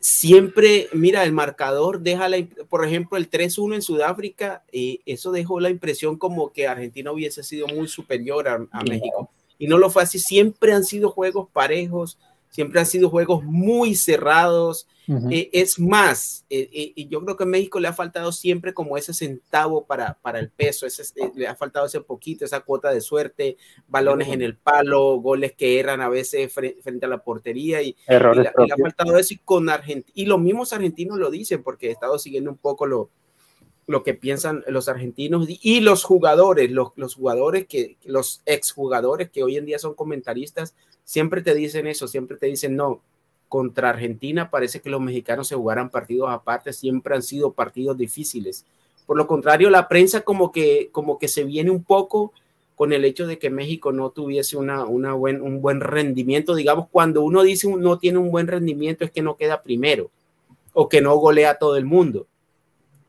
[0.00, 2.38] siempre, mira, el marcador deja la,
[2.68, 7.42] por ejemplo, el 3-1 en Sudáfrica, eh, eso dejó la impresión como que Argentina hubiese
[7.42, 8.88] sido muy superior a, a Y.
[8.88, 9.30] México.
[9.58, 12.18] Y no lo fue así, siempre han sido juegos parejos,
[12.50, 14.86] siempre han sido juegos muy cerrados.
[15.30, 18.98] Eh, es más, eh, eh, yo creo que a México le ha faltado siempre como
[18.98, 21.02] ese centavo para, para el peso, ese,
[21.34, 23.56] le ha faltado ese poquito, esa cuota de suerte,
[23.88, 27.96] balones en el palo, goles que erran a veces fre- frente a la portería y,
[28.42, 31.62] y y le ha faltado eso y con Argentina, y los mismos argentinos lo dicen
[31.62, 33.08] porque he estado siguiendo un poco lo,
[33.86, 39.30] lo que piensan los argentinos y, y los jugadores, los, los jugadores que, los exjugadores
[39.30, 40.74] que hoy en día son comentaristas,
[41.08, 43.00] siempre te dicen eso, siempre te dicen no,
[43.48, 48.66] contra Argentina parece que los mexicanos se jugaran partidos aparte, siempre han sido partidos difíciles.
[49.06, 52.34] Por lo contrario, la prensa como que, como que se viene un poco
[52.76, 56.54] con el hecho de que México no tuviese una, una buen, un buen rendimiento.
[56.54, 60.10] Digamos, cuando uno dice no tiene un buen rendimiento es que no queda primero
[60.74, 62.26] o que no golea a todo el mundo.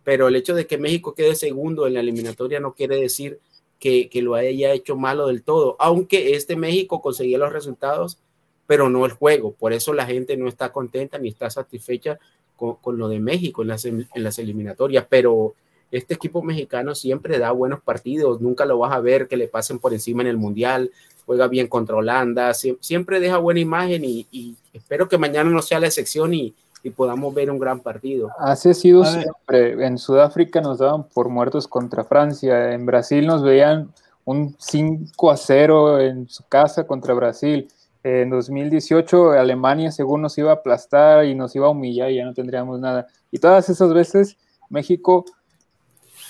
[0.05, 3.41] Pero el hecho de que México quede segundo en la eliminatoria no quiere decir
[3.79, 8.17] que, que lo haya hecho malo del todo, aunque este México conseguía los resultados
[8.67, 9.53] pero no el juego.
[9.53, 12.19] Por eso la gente no está contenta ni está satisfecha
[12.55, 15.07] con, con lo de México en las, en las eliminatorias.
[15.09, 15.55] Pero
[15.91, 18.41] este equipo mexicano siempre da buenos partidos.
[18.41, 20.91] Nunca lo vas a ver que le pasen por encima en el Mundial.
[21.25, 22.51] Juega bien contra Holanda.
[22.53, 26.53] sie- siempre deja buena imagen y, y espero que mañana no sea la excepción y,
[26.83, 28.29] y podamos ver un gran partido.
[28.39, 29.85] Así ha sido siempre.
[29.85, 32.73] En Sudáfrica nos daban por muertos contra Francia.
[32.73, 33.89] En Brasil nos veían
[34.25, 37.67] un 5 a 0 en su casa contra Brasil.
[38.03, 42.25] En 2018 Alemania según nos iba a aplastar y nos iba a humillar y ya
[42.25, 43.07] no tendríamos nada.
[43.31, 44.37] Y todas esas veces
[44.69, 45.25] México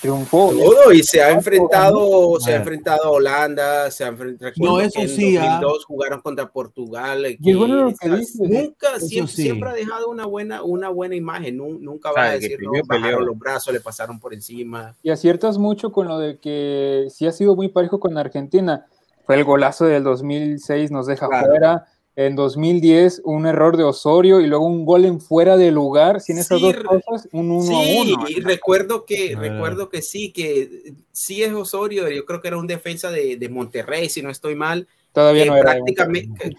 [0.02, 0.52] triunfó.
[0.52, 5.00] Todo, y se ha enfrentado, se ha enfrentado a Holanda, se ha enfrentado No, eso
[5.00, 5.60] en sí, ah.
[5.62, 7.26] 2002 jugaron contra Portugal.
[7.26, 9.42] eh, bueno que dices, nunca, Eso siempre, sí.
[9.44, 11.58] siempre ha dejado una buena, una buena imagen.
[11.58, 13.20] nu- Nunca va a decir, no, bajaron peleó.
[13.22, 14.96] los brazos, le pasaron por encima.
[15.04, 18.86] Y aciertas mucho con lo de que sí ha sido muy parejo con Argentina.
[19.26, 21.48] Fue el golazo del 2006, nos deja Claro.
[21.48, 21.86] fuera.
[22.20, 26.20] En 2010, un error de Osorio y luego un gol en fuera de lugar.
[26.20, 28.26] Sin esas Sí, dos cosas, un 1 Sí, a 1.
[28.30, 29.40] y recuerdo que, Ah.
[29.40, 33.48] recuerdo que sí, que sí es Osorio, yo creo que era un defensa de, de
[33.48, 35.72] Monterrey, si no estoy mal, Todavía no era.
[35.72, 36.58] prácticamente,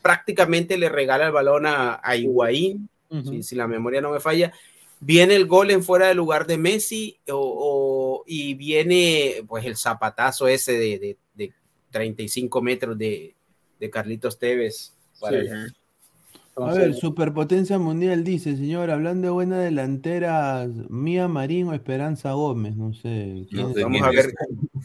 [0.00, 3.32] prácticamente le regala el balón a, a Higuaín, Ujú.
[3.32, 4.50] si, si la memoria no me falla.
[4.98, 9.76] Viene el gol en fuera de lugar de Messi o, o- y viene pues el
[9.76, 11.52] zapatazo ese de, de- de
[11.90, 13.34] 35 metros de,
[13.78, 14.94] de Carlitos Tevez.
[15.22, 15.48] Para Sí.
[15.48, 15.62] allá.
[15.64, 22.32] A Entonces, ver, Superpotencia Mundial dice, señor, hablando de buena delantera, Mía Marín o Esperanza
[22.32, 23.46] Gómez, no sé.
[23.48, 24.34] ¿quién No sé Vamos quién a ver,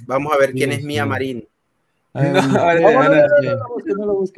[0.05, 1.05] vamos a ver quién es Mía.
[1.05, 1.45] Marín.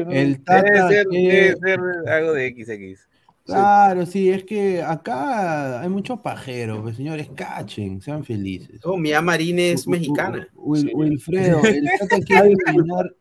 [0.10, 0.44] El.
[0.44, 3.08] Tata Debe ser, algo de XX.
[3.46, 8.80] Claro, sí, es que acá hay muchos pajeros, pues, señores, cachen, sean felices.
[8.84, 10.48] Oh, Mía Marín es mexicana.
[10.56, 13.12] Wil- Wilfredo, el Tata quiere eliminar,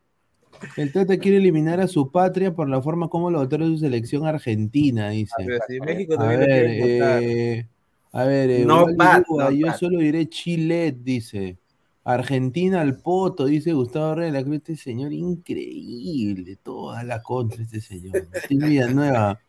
[0.77, 4.27] el Tata quiere eliminar a su patria por la forma como lo votó su selección
[4.27, 5.35] argentina, dice.
[5.69, 7.69] Si México A también ver, eh,
[8.13, 11.59] a ver, eh, No Lua, no yo solo diré Chile, dice.
[12.05, 14.33] Argentina al poto, dice Gustavo Reyes.
[14.33, 18.29] La Cruz, este señor increíble, toda la contra este señor.
[18.33, 19.41] Martín Villanueva.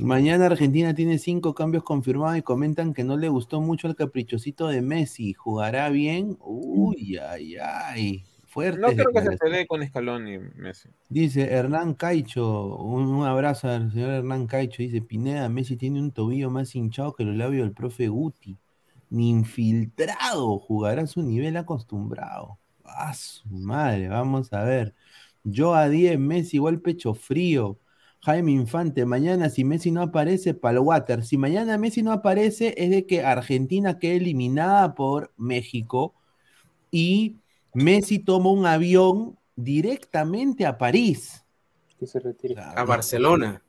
[0.00, 4.68] Mañana Argentina tiene cinco cambios confirmados y comentan que no le gustó mucho el caprichosito
[4.68, 5.32] de Messi.
[5.32, 6.36] ¿Jugará bien?
[6.40, 8.24] Uy, ay, ay.
[8.56, 10.88] No creo que se pelee con Escalón y Messi.
[11.10, 14.82] Dice Hernán Caicho, un, un abrazo al señor Hernán Caicho.
[14.82, 18.56] Dice Pineda, Messi tiene un tobillo más hinchado que los labios del profe Guti.
[19.10, 22.58] Ni infiltrado, jugará a su nivel acostumbrado.
[22.84, 24.94] A su madre, vamos a ver.
[25.44, 27.78] Yo a 10, Messi igual pecho frío.
[28.22, 31.24] Jaime Infante, mañana si Messi no aparece, pal water.
[31.24, 36.14] Si mañana Messi no aparece, es de que Argentina quede eliminada por México
[36.90, 37.36] y
[37.76, 41.44] Messi toma un avión directamente a París.
[41.98, 42.54] que se retire.
[42.58, 43.62] A Barcelona.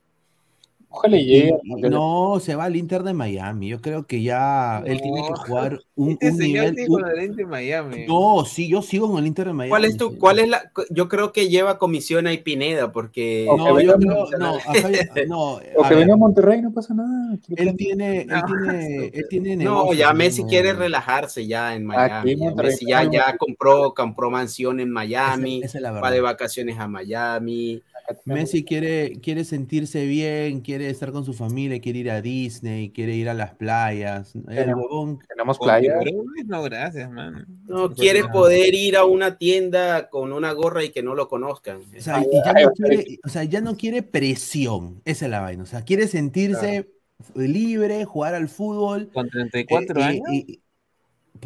[0.89, 1.53] Ojalá llegue.
[1.89, 3.67] no, se va al Inter de Miami.
[3.67, 5.35] Yo creo que ya él tiene que No.
[5.35, 6.75] jugar un, Este un señor nivel.
[6.75, 8.05] tiene un- con el lente en Miami.
[8.07, 9.69] No, sí, yo sigo con el Inter de Miami.
[9.69, 13.73] ¿Cuál es tu, cuál es la, yo creo que lleva comisión ahí Pineda, porque No,
[13.75, 14.89] venga, yo creo, no, acá
[15.27, 17.37] no, O a que venga a Monterrey, no pasa nada.
[17.55, 20.47] él tiene, él No, tiene, él tiene no, negocio, ya Messi no.
[20.47, 22.31] quiere relajarse ya en Miami.
[22.33, 26.17] Aquí Messi ya, ya compró, compró mansión en Miami, Esa- esa es la va de
[26.21, 26.31] verdad.
[26.33, 27.81] vacaciones a Miami.
[28.25, 33.15] Messi quiere, quiere sentirse bien, quiere estar con su familia, quiere ir a Disney, quiere
[33.15, 34.35] ir a las playas.
[34.35, 35.99] El Tenemos- huevón, Tenemos Con playa.
[35.99, 37.45] tiburones, No, gracias, man.
[37.67, 41.81] No quiere poder ir a una tienda con una gorra y que no lo conozcan.
[41.97, 45.41] o sea, y ya no quiere, o sea, ya no quiere presión, esa es la
[45.41, 45.63] vaina.
[45.63, 46.87] O sea, quiere sentirse
[47.35, 49.09] libre, jugar al fútbol.
[49.13, 50.27] Con 34 eh, y- años.
[50.31, 50.61] y-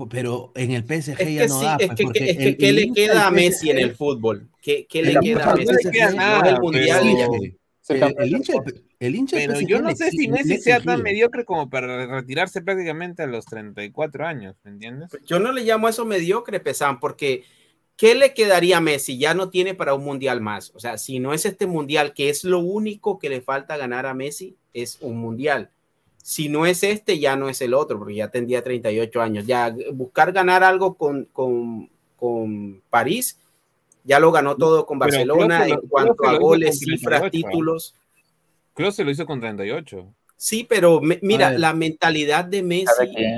[0.10, 2.38] pero en el PSG Es ya que no sí, da, es pues, que, porque es
[2.38, 4.48] que el- ¿qué le hincha queda a Messi en el fútbol?
[4.62, 5.66] ¿Qué, le queda a Messi?
[5.66, 8.54] no le queda PSG, nada, el mundial hincha-
[9.00, 13.24] el- hincha Pero yo no sé si Messi sea tan mediocre como para retirarse prácticamente
[13.24, 15.10] a los 34 años, ¿me entiendes?
[15.26, 17.44] Yo no le llamo eso mediocre, Pesan, porque
[17.98, 19.18] ¿qué le quedaría a Messi?
[19.18, 20.72] Ya no tiene para un mundial más.
[20.76, 24.06] O sea, si no es este mundial, que es lo único que le falta ganar
[24.06, 25.70] a Messi, es un mundial.
[26.24, 29.46] Si no es este, ya no es el otro, porque ya tendría 38 años.
[29.46, 33.38] Ya buscar ganar algo con, con, con París,
[34.04, 37.30] ya lo ganó todo con Barcelona lo- en cuanto a goles, cifras, 38, ¿ah?
[37.32, 37.96] títulos.
[38.74, 40.08] Creo se lo hizo con 38.
[40.44, 43.30] Sí, pero me- mira, la mentalidad de Messi,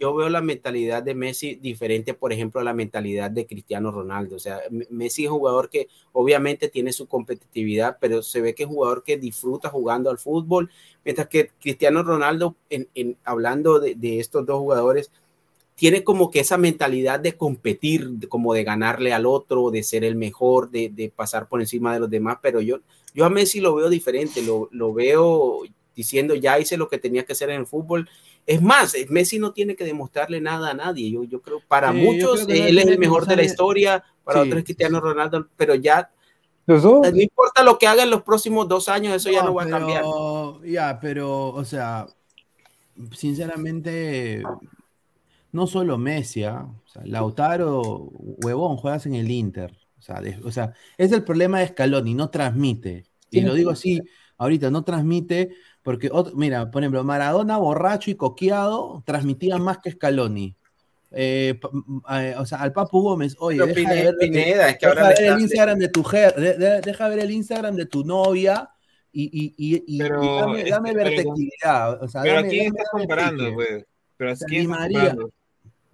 [0.00, 4.34] yo veo la mentalidad de Messi diferente, por ejemplo, a la mentalidad de Cristiano Ronaldo.
[4.36, 4.58] O sea,
[4.90, 8.74] Messi es un jugador que obviamente tiene su competitividad, pero se ve que es un
[8.74, 10.68] jugador que disfruta jugando al fútbol,
[11.04, 15.12] mientras que Cristiano Ronaldo, en, en- hablando de, de estos dos jugadores,
[15.76, 20.04] tiene como que esa mentalidad de competir, de- como de ganarle al otro, de ser
[20.04, 22.78] el mejor, de, de pasar por encima de los demás, pero yo,
[23.14, 25.60] yo a Messi lo veo diferente, lo, lo veo
[25.98, 28.08] diciendo ya hice lo que tenía que hacer en el fútbol.
[28.46, 31.10] Es más, eh, Messi no tiene que demostrarle nada a nadie.
[31.10, 33.42] Yo, yo creo, para Sí, yo muchos, creo no él es el mejor de la
[33.42, 35.00] historia, para Sí, otros es Cristiano.
[35.00, 36.10] Ronaldo, pero ya
[36.68, 39.68] no importa lo que haga en los próximos dos años, eso ya no va a
[39.68, 40.04] cambiar.
[40.64, 42.06] Ya, pero, o sea,
[43.12, 44.42] sinceramente,
[45.52, 46.44] no solo Messi.
[46.44, 48.10] O sea, Lautaro,
[48.44, 49.76] huevón, juegas en el Inter.
[49.98, 53.04] O sea, de- o sea, es el problema de Scaloni, no transmite.
[53.30, 54.00] Y lo digo así,
[54.38, 55.50] ahorita no transmite,
[55.88, 60.54] porque, mira, por ejemplo, Maradona borracho y coqueado transmitía más que Scaloni.
[61.10, 61.58] Eh,
[62.10, 65.08] eh, o sea, al Papu Gómez, oye, Pero deja ver, Pineda, es que deja ahora
[65.08, 68.04] le ver el Instagram de tu jer- de- de- deja ver el Instagram de tu
[68.04, 68.68] novia
[69.10, 72.02] y, y, y, y- Pero, dame, dame pero- versatilidad.
[72.02, 73.54] O sea, Pero dame- estás comparando, pique.
[73.54, 73.84] pues.
[74.18, 75.30] Pero Di estás comparando.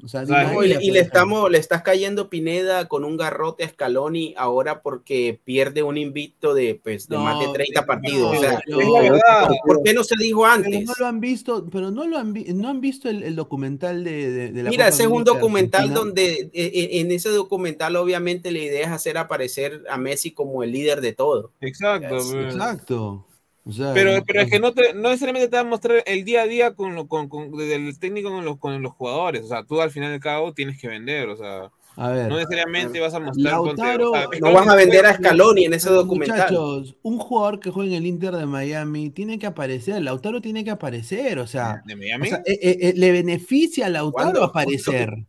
[0.05, 5.40] Y, le, y estamos, le estás cayendo Pineda con un garrote a Scaloni ahora porque
[5.44, 8.32] pierde un invicto de, pues, de más de No, 30 partidos.
[8.32, 9.20] no, o sea, no, es la verdad.
[9.48, 10.85] pero- ¿Por qué no se dijo Pero antes?
[10.86, 14.05] no lo han visto, pero no lo han, vi- no han visto el, el documental
[14.05, 16.01] de, de- de la Mira, Copa ese es un documental Argentina.
[16.05, 20.62] donde eh, eh, en ese documental obviamente la idea es hacer aparecer a Messi como
[20.62, 21.52] el líder de todo.
[21.60, 22.09] Exacto.
[22.10, 22.32] pues.
[22.35, 23.26] Exacto.
[23.66, 26.02] O sea, Pero, no- pero es que no, te, no necesariamente te va a mostrar
[26.06, 29.42] el día a día con, lo, con, con del técnico con los, con los jugadores.
[29.44, 31.30] O sea, tú al final al cabo tienes que vender.
[31.30, 32.28] O sea, A ver.
[32.28, 33.54] no necesariamente vas a mostrar.
[33.54, 36.36] Lautaro- o sea, No vas a vender a Scaloni en ese documental.
[36.52, 40.02] Muchachos, un jugador que juega en el Inter de Miami tiene que aparecer.
[40.02, 41.38] Lautaro tiene que aparecer.
[41.38, 42.28] O sea, ¿De o Miami?
[42.28, 44.44] sea, eh, eh, eh, le beneficia a Lautaro ¿Cuándo?
[44.44, 45.24] aparecer.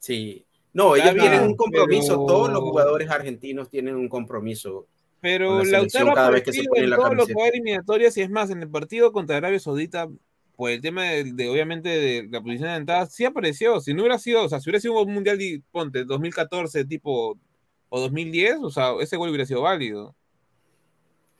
[0.00, 0.44] Sí.
[0.72, 2.14] No, ellos tienen un compromiso.
[2.14, 4.86] pero- Todos los jugadores argentinos tienen un compromiso.
[5.20, 8.16] Pero la Lautaro ha vez que se partido pone en la todos los juegos eliminatorias
[8.16, 10.08] y es más, en el partido contra Arabia Saudita,
[10.56, 13.80] por el tema de, de, obviamente de la posición de entrada, sí apareció.
[13.80, 17.38] Si no hubiera sido, o sea, si hubiera sido un mundial, de, ponte, 2014 tipo
[17.88, 20.14] o 2010, o sea, ese gol hubiera sido válido.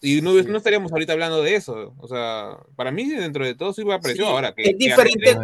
[0.02, 1.92] Y no, no estaríamos ahorita hablando de eso.
[1.98, 4.54] O sea, para mí, dentro de todo, sí apareció Sí, ahora.
[4.54, 5.36] Que, es que diferente, es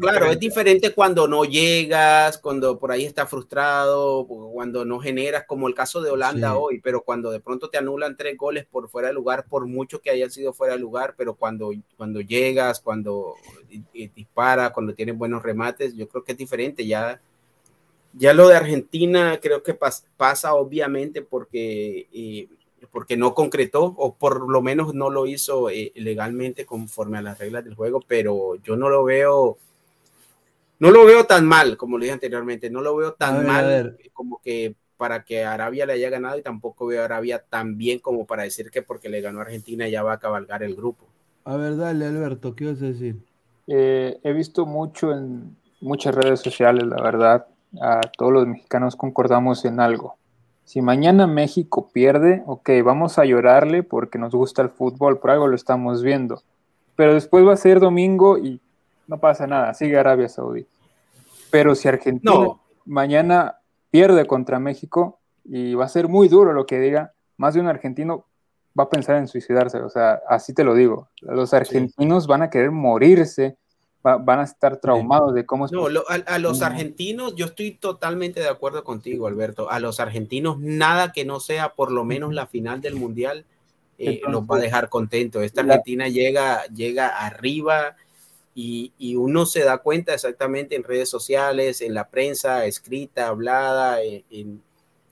[0.00, 0.94] claro, es diferente.
[0.94, 6.08] cuando no llegas, cuando por ahí estás frustrado, cuando no generas, como el caso de
[6.10, 6.56] Holanda Sí.
[6.58, 10.00] hoy, pero cuando de pronto te anulan tres goles por fuera de lugar, por mucho
[10.00, 13.34] que hayan sido fuera de lugar, pero cuando, cuando llegas, cuando
[13.70, 16.86] y- y dispara, cuando tienes buenos remates, yo creo que es diferente.
[16.86, 17.20] Ya,
[18.14, 22.06] ya lo de Argentina creo que pas- pasa obviamente porque...
[22.10, 22.48] eh,
[22.90, 27.38] porque no concretó o por lo menos no lo hizo eh, legalmente conforme a las
[27.38, 29.58] reglas del juego, pero yo no lo veo,
[30.78, 33.98] no lo veo tan mal como le dije anteriormente, no lo veo tan ver, mal
[34.12, 38.00] como que para que Arabia le haya ganado y tampoco veo a Arabia tan bien
[38.00, 41.06] como para decir que porque le ganó a Argentina ya va a cabalgar el grupo.
[41.44, 43.16] A ver, dale, Alberto, ¿qué vas a decir?
[43.68, 47.46] Eh, he visto mucho en muchas redes sociales, la verdad,
[47.80, 50.17] a todos los mexicanos concordamos en algo.
[50.68, 55.48] Si mañana México pierde, ok, vamos a llorarle porque nos gusta el fútbol, por algo
[55.48, 56.42] lo estamos viendo.
[56.94, 58.60] Pero después va a ser domingo y
[59.06, 60.66] no pasa nada, sigue Arabia Saudí.
[61.50, 62.60] Pero si Argentina No.
[62.84, 63.56] mañana
[63.90, 67.68] pierde contra México y va a ser muy duro lo que diga, más de un
[67.68, 68.26] argentino
[68.78, 71.08] va a pensar en suicidarse, o sea, así te lo digo.
[71.22, 73.56] Los argentinos van a querer morirse,
[74.16, 76.66] van a estar traumados de cómo es No, lo- a, a los No.
[76.66, 79.70] argentinos, yo estoy totalmente de acuerdo contigo, Alberto.
[79.70, 83.44] A los argentinos, nada que no sea por lo menos la final del mundial
[83.98, 85.42] eh, los va a dejar contentos.
[85.42, 87.96] Esta La- Argentina llega, llega arriba
[88.54, 94.02] y, y uno se da cuenta exactamente en redes sociales, en la prensa escrita, hablada,
[94.02, 94.62] en, en,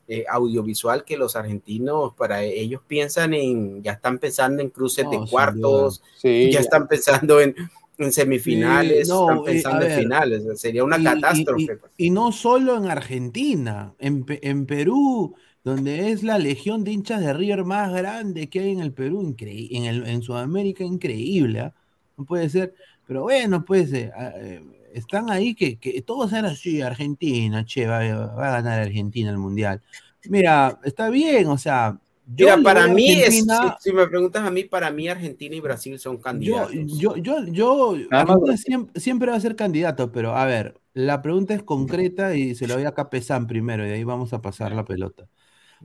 [0.09, 5.11] eh, audiovisual, que los argentinos, para ellos piensan en, ya están pensando en cruces No,
[5.11, 6.61] de cuartos, Sí, ya ya.
[6.61, 7.57] están pensando en,
[7.99, 10.61] en semifinales, Sí, no, están eh, pensando a en ver, finales.
[10.61, 11.77] Sería una Y- y- catástrofe.
[11.77, 11.93] pues.
[11.97, 17.21] Y, y no solo en Argentina, en, en Perú, donde es la legión de hinchas
[17.21, 21.75] de River más grande que hay en el Perú, en, el, en Sudamérica, increíble, ¿ah?
[22.17, 22.75] No puede ser,
[23.07, 24.63] pero bueno, pues eh, eh,
[24.95, 29.37] están ahí que, que todos eran así, Argentina, che, va, va a ganar Argentina el
[29.39, 29.83] Mundial.
[30.29, 33.47] Mira, está bien, o sea, yo Mira, para mí, es,
[33.81, 36.75] si, me preguntas a mí, para mí Argentina y Brasil son Yo, candidatos.
[36.99, 38.65] yo, yo, yo, Argentina Brasil.
[38.65, 42.67] siempre, siempre va a ser candidato, pero a ver, la pregunta es concreta y se
[42.67, 45.29] la voy a Capesán primero y de ahí vamos a pasar la pelota.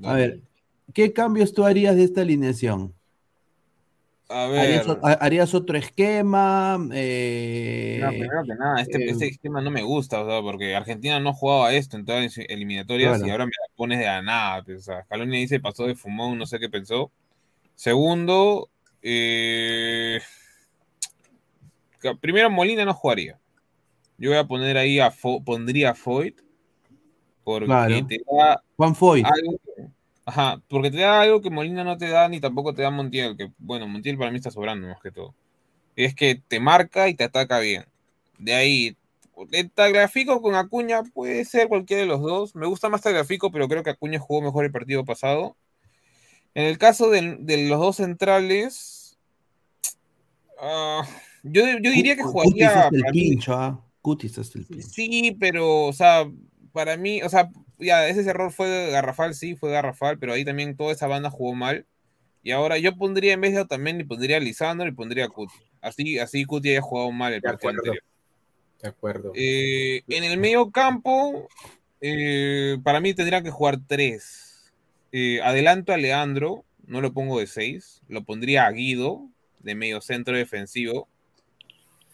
[0.03, 0.41] A ver,
[0.93, 2.95] ¿qué cambios tú harías de esta alineación?
[4.31, 4.45] A
[5.19, 5.61] ¿Harías, ver.
[5.61, 6.77] otro esquema?
[6.93, 10.75] Eh, No, primero que nada, este, eh, este esquema no me gusta, o sea, porque
[10.75, 13.27] Argentina no jugaba esto en todas las eliminatorias Claro.
[13.27, 14.63] y ahora me la pones de la nada.
[14.63, 17.11] pues, o sea, Scaloni se pasó de fumón, no sé qué pensó.
[17.75, 18.69] Segundo,
[19.01, 20.19] eh,
[22.19, 23.39] primero Molina no jugaría.
[24.17, 26.39] Yo voy a poner ahí a Fo- pondría a Foyt
[27.43, 28.07] porque Claro.
[28.07, 29.23] te da Juan Foy.
[29.25, 29.87] algo que-
[30.25, 33.37] ajá, porque te da algo que Molina no te da ni tampoco te da Montiel,
[33.37, 35.33] que bueno, Montiel para mí está sobrando más que todo.
[35.95, 37.85] Es que te marca y te ataca bien.
[38.37, 38.97] De ahí,
[39.51, 42.55] el Tagliafico con Acuña puede ser cualquiera de los dos.
[42.55, 45.55] Me gusta más Tagliafico, pero creo que Acuña jugó mejor el partido pasado.
[46.53, 49.17] En el caso de, de los dos centrales,
[50.59, 51.07] ah,
[51.43, 52.51] yo, yo diría que jugaría.
[52.51, 53.85] Cutis hasta el pincho, ¿ah?
[54.01, 54.87] Cutis hasta el pincho.
[54.87, 56.29] Sí, pero, o sea,
[56.71, 57.49] para mí, o sea,
[57.81, 61.53] ya, ese error fue garrafal, sí, fue garrafal, pero ahí también toda esa banda jugó
[61.53, 61.85] mal.
[62.43, 65.53] Y ahora yo pondría en vez de Otamendi, pondría a Lisandro y pondría a Cuti.
[65.81, 67.91] Así, así Cuti haya jugado mal el De partido acuerdo.
[67.91, 68.03] anterior.
[68.81, 69.31] De acuerdo.
[69.35, 71.47] Eh, en el medio campo,
[72.01, 74.71] eh, para mí tendría que jugar tres.
[75.11, 79.27] Eh, adelanto a Leandro, no lo pongo de seis, lo pondría a Guido,
[79.59, 81.07] de medio centro defensivo,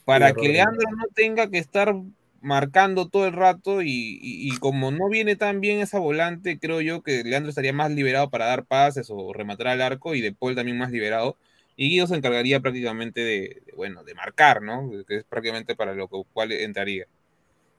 [0.03, 0.49] para que.
[0.49, 1.95] Leandro no tenga que estar
[2.41, 7.23] marcando todo el rato y, como no viene tan bien esa volante, creo yo que
[7.23, 10.77] Leandro estaría más liberado para dar pases o rematar al arco y De Paul también
[10.77, 11.38] más liberado.
[11.76, 14.89] Y Guido se encargaría prácticamente de, de, bueno, de marcar, ¿no?
[15.07, 17.05] Que es prácticamente para lo que- cual entraría.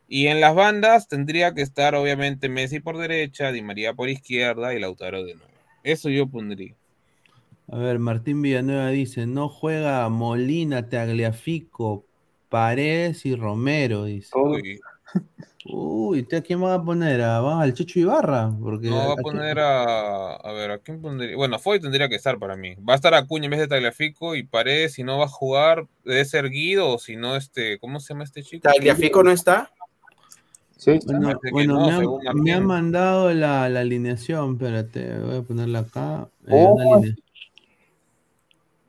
[0.08, 4.74] Y en las bandas tendría que estar obviamente Messi por derecha, Di María por izquierda
[4.74, 5.50] y Lautaro de nuevo.
[5.82, 6.74] Eso yo pondría.
[7.70, 12.07] A ver, Martín Villanueva dice, no juega Molina, Tagliafico,
[12.48, 14.30] Paredes y Romero, dice.
[14.38, 14.80] Uy,
[15.70, 17.20] Uy, ¿usted a quién va a poner?
[17.20, 18.50] ¿A, va al Chucho Ibarra?
[18.58, 20.36] Porque no va a poner a.
[20.36, 21.36] A ver, ¿a quién pondría?
[21.36, 22.74] Bueno, Foy tendría que estar para mí.
[22.76, 25.86] Va a estar Acuña en vez de Tagliafico y Paredes, si no va a jugar,
[26.04, 27.78] debe ser Guido o si no, este.
[27.80, 28.66] ¿Cómo se llama este chico?
[28.66, 29.70] ¿Tagliafico no está?
[30.76, 35.42] Sí, Bueno, bueno, no, me, han, me han mandado la, la alineación, espérate, voy a
[35.42, 36.28] ponerla acá.
[36.46, 37.02] eh, Oh.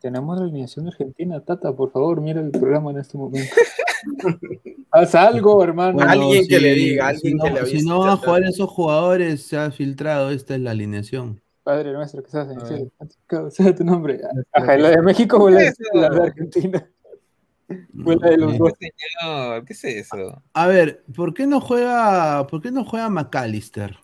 [0.02, 3.54] Tenemos la alineación de Argentina, Tata, por favor, mira el programa en este momento.
[4.92, 5.94] Haz algo, hermano.
[5.94, 8.10] Bueno, Alguien que si- le diga, si alguien no, que le Si avise, no van
[8.12, 11.42] a jugar esos jugadores, se ha filtrado, esta es la alineación.
[11.64, 14.22] Padre nuestro, que estás en el cielo, sea tu nombre.
[14.54, 15.84] Ajá, ¿la de México o la, de- Eso.
[15.94, 16.90] la de Argentina?
[18.04, 18.72] Fue la de los Eh, dos.
[18.80, 19.66] ¿Qué señor?
[19.66, 20.42] ¿Qué es eso?
[20.54, 23.98] A ver, ¿por qué no juega, por qué no juega McAllister?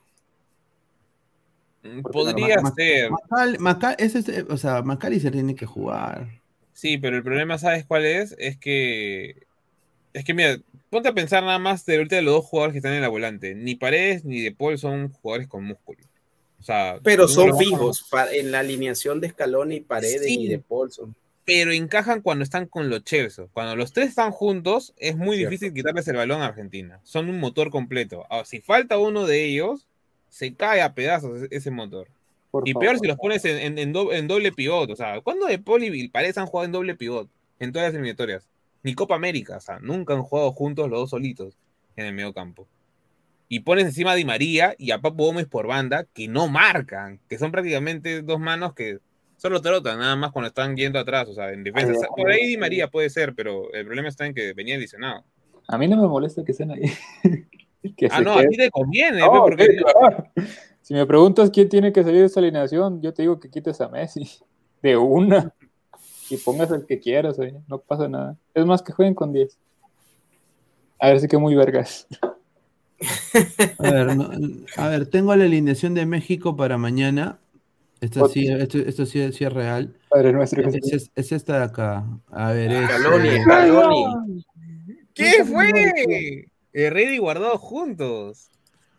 [1.86, 3.12] Mm, Podría ser.
[3.60, 6.28] Macal- o sea, McAllister tiene que jugar.
[6.74, 8.36] Sí, pero el problema, ¿sabes cuál es?
[8.38, 9.44] Es que.
[10.14, 10.58] Es que, mira,
[10.90, 13.10] ponte a pensar nada más de ahorita de los dos jugadores que están en la
[13.10, 13.54] volante.
[13.54, 16.00] Ni Paredes ni De Paul son jugadores con músculo.
[16.60, 18.06] O sea, Pero son fijos.
[18.32, 20.40] En la alineación de Scaloni, Paredes Sí.
[20.42, 21.16] y de Paul son.
[21.44, 23.46] Pero encajan cuando están con los Chelsea.
[23.54, 25.52] Cuando los tres están juntos, es muy Cierto.
[25.52, 27.00] difícil quitarles el balón a Argentina.
[27.04, 28.26] Son un motor completo.
[28.32, 29.86] Ahora, si falta uno de ellos,
[30.36, 32.10] se cae a pedazos ese- motor.
[32.52, 32.86] Por Y favor.
[32.88, 34.90] peor si los pones en, en- en do- en doble pivot.
[34.92, 37.30] O sea, ¿cuándo De Paul y Paredes han jugado en doble pivot?
[37.60, 38.50] En todas las eliminatorias.
[38.84, 39.56] Ni Copa América.
[39.58, 41.58] O sea, nunca han jugado juntos los dos solitos
[41.96, 42.68] en el medio campo.
[43.48, 47.20] Y pones encima a Di María y a Papo Gómez por banda que no marcan.
[47.30, 48.98] Que son prácticamente dos manos que
[49.38, 51.30] solo trotan, nada más cuando están yendo atrás.
[51.30, 51.94] O sea, en defensa.
[51.94, 55.24] Ay, Por ahí Di María puede ser, pero el problema está en que venía lesionado.
[55.68, 56.82] A mí no me molesta que estén ahí.
[57.98, 58.50] Que Ah, no, a queden.
[58.52, 60.26] ti te conviene, No, porque sí, claro.
[60.82, 63.80] Si me preguntas quién tiene que salir de esta alineación, yo te digo que quites
[63.82, 64.30] a Messi.
[64.82, 65.54] De una.
[66.30, 68.36] Y pongas el que quieras, oye, no pasa nada.
[68.54, 69.58] Es más que jueguen con 10.
[71.00, 72.08] A ver si que muy vergas.
[73.80, 74.30] A ver, no-
[74.78, 77.40] a ver, tengo la alineación de México para mañana.
[78.00, 79.98] Esta sí, esto, esto sí, sí es real.
[80.10, 82.06] Padre nuestro que Es, es- es esta de acá.
[82.32, 84.44] A ver, es, Scaloni, eh.
[85.14, 86.48] ¿Qué fue?
[86.78, 88.50] Herrera y Guardado juntos.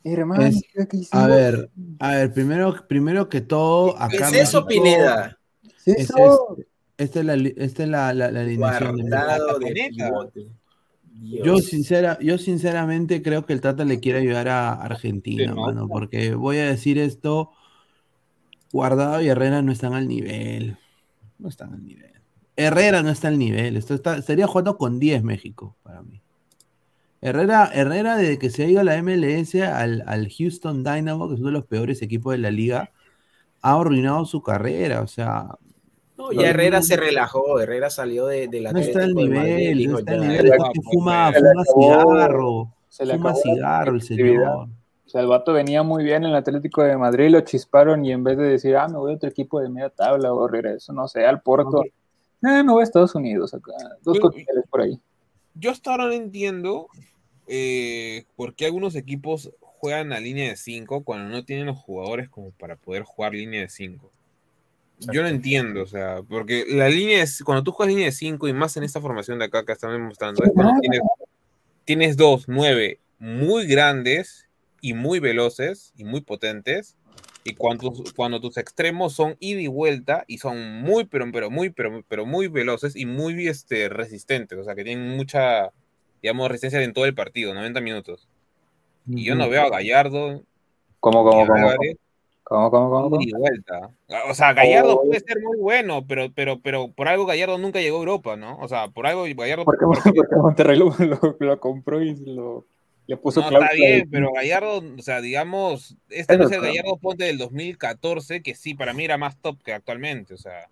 [0.02, 1.08] Hermano, Es- ¿qué hicimos?
[1.12, 5.38] a ver, a ver, primero, primero que todo, ¿Qué acá es eso, México- Pineda?
[5.84, 6.56] ¿Qué es- es eso?
[6.58, 6.66] es-
[6.98, 10.50] esta es la, esta es la, la- alineación de de.
[11.44, 16.34] Yo, sincera, yo sinceramente creo que el Tata le quiere ayudar a Argentina, mano, porque
[16.34, 17.50] voy a decir esto,
[18.72, 20.76] Guardado y Herrera no están al nivel.
[21.38, 22.12] No están al nivel.
[22.56, 23.76] Herrera no está al nivel.
[23.76, 26.20] Esto está, estaría jugando con 10 México para mí.
[27.20, 31.34] Herrera, Herrera, desde que se ha ido a la MLS al, al Houston Dynamo, que
[31.34, 32.90] es uno de los peores equipos de la liga,
[33.62, 35.00] ha arruinado su carrera.
[35.00, 35.48] O sea,
[36.18, 37.58] No, ya Herrera se relajó.
[37.60, 39.28] Herrera salió de, del no está de Madrid,
[39.74, 40.46] nivel, no está al ya, nivel.
[40.46, 42.74] Está que fuma, se le fuma acabó- cigarro.
[42.88, 44.42] se le Fuma la cigarro el señor.
[45.06, 48.10] O sea, el vato venía muy bien en el Atlético de Madrid, lo chisparon y
[48.12, 50.92] en vez de decir, ah, me voy a otro equipo de media tabla o regreso,
[50.92, 51.92] no sé, al Porto, eh,
[52.42, 53.70] me voy a Estados Unidos acá,
[54.02, 54.98] dos cócteles por ahí.
[55.58, 56.88] Yo hasta ahora no entiendo
[57.46, 62.28] eh, por qué algunos equipos juegan a línea de 5 cuando no tienen los jugadores
[62.28, 64.12] como para poder jugar línea de 5.
[65.12, 68.48] Yo no entiendo, o sea, porque la línea es, cuando tú juegas línea de 5
[68.48, 71.00] y más en esta formación de acá que estamos mostrando, es cuando tienes,
[71.84, 74.48] tienes dos, nueve muy grandes
[74.80, 76.96] y muy veloces y muy potentes.
[77.46, 81.50] Y cuando, tus- cuando tus extremos son ida y vuelta y son muy, pero, pero
[81.50, 85.72] muy, pero, pero muy veloces y muy este, resistentes, o sea, que tienen mucha,
[86.22, 88.28] digamos, resistencia en todo el partido, 90 minutos.
[89.08, 90.42] Y yo no veo a Gallardo,
[91.00, 91.68] ¿Cómo, cómo, cómo?
[92.42, 93.10] ¿Cómo, cómo, cómo?
[93.10, 93.22] cómo?
[93.22, 93.90] ida y vuelta.
[94.30, 95.02] O sea, Gallardo Oh.
[95.04, 98.56] puede ser muy bueno, pero, pero, pero por algo Gallardo nunca llegó a Europa, ¿no?
[98.58, 99.64] O sea, por algo Gallardo.
[99.64, 102.64] ¿Por qué, porque- porque Monterrey lo, lo- lo compró y lo
[103.06, 106.58] le puso No, está de- bien, pero Gallardo, o sea, digamos, este no Eso es
[106.58, 106.64] el.
[106.64, 110.68] Gallardo Ponte del 2014, que sí, para mí era más top que actualmente, o sea.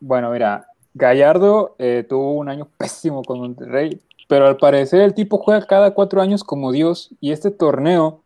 [0.00, 5.38] Bueno, mira, Gallardo eh, tuvo un año pésimo con Monterrey, pero al parecer el tipo
[5.38, 8.22] juega cada cuatro años como Dios y este torneo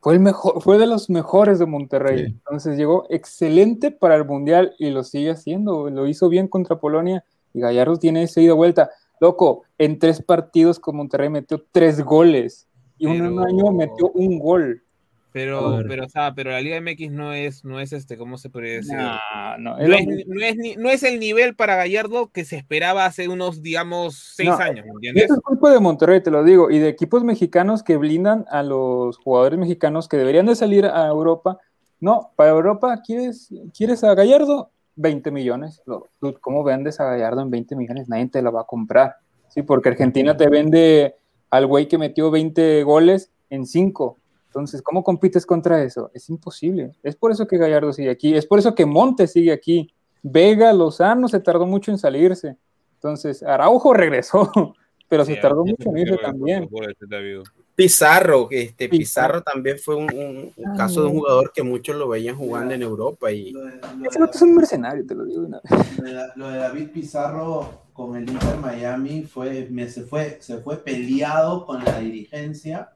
[0.00, 2.18] fue el mejor, fue de los mejores de Monterrey.
[2.18, 2.24] Sí.
[2.26, 5.90] Entonces llegó excelente para el mundial y lo sigue haciendo.
[5.90, 8.90] Lo hizo bien contra Polonia y Gallardo tiene ese ida y vuelta.
[9.20, 12.66] Loco, en tres partidos con Monterrey metió tres goles
[12.98, 14.82] y un año metió un gol.
[15.30, 18.48] Pero, pero, o sea, pero la Liga MX no es, no es este, ¿cómo se
[18.50, 18.96] podría decir?
[18.96, 22.56] Nah, no, No es no, es, ni- no es el nivel para Gallardo que se
[22.56, 25.24] esperaba hace unos, digamos, seis No, años, ¿me Y entiendes?
[25.26, 28.62] eso es culpa de Monterrey, te lo digo, y de equipos mexicanos que blindan a
[28.62, 31.58] los jugadores mexicanos que deberían de salir a Europa.
[32.00, 34.70] No, para Europa, ¿quieres, ¿quieres a Gallardo?
[34.96, 35.82] 20 millones.
[36.40, 38.08] ¿Cómo vendes a Gallardo en 20 millones?
[38.08, 39.16] Nadie te lo va a comprar.
[39.48, 41.14] Sí, porque Argentina te vende
[41.50, 44.16] al güey que metió 20 goles en 5.
[44.46, 46.10] Entonces, ¿cómo compites contra eso?
[46.14, 46.92] Es imposible.
[47.02, 48.34] Es por eso que Gallardo sigue aquí.
[48.34, 49.92] Es por eso que Montes sigue aquí.
[50.22, 52.56] Vega, Lozano se tardó mucho en salirse.
[52.94, 54.50] Entonces, Araujo regresó,
[55.08, 56.68] pero se tardó mucho en se irse también.
[57.74, 58.98] Pizarro, este Pizarro.
[58.98, 61.20] Pizarro también fue un, un- un caso de un no.
[61.20, 64.32] jugador que muchos lo veían jugando en Europa y Lo de, lo Ese de- vato
[64.36, 65.98] es un mercenario, te lo digo de una vez.
[65.98, 70.58] lo de- lo de David Pizarro con el Inter Miami fue, me- se, fue, se
[70.58, 72.90] fue peleado con la dirigencia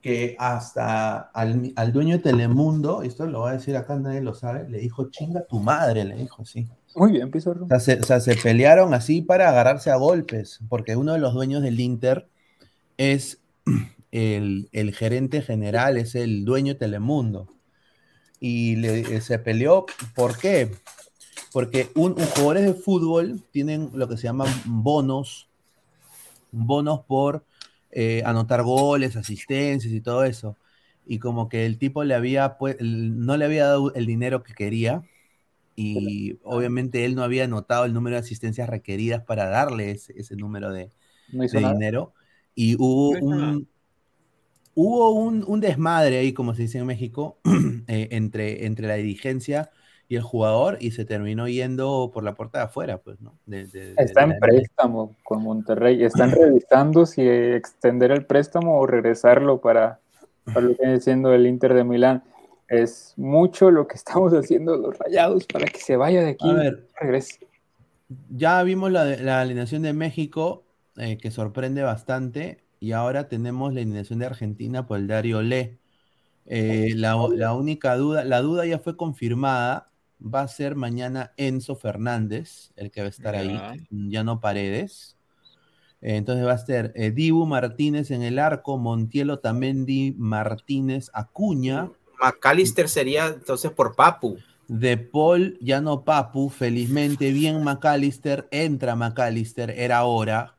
[0.00, 4.34] que hasta al, al dueño de Telemundo, esto lo voy a decir acá, nadie lo
[4.34, 6.66] sabe, le dijo, chinga tu madre, le dijo así.
[6.96, 7.64] Muy bien, Pizarro.
[7.66, 11.20] O sea, se, o sea, se pelearon así para agarrarse a golpes, porque uno de
[11.20, 12.26] los dueños del Inter
[12.96, 13.38] es
[14.10, 17.46] el, el gerente general, es el dueño de Telemundo.
[18.40, 20.72] Y le- se peleó, ¿por qué?
[21.52, 25.48] Porque un, un- jugadores de fútbol tienen lo que se llaman bonos,
[26.50, 27.44] bonos por
[27.90, 30.56] eh, anotar goles, asistencias y todo eso.
[31.06, 34.54] Y como que el tipo le había, pues, no le había dado el dinero que
[34.54, 35.04] quería,
[35.76, 40.36] y obviamente él no había anotado el número de asistencias requeridas para darle ese, ese
[40.36, 40.90] número de,
[41.52, 42.14] No dinero.
[42.54, 43.68] Y hubo No un,
[44.74, 47.38] hubo un, un desmadre ahí, como se dice en México,
[47.88, 49.70] eh, entre, entre la dirigencia
[50.08, 53.38] y el jugador, y se terminó yendo por la puerta de afuera, pues, ¿no?
[53.46, 56.04] De- de- de- Está de en préstamo con Monterrey.
[56.04, 60.00] Están revisando si extender el préstamo o regresarlo para,
[60.44, 62.22] para lo que viene siendo el Inter de Milán.
[62.68, 66.54] Es mucho lo que estamos haciendo los rayados para que se vaya de aquí A
[66.54, 67.38] ver, y regrese.
[68.30, 70.64] ya vimos la, la alineación de México,
[70.96, 75.78] eh, que sorprende bastante, y ahora tenemos la alineación de Argentina por el Dario Le.
[76.44, 79.91] Eh, la, la única duda, la duda ya fue confirmada,
[80.22, 83.74] va a ser mañana Enzo Fernández, el que va a estar ahí, Ya.
[83.90, 85.16] ya no Paredes.
[86.00, 91.90] Eh, entonces va a ser eh, Dibu Martínez en el arco, Montiel Otamendi, Martínez, Acuña,
[92.20, 94.38] McAllister sería entonces por Papu.
[94.68, 100.56] de Paul, ya no Papu, felizmente bien McAllister, entra McAllister, era hora.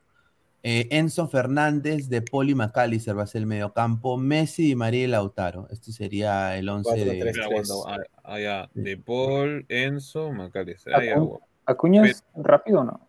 [0.66, 4.16] Eh, Enzo Fernández, de Paul y McAllister va a ser el mediocampo.
[4.16, 5.68] Messi y María Lautaro.
[5.70, 7.18] Este sería el 11 de.
[7.20, 7.32] 4-3-3.
[7.32, 10.94] Mira, aguanta, ah, ah, ya, De Paul, Enzo, Macalister.
[10.94, 11.38] Ah, Acu-.
[11.66, 13.06] ¿Acuña es rápido o no?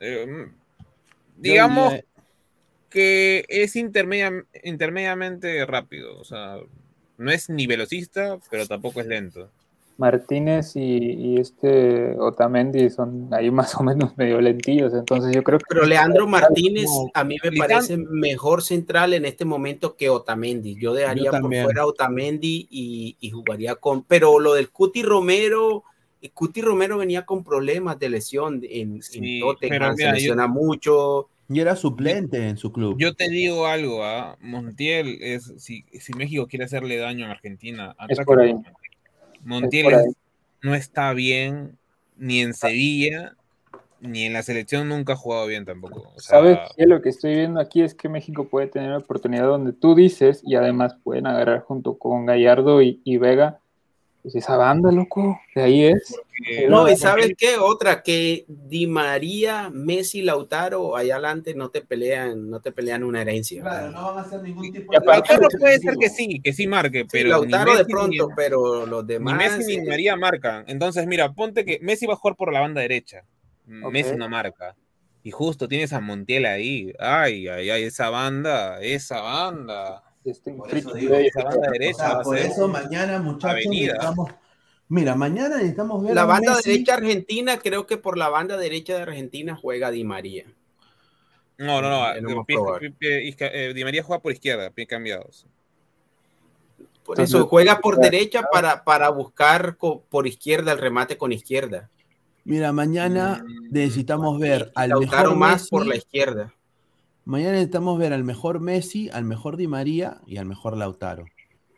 [0.00, 0.52] Eh, mm,
[1.36, 2.04] digamos diría-
[2.88, 6.18] que es intermedia- intermediamente rápido.
[6.18, 6.56] O sea,
[7.18, 9.48] no es ni velocista, pero tampoco es lento.
[10.00, 15.58] Martínez y, y este Otamendi son ahí más o menos medio lentillos, entonces yo creo
[15.58, 15.64] que...
[15.68, 20.74] Pero Leandro Martínez como- a mí me parece mejor central en este momento que Otamendi.
[20.80, 24.02] Yo dejaría Yo por fuera a Otamendi y, y jugaría con...
[24.04, 25.84] Pero lo del Cuti Romero,
[26.34, 30.46] Cuti Romero venía con problemas de lesión en, Sí, en Tottenham, se mira, yo- lesiona
[30.46, 31.28] mucho.
[31.52, 32.94] Y era suplente en su club.
[32.96, 34.36] Yo te digo algo, ¿ah?
[34.40, 38.54] Montiel es, si, si México quiere hacerle daño a Argentina, Es por ahí.
[39.44, 39.94] Montiel.
[39.94, 40.16] Es-
[40.62, 41.78] no está bien
[42.16, 43.34] ni en Sevilla,
[44.00, 46.12] ni en la selección nunca ha jugado bien tampoco.
[46.14, 46.86] O sea, ¿Sabes qué?
[46.86, 50.42] Lo que estoy viendo aquí es que México puede tener una oportunidad donde tú dices
[50.44, 53.60] y además pueden agarrar junto con Gallardo y, y Vega,
[54.22, 56.14] pues esa banda, loco, de ahí es.
[56.16, 61.80] porque- No, y sabes qué, otra que Di María, Messi, Lautaro, allá adelante no te
[61.80, 63.62] pelean, no te pelean una herencia.
[63.62, 66.66] Claro, no van a hacer ningún tipo aparte- Lautaro puede ser que sí, que sí
[66.66, 69.36] marque, pero ni Lautaro de pronto, ni- pero los Ni demás.
[69.36, 70.64] Messi ni eh, María marcan.
[70.68, 73.24] Entonces, mira, ponte que Messi va a jugar por la banda derecha.
[73.66, 74.74] Messi no marca.
[75.22, 76.92] Y justo tienes a Montiel ahí.
[76.98, 80.02] Ay, ay, ay, esa banda, esa banda.
[80.24, 84.30] Este, Por eso digo, de- Esa banda O derecha sea, por eso mañana, muchachos, necesitamos.
[84.88, 86.70] Mira, mañana necesitamos ver La banda Messi.
[86.70, 90.44] derecha argentina, creo que por la banda derecha de Argentina juega Di María.
[91.58, 92.44] No, no, no.
[92.44, 95.46] Pie- izquierda- eh, Di María juega por izquierda, pie cambiados.
[97.04, 101.32] Por Entonces, eso juega por derecha para, para buscar co- por izquierda el remate con
[101.32, 101.88] izquierda.
[102.44, 105.70] Mira, mañana Mm, necesitamos ver al mejor más Messi.
[105.70, 106.54] por la izquierda.
[107.24, 111.24] Mañana necesitamos ver al mejor Messi, al mejor Di María y al mejor Lautaro.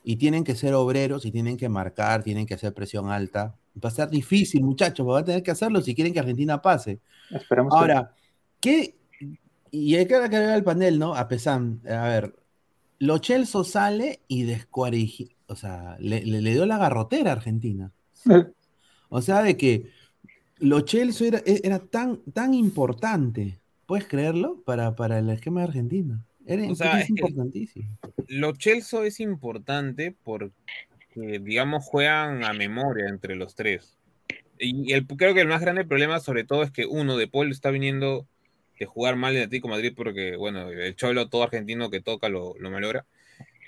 [0.05, 3.55] Y tienen que ser obreros y tienen que marcar, tienen que hacer presión alta.
[3.83, 7.01] Va a ser difícil, muchachos, van a tener que hacerlo si quieren que Argentina pase.
[7.31, 8.15] Esperemos que- Ahora,
[8.61, 8.97] ¿qué?
[9.71, 11.15] Y hay que agregar al panel, ¿no?
[11.15, 11.81] A Pesán.
[11.89, 12.35] A ver,
[12.99, 17.93] Lo Celso sale y descuariji, o sea, le, le- le dio la garrotera a Argentina.
[19.15, 19.91] O sea, de que
[20.59, 23.61] Lo Celso era, e, era tan, tan importante,
[23.93, 24.63] ¿puedes creerlo?
[24.65, 26.25] Para, para el esquema de Argentina.
[26.47, 27.99] Era O sea, es importantísimo.
[28.27, 30.55] Lo Chelsea es importante porque,
[31.15, 33.99] digamos, juegan a memoria entre los tres.
[34.59, 37.51] Y el, creo que el más grande problema, sobre todo, es que uno, De Paul
[37.51, 38.27] está viniendo
[38.79, 42.55] de jugar mal en Atlético Madrid porque, bueno, el cholo todo argentino que toca lo,
[42.59, 43.05] lo malogra.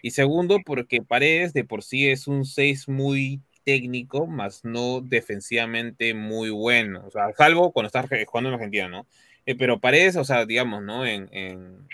[0.01, 6.15] Y segundo, porque Paredes de por sí es un 6 muy técnico, más no defensivamente
[6.15, 7.05] muy bueno.
[7.07, 9.07] O sea, salvo cuando estás jugando en Argentina, ¿no?
[9.47, 11.05] Eh, pero Paredes, o sea, digamos, ¿no?
[11.07, 11.87] En, en-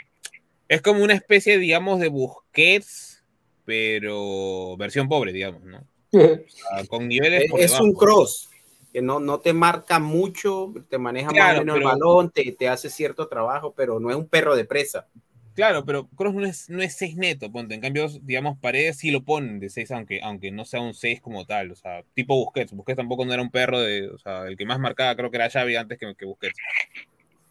[0.68, 3.24] Es como una especie, digamos, de Busquets,
[3.64, 5.78] pero versión pobre, digamos, ¿no?
[5.78, 5.84] O
[6.48, 7.84] sea, con niveles Es, por es debajo.
[7.84, 8.48] un cross
[8.92, 12.50] que no, no te marca mucho, te maneja más Claro, o menos el balón, te,
[12.52, 15.06] te hace cierto trabajo, pero no es un perro de presa.
[15.54, 17.74] Claro, pero Cross no es, no es 6 neto, ponte.
[17.74, 21.20] En cambio, digamos, Paredes sí lo ponen de 6, aunque, aunque no sea un 6
[21.20, 21.70] como tal.
[21.72, 22.72] O sea, tipo Busquets.
[22.72, 24.08] Busquets tampoco no era un perro de.
[24.08, 26.58] O sea, el que más marcaba creo que era Xavi antes que, que Busquets.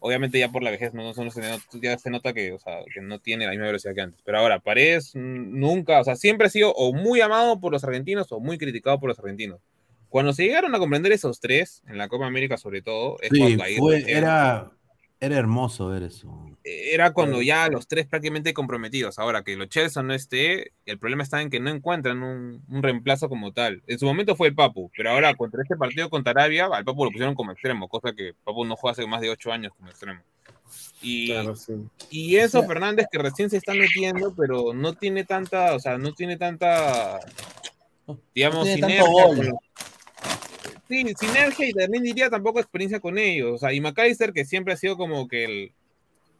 [0.00, 2.58] Obviamente ya por la vejez no, no, no se, nota, ya se nota que, o
[2.58, 4.20] sea, que no tiene la misma velocidad que antes.
[4.24, 7.84] Pero ahora, Paredes mm, nunca, o sea, siempre ha sido o muy amado por los
[7.84, 9.60] argentinos o muy criticado por los argentinos.
[10.08, 13.38] Cuando se llegaron a comprender esos tres, en la Copa América sobre todo, es Sí,
[13.38, 14.72] cuando ahí fue- era,
[15.20, 16.46] era hermoso ver eso.
[16.64, 19.18] era cuando ya los tres prácticamente comprometidos.
[19.18, 22.82] Ahora que los Chelsea no esté, el problema está en que no encuentran un, un
[22.82, 23.82] reemplazo como tal.
[23.86, 27.04] En su momento fue el Papu, pero ahora contra este partido contra Arabia, al Papu
[27.04, 29.88] lo pusieron como extremo, cosa que Papu no juega hace más de ocho años como
[29.90, 30.20] extremo.
[31.02, 31.32] Y,
[32.10, 36.12] y eso Fernández que recién se está metiendo, pero no tiene tanta, o sea, no
[36.14, 37.18] tiene tanta,
[38.34, 39.24] digamos, tiene tanto sinergia.
[39.26, 39.36] gol.
[39.36, 39.54] con los-
[40.90, 43.52] Sí, sinergia y también diría tampoco experiencia con ellos.
[43.54, 45.72] O sea, y McAllister que siempre ha sido como que el,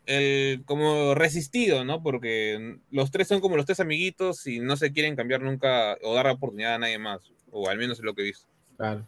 [0.07, 2.03] el como resistido, ¿no?
[2.03, 6.17] Porque los tres son como los tres amiguitos y no se quieren cambiar nunca o
[6.17, 7.31] dar la oportunidad a nadie más.
[7.53, 8.49] O al menos es lo que he visto.
[8.77, 9.07] Claro.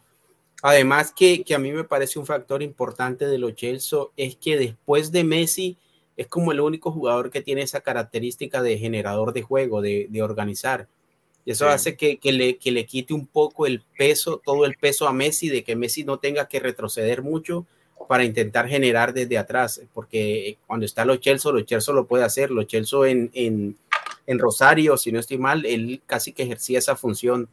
[0.62, 4.56] Además que, que a mí me parece un factor importante de los Chelsea es que
[4.56, 5.76] después de Messi
[6.16, 10.22] es como el único jugador que tiene esa característica de generador de juego, de, de
[10.22, 10.86] organizar.
[11.44, 11.70] Y eso Sí.
[11.72, 15.12] hace que, que le, que le quite un poco el peso, todo el peso a
[15.12, 17.66] Messi, de que Messi no tenga que retroceder mucho
[18.08, 22.50] para intentar generar desde atrás, porque cuando está los Chelsea, los Chelsea lo puede hacer,
[22.50, 23.76] los Chelsea en, en,
[24.26, 27.48] en Rosario, si no estoy mal, él casi que ejercía esa función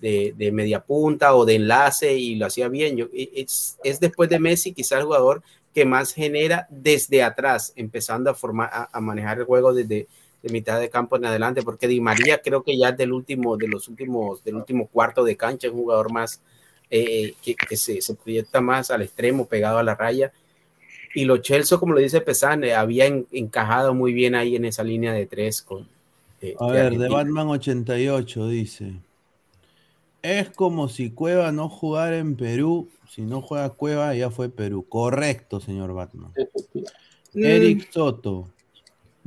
[0.00, 2.96] de, de media punta o de enlace y lo hacía bien.
[2.96, 5.42] Yo, e, es, es después de Messi quizá el jugador
[5.74, 10.06] que más genera desde atrás, empezando a, formar, a, a manejar el juego desde
[10.42, 13.56] de mitad de campo en adelante, porque Di María creo que ya es del último,
[13.56, 16.40] de los últimos, del último cuarto de cancha, es un jugador más
[16.90, 20.32] eh, que, que se, se, proyecta más al extremo, pegado a la raya.
[21.14, 24.64] Y los Chelsea, como lo dice Pesan, eh, había en, encajado muy bien ahí en
[24.64, 25.88] esa línea de tres con.
[26.40, 27.08] eh, A de ver, de.
[27.08, 28.92] Batman 88 dice.
[30.22, 32.88] Es como si Cueva no jugara en Perú.
[33.08, 34.84] Si no juega Cueva, ya fue Perú.
[34.88, 36.32] Correcto, señor Batman.
[37.34, 38.48] Eric Soto.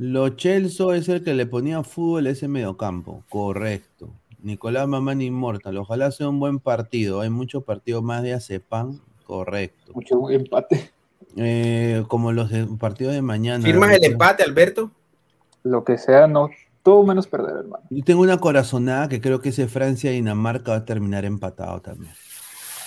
[0.04, 3.22] Lo Chelso es el que le ponía fútbol a ese mediocampo.
[3.28, 4.10] Correcto.
[4.42, 5.76] Nicolás Mamán Inmortal.
[5.78, 7.20] Ojalá sea un buen partido.
[7.20, 9.00] Hay muchos partidos más de Acepan.
[9.24, 9.92] Correcto.
[9.94, 10.90] Mucho empate.
[11.36, 13.64] Eh, como los de- partidos de mañana.
[13.64, 14.90] ¿Firmas el empate, Alberto?
[15.62, 16.50] Lo que sea, no.
[16.82, 17.84] Todo menos perder, hermano.
[17.88, 22.12] Yo tengo una corazonada que creo que ese Francia-Dinamarca va a terminar empatado también.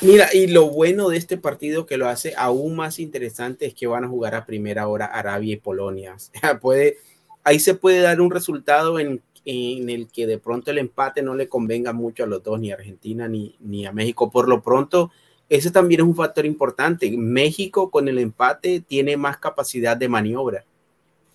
[0.05, 3.87] Mira, y lo bueno de este partido que lo hace aún más interesante es que
[3.87, 6.15] van a jugar a primera hora Arabia y Polonia.
[6.35, 6.97] O sea, puede,
[7.43, 11.33] ahí se puede dar un resultado en, en el que de pronto el empate no
[11.33, 14.29] le convenga mucho a los dos, ni a Argentina ni, ni a México.
[14.29, 15.11] Por lo pronto,
[15.49, 17.09] ese también es un factor importante.
[17.17, 20.65] México con el empate tiene más capacidad de maniobra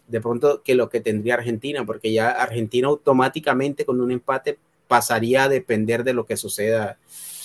[0.06, 5.44] de pronto que lo que tendría Argentina, porque ya Argentina automáticamente con un empate pasaría
[5.44, 6.98] a depender de lo que suceda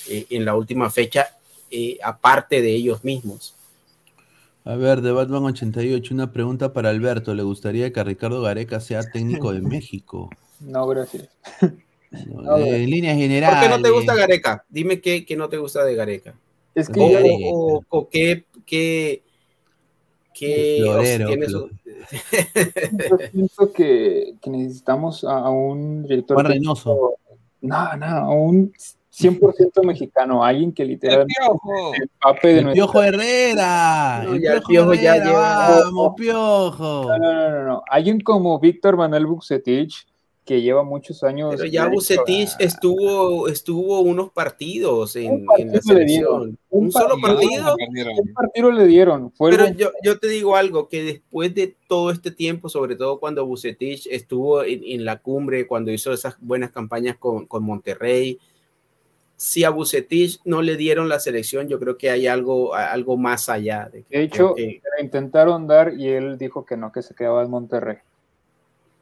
[0.09, 1.27] eh, en la última fecha,
[1.71, 3.55] eh, aparte de ellos mismos.
[4.63, 7.33] A ver, de Batman 88, una pregunta para Alberto.
[7.35, 10.29] ¿Le gustaría que Ricardo Gareca sea técnico de México?
[10.61, 11.27] No, gracias.
[12.11, 13.59] No, eh, en líneas ¿Por generales.
[13.61, 14.63] qué no te gusta Gareca?
[14.69, 16.33] Dime qué, qué no te gusta de Gareca.
[16.73, 19.21] Es que o, ya- o- o- o qué, qué,
[20.33, 21.75] qué Florero, tiene flor- su-
[23.09, 26.35] Yo siento que, que necesitamos a, a un director.
[26.35, 27.15] Juan Reynoso.
[27.61, 28.73] No, no, a un
[29.17, 31.93] 100% mexicano, alguien que literalmente Piojo.
[31.95, 34.23] se empape de El nuestra- Piojo Herrera.
[34.25, 37.05] No, el ya el Piojo Piojo ya lleva- Vamos, Piojo.
[37.17, 37.83] No, no, no, no.
[37.89, 40.05] Alguien como Víctor Manuel Bucetich,
[40.43, 41.55] que lleva muchos años.
[41.57, 46.41] Pero ya Bucetich a- estuvo, estuvo unos partidos en, Un partido en la le dieron.
[46.43, 46.59] selección.
[46.69, 47.75] Un Un solo partido.
[48.21, 49.31] Un partido le dieron.
[49.31, 52.95] Fue el Pero yo, yo te digo algo, que después de todo este tiempo, sobre
[52.95, 57.63] todo cuando Bucetich estuvo en, en la cumbre, cuando hizo esas buenas campañas con, con
[57.63, 58.37] Monterrey,
[59.37, 63.49] si a Bucetich no le dieron la selección, yo creo que hay algo, algo más
[63.49, 63.89] allá.
[63.91, 67.13] De, que- De hecho, que- le intentaron dar y él dijo que no, que se
[67.15, 67.97] quedaba en Monterrey.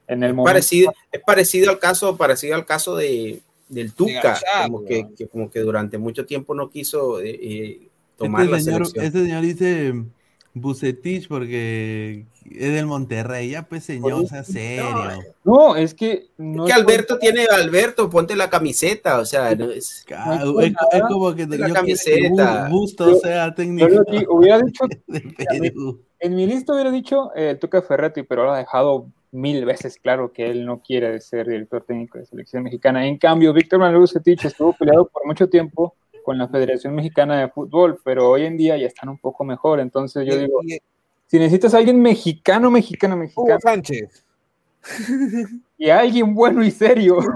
[0.07, 0.49] En el momento.
[0.53, 4.73] parecido, es parecido al caso, parecido al caso de, del Tuca, Gallardo.
[4.73, 7.87] como que, que como que durante mucho tiempo no quiso eh, eh,
[8.17, 9.05] tomar Este la señor, selección.
[9.05, 9.93] este señor dice
[10.53, 13.49] Bucetich porque es del Monterrey.
[13.49, 14.85] Ya, pues, señor, sea serio.
[15.43, 16.27] No, es que.
[16.37, 21.33] No que es Alberto tiene, Alberto, ponte la camiseta, o sea, no es, No como
[21.35, 22.67] que La yo camiseta.
[22.69, 23.87] Busto Yo- sea técnico
[24.29, 26.01] hubiera dicho, de Perú.
[26.19, 29.97] en mi lista hubiera dicho eh, el Tuca Ferretti, pero lo ha dejado mil veces
[30.01, 33.05] claro que él no quiere ser director técnico de selección mexicana.
[33.07, 37.49] En cambio, Víctor Manuel Bucetich estuvo peleado por mucho tiempo con la Federación Mexicana de
[37.49, 39.79] Fútbol, pero hoy en día ya están un poco mejor.
[39.81, 40.79] Entonces yo digo, Y- y-
[41.33, 44.23] si necesitas a alguien mexicano, mexicano, Hugo mexicano, Sánchez.
[45.79, 47.17] y a alguien bueno y serio.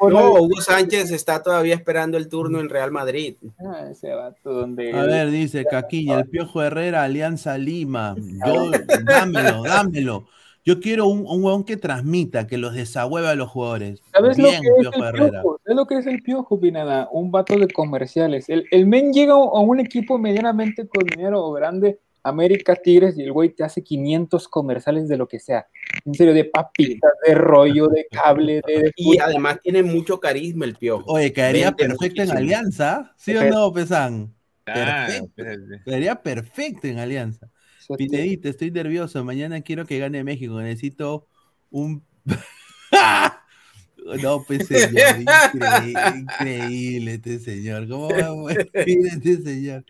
[0.00, 3.36] No, Hugo Sánchez está todavía esperando el turno en Real Madrid.
[3.58, 8.14] Ah, ese vato donde A ver, dice Caquilla, el Piojo Herrera, Alianza Lima.
[8.18, 8.70] Yo,
[9.04, 10.28] dámelo, dámelo.
[10.64, 14.00] Yo quiero un, un huevón que transmita, que los desahueve a los jugadores.
[14.12, 15.30] ¿Sabes lo que es Piojo el Herrera.
[15.42, 15.60] piojo?
[15.64, 17.08] ¿Sabes lo que es el piojo, Pineda?
[17.10, 18.48] Un vato de comerciales.
[18.48, 23.22] El, el men llega a un equipo medianamente con dinero o grande, América Tigres, y
[23.22, 25.66] el güey te hace 500 comerciales de lo que sea.
[26.04, 28.82] En serio, de papitas, de rollo, de cable, de...
[28.82, 31.12] de Y además tiene mucho carisma el piojo.
[31.12, 32.30] Oye, caería Vende perfecto en.
[32.30, 34.32] Alianza, ¿sí o no, Pesan?
[34.66, 35.42] Ah, Perfecto.
[35.84, 37.50] Caería perfecto en Alianza.
[37.82, 37.98] Fútbol.
[37.98, 39.22] Pinedita, estoy nervioso.
[39.24, 40.60] Mañana quiero que gane México.
[40.60, 41.26] Necesito
[41.70, 42.02] un.
[44.22, 44.92] no, pues señor,
[45.54, 47.88] increíble, increíble este señor.
[47.88, 48.52] ¿Cómo va a
[48.82, 49.84] este señor?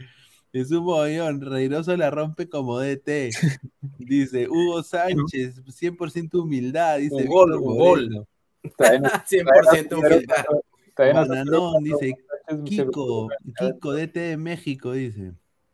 [0.52, 3.30] Es un mollón, Reiroso la rompe como DT.
[3.98, 6.98] Dice Hugo Sánchez, 100% humildad.
[6.98, 8.10] Dice Un gol, un gol.
[8.10, 8.28] Moreno.
[8.76, 10.44] Traen- 100% humildad.
[10.94, 12.14] Bananón, dice
[12.66, 13.28] Kiko,
[13.58, 15.32] Kiko DT de México, dice.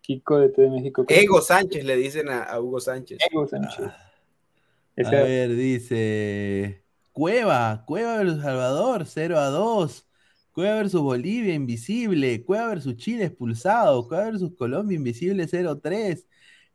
[0.09, 1.05] Kiko de T de México.
[1.07, 3.19] Ego Sánchez le dicen a, a Hugo Sánchez.
[3.31, 3.79] Ego Sánchez.
[3.89, 3.95] A
[4.97, 6.83] Ese- ver, dice
[7.13, 10.07] Cueva, Cueva versus Salvador, 0 a 2.
[10.53, 12.43] Cueva versus Bolivia, invisible.
[12.43, 14.09] Cueva versus Chile, expulsado.
[14.09, 16.27] Cueva versus Colombia, invisible, 0 a 3.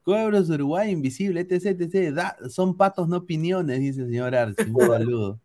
[0.04, 2.14] Cueva versus Uruguay, invisible, etc, etc.
[2.14, 4.64] Da- son patos, no opiniones, dice el señor Arce.
[4.70, 5.40] Un saludo.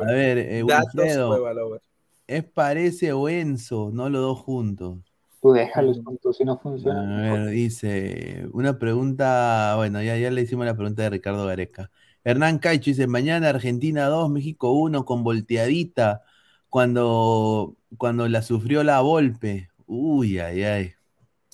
[0.00, 1.80] A ver, eh, Datos, Wilfredo, Cueva Lover.
[2.26, 4.98] es Parece o Enzo, no los dos juntos.
[5.42, 7.02] Tú déjalos juntos si no A funciona.
[7.20, 11.90] ver, dice, una pregunta, bueno, ya, ya le hicimos la pregunta de Ricardo Gareca.
[12.24, 16.22] Hernán Caicho dice, mañana Argentina 2, México 1, con volteadita,
[16.68, 19.70] cuando, cuando la sufrió la Volpe.
[19.86, 20.92] Uy, ay, ay.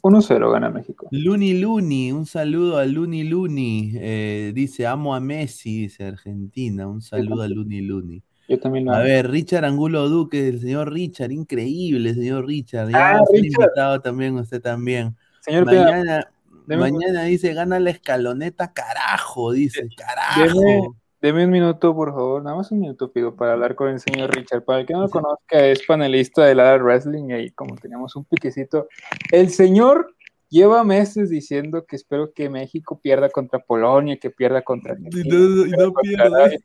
[0.02, 1.08] 1-0 gana México.
[1.10, 3.92] Luni Luni, un saludo a Luni Luni.
[3.96, 6.86] eh, dice, amo a Messi, dice Argentina.
[6.88, 8.22] Un saludo a Luni Luni.
[8.48, 12.88] Yo también lo A ver, Richard Angulo Duque, el señor Richard, increíble, señor Richard.
[12.90, 13.44] Ya Ah, Richard.
[13.64, 15.14] invitado también, usted también.
[15.40, 16.30] Señor Mañana,
[16.66, 20.96] mañana dice, gana la escaloneta, carajo, dice, Deme, carajo.
[21.20, 22.42] deme un minuto, por favor.
[22.42, 24.64] Nada más un minuto pido para hablar con el señor Richard.
[24.64, 28.16] Para el que no lo conozca, es panelista de la Wrestling y ahí como teníamos
[28.16, 28.88] un piquecito.
[29.30, 30.14] El señor
[30.50, 35.34] lleva meses diciendo que espero que México pierda contra Polonia, que pierda contra Y Argentina,
[35.36, 36.58] no, y pierda no pierde.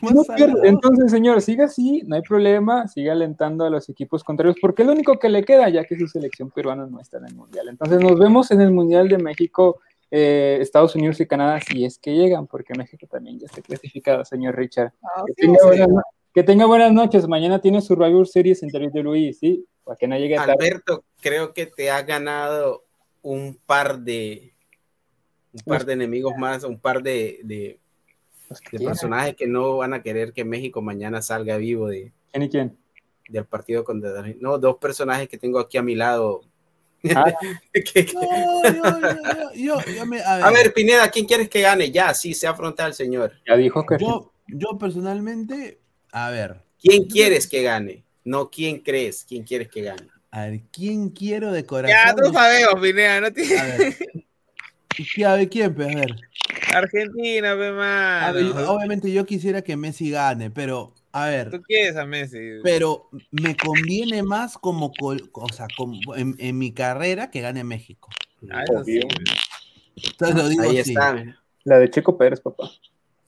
[0.00, 0.24] pierde.
[0.24, 0.64] salado.
[0.64, 4.86] Entonces, señor, siga así, no hay problema, siga alentando a los equipos contrarios, porque es
[4.86, 7.68] lo único que le queda, ya que su selección peruana no está en el Mundial.
[7.68, 9.80] Entonces, nos vemos en el Mundial de México,
[10.10, 14.24] eh, Estados Unidos y Canadá, si es que llegan, porque México también ya está clasificado,
[14.24, 14.92] señor Richard.
[15.26, 16.02] Que tenga, buenas, no-
[16.34, 17.26] que tenga buenas noches.
[17.28, 19.64] Mañana tiene Survivor Series en WWE, ¿sí?
[19.84, 20.52] Para que no llegue tarde.
[20.52, 22.84] Alberto, creo que te ha ganado
[23.22, 24.54] un par de
[25.52, 27.80] un par de enemigos más, un par de, de,
[28.70, 32.48] de personajes que no van a querer que México mañana salga vivo de, ¿Quién y
[32.48, 32.78] quién?
[33.28, 36.42] del partido contra No, dos personajes que tengo aquí a mi lado.
[37.14, 37.24] Ah,
[37.72, 41.48] Que- que- No, yo, yo, yo, yo me- a ver, A ver, Pineda, ¿quién quieres
[41.48, 41.90] que gane?
[41.90, 43.32] Ya, sí, sea frontal, señor.
[43.46, 45.80] ya dijo que yo, yo personalmente,
[46.12, 48.04] a ver, ¿Quién quieres que gane?
[48.24, 49.24] No, ¿quién crees?
[49.24, 50.06] ¿Quién quieres que gane?
[50.30, 51.96] A ver, ¿quién quiero de corazón?
[52.04, 53.56] Ya, tú sabemos, Pineda, no tiene.
[53.56, 53.96] A ver,
[54.98, 55.74] ¿Y qué, a ver, quién?
[55.74, 56.16] Pues, a ver.
[56.72, 58.70] Argentina, pe, mano.
[58.72, 62.38] obviamente yo quisiera que Messi gane, pero a ver, ¿Tú quieres a Messi?
[62.62, 67.64] pero me conviene más como, col- o sea, como en, en mi carrera que gane
[67.64, 68.08] México.
[68.50, 69.00] Ah, eso sí.
[69.96, 70.92] Entonces lo digo Ahí así.
[70.92, 71.12] está.
[71.14, 71.42] mira.
[71.64, 72.70] La de Checo Pérez, papá.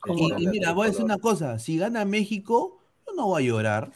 [0.07, 3.47] Y, y mira, voy a decir una cosa, si gana México, yo no voy a
[3.47, 3.93] llorar.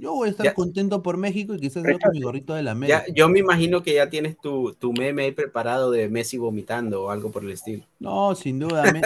[0.00, 0.54] Yo voy a estar Ya.
[0.54, 3.04] contento por México y quizás yo con mi gorrito de la América.
[3.06, 7.04] Ya, yo me imagino que ya tienes tu, tu meme ahí preparado de Messi vomitando
[7.04, 7.84] o algo por el estilo.
[7.98, 8.90] No, sin duda.
[8.92, 9.02] me-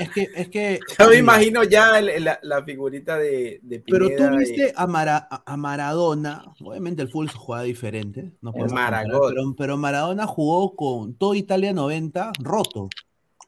[0.00, 0.80] es que, es que.
[0.98, 4.86] Yo me imagino ya el- la, la figurita de, de Pero tú y- viste a,
[4.88, 10.74] Mara- a- Maradona, obviamente el fútbol se juega diferente, no comparar, pero, pero Maradona jugó
[10.74, 12.88] con todo Italia 90 roto.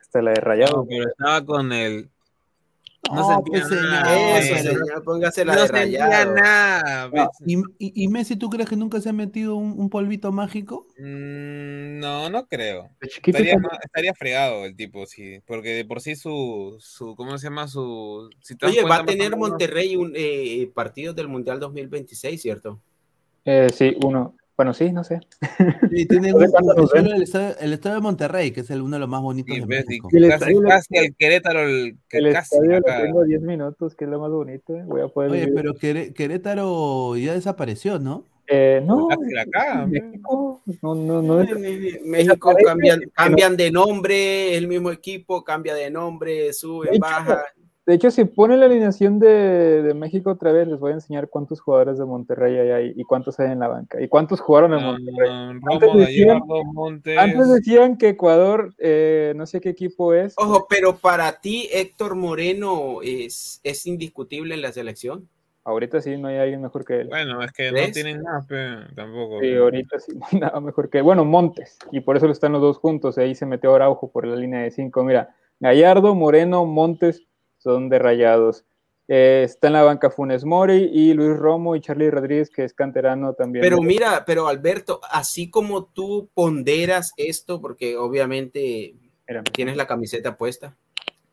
[0.01, 0.77] Hasta la de Rayado.
[0.77, 2.09] No, pero estaba con el.
[3.11, 4.05] No, No, sentía pues, nada.
[4.15, 7.11] señor, Eso, pero- señor, póngase la No de sentía nada.
[7.11, 7.27] pe.
[7.47, 10.87] ¿Y, y- y Messi, tú crees que nunca se ha metido un, un polvito mágico?
[10.99, 12.89] Mm, no, no creo.
[13.01, 15.41] Estaría, estaría fregado el tipo, sí.
[15.47, 16.77] Porque de por sí su.
[16.81, 17.69] su ¿Cómo se llama?
[17.69, 18.31] Su.
[18.41, 22.81] si Oye, va a tener Monterrey un eh, partidos del Mundial 2026, ¿cierto?
[23.45, 24.35] Eh, sí, uno.
[24.57, 25.21] Bueno, sí, no sé.
[25.91, 29.21] Sí, un- el, estadio, el estadio de Monterrey, que es el, uno de los más
[29.21, 30.09] bonitos Sí, de y México.
[30.13, 33.03] El casi, estadio lo- casi el Querétaro, el, que El casi estadio lo acá.
[33.03, 34.77] tengo 10 minutos, que es lo más bonito.
[34.77, 34.83] eh.
[34.87, 35.31] Voy a poder.
[35.33, 35.55] Oye, vivir.
[35.55, 38.25] pero Queré- Querétaro ya desapareció, ¿no?
[38.47, 39.17] Eh, no, pe.
[39.87, 40.61] México.
[40.83, 41.45] No, no, no.
[42.05, 47.43] México cambian, cambian de nombre, el mismo equipo cambia de nombre, sube, De hecho, baja.
[47.87, 51.29] De hecho, si ponen la alineación de, de México otra vez, les voy a enseñar
[51.29, 54.73] cuántos jugadores de Monterrey hay ahí y cuántos hay en la banca y cuántos jugaron
[54.73, 56.07] en Ah, Monterrey.
[56.07, 56.43] Decían-.
[57.19, 60.33] Antes decían que Ecuador, eh, no sé qué equipo es.
[60.39, 65.29] Ojo, pero para ti Héctor Moreno es, es indiscutible en la selección.
[65.67, 67.09] Ahorita sí, no hay alguien mejor que él.
[67.09, 69.41] Bueno, es que no tienen nada, pe, tampoco.
[69.41, 72.63] Sí, ahorita sí, no hay nada mejor que Bueno, Montes, y por eso están los
[72.63, 73.19] dos juntos.
[73.19, 75.05] Ahí se metió Araujo por la línea de cinco.
[75.05, 77.27] Mira, Gallardo, Moreno, Montes
[77.65, 78.65] son de rayados.
[79.09, 82.73] Eh, está en la banca Funes Mori y Luis Romo y Charlie Rodríguez, que es
[82.75, 83.63] canterano también.
[83.63, 89.45] Pero mira, pero Alberto, así como tú ponderas esto, porque obviamente Espérame.
[89.53, 90.77] tienes la camiseta puesta.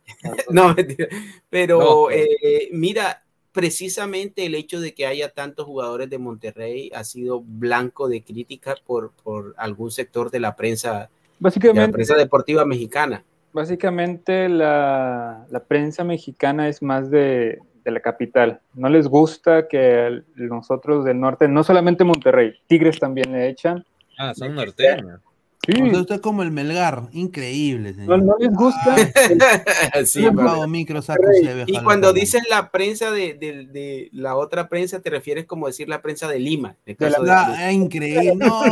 [0.49, 1.08] no, mentira.
[1.49, 6.91] Pero No, pero- eh, mira, precisamente el hecho de que haya tantos jugadores de Monterrey
[6.94, 11.10] ha sido blanco de crítica por, por algún sector de la prensa,
[11.40, 13.24] de la prensa deportiva mexicana.
[13.53, 18.60] Básicamente la, la prensa mexicana es más de, de la capital.
[18.73, 23.84] No les gusta que el- nosotros del norte, no solamente Monterrey, Tigres también le echan.
[24.18, 25.22] Ah, son norteños.
[25.64, 28.24] Sí, O sea, usted es como el Melgar, increíble, no, señor.
[28.24, 28.96] no les gusta.
[30.06, 31.22] Sí, pero- micro, saco
[31.68, 35.88] y cuando dices la prensa de, de- de la otra prensa, te refieres como decir
[35.88, 36.78] la prensa de Lima.
[36.88, 38.34] en el De la- de- Ah, es increíble.
[38.36, 38.64] No,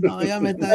[0.00, 0.66] no, ya me está.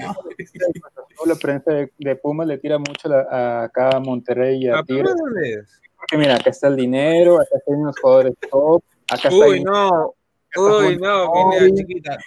[0.00, 0.14] no.
[1.26, 4.78] la prensa de, de Pumas le tira mucho la- a acá a Monterrey y a
[4.78, 5.12] Ah, Tigres.
[5.16, 5.80] ¿dónde es?
[5.96, 10.14] Porque mira, acá está el dinero, acá están unos jugadores top, acá Uy, no.
[10.56, 12.18] Uy, no, Pineda, chiquita.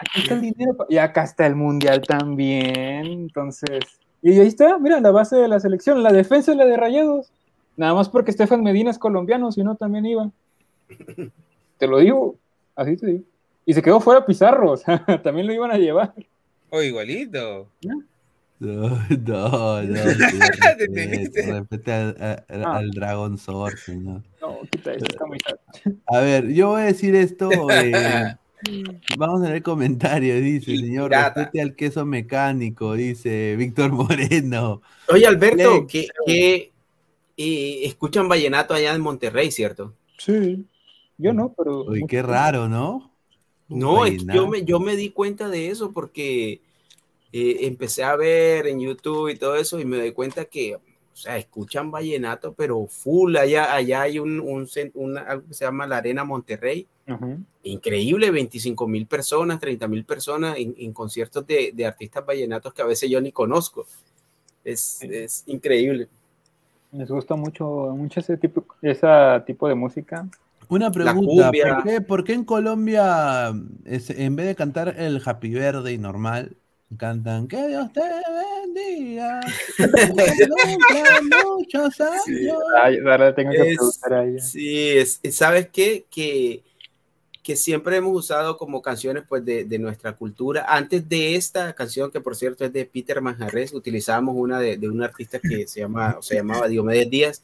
[0.00, 3.06] Aquí está el dinero y acá está el mundial también.
[3.06, 3.80] Entonces,
[4.22, 7.30] y ahí está, mira, la base de la selección, la defensa es la de Rayados.
[7.76, 10.30] Nada más porque Estefan Medina es colombiano, si no también iba.
[11.78, 12.36] Te lo digo,
[12.76, 13.24] así te digo.
[13.64, 16.12] Y se quedó fuera Pizarro, o sea, también lo iban a llevar.
[16.70, 17.68] Oh, igualito.
[18.60, 19.82] No, no, no.
[19.82, 22.76] Respete, respete al, a- a- Ah.
[22.78, 24.22] al Dragon Sword, señor.
[24.42, 25.56] No, quita esa camisa.
[26.06, 27.48] A ver, yo voy a decir esto.
[27.70, 28.36] eh,
[29.16, 30.40] vamos a ver comentarios.
[30.40, 32.94] Dice, señor, respete al queso mecánico.
[32.94, 34.82] Dice Víctor Moreno.
[35.08, 36.72] Oye, Alberto, que, que,
[37.36, 39.94] eh, escuchan vallenato allá en Monterrey, ¿cierto?
[40.18, 40.66] Sí,
[41.18, 41.84] yo no, pero.
[41.84, 43.10] Uy, qué raro, ¿no?
[43.68, 44.38] No, es que Vallenato.
[44.38, 46.60] yo me, yo me di cuenta de eso porque
[47.32, 50.76] eh, empecé a ver en YouTube y todo eso y me doy cuenta que,
[51.22, 53.36] sea, escuchan vallenato, pero full.
[53.36, 56.86] Allá, allá hay un, un algo que se llama la Arena Monterrey.
[57.62, 62.82] Increíble, 25 mil personas, 30 mil personas en, en conciertos de, de artistas vallenatos que
[62.82, 63.86] a veces yo ni conozco.
[64.64, 66.08] Es, es increíble.
[66.92, 67.64] Les gusta mucho,
[67.96, 69.06] mucho ese tipo, ese
[69.46, 70.26] tipo de música.
[70.68, 71.50] Una pregunta.
[71.52, 73.52] ¿por qué, por qué en Colombia,
[73.84, 76.56] es- en vez de cantar el Happy Birthday normal,
[76.96, 78.00] cantan Que Dios te
[78.64, 79.40] bendiga,
[81.56, 82.58] muchos años?
[82.82, 84.40] Ay, ahora tengo que Es- preguntar a ella.
[84.40, 86.04] Sí, es, es- ¿sabes qué?
[86.10, 86.62] Que,
[87.42, 90.66] que siempre hemos usado como canciones pues, de, de nuestra cultura.
[90.68, 94.88] Antes de esta canción, que por cierto es de Peter Manjarres, utilizábamos una de, de
[94.88, 97.42] un artista que se, llama, o se llamaba Diomedes Díaz.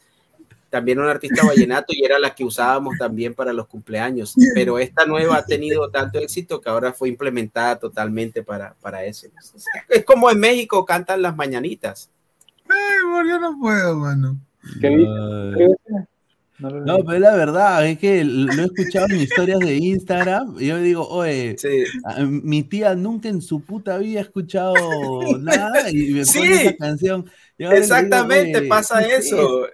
[0.69, 4.33] También un artista vallenato y era la que usábamos también para los cumpleaños.
[4.53, 9.27] Pero esta nueva ha tenido tanto éxito que ahora fue implementada totalmente para, para eso.
[9.89, 12.09] Es como en México cantan las mañanitas.
[12.69, 14.37] Ay, yo no puedo, mano.
[16.59, 20.79] No, pero la verdad es que lo he escuchado en historias de Instagram y yo
[20.79, 21.55] digo, oye,
[22.27, 24.73] mi tía nunca en su puta vida ha escuchado
[25.39, 27.29] nada y me Sí, pone esa canción.
[27.59, 29.67] Digo, Exactamente, "Oye, pasa ¿qué es eso.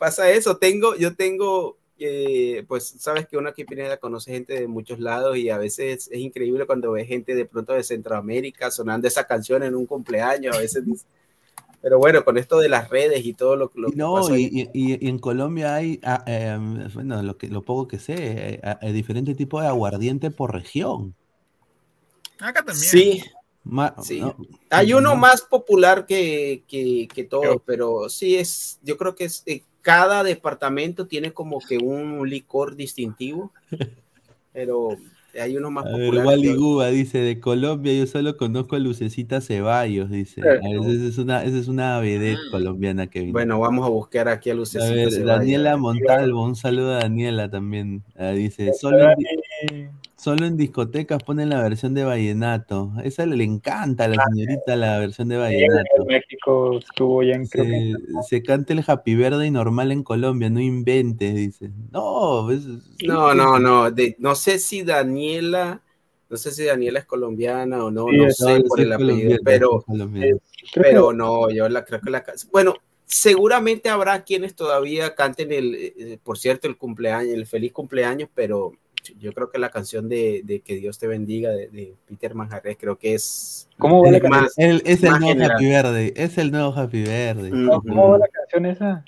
[0.00, 0.56] Pasa eso.
[0.56, 4.98] Tengo, yo tengo, eh, pues sabes que uno aquí en Pineda conoce gente de muchos
[4.98, 9.26] lados y a veces es increíble cuando ve gente de pronto de Centroamérica sonando esa
[9.26, 10.56] canción en un cumpleaños.
[10.56, 11.04] A veces dice-
[11.82, 14.96] pero bueno, con esto de las redes y todo lo, lo que No, y, y-
[15.04, 18.92] y en Colombia hay, ah, em, bueno, lo, que, lo poco que sé, eh, eh,
[18.92, 21.14] diferentes tipos de aguardiente por región.
[22.38, 22.76] Acá también.
[22.90, 23.22] Sí,
[23.64, 24.20] Ma- sí.
[24.20, 24.34] no,
[24.70, 25.16] Hay uno no.
[25.16, 30.22] más popular que, que, que todo, pero sí es, yo creo que es, eh, cada
[30.22, 33.52] departamento tiene como que un licor distintivo,
[34.52, 34.96] pero
[35.40, 36.26] hay uno más A popular.
[36.26, 40.40] Wally que- Guba dice, de Colombia yo solo conozco a Lucecita Ceballos, dice.
[40.40, 43.32] Eh, A ver, Esa es una, esa es una vedette colombiana que vino.
[43.32, 45.38] Bueno, vamos a buscar aquí a A Lucecita ver, Ceballos.
[45.38, 48.02] Daniela Montalvo, un saludo a Daniela también.
[48.16, 49.90] Ah, dice, solo en,
[50.20, 52.92] solo en discotecas ponen la versión de Vallenato.
[53.02, 56.04] Esa le, encanta a la señorita la versión de En Vallenato.
[56.06, 57.94] México estuvo ya en que-
[58.28, 61.70] Se, canta el Happy Verde y normal en Colombia, no inventes, dice.
[61.90, 62.66] No, es-
[63.06, 65.82] No, no, no, de- no sé si Daniela,
[66.28, 69.38] no sé si Daniela es colombiana o no, Sí, no sé no, por el apellido,
[69.42, 70.36] pero, colombiana.
[70.74, 72.74] pero no, yo la creo que la, ca- bueno,
[73.10, 78.72] seguramente habrá quienes todavía canten el, eh, por cierto, el cumpleaños, el feliz cumpleaños, pero
[79.18, 82.76] yo creo que la canción de, de Que Dios te bendiga de, de Peter Manjarres
[82.78, 85.52] creo que es ¿Cómo va la más, el- es el nuevo general.
[85.56, 87.50] Happy Verde, es el nuevo Happy Verde.
[87.50, 89.04] ¿Cómo va la canción esa?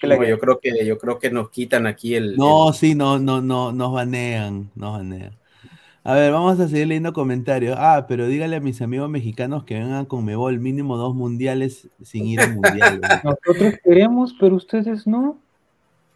[0.00, 3.42] Que yo creo que yo creo que nos quitan aquí el, No, sí, no, no,
[3.42, 5.36] no, nos banean, nos banean.
[6.02, 7.76] A ver, vamos a seguir leyendo comentarios.
[7.78, 12.26] Ah, pero dígale a mis amigos mexicanos que vengan con Mebol mínimo dos mundiales sin
[12.26, 13.00] ir a mundiales.
[13.24, 15.38] Nosotros queremos, pero ustedes no.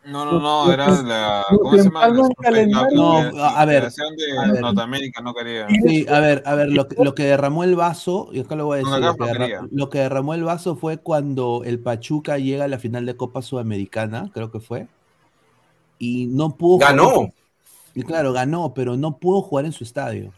[0.06, 1.44] No, no, no, era la.
[1.48, 2.08] ¿Cómo se llama?
[2.08, 4.16] La, la- No, a ver, Federación
[4.52, 4.60] de.
[4.60, 5.66] Norteamérica no quería.
[5.68, 8.66] Sí, a ver, a ver, lo, que- lo que derramó el vaso, y acá lo
[8.66, 9.60] voy a decir, lo que, no derra- quería.
[9.70, 13.40] lo que derramó el vaso fue cuando el Pachuca llega a la final de Copa
[13.40, 14.88] Sudamericana, creo que fue,
[15.98, 17.08] y no pudo Ganó.
[17.10, 17.32] jugar-
[17.94, 20.32] y claro, ganó, pero no pudo jugar en su estadio.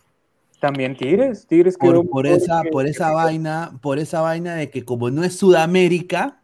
[0.60, 4.70] También Tigres, Tigres quedó por, por esa, que- por esa vaina, por esa vaina de
[4.70, 6.40] que como no es Sudamérica,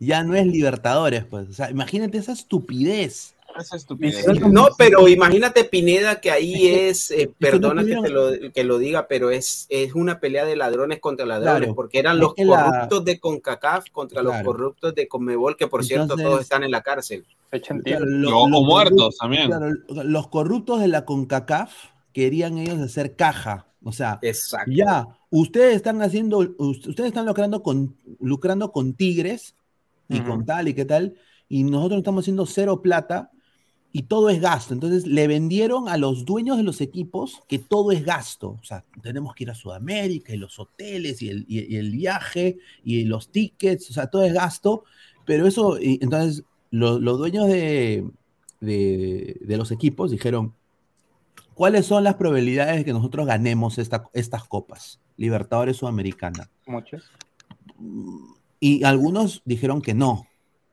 [0.00, 1.48] ya no es Libertadores, pues.
[1.48, 3.33] O sea, imagínate esa estupidez.
[3.58, 4.26] Esa estupidez.
[4.50, 8.78] No, pero imagínate Pineda que ahí es, eh, perdona que, pudieron- te lo, que lo
[8.78, 12.34] diga, pero es, es una pelea de ladrones contra ladrones, Claro, porque eran es los
[12.38, 16.70] la- corruptos de CONCACAF contra los corruptos de CONMEBOL, que por cierto todos están en
[16.70, 17.24] la cárcel.
[17.84, 18.04] Claro,
[18.36, 19.46] O- los muertos también.
[19.46, 21.72] claro, los corruptos de la CONCACAF
[22.12, 23.66] querían ellos hacer caja.
[23.84, 24.72] O sea, Exacto.
[24.74, 29.54] ya, ustedes están haciendo, us- ustedes están lucrando con, lucrando con Tigres
[30.08, 31.14] y con tal y qué tal,
[31.48, 33.30] y nosotros estamos haciendo cero plata
[33.96, 34.74] y todo es gasto.
[34.74, 38.58] Entonces le vendieron a los dueños de los equipos que todo es gasto.
[38.60, 42.58] O sea, tenemos que ir a Sudamérica y los hoteles y el, y- el viaje
[42.82, 44.82] y los tickets, o sea, todo es gasto,
[45.24, 46.42] pero eso, y entonces
[46.72, 48.04] lo- los dueños de,
[48.60, 50.54] de- de los equipos dijeron,
[51.54, 54.98] ¿cuáles son las probabilidades de que nosotros ganemos esta- estas copas?
[55.16, 56.50] Libertadores Sudamericana.
[56.66, 57.04] Muchos.
[58.58, 60.26] Y algunos dijeron que no.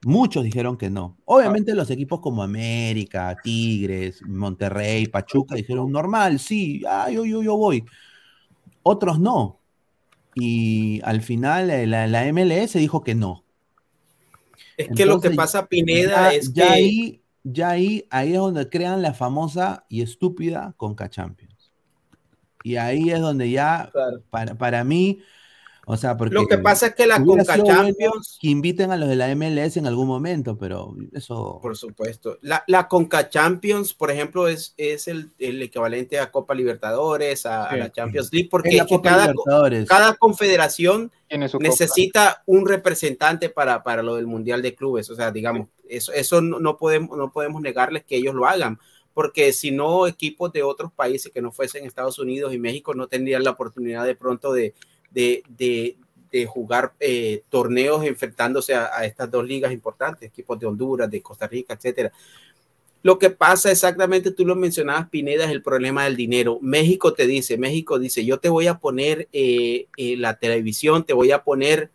[0.04, 1.18] Muchos dijeron que no.
[1.26, 7.56] Obviamente los equipos como América, Tigres, Monterrey, Pachuca dijeron normal, sí, ah, yo, yo, yo
[7.56, 7.86] voy.
[8.82, 9.60] Otros no.
[10.34, 13.44] Y al final eh, la, la MLS dijo que no.
[14.78, 18.38] Es que lo que pasa, Pineda, ya, es ya que ahí, ya ahí, ahí es
[18.40, 21.72] donde crean la famosa y estúpida Conca Champions.
[22.64, 24.24] Y ahí es donde ya, Claro.
[24.32, 25.20] para, para mí,
[25.92, 29.10] o sea, porque lo que pasa es que la Conca Champions que inviten a los
[29.10, 31.60] de la MLS en algún momento, pero eso.
[31.62, 32.38] Por supuesto.
[32.40, 37.76] La, la Conca Champions, por ejemplo, es, es el, el equivalente a Copa Libertadores, a,
[37.76, 39.34] la Champions League, porque Es que cada,
[39.86, 41.12] cada confederación
[41.60, 45.10] necesita un representante para, para lo del Mundial de Clubes.
[45.10, 48.80] O sea, digamos, eso, eso no, no podemos, no podemos negarles que ellos lo hagan,
[49.14, 53.08] porque si no, equipos de otros países que no fuesen Estados Unidos y México no
[53.08, 54.74] tendrían la oportunidad de pronto de,
[55.12, 55.98] de, de,
[56.32, 61.22] de jugar eh, torneos enfrentándose a, a estas dos ligas importantes, equipos de Honduras, de
[61.22, 62.12] Costa Rica, etcétera.
[63.04, 66.60] Lo que pasa exactamente, tú lo mencionabas, Pineda, es el problema del dinero.
[66.62, 71.14] México te dice, México dice, yo te voy a poner eh, eh, la televisión, te
[71.14, 71.90] voy a poner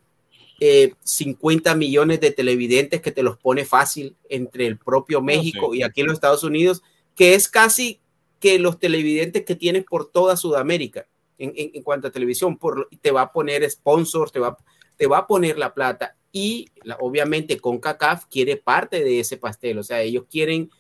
[0.59, 5.79] eh, 50 millones de televidentes que te los pone fácil entre el propio México sí.
[5.79, 6.83] y aquí en los Estados Unidos,
[7.15, 8.01] que es casi
[8.41, 11.07] que los televidentes que tienes por toda Sudamérica
[11.39, 14.57] en, en- en cuanto a televisión, por, te va a poner sponsors, te va,
[14.97, 19.79] te va a poner la plata y la- obviamente CONCACAF quiere parte de ese pastel,
[19.79, 20.71] o sea, ellos quieren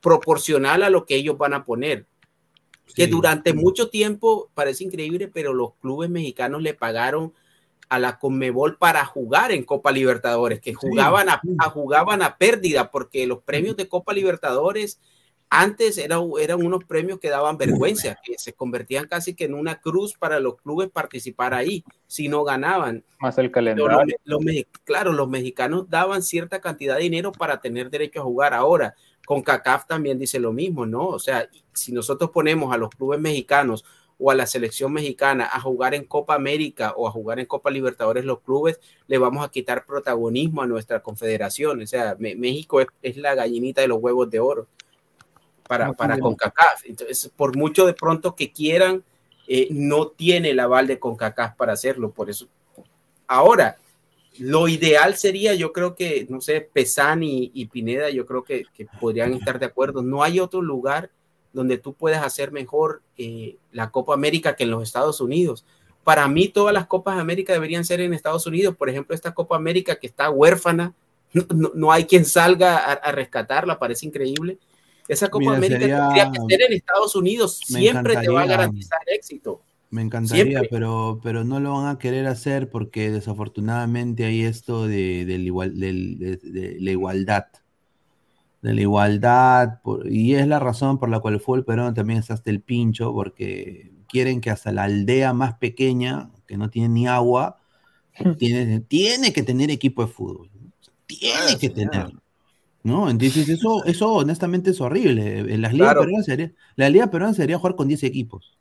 [0.00, 2.06] proporcional a lo que ellos van a poner.
[2.94, 3.10] Que Sí.
[3.10, 7.32] durante mucho tiempo, parece increíble, pero los clubes mexicanos le pagaron
[7.88, 12.90] a la Conmebol para jugar en Copa Libertadores, que jugaban a, a- jugaban a pérdida,
[12.90, 15.00] porque los premios de Copa Libertadores
[15.54, 19.82] antes eran, eran unos premios que daban vergüenza, que se convertían casi que en una
[19.82, 23.04] cruz para los clubes participar ahí, si no ganaban.
[23.20, 24.16] Más el Pero los calendario.
[24.24, 24.44] los
[24.82, 28.54] claro, los mexicanos daban cierta cantidad de dinero para tener derecho a jugar.
[28.54, 28.94] Ahora,
[29.26, 31.06] con CACAF también dice lo mismo, ¿no?
[31.06, 33.84] O sea, si nosotros ponemos a los clubes mexicanos
[34.18, 37.70] o a la selección mexicana a jugar en Copa América o a jugar en Copa
[37.70, 41.82] Libertadores, los clubes le vamos a quitar protagonismo a nuestra confederación.
[41.82, 44.66] O sea, México es, es la gallinita de los huevos de oro
[45.78, 46.84] para, para CONCACAF.
[46.86, 49.02] Entonces, por mucho de pronto que quieran,
[49.48, 52.10] eh, no tiene el aval de CONCACAF para hacerlo.
[52.10, 52.46] Por eso,
[53.26, 53.76] ahora,
[54.38, 58.64] lo ideal sería, yo creo que, no sé, Pesán y, y Pineda, yo creo que,
[58.74, 60.02] que podrían estar de acuerdo.
[60.02, 61.10] No hay otro lugar
[61.52, 65.66] donde tú puedas hacer mejor eh, la Copa América que en los Estados Unidos.
[66.02, 68.74] Para mí, todas las Copas América deberían ser en Estados Unidos.
[68.74, 70.94] Por ejemplo, esta Copa América que está huérfana,
[71.34, 74.58] no, no- no hay quien salga a, a rescatarla, parece increíble.
[75.08, 77.60] Esa Copa Mira, América sería- tendría que ser en Estados Unidos.
[77.70, 79.62] Me Siempre te va a encantaría- garantizar éxito.
[79.90, 80.68] Me encantaría, Siempre.
[80.70, 85.78] pero, pero no lo van a querer hacer porque desafortunadamente hay esto de, del igual,
[85.78, 87.44] de, de la igualdad.
[88.62, 92.20] De la igualdad, por- y es la razón por la cual el fútbol peruano también
[92.20, 96.88] está hasta el pincho, porque quieren que hasta la aldea más pequeña, que no tiene
[96.88, 97.58] ni agua,
[98.38, 100.48] tiene, tiene que tener equipo de fútbol.
[101.06, 102.12] Tiene que tener.
[102.84, 103.08] ¿No?
[103.10, 105.38] Entonces, eso, eso honestamente es horrible.
[105.54, 106.00] En las ligas Claro.
[106.00, 108.58] peruanas sería, la liga peruana sería jugar con 10 equipos.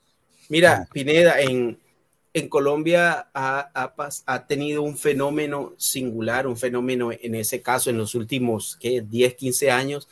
[0.49, 1.79] Mira, Pineda, en,
[2.33, 3.93] en Colombia ha, ha
[4.25, 9.01] ha tenido un fenómeno singular, un fenómeno en ese caso en los últimos ¿qué?
[9.01, 10.07] 10, 15 años,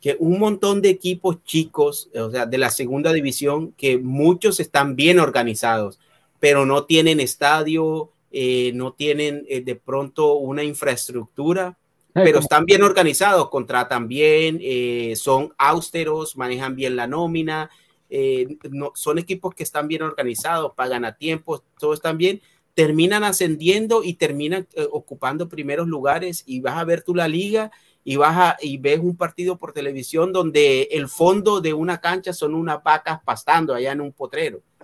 [0.00, 4.96] que un montón de equipos chicos, o sea, de la segunda división, que muchos están
[4.96, 5.98] bien organizados,
[6.40, 11.78] pero no tienen estadio, eh, no tienen eh, de pronto una infraestructura,
[12.14, 17.70] pero están bien organizados, contratan bien, eh, son austeros, manejan bien la nómina,
[18.10, 22.40] eh, no, son equipos que están bien organizados, pagan a tiempo, todo están bien,
[22.74, 27.70] terminan ascendiendo y terminan eh, ocupando primeros lugares y vas a ver tú la liga
[28.04, 32.32] y vas a, y ves un partido por televisión donde el fondo de una cancha
[32.32, 34.62] son unas vacas pastando allá en un potrero.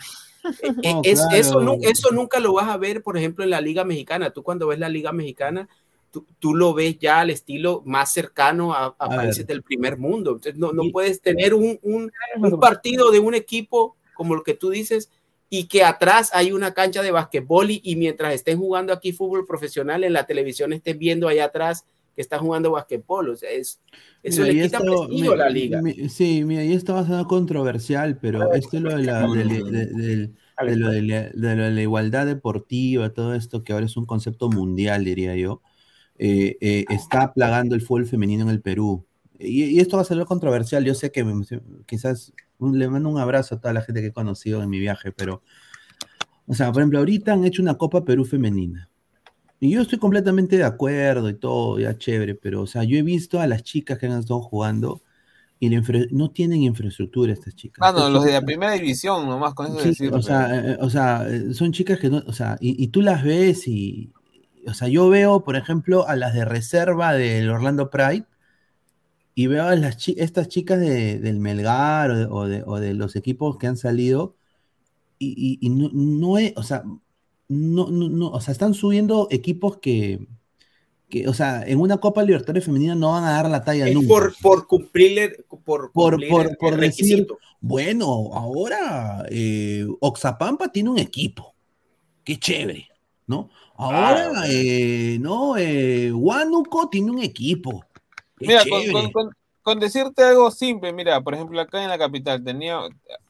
[0.63, 1.61] Eh, No, es- eso, claro.
[1.61, 4.31] nu- eso nunca lo vas a ver, por ejemplo, en la Liga Mexicana.
[4.31, 5.69] Tú cuando ves la Liga Mexicana,
[6.11, 9.17] tú, tú lo ves ya al estilo más cercano a, a A ver.
[9.19, 10.31] países del primer mundo.
[10.33, 14.55] Entonces, no, no puedes tener un, un- un partido de un equipo como lo que
[14.55, 15.11] tú dices
[15.49, 19.47] y que atrás hay una cancha de basquetbol y, y mientras estén jugando aquí fútbol
[19.47, 23.31] profesional en la televisión estés viendo allá atrás que están jugando basquetbol.
[23.31, 23.81] O sea, es,
[24.23, 25.81] eso Mira, le quita esto, prestigio a la liga.
[25.83, 29.27] mi- sí, mira, y esto va a ser controversial, pero esto es lo de la,
[29.29, 30.35] de, de- de- del-
[30.67, 33.97] de lo de la- de lo de la igualdad deportiva, todo esto que ahora es
[33.97, 35.63] un concepto mundial, diría yo,
[36.21, 39.07] eh, eh, está plagando el fútbol femenino en el Perú.
[39.39, 40.85] Y, y esto va a ser lo controversial.
[40.85, 41.45] Yo sé que me-
[41.87, 44.79] quizás un- le mando un abrazo a toda la gente que he conocido en mi
[44.79, 45.43] viaje, pero,
[46.47, 48.89] o sea, por ejemplo, ahorita han hecho una Copa Perú femenina.
[49.61, 53.03] Y yo estoy completamente de acuerdo y todo, ya chévere, pero, o sea, yo he
[53.03, 55.03] visto a las chicas que han estado jugando
[55.61, 57.79] y no tienen infraestructura estas chicas.
[57.87, 60.13] Ah, no, los de la primera división, nomás con eso Sí, decir.
[60.15, 63.23] o sea, eh, o sea, son chicas que no, o sea, y, y tú las
[63.23, 64.11] ves y,
[64.67, 68.25] o sea, yo veo, por ejemplo, a las de reserva del Orlando Pride
[69.35, 72.81] y veo a las chi- estas chicas de- del Melgar o de, o de- o
[72.81, 74.35] de los equipos que han salido
[75.19, 76.83] y, y- y no, no es, o sea,
[77.49, 80.27] no, no, no, o sea, están subiendo equipos que,
[81.09, 83.95] que, o sea, en una Copa Libertadores femenina no van a dar la talla Es
[83.95, 84.09] nunca.
[84.09, 87.39] por, por cumplir, por, cumplir por, el por decir, requisito.
[87.61, 91.55] bueno, ahora eh, Oxapampa tiene un equipo.
[92.23, 92.87] Qué chévere,
[93.31, 93.49] ¿no?
[93.77, 97.85] Ahora, Ah, eh, no, eh, Huánuco tiene un equipo.
[98.37, 98.63] Qué Mira,
[99.63, 102.81] con, decirte algo simple, mira, por ejemplo, acá en la capital tenía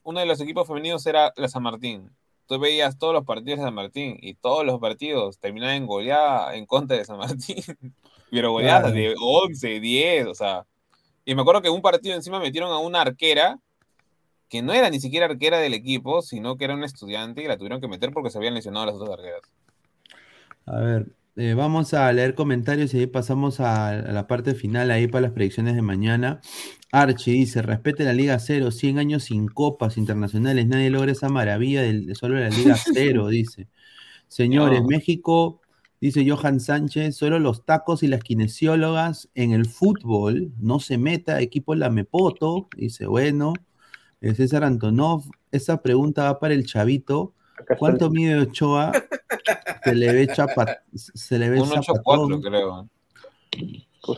[0.02, 2.10] uno de los equipos femeninos era la San Martín.
[2.46, 6.54] Tú veías todos los partidos de San Martín y todos los partidos terminaban en goleada
[6.56, 7.56] en contra de San Martín.
[8.30, 8.96] Pero goleadas Claro.
[8.96, 10.64] de 11, 10, o sea.
[11.24, 13.58] Y me acuerdo que en un partido encima metieron a una arquera
[14.48, 17.56] que no era ni siquiera arquera del equipo, sino que era una estudiante y la
[17.56, 19.42] tuvieron que meter porque se habían lesionado las otras arqueras.
[20.66, 24.90] A ver, eh, vamos a leer comentarios y ahí pasamos a, a la parte final
[24.90, 26.40] ahí para las predicciones de mañana.
[26.92, 31.82] Archie dice, respete la Liga Cero, 100 años sin copas internacionales, nadie logra esa maravilla
[31.82, 33.68] del- de solo la Liga Cero, dice.
[34.28, 34.88] Señores, No.
[34.88, 35.60] México,
[36.00, 41.40] dice Johan Sánchez, solo los tacos y las kinesiólogas en el fútbol, no se meta,
[41.40, 43.54] equipo Lamepoto, dice, bueno.
[44.22, 47.34] Eh, César Antonov, esa pregunta va para el chavito.
[47.78, 48.92] ¿Cuánto mide Ochoa?
[49.84, 52.42] Se le ve chapa, se le ve Un 8-4, zapatón.
[52.42, 52.88] creo.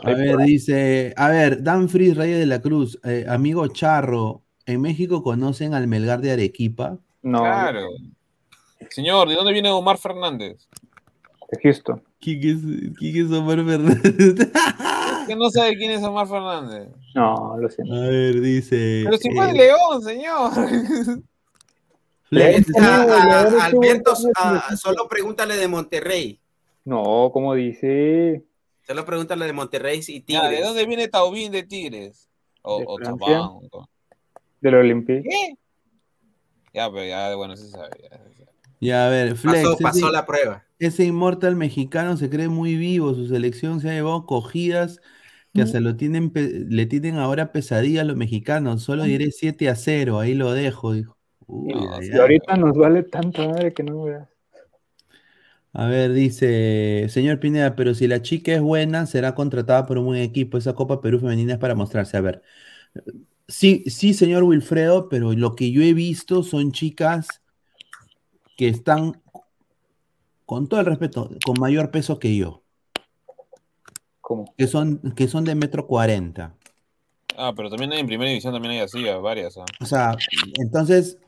[0.04, 4.80] A ver, dice, a ver, Dan Fris Reyes de la Cruz, eh, amigo Charro, ¿en
[4.80, 6.98] México conocen al Melgar de Arequipa?
[7.20, 7.88] Claro.
[8.90, 10.68] Señor, ¿de dónde viene Omar Fernández?
[11.50, 12.02] De Houston.
[12.20, 14.50] ¿Quién es, quién es Omar Fernández?
[15.26, 16.88] ¿Qué no sabe quién es Omar Fernández?
[17.14, 17.94] No, lo siento.
[17.94, 19.02] A ver, dice.
[19.04, 21.22] Pero si fue eh, León, señor.
[22.81, 24.15] A- a a- México.
[24.77, 26.41] solo pregúntale de Monterrey.
[26.85, 28.43] No, como dice.
[28.86, 30.65] Solo pregúntale de Monterrey y Ya, ¿De Tigres.
[30.67, 32.28] dónde viene Taubín de Tigres?
[32.62, 33.89] O, De o
[34.61, 35.23] Del Olympique.
[35.28, 35.55] ¿Qué?
[36.75, 37.91] Ya, pero ya, bueno, sí se sabe.
[38.02, 38.47] ya se sabe.
[38.81, 39.62] Ya, a ver, Flex.
[39.62, 40.65] Pasó, pasó ese- la prueba.
[40.78, 45.01] Ese inmortal mexicano se cree muy vivo, su selección se ha llevado cogidas
[45.55, 48.83] que hasta lo tienen, le tienen ahora pesadillas los mexicanos.
[48.83, 51.17] Solo diré 7 a 0, ahí lo dejo, dijo.
[51.52, 54.28] Y ahorita nos vale tanta madre que no veas.
[55.74, 60.06] A ver, dice, señor Pineda, pero si la chica es buena, será contratada por un
[60.06, 60.58] buen equipo.
[60.58, 62.16] Esa Copa Perú Femenina es para mostrarse.
[62.16, 62.42] A ver,
[63.48, 67.42] sí, sí, señor Wilfredo, pero lo que yo he visto son chicas
[68.56, 69.22] que están,
[70.44, 72.62] con todo el respeto, con mayor peso que yo.
[74.20, 74.55] ¿Cómo?
[74.56, 76.55] Que son, que son de metro cuarenta.
[77.34, 79.56] Ah, pero también hay en primera división, también hay así, varias.
[79.56, 79.64] ah.
[79.81, 80.14] O sea,
[80.60, 81.18] entonces,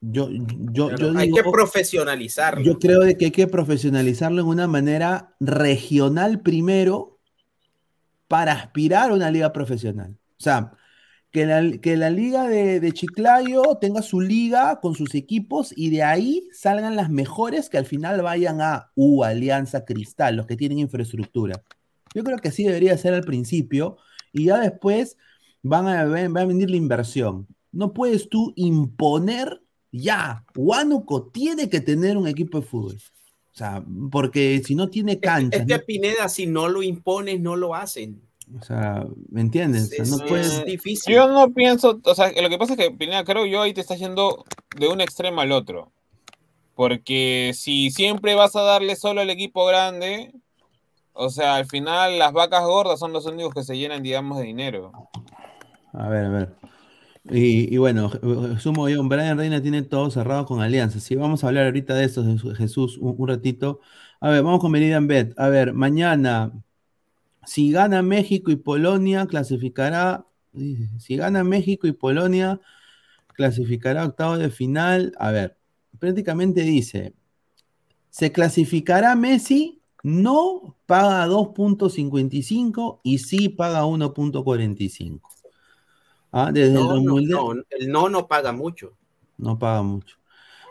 [0.00, 2.64] yo, yo, yo Hay digo, que profesionalizarlo.
[2.64, 7.18] yo creo de que hay que profesionalizarlo en una manera regional primero
[8.28, 10.16] para aspirar a una liga profesional.
[10.38, 10.72] O sea,
[11.30, 15.90] que la, que la liga de, de Chiclayo tenga su liga con sus equipos y
[15.90, 20.56] de ahí salgan las mejores que al final vayan a U, Alianza, Cristal, los que
[20.56, 21.62] tienen infraestructura.
[22.14, 23.98] Yo creo que así debería ser al principio
[24.32, 25.16] y ya después
[25.62, 27.46] van a, va a venir la inversión.
[27.72, 29.60] No puedes tú imponer
[29.92, 32.96] ya, Huánuco tiene que tener un equipo de fútbol.
[32.96, 37.56] O sea, porque si no tiene cancha, Es que Pineda, si no lo impones, no
[37.56, 38.22] lo hacen.
[38.58, 39.84] o sea, ¿me entiendes?
[39.84, 40.52] O sea, no Es- puedes...
[40.58, 41.12] es difícil.
[41.14, 43.80] Yo no pienso, o sea, lo que pasa es que, Pineda, creo yo ahí te
[43.80, 44.44] estás yendo
[44.78, 45.90] de un extremo al otro.
[46.76, 50.32] Porque si siempre vas a darle solo al equipo grande,
[51.12, 54.44] o sea, al final las vacas gordas son los únicos que se llenan, digamos, de
[54.44, 54.92] dinero.
[55.92, 56.54] A ver, a ver.
[57.30, 58.10] Y, bueno,
[58.58, 61.02] sumo yo, Brian Reina tiene todo cerrado con alianzas.
[61.02, 62.24] Sí, vamos a hablar ahorita de eso,
[62.54, 63.80] Jesús- un, ratito.
[64.20, 65.38] A ver, vamos con Meridian Bet.
[65.38, 66.52] A ver, mañana,
[67.46, 70.26] si gana México y Polonia, clasificará.
[70.98, 72.60] Si gana México y Polonia,
[73.34, 75.12] clasificará octavo de final.
[75.18, 75.58] A ver,
[75.98, 77.14] prácticamente dice:
[78.10, 85.37] se clasificará Messi, no paga 2.55 y sí paga 1.45.
[86.32, 88.96] Ah, desde No, el no, 2000 no, el no no paga mucho.
[89.36, 90.16] no paga mucho.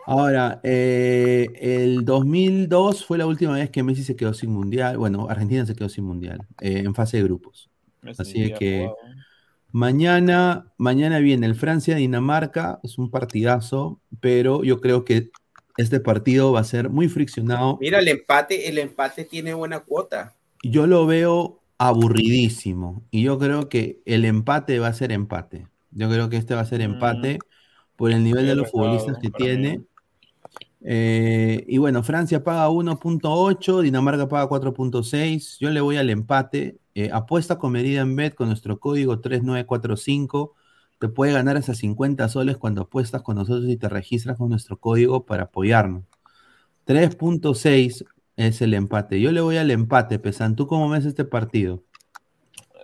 [0.06, 4.98] Ahora, eh, el 2002 fue la última vez que Messi se quedó sin mundial.
[4.98, 7.70] Bueno, Argentina se quedó sin mundial eh, en fase de grupos.
[8.02, 8.90] Messi Así que
[9.72, 12.80] mañana, mañana viene el Francia-Dinamarca.
[12.82, 15.30] Es un partidazo, pero yo creo que
[15.76, 17.78] este partido va a ser muy friccionado.
[17.80, 20.32] Mira, el empate, el empate tiene buena cuota.
[20.62, 25.68] Yo lo veo aburridísimo y yo creo que el empate va a ser empate.
[25.92, 27.38] Yo creo que este va a ser empate
[27.96, 29.82] por el nivel de los futbolistas que tiene.
[30.80, 35.58] Eh, y bueno, Francia paga 1.8, Dinamarca paga 4.6.
[35.60, 36.78] Yo le voy al empate.
[36.94, 40.54] Eh, apuesta con medida en bet con nuestro código 3945.
[40.98, 44.78] Te puede ganar hasta 50 soles cuando apuestas con nosotros y te registras con nuestro
[44.78, 46.04] código para apoyarnos.
[46.86, 48.04] 3.6
[48.38, 49.20] es el empate.
[49.20, 50.54] Yo le voy al empate, Pesan.
[50.54, 51.82] ¿Tú cómo ves este partido?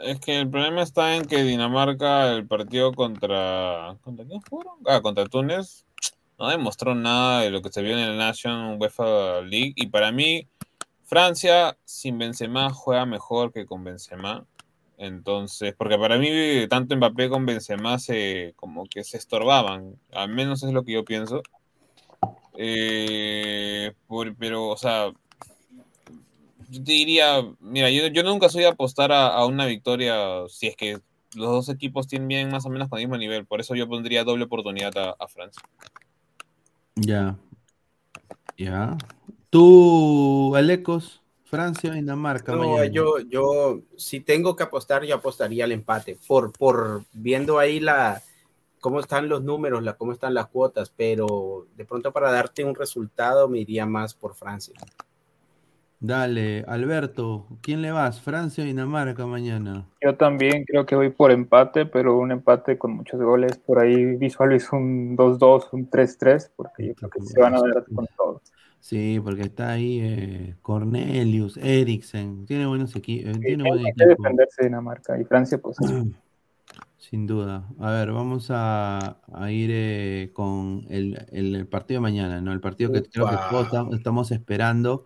[0.02, 3.96] Es que el problema está en que Dinamarca, el partido contra.
[4.02, 4.74] ¿Contra quién fueron?
[4.84, 5.86] Ah, contra Túnez,
[6.38, 9.72] no demostró nada de lo que se vio en el Nation UEFA League.
[9.76, 10.48] Y para mí,
[11.04, 14.44] Francia sin Benzema juega mejor que con Benzema.
[14.98, 19.94] Entonces, porque para mí, tanto Mbappé con Benzema se como que se estorbaban.
[20.12, 21.42] Al menos es lo que yo pienso.
[22.56, 23.92] Eh,
[24.38, 25.12] pero, o sea,
[26.74, 30.66] yo te diría, mira, yo, yo nunca soy de apostar a, a una victoria si
[30.66, 31.00] es que
[31.34, 33.46] los dos equipos tienen bien más o menos con el mismo nivel.
[33.46, 35.62] Por eso yo pondría doble oportunidad a, a Francia.
[36.96, 37.36] Ya.
[38.56, 38.96] Ya.
[39.50, 42.52] Tú, Alecos, Francia o Dinamarca.
[42.52, 42.86] No, mañana.
[42.86, 48.22] yo, yo, si tengo que apostar, yo apostaría al empate, por, por viendo ahí la,
[48.80, 52.74] cómo están los números, la, cómo están las cuotas, pero de pronto para darte un
[52.74, 54.74] resultado me iría más por Francia.
[56.06, 58.20] Dale, Alberto, ¿quién le vas?
[58.20, 59.86] ¿Francia o Dinamarca mañana?
[60.02, 63.56] Yo también creo que voy por empate, pero un empate con muchos goles.
[63.56, 67.86] Por ahí visualizo un 2-2, un 3-3, porque yo creo que se van a ver
[67.94, 68.42] con todo.
[68.80, 73.32] Sí, porque está ahí eh, Cornelius, Eriksen, tiene buenos equipos.
[73.40, 74.08] tiene Tiene buen que equipo.
[74.22, 75.78] defenderse Dinamarca y Francia, pues.
[77.10, 77.68] Sin duda.
[77.80, 82.52] A ver, vamos a, a ir eh, con el, el- el partido de mañana, ¿no?
[82.52, 85.04] El partido que creo que todos tam- estamos esperando.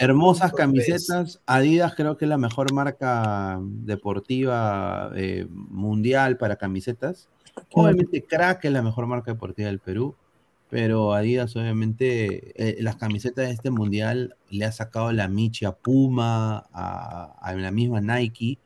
[0.00, 1.40] Hermosas camisetas.
[1.46, 7.28] Adidas creo que es la mejor marca deportiva eh, mundial para camisetas.
[7.84, 10.16] Obviamente Crack es la mejor marca deportiva del Perú,
[10.68, 15.72] pero Adidas obviamente eh, las camisetas de este mundial le ha sacado la Michi a
[15.72, 18.58] Puma, a, a la misma Nike.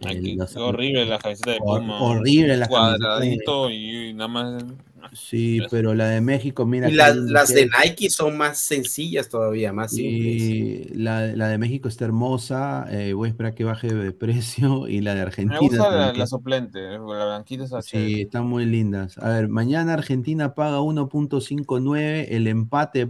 [0.00, 2.00] Eh, qué- los- horrible la camiseta de Puma.
[2.02, 4.64] horrible la de- Cuadradito y nada más.
[5.12, 6.88] Sí, pero la de México, mira.
[6.88, 7.68] Y las, las de.
[7.84, 10.42] Nike son más sencillas todavía, más simples.
[10.42, 12.86] Y la, la de México está hermosa.
[12.90, 14.88] eh, voy a esperar que baje de precio.
[14.88, 15.60] Y la de Argentina.
[15.60, 19.18] Me gusta la, la suplente, la blanquita esa Sí, están muy lindas.
[19.18, 23.08] A ver, mañana Argentina paga 1.59, el empate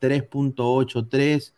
[0.00, 1.54] 3.83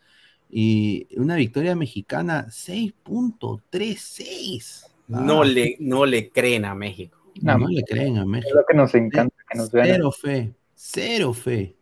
[0.55, 4.85] y una victoria mexicana 6.36.
[5.07, 7.17] No, Ah, le, no le creen a México.
[7.41, 8.49] no, no le creen a México.
[8.49, 9.87] Es lo que nos encanta, que nos vean.
[9.87, 11.75] Cero fe, cero fe,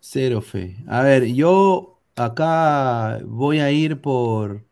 [0.00, 0.76] cero fe.
[0.88, 4.62] A ver, yo acá voy a ir por,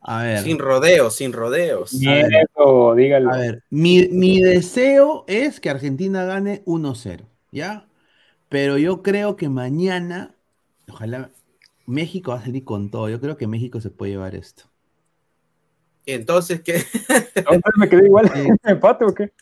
[0.00, 1.94] a ver, Sin rodeos, sin rodeos.
[1.94, 3.30] Miedo, dígalo.
[3.30, 7.86] a ver, mi, mi deseo es que Argentina gane 1-0, ¿ya?
[8.48, 10.34] Pero yo creo que mañana,
[10.90, 11.30] ojalá,
[11.88, 13.08] México va a salir con todo.
[13.08, 14.64] Yo creo que México se puede llevar esto.
[16.04, 16.76] Entonces, ¿qué?
[17.34, 18.30] Entonces me quedé igual.
[18.64, 19.32] ¿Empate o qué?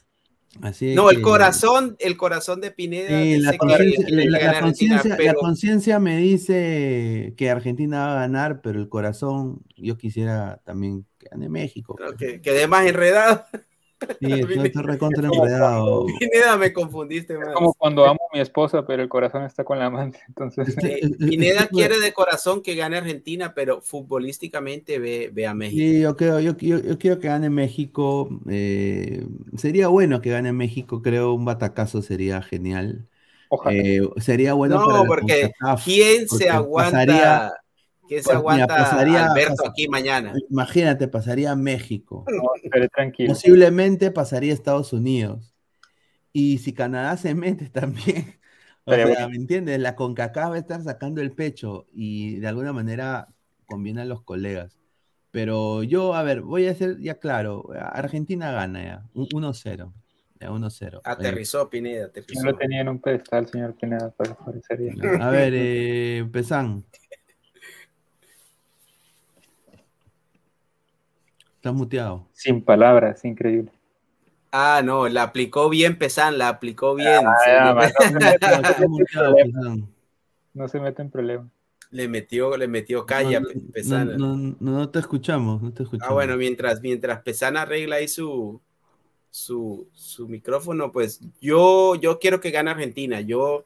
[0.62, 7.50] Así No, el corazón, el corazón de Pineda Sí, la conciencia- pero me dice que
[7.50, 11.96] Argentina va a ganar, pero el corazón, yo quisiera también que gane México.
[11.96, 13.44] creo que quedé más enredado.
[14.20, 14.26] Sí,
[14.82, 16.06] recontra enredado.
[16.18, 17.54] Pineda, me confundiste más.
[17.54, 20.20] Como cuando amo a mi esposa, pero el corazón está con la amante.
[20.28, 25.80] Entonces, Eh, Pineda quiere de corazón que gane Argentina, pero futbolísticamente ve, ve a México.
[25.80, 28.28] Sí, yo creo, yo, yo- yo quiero que gane México.
[28.48, 29.26] eh,
[29.56, 33.08] sería bueno que gane México, creo un batacazo sería genial.
[33.48, 33.72] Ojalá.
[33.76, 35.52] Eh, sería bueno no, porque
[35.84, 36.92] ¿quién porque se aguanta?
[36.96, 37.52] pasaría-
[38.08, 40.32] ¿Quién se pues, mira, aguanta pasaría- a Alberto pas- aquí mañana?
[40.50, 42.24] Imagínate, pasaría a México.
[42.28, 43.28] no, espere, tranquilo.
[43.30, 45.54] Posiblemente pasaría a Estados Unidos.
[46.32, 48.38] Y si Canadá se mete también.
[48.84, 49.28] O sea, bueno.
[49.30, 49.80] ¿me entiendes?
[49.80, 53.26] La CONCACAF va a estar sacando el pecho y de alguna manera
[53.66, 54.78] conviene a los colegas.
[55.32, 57.68] Pero yo, a ver, voy a ser ya claro.
[57.78, 59.02] Argentina gana ya.
[59.14, 59.92] un- 1-0.
[60.38, 61.00] Ya 1-0.
[61.02, 62.44] Aterrizó Pineda, Yo aterrizó.
[62.44, 64.92] lo tenía en un pedestal, señor Pineda, para aparecería.
[64.92, 66.84] Eh, a ver, eh, Pesán.
[71.66, 72.28] Estás muteado.
[72.32, 73.72] Sin palabras, increíble.
[74.52, 77.26] Ah, no, la aplicó bien Pesan, la aplicó bien.
[77.26, 77.50] Ah, sí,
[78.12, 79.60] no se mete- en muteado, problema.
[79.60, 79.88] Pesán.
[80.54, 81.50] No se mete en problema.
[81.90, 84.16] le metió, le metió calla No, no, Pesana.
[84.16, 86.08] no, no, no te escuchamos, no te escuchamos.
[86.08, 88.60] Ah, bueno, mientras, mientras Pesana arregla ahí su,
[89.28, 93.20] su, su micrófono, pues yo, yo quiero que gane Argentina.
[93.22, 93.64] Yo,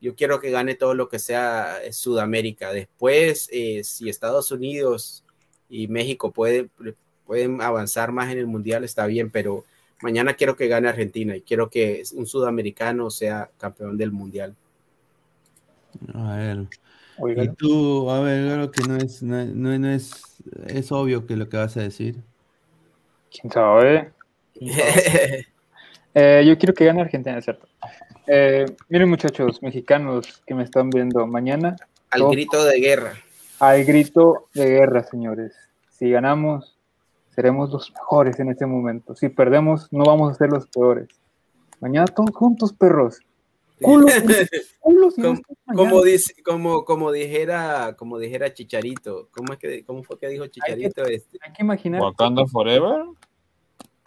[0.00, 2.72] yo quiero que gane todo lo que sea eh, Sudamérica.
[2.72, 5.24] Después, eh, si Estados Unidos
[5.68, 6.68] y México puede,
[7.28, 9.64] pueden avanzar más en el Mundial, está bien, pero
[10.00, 14.56] mañana quiero que gane Argentina y quiero que un sudamericano sea campeón del Mundial.
[16.14, 16.58] A ver.
[17.18, 21.48] Oiga, Y tú, a ver, claro que no es, no, es, es obvio que lo
[21.48, 22.16] que vas a decir.
[23.30, 24.10] quién sabe.
[24.54, 25.46] ¿Quién sabe?
[26.14, 27.68] Eh, yo quiero que gane Argentina, ¿cierto?
[28.26, 31.76] Eh, miren, muchachos mexicanos que me están viendo mañana,
[32.10, 33.12] Al Todo- grito de guerra.
[33.60, 35.52] hay grito de guerra, señores.
[35.90, 36.77] Si ganamos,
[37.38, 39.14] seremos los mejores en este momento.
[39.14, 41.06] Si perdemos, no vamos a ser los peores.
[41.78, 43.20] Mañana todos juntos, perros.
[43.80, 44.10] Culos,
[44.80, 45.14] culos,
[45.72, 50.48] Como, dice, como, como dijera, como dijera Chicharito, ¿cómo es que, cómo fue que dijo
[50.48, 51.04] Chicharito?
[51.06, 53.04] Este, Hay que imaginar, Wakanda Forever.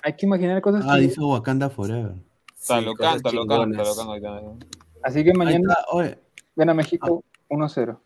[0.03, 2.16] hay que imaginar cosas Ah, que- dice Wakanda Forever.
[2.60, 4.22] Está sí, lo canta, lo canta, lo chingonas.
[4.22, 4.66] canta.
[5.03, 6.19] Así que mañana está, oye,
[6.58, 7.98] gana México 1-0.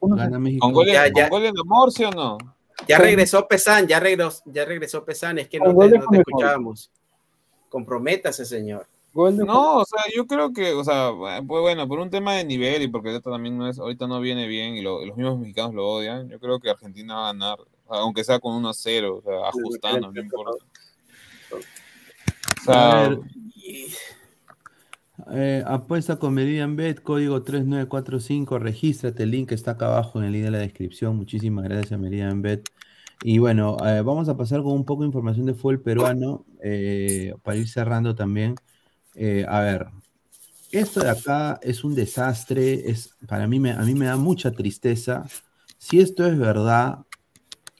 [0.00, 0.16] 1-0.
[0.16, 0.66] gana México.
[0.66, 1.28] ¿Con goles, Ya, con ya.
[1.28, 2.36] goles de amor, sí o no?
[2.88, 6.90] Ya regresó Pesan, ya regresó, ya regresó Pesan, es que no te, no te escuchábamos.
[7.68, 8.86] Comprométase, señor.
[9.46, 11.10] No, o sea, yo creo que, o sea,
[11.46, 14.20] pues bueno, por un tema de nivel y porque esto también no es, ahorita no
[14.20, 17.32] viene bien y lo- los mismos mexicanos lo odian, yo creo que Argentina va a
[17.32, 20.64] ganar, aunque sea con 1 a 0, o sea, ajustando, no importa.
[21.52, 23.18] O sea,
[25.30, 30.32] eh, apuesta con Meridian Bet, código 3945, regístrate, el link está acá abajo en el
[30.32, 31.16] link de la descripción.
[31.16, 32.68] Muchísimas gracias Meridian Bet.
[33.22, 37.34] Y bueno, eh, vamos a pasar con un poco de información de fútbol peruano eh,
[37.42, 38.56] para ir cerrando también.
[39.48, 39.86] A ver,
[40.72, 44.50] esto de acá es un desastre, es, para mí me, a mí me da mucha
[44.52, 45.26] tristeza.
[45.78, 47.00] Si esto es verdad,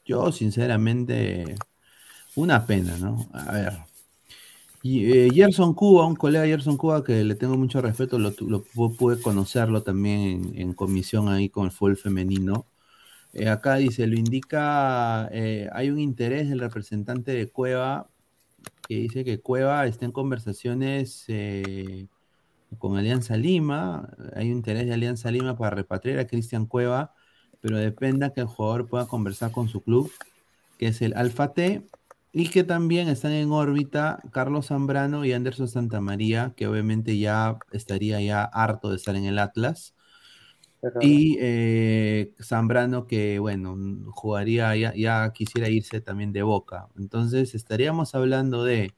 [0.04, 1.56] yo sinceramente,
[2.34, 3.28] una pena, ¿no?
[3.32, 3.91] A ver.
[4.83, 9.20] Y, eh, Gerson Cuba, un colega Gerson Cuba que le tengo mucho respeto, lo, pude
[9.23, 12.67] conocerlo también en, comisión ahí con el fútbol femenino.
[13.33, 18.09] Eh, acá dice, lo indica, eh, hay un interés del representante de Cueva
[18.89, 21.27] que dice que Cueva está en conversaciones
[22.78, 27.15] con Alianza Lima, hay un interés de Alianza Lima para repatriar a Cristian Cueva,
[27.61, 30.11] pero dependa que el jugador pueda conversar con su club,
[30.78, 31.86] que es el Alfa T,
[32.33, 38.20] y que también están en órbita Carlos Zambrano y Anderson Santamaría, que obviamente ya estaría
[38.23, 39.94] ya harto de estar en el Atlas.
[41.01, 43.77] Y eh, Zambrano que, bueno,
[44.12, 46.89] jugaría, ya, ya quisiera irse también de Boca.
[46.97, 48.93] Entonces estaríamos hablando de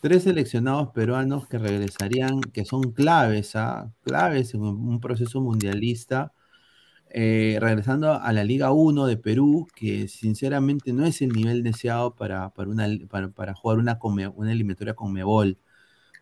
[0.00, 3.92] tres seleccionados peruanos que regresarían, que son claves, ¿ah?
[4.02, 6.32] claves en un proceso mundialista,
[7.10, 12.14] eh, regresando a la Liga 1 de Perú, que sinceramente no es el nivel deseado
[12.14, 15.58] para, para, una, para, para jugar una, come- una eliminatoria con Mebol.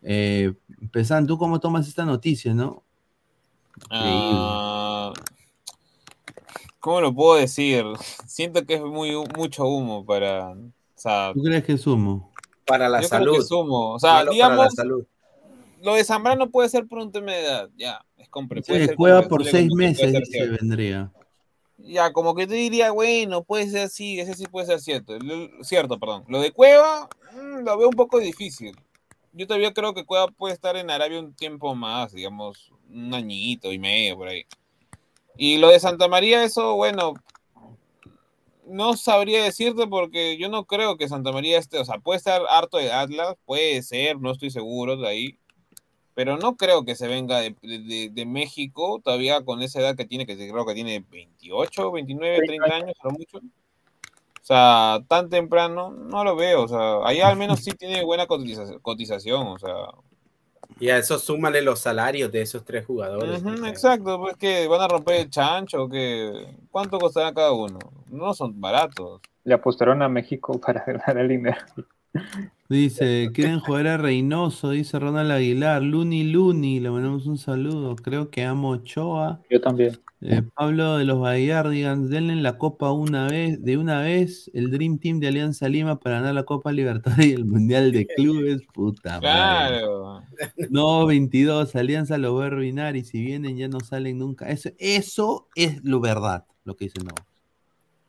[0.03, 0.55] Eh,
[0.93, 2.85] Pesan, ¿tú cómo tomas esta noticia, no?
[3.91, 5.13] ah,
[6.81, 7.85] ¿cómo lo puedo decir?
[8.27, 12.37] Siento que es muy mucho humo para, o sea, ¿Tú crees que es humo?
[12.65, 13.31] Para la yo creo salud.
[13.31, 15.07] que es humo, o sea, Malo para la digamos, salud.
[15.87, 18.87] Lo de Zambrano puede ser por un tema de edad, ya, es compre, puede Sí,
[18.87, 20.57] ser Cueva por seis puede meses cierto.
[20.61, 21.13] vendría.
[21.79, 25.17] Ya, como que te diría, bueno, puede ser así, ese sí puede ser cierto.
[25.17, 26.25] Lo- cierto, perdón.
[26.27, 28.75] Lo de Cueva, mm, lo veo un poco difícil.
[29.33, 33.73] Yo todavía creo que Cueva puede estar en Arabia un tiempo más, digamos, un añito
[33.73, 34.45] y medio por ahí.
[35.37, 37.15] Y lo de Santa María, eso, bueno,
[38.67, 42.43] no sabría decirte porque yo no creo que Santa María esté, o sea, puede estar
[42.51, 45.39] harto de Atlas, puede ser, no estoy seguro de ahí,
[46.17, 50.07] pero no creo que se venga de, de- de México todavía con esa edad que
[50.07, 53.37] tiene, que creo que tiene 28, 29, 30 años, a lo mucho.
[53.39, 53.43] O
[54.47, 58.79] sea, tan temprano, no lo veo, o sea, allá al menos sí tiene buena cotización,
[58.81, 59.75] cotización o sea.
[60.81, 63.43] Y a eso súmale los salarios de esos tres jugadores.
[63.43, 67.79] Ujú, exacto, pues que van a romper el chancho, que ¿cuánto costará cada uno?
[68.11, 69.21] No son baratos.
[69.45, 71.59] Le apostaron a México para ganar el dinero.
[72.69, 78.29] Dice, quieren jugar a Reynoso, dice Ronald Aguilar, Luni Luni, le mandamos un saludo, creo
[78.31, 79.41] que amo Ochoa.
[79.49, 79.97] Yo también.
[80.23, 84.99] Eh, Pablo de los Bayardigans, denle la copa una vez, de una vez, el Dream
[84.99, 89.21] Team de Alianza Lima para ganar la Copa Libertadores y el Mundial de Clubes, puta
[89.21, 89.79] madre.
[89.83, 90.23] Claro.
[90.71, 94.49] No, 22, Alianza lo va a arruinar y si vienen ya no salen nunca.
[94.49, 97.13] Eso, eso es lo verdad, lo que dice no.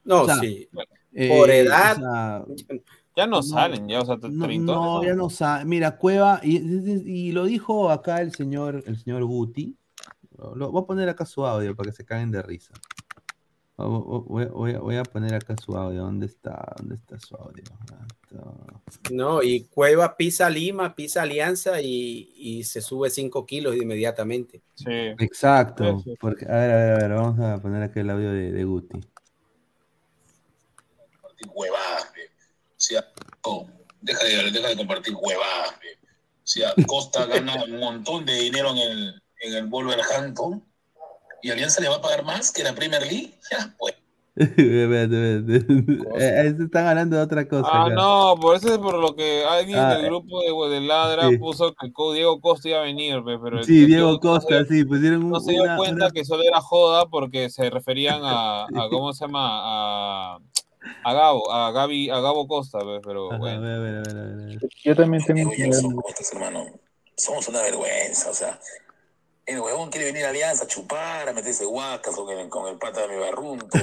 [0.04, 0.68] No, O sea, sí.
[1.14, 2.44] eh, Por edad.
[2.50, 2.78] o sea,
[3.18, 5.66] Ya no, salen, ya, o sea, no, no, ya no sabe.
[5.66, 9.76] Mira, Cueva, y, y lo dijo acá el señor, el señor Guti.
[10.56, 12.76] Lo, voy a poner acá su audio para que se caguen de risa.
[13.76, 16.02] Voy, voy- voy a- voy a poner acá su audio.
[16.04, 16.76] ¿Dónde está?
[16.78, 17.64] ¿Dónde está su audio?
[17.92, 19.12] Ah, está.
[19.12, 24.62] No, y Cueva pisa Lima, pisa Alianza y, y se sube 5 kilos inmediatamente.
[24.76, 24.86] Sí.
[25.18, 25.98] Exacto.
[25.98, 26.18] Sí, sí.
[26.20, 28.64] Porque, a ver, a ver, a ver, vamos a poner acá el audio de, de
[28.64, 29.00] Guti.
[31.54, 31.64] O
[32.88, 33.06] sea,
[33.46, 33.68] no,
[34.02, 35.72] deja de, deja de compartir huevadas.
[35.72, 40.64] O sea, Costa gana un montón de dinero en el, en el Wolverhampton
[41.42, 43.34] y Alianza le va a pagar más que la Premier League.
[43.52, 43.94] Ya, pues.
[44.40, 44.86] Eh,
[46.20, 47.68] eh, se están hablando de otra cosa.
[47.72, 47.96] Ah, acá.
[47.96, 51.38] no, por eso es por lo que alguien Ah, del grupo de, de Ladra sí.
[51.38, 55.24] puso que Diego Costa iba a venir, pe, pero el- Sí, Diego Costa, sí, pusieron
[55.24, 58.66] un- No se dio una- cuenta una- que solo era joda porque se referían a,
[58.76, 59.40] a ¿cómo se llama?
[59.42, 60.40] A,
[61.04, 63.58] a Gabo, a Gaby, a Gabo Costa, pe, pero Ajá, bueno.
[63.58, 64.60] a ver, a ver, a ver, a ver.
[64.84, 66.66] Yo también tengo Diego Jackson, ¿cómo estás, hermano?
[67.16, 68.60] Somos una vergüenza, o sea.
[69.46, 72.78] El huevón quiere venir a Alianza a chupar, a meterse guacas con el, con el
[72.78, 73.78] pata de mi barrunto.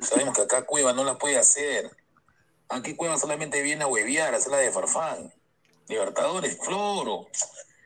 [0.00, 1.90] Sabemos que acá Cueva no la puede hacer.
[2.70, 5.34] Aquí Cueva solamente viene a huevear, a hacer la de Farfán.
[5.86, 7.26] Libertadores, Floro.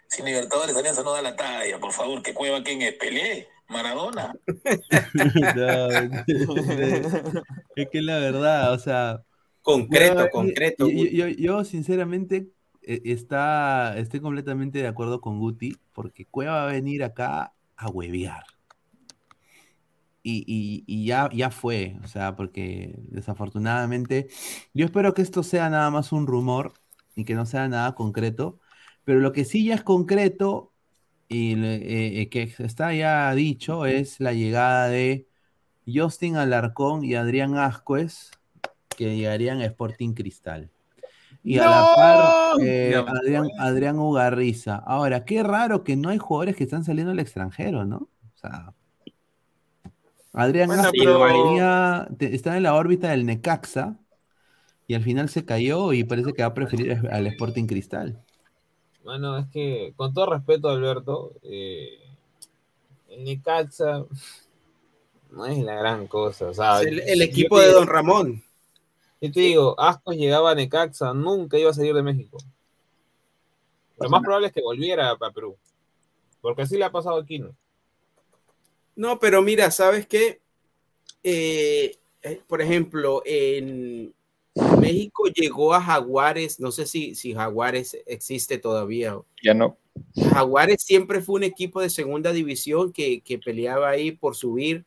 [0.07, 4.33] Sin Libertadores Alianza no da la talla, por favor, que Cueva quién es, Pelé, Maradona.
[5.55, 5.89] No,
[7.77, 9.23] es que la verdad, o sea.
[9.63, 12.49] Concreto, concreto, Yo, yo- yo, sinceramente,
[12.83, 17.89] eh, está, estoy completamente de acuerdo con Guti, porque Cueva va a venir acá a
[17.89, 18.45] huevear.
[20.25, 24.29] Y, y- y ya, ya fue, o sea, porque desafortunadamente,
[24.73, 26.75] yo espero que esto sea nada más un rumor
[27.17, 28.61] y que no sea nada concreto,
[29.05, 30.72] pero lo que sí ya es concreto
[31.33, 35.27] y eh, eh, que está ya dicho es la llegada de
[35.87, 38.31] Justin Alarcón y Adrián Ascuez,
[38.97, 40.71] que llegarían a Sporting Cristal.
[41.45, 44.77] Y a la par, eh, Adrián, Adrián Ugarriza.
[44.77, 47.97] Ahora, qué raro que no hay jugadores que están saliendo al extranjero, ¿no?
[47.97, 48.73] O sea,
[50.33, 53.97] Adrián Bueno, Ascuez pero- venía- te- está en la órbita del Necaxa
[54.87, 58.21] y al final se cayó y parece que va a preferir al Sporting Cristal.
[59.05, 61.99] Bueno, es que, con todo respeto, Alberto, eh,
[63.09, 64.05] el Necaxa
[65.31, 66.49] no es la gran cosa.
[66.49, 68.43] O sea, el- equipo de Don Ramón.
[69.21, 72.39] Yo te digo, Ascos llegaba a Necaxa, nunca iba a salir de México.
[73.99, 75.57] Lo más probable es que volviera a Perú.
[76.41, 77.55] Porque así le ha pasado aquí, ¿no?
[78.97, 80.41] No, pero mira, ¿sabes qué?
[81.23, 84.13] Eh, eh, por ejemplo, en
[84.55, 89.19] México llegó a Jaguares, no sé si, si Jaguares existe todavía.
[89.43, 89.79] Ya no.
[90.33, 94.85] Jaguares siempre fue un equipo de segunda división que, que peleaba ahí por subir.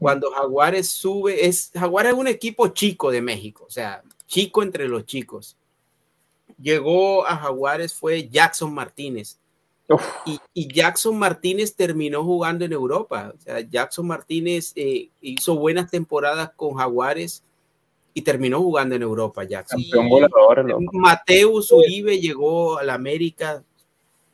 [0.00, 4.88] Cuando Jaguares sube, es Jaguares es un equipo chico de México, o sea, chico entre
[4.88, 5.56] los chicos.
[6.60, 9.38] Llegó a Jaguares fue Jackson Martínez.
[10.24, 13.32] Y, y Jackson Martínez terminó jugando en Europa.
[13.36, 17.44] O sea, Jackson Martínez eh, hizo buenas temporadas con Jaguares
[18.16, 19.42] y terminó jugando en Europa.
[19.46, 20.90] Campeón loco.
[20.94, 23.62] Mateus Uribe llegó a la América,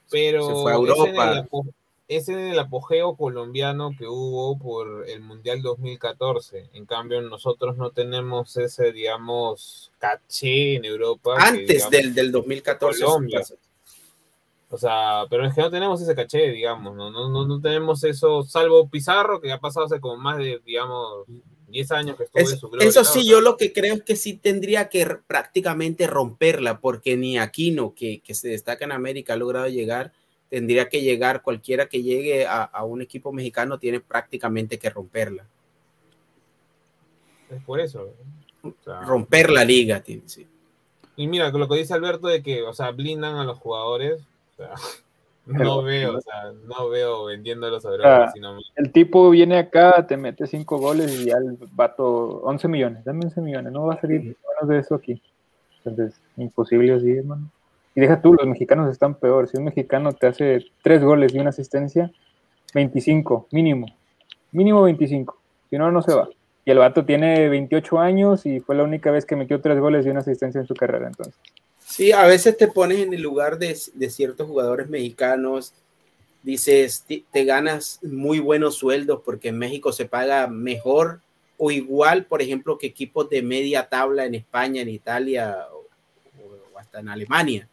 [0.08, 1.36] Pero se fue a es en, el, Europa.
[1.50, 1.66] apo-
[2.06, 6.70] es en el apogeo colombiano que hubo por el Mundial 2014.
[6.74, 11.36] En cambio, nosotros no tenemos ese, digamos, caché en Europa.
[11.38, 13.04] que, Antes digamos, del, del 2014.
[13.04, 13.40] Colombia.
[14.70, 18.04] O sea, pero es que no tenemos ese caché, digamos, no, no, no, no tenemos
[18.04, 21.26] eso, salvo Pizarro, que ha pasado hace como más de, digamos,
[21.72, 22.88] 10 años que estuvo en Es- su gloria.
[22.88, 23.04] eso ¿no?
[23.06, 27.94] sí, yo lo que creo es que sí tendría que prácticamente romperla, porque ni Aquino,
[27.94, 30.12] que, que se destaca en América, ha logrado llegar,
[30.48, 35.46] tendría que llegar, cualquiera que llegue a, a un equipo mexicano tiene prácticamente que romperla,
[37.50, 38.12] Es por eso.
[38.62, 40.00] O sea, romper la liga.
[40.00, 40.46] tiene, sí.
[41.16, 44.20] Y mira, lo que dice Alberto de que, o sea, blindan a los jugadores,
[44.52, 44.74] o sea,
[45.46, 50.16] no veo, o sea, no veo vendiéndolos a sea, sino el tipo viene acá, te
[50.16, 52.04] mete cinco goles y ya el vato
[52.44, 55.20] 11 millones, dame 11 millones, no va a salir menos de eso aquí.
[55.84, 57.50] Entonces, imposible así, hermano.
[57.94, 59.48] Y deja tú, los mexicanos están peor.
[59.48, 62.10] Si un mexicano te hace tres goles y una asistencia,
[62.74, 63.86] 25, mínimo.
[64.52, 65.36] Mínimo 25.
[65.68, 66.28] Si no, no se va.
[66.64, 70.06] Y el vato tiene 28 años y fue la única vez que metió tres goles
[70.06, 71.08] y una asistencia en su carrera.
[71.08, 71.34] Entonces,
[71.92, 75.74] Sí, a veces te pones en el lugar de, ciertos jugadores mexicanos,
[76.42, 81.20] dices, te ganas muy buenos sueldos porque en México se paga mejor
[81.58, 85.84] o igual, por ejemplo, que equipos de media tabla en España, en Italia o,
[86.72, 87.68] o hasta en Alemania.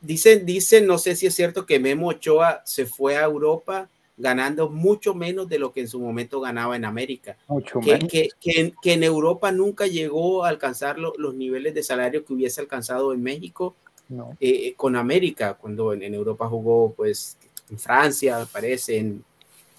[0.00, 3.90] Dicen, dicen, no sé si es cierto que Memo Ochoa se fue a Europa
[4.20, 7.36] ganando mucho menos de lo que en su momento ganaba en América.
[7.48, 8.08] mucho Que, menos.
[8.10, 12.24] que- que en, que en Europa nunca llegó a alcanzar lo- los niveles de salario
[12.24, 13.74] que hubiese alcanzado en México
[14.08, 14.36] No.
[14.40, 17.38] eh, con América, cuando en, en Europa jugó, pues,
[17.70, 18.98] en Francia, parece.
[18.98, 19.24] En,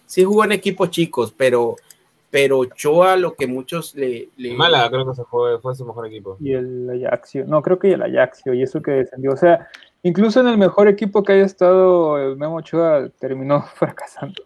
[0.07, 1.75] sí jugó en equipos chicos, pero,
[2.29, 4.29] pero Ochoa, lo que muchos le...
[4.37, 6.37] le- Málaga creo que se fue, fue su mejor equipo.
[6.39, 7.45] y el Ajaxio.
[7.45, 9.33] No, creo que el Ajaxio, y eso que descendió.
[9.33, 9.67] O sea,
[10.03, 14.43] incluso en el mejor equipo que haya estado el Memo Ochoa terminó fracasando.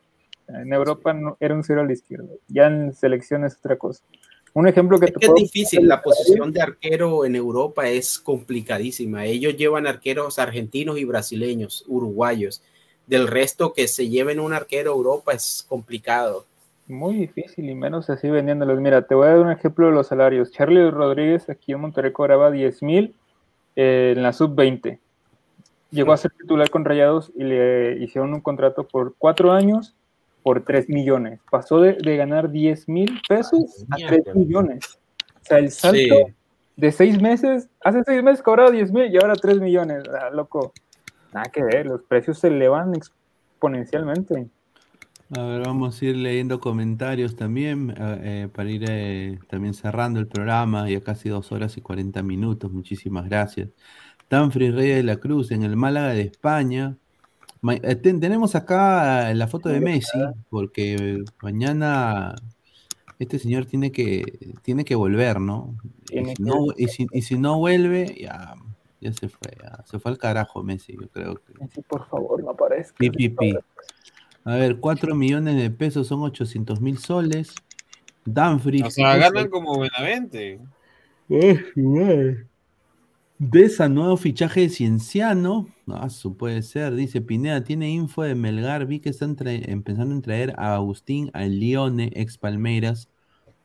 [0.47, 2.29] En Europa no, era un cero a la izquierda.
[2.47, 4.03] Ya en selección es otra cosa.
[4.53, 7.87] Un ejemplo que Es te que es puedo- difícil, la posición de arquero en Europa
[7.87, 9.25] es complicadísima.
[9.25, 12.61] Ellos llevan arqueros argentinos y brasileños, uruguayos.
[13.07, 16.45] Del resto que se lleven un arquero a Europa es complicado.
[16.87, 18.79] Muy difícil y menos así vendiéndolos.
[18.79, 20.51] Mira, te voy a dar un ejemplo de los salarios.
[20.51, 23.15] Charlie Rodríguez aquí en Monterrey cobraba 10 mil
[23.75, 24.99] en la sub-20.
[25.95, 29.95] Llegó a ser titular con Rayados y le hicieron un contrato por cuatro años
[30.43, 31.39] por 3 millones.
[31.49, 34.99] Pasó de, de ganar 10 mil pesos a 3 millones.
[35.41, 36.33] O sea, el salto Sí.
[36.75, 40.03] de seis meses, hace seis meses cobraba 10 mil y ahora 3 millones.
[40.09, 40.73] Ah, loco,
[41.33, 44.47] nada que ver, los precios se elevan exponencialmente.
[45.35, 50.19] A ver, vamos a ir leyendo comentarios también eh, eh, para ir eh, también cerrando
[50.19, 50.87] el programa.
[50.87, 52.71] Ya casi dos horas y 40 minutos.
[52.71, 53.69] Muchísimas gracias.
[54.27, 56.97] Tanfri Rey de la Cruz en el Málaga de España.
[57.61, 62.35] Ma- eh, ten- tenemos acá la foto de Messi, porque mañana
[63.17, 65.75] este señor tiene que, tiene que volver, ¿no?
[66.11, 68.55] Y si que- no, y si- y si no vuelve, ya,
[69.01, 69.83] ya se fue, ya.
[69.85, 71.53] se fue al carajo Messi, yo creo que.
[71.59, 72.95] Messi, por favor, no aparezca.
[72.97, 73.55] Pi, pi, pi.
[74.43, 77.55] A ver, 4 millones de pesos son 800 mil soles.
[78.25, 78.83] Danfries.
[78.83, 80.59] O sea, ganan como Benavente.
[83.37, 85.67] Besa, nuevo fichaje de Cienciano.
[85.87, 86.95] Ah, su puede ser.
[86.95, 88.85] Dice Pineda, tiene info de Melgar.
[88.85, 93.09] Vi que están empezando a traer a Agustín a Lione, ex Palmeiras,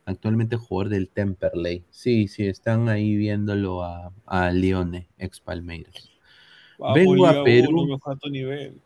[0.05, 1.85] actualmente jugador del Temperley.
[1.89, 6.11] Sí, sí, están ahí viéndolo a, a Lione, ex Palmeiras.
[6.93, 7.97] Vengo a Perú.
[8.29, 8.81] nivel.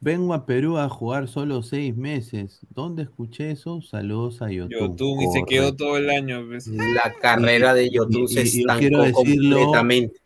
[0.00, 2.60] Vengo a Perú a jugar solo seis meses.
[2.70, 3.82] ¿Dónde escuché eso?
[3.82, 4.70] Saludos a Yotun.
[4.90, 6.46] Yotun y se quedó todo el año.
[6.46, 6.68] pues.
[6.68, 10.20] La carrera de Yotun se Y- estancó quiero decirlo, completamente.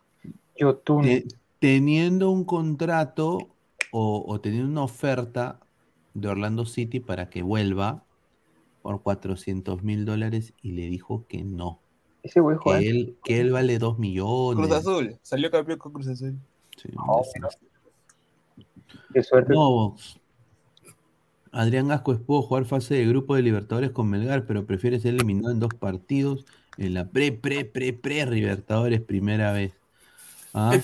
[0.58, 1.02] Yotun.
[1.04, 1.24] Te-
[1.58, 3.38] teniendo un contrato
[3.92, 5.60] o, o teniendo una oferta
[6.12, 8.04] de Orlando City para que vuelva
[8.82, 11.80] por 400 mil dólares y le dijo que no.
[12.22, 12.80] Ese güey juega.
[12.80, 14.66] Que él, que él vale 2 millones.
[14.66, 15.16] Cruz Azul.
[15.22, 16.36] Salió campeón con Cruz Azul.
[16.76, 17.68] Sí, No, desastre.
[19.12, 19.54] Qué suerte.
[21.52, 25.52] Adrián Gasco pudo jugar fase de grupo de Libertadores con Melgar, pero prefiere ser eliminado
[25.52, 26.46] en dos partidos
[26.78, 29.74] en la pre, pre, pre, pre Libertadores primera vez.
[30.54, 30.78] Ah,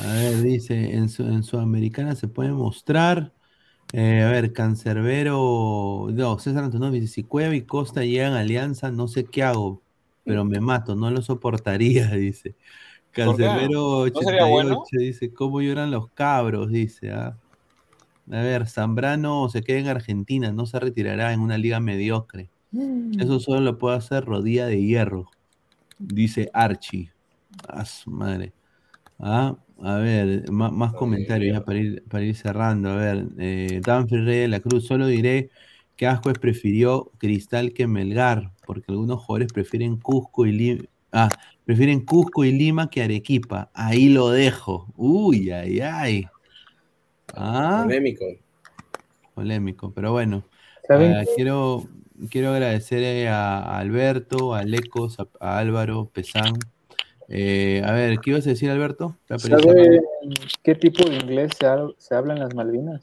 [0.00, 3.32] a ver, dice, en, su, en Sudamericana se puede mostrar.
[3.92, 8.90] eh, a ver, Cancerbero, no, César Antonio dice, si Cueva y Costa llegan a Alianza,
[8.90, 9.82] no sé qué hago,
[10.24, 12.54] pero me mato, no lo soportaría, dice.
[13.12, 14.80] Cancerbero ¿No sería bueno?
[14.80, 16.70] 88 dice, ¿cómo lloran los cabros?
[16.70, 17.36] Dice, ah.
[18.30, 22.48] A ver, Zambrano se queda en Argentina, no se retirará en una liga mediocre.
[23.18, 25.30] Eso solo lo puede hacer Rodilla de Hierro,
[25.98, 27.12] dice Archie.
[27.68, 28.52] A su madre.
[29.18, 32.90] Ah, a ver, más, comentarios ya para ir, para ir cerrando.
[32.90, 35.50] A ver, eh, Danfrey Rey de la Cruz, solo diré
[35.96, 40.82] que Ascuez prefirió Cristal que Melgar, porque algunos jugadores prefieren Cusco y Lima.
[41.12, 41.28] Ah,
[41.64, 43.70] prefieren Cusco y Lima que Arequipa.
[43.72, 44.92] Ahí lo dejo.
[44.96, 46.26] Uy, ay, ay.
[47.32, 48.24] Ah, Polémico.
[49.34, 50.44] polémico, pero bueno.
[50.86, 51.84] ¿Saben Ah, quiero,
[52.30, 56.54] quiero agradecer eh, a, a Alberto, a Lecos, a, a Álvaro, Pesán.
[57.28, 59.16] Eh, a ver, ¿qué ibas a decir, Alberto?
[59.26, 60.00] ¿Sabe
[60.62, 63.02] qué tipo de inglés se, ha- se habla en las Malvinas?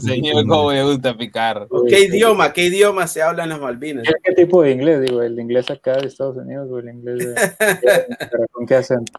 [0.00, 1.66] Señor, cómo le gusta picar.
[1.88, 2.52] ¿Qué idioma?
[2.52, 4.06] ¿Qué idioma se habla en las Malvinas?
[4.22, 5.00] ¿Qué tipo de inglés?
[5.00, 7.34] Digo, el inglés acá de Estados Unidos o el inglés de...
[8.30, 9.12] pero ¿Con qué acento?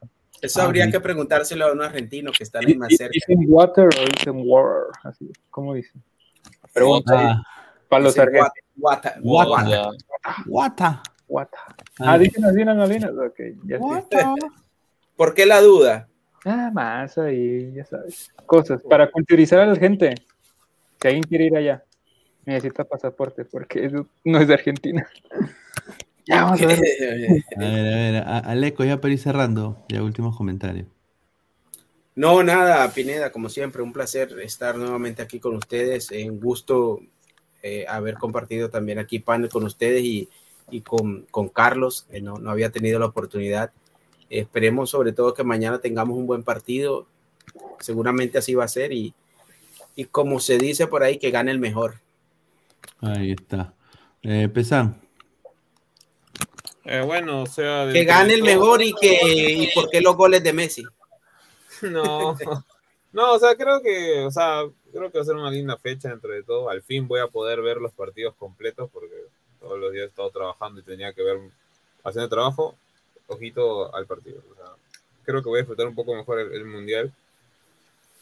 [0.46, 3.12] Eso Ah, habría que preguntárselo a un argentino que está ahí más cerca.
[3.14, 4.92] ¿Dicen water o dicen water?
[5.04, 6.04] Así, ¿Cómo dicen?
[6.74, 7.44] Pregunta Ah,
[7.90, 8.50] para los argentinos.
[8.76, 9.50] guata- Guata.
[9.50, 9.92] guata.
[10.46, 11.04] Guata.
[11.28, 11.58] Guata.
[12.00, 13.12] Ah, Ah, dicen así en las Malvinas.
[13.12, 13.84] Ok, ya sé.
[13.84, 14.34] Guata.
[15.16, 16.08] ¿Por qué la duda?
[16.44, 18.32] Nada más ahí, ya sabes.
[18.46, 20.14] Cosas para culturizar a la gente.
[21.02, 21.84] Si alguien quiere ir allá,
[22.46, 25.08] necesita pasaporte porque eso no es de Argentina.
[26.28, 26.80] Ya vamos a ver.
[27.56, 30.88] A ver, a ver, a- Aleco, ya para ir cerrando, ya últimos comentarios.
[32.16, 36.12] No, nada, Pineda, como siempre, un placer estar nuevamente aquí con ustedes.
[36.12, 37.02] eh, Un gusto
[37.62, 40.30] eh, haber compartido también aquí panel con ustedes y,
[40.72, 43.72] y con, con Carlos, que no, no había tenido la oportunidad.
[44.30, 47.08] Esperemos sobre todo que mañana tengamos un buen partido.
[47.80, 49.14] Seguramente así va a ser y,
[49.96, 51.96] y como se dice por ahí, que gane el mejor.
[53.02, 53.74] Ahí está.
[54.22, 55.02] Eh, Pesán.
[56.86, 57.90] Eh, bueno, o sea.
[57.92, 60.84] Que gane el mejor y que y por qué los goles de Messi.
[61.82, 62.38] No,
[63.12, 66.10] no, o sea, creo que, o sea, creo que va a ser una linda fecha
[66.10, 66.70] dentro de todo.
[66.70, 69.16] Al fin voy a poder ver los partidos completos porque
[69.60, 71.40] todos los días he estado trabajando y tenía que ver
[72.04, 72.76] haciendo trabajo.
[73.28, 74.40] Ojito al partido.
[74.52, 74.72] o sea,
[75.24, 77.12] creo que voy a disfrutar un poco mejor el, el mundial.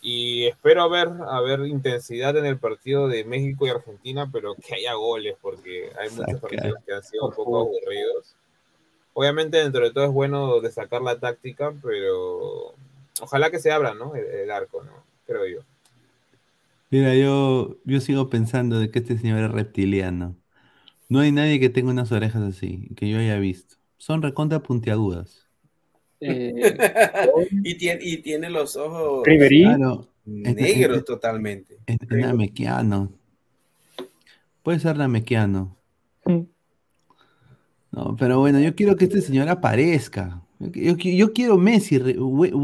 [0.01, 4.75] Y espero ver, a ver intensidad en el partido de México y Argentina, pero que
[4.75, 6.42] haya goles, porque hay muchos Saca.
[6.42, 8.35] partidos que han sido un poco aburridos.
[9.14, 12.74] Obviamente, dentro de todo es bueno destacar la táctica, pero
[13.22, 14.16] ojalá que se abra, ¿no?
[14.16, 14.92] El, el arco, ¿no?
[15.25, 15.59] Creo yo.
[16.90, 20.38] Mira, yo, yo sigo pensando de que este señor es reptiliano.
[21.09, 23.77] No hay nadie que tenga unas orejas así, que yo haya visto.
[23.98, 25.50] Son recontra puntiagudas.
[26.19, 26.77] Eh,
[27.64, 29.25] y, tiene, y tiene los ojos.
[29.48, 31.77] Claro, negros es- totalmente.
[31.88, 33.11] es es namequiano.
[34.64, 35.77] Puede ser namequiano.
[37.93, 40.41] No, pero bueno, yo quiero que este señor aparezca.
[40.59, 41.99] Yo, quiero Messi,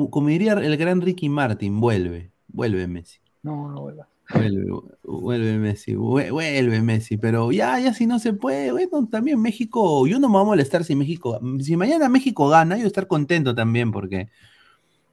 [0.09, 3.19] como diría el gran Ricky Martin, vuelve, vuelve Messi.
[3.43, 4.07] no, no vuelva.
[4.31, 4.65] Vuelve,
[5.03, 10.05] vuelve Messi, vue- vuelve Messi, pero ya, ya si no se puede, bueno, también México,
[10.07, 12.87] yo no me voy a molestar si México, si mañana México gana, yo voy a
[12.87, 14.29] estar contento también porque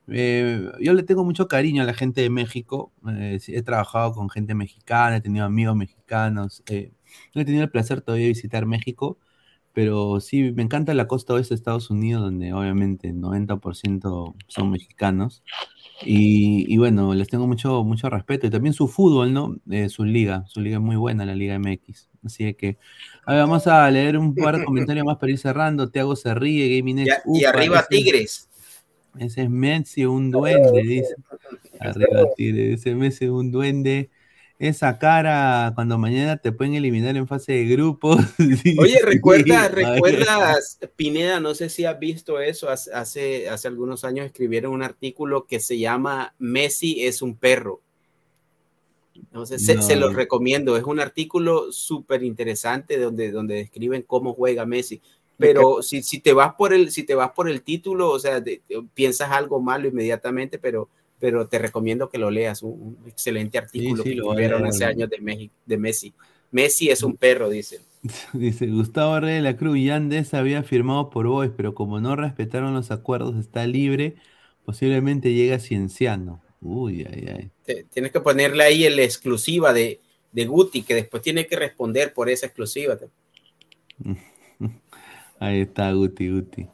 [0.08, 4.30] eh, yo le tengo mucho cariño a la gente de México, eh, he trabajado con
[4.30, 6.92] gente mexicana, he tenido amigos mexicanos, eh,
[7.34, 9.18] no he tenido el placer todavía de visitar México,
[9.76, 15.42] Pero sí, me encanta la costa oeste de Estados Unidos, donde obviamente 90% son mexicanos.
[16.02, 18.46] Y, y bueno, les tengo mucho, mucho respeto.
[18.46, 19.54] Y también su fútbol, ¿no?
[19.70, 20.44] Eh, su liga.
[20.46, 22.08] Su liga es muy buena, la Liga MX.
[22.24, 22.78] Así que,
[23.26, 25.90] a ver, vamos a leer un par de comentarios más para ir cerrando.
[25.90, 28.48] Tiago se ríe, Gaming X, Y, arriba ese- Tigres.
[29.18, 31.16] ese es Messi, un duende, dice.
[31.80, 34.08] Arriba Tigre, ese Messi, un duende.
[34.58, 38.18] Esa cara cuando mañana te pueden eliminar en fase de grupos.
[38.78, 44.72] Oye, recuerda, recuerdas, Pineda, no sé si has visto eso, hace, hace, algunos años escribieron
[44.72, 47.82] un artículo que se llama Messi es un perro.
[49.14, 49.82] Entonces, se, No.
[49.82, 55.02] se los recomiendo, es un artículo súper interesante donde, donde describen cómo juega Messi.
[55.38, 58.42] Pero si, si te vas por el, si te vas por el título, o sea,
[58.94, 64.02] piensas algo malo inmediatamente, pero, pero te recomiendo que lo leas, un, un excelente artículo
[64.02, 64.74] sí, que escribieron leer.
[64.74, 66.14] hace años de, México, de Messi.
[66.50, 67.80] Messi es un perro, dice.
[68.32, 72.74] Dice Gustavo Rey de la Cruz, Yandes había firmado por Boys, pero como no respetaron
[72.74, 74.16] los acuerdos, está libre,
[74.64, 76.42] posiblemente llegue a Cienciano.
[76.60, 77.84] Uy, ay, ay.
[77.90, 80.00] Tienes que ponerle ahí el exclusiva de,
[80.32, 82.98] de Guti, que después tiene que responder por esa exclusiva.
[85.38, 86.66] Ahí está, Guti, Guti.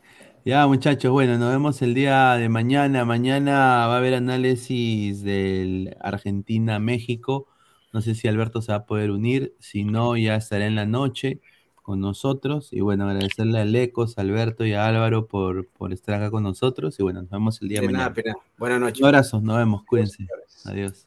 [0.44, 3.04] Ya, muchachos, bueno, nos vemos el día de mañana.
[3.04, 7.46] Mañana va a haber análisis del Argentina-México.
[7.92, 9.54] No sé si Alberto se va a poder unir.
[9.60, 11.40] Si no, ya estará en la noche
[11.76, 12.72] con nosotros.
[12.72, 16.42] Y bueno, agradecerle a Lecos, a Alberto y a Álvaro por, por estar acá con
[16.42, 16.98] nosotros.
[16.98, 18.14] Y bueno, nos vemos el día de De nada, mañana.
[18.14, 18.34] pena.
[18.58, 19.00] Buenas noches.
[19.00, 20.26] Un abrazo, nos vemos, cuídense.
[20.64, 21.06] Adiós.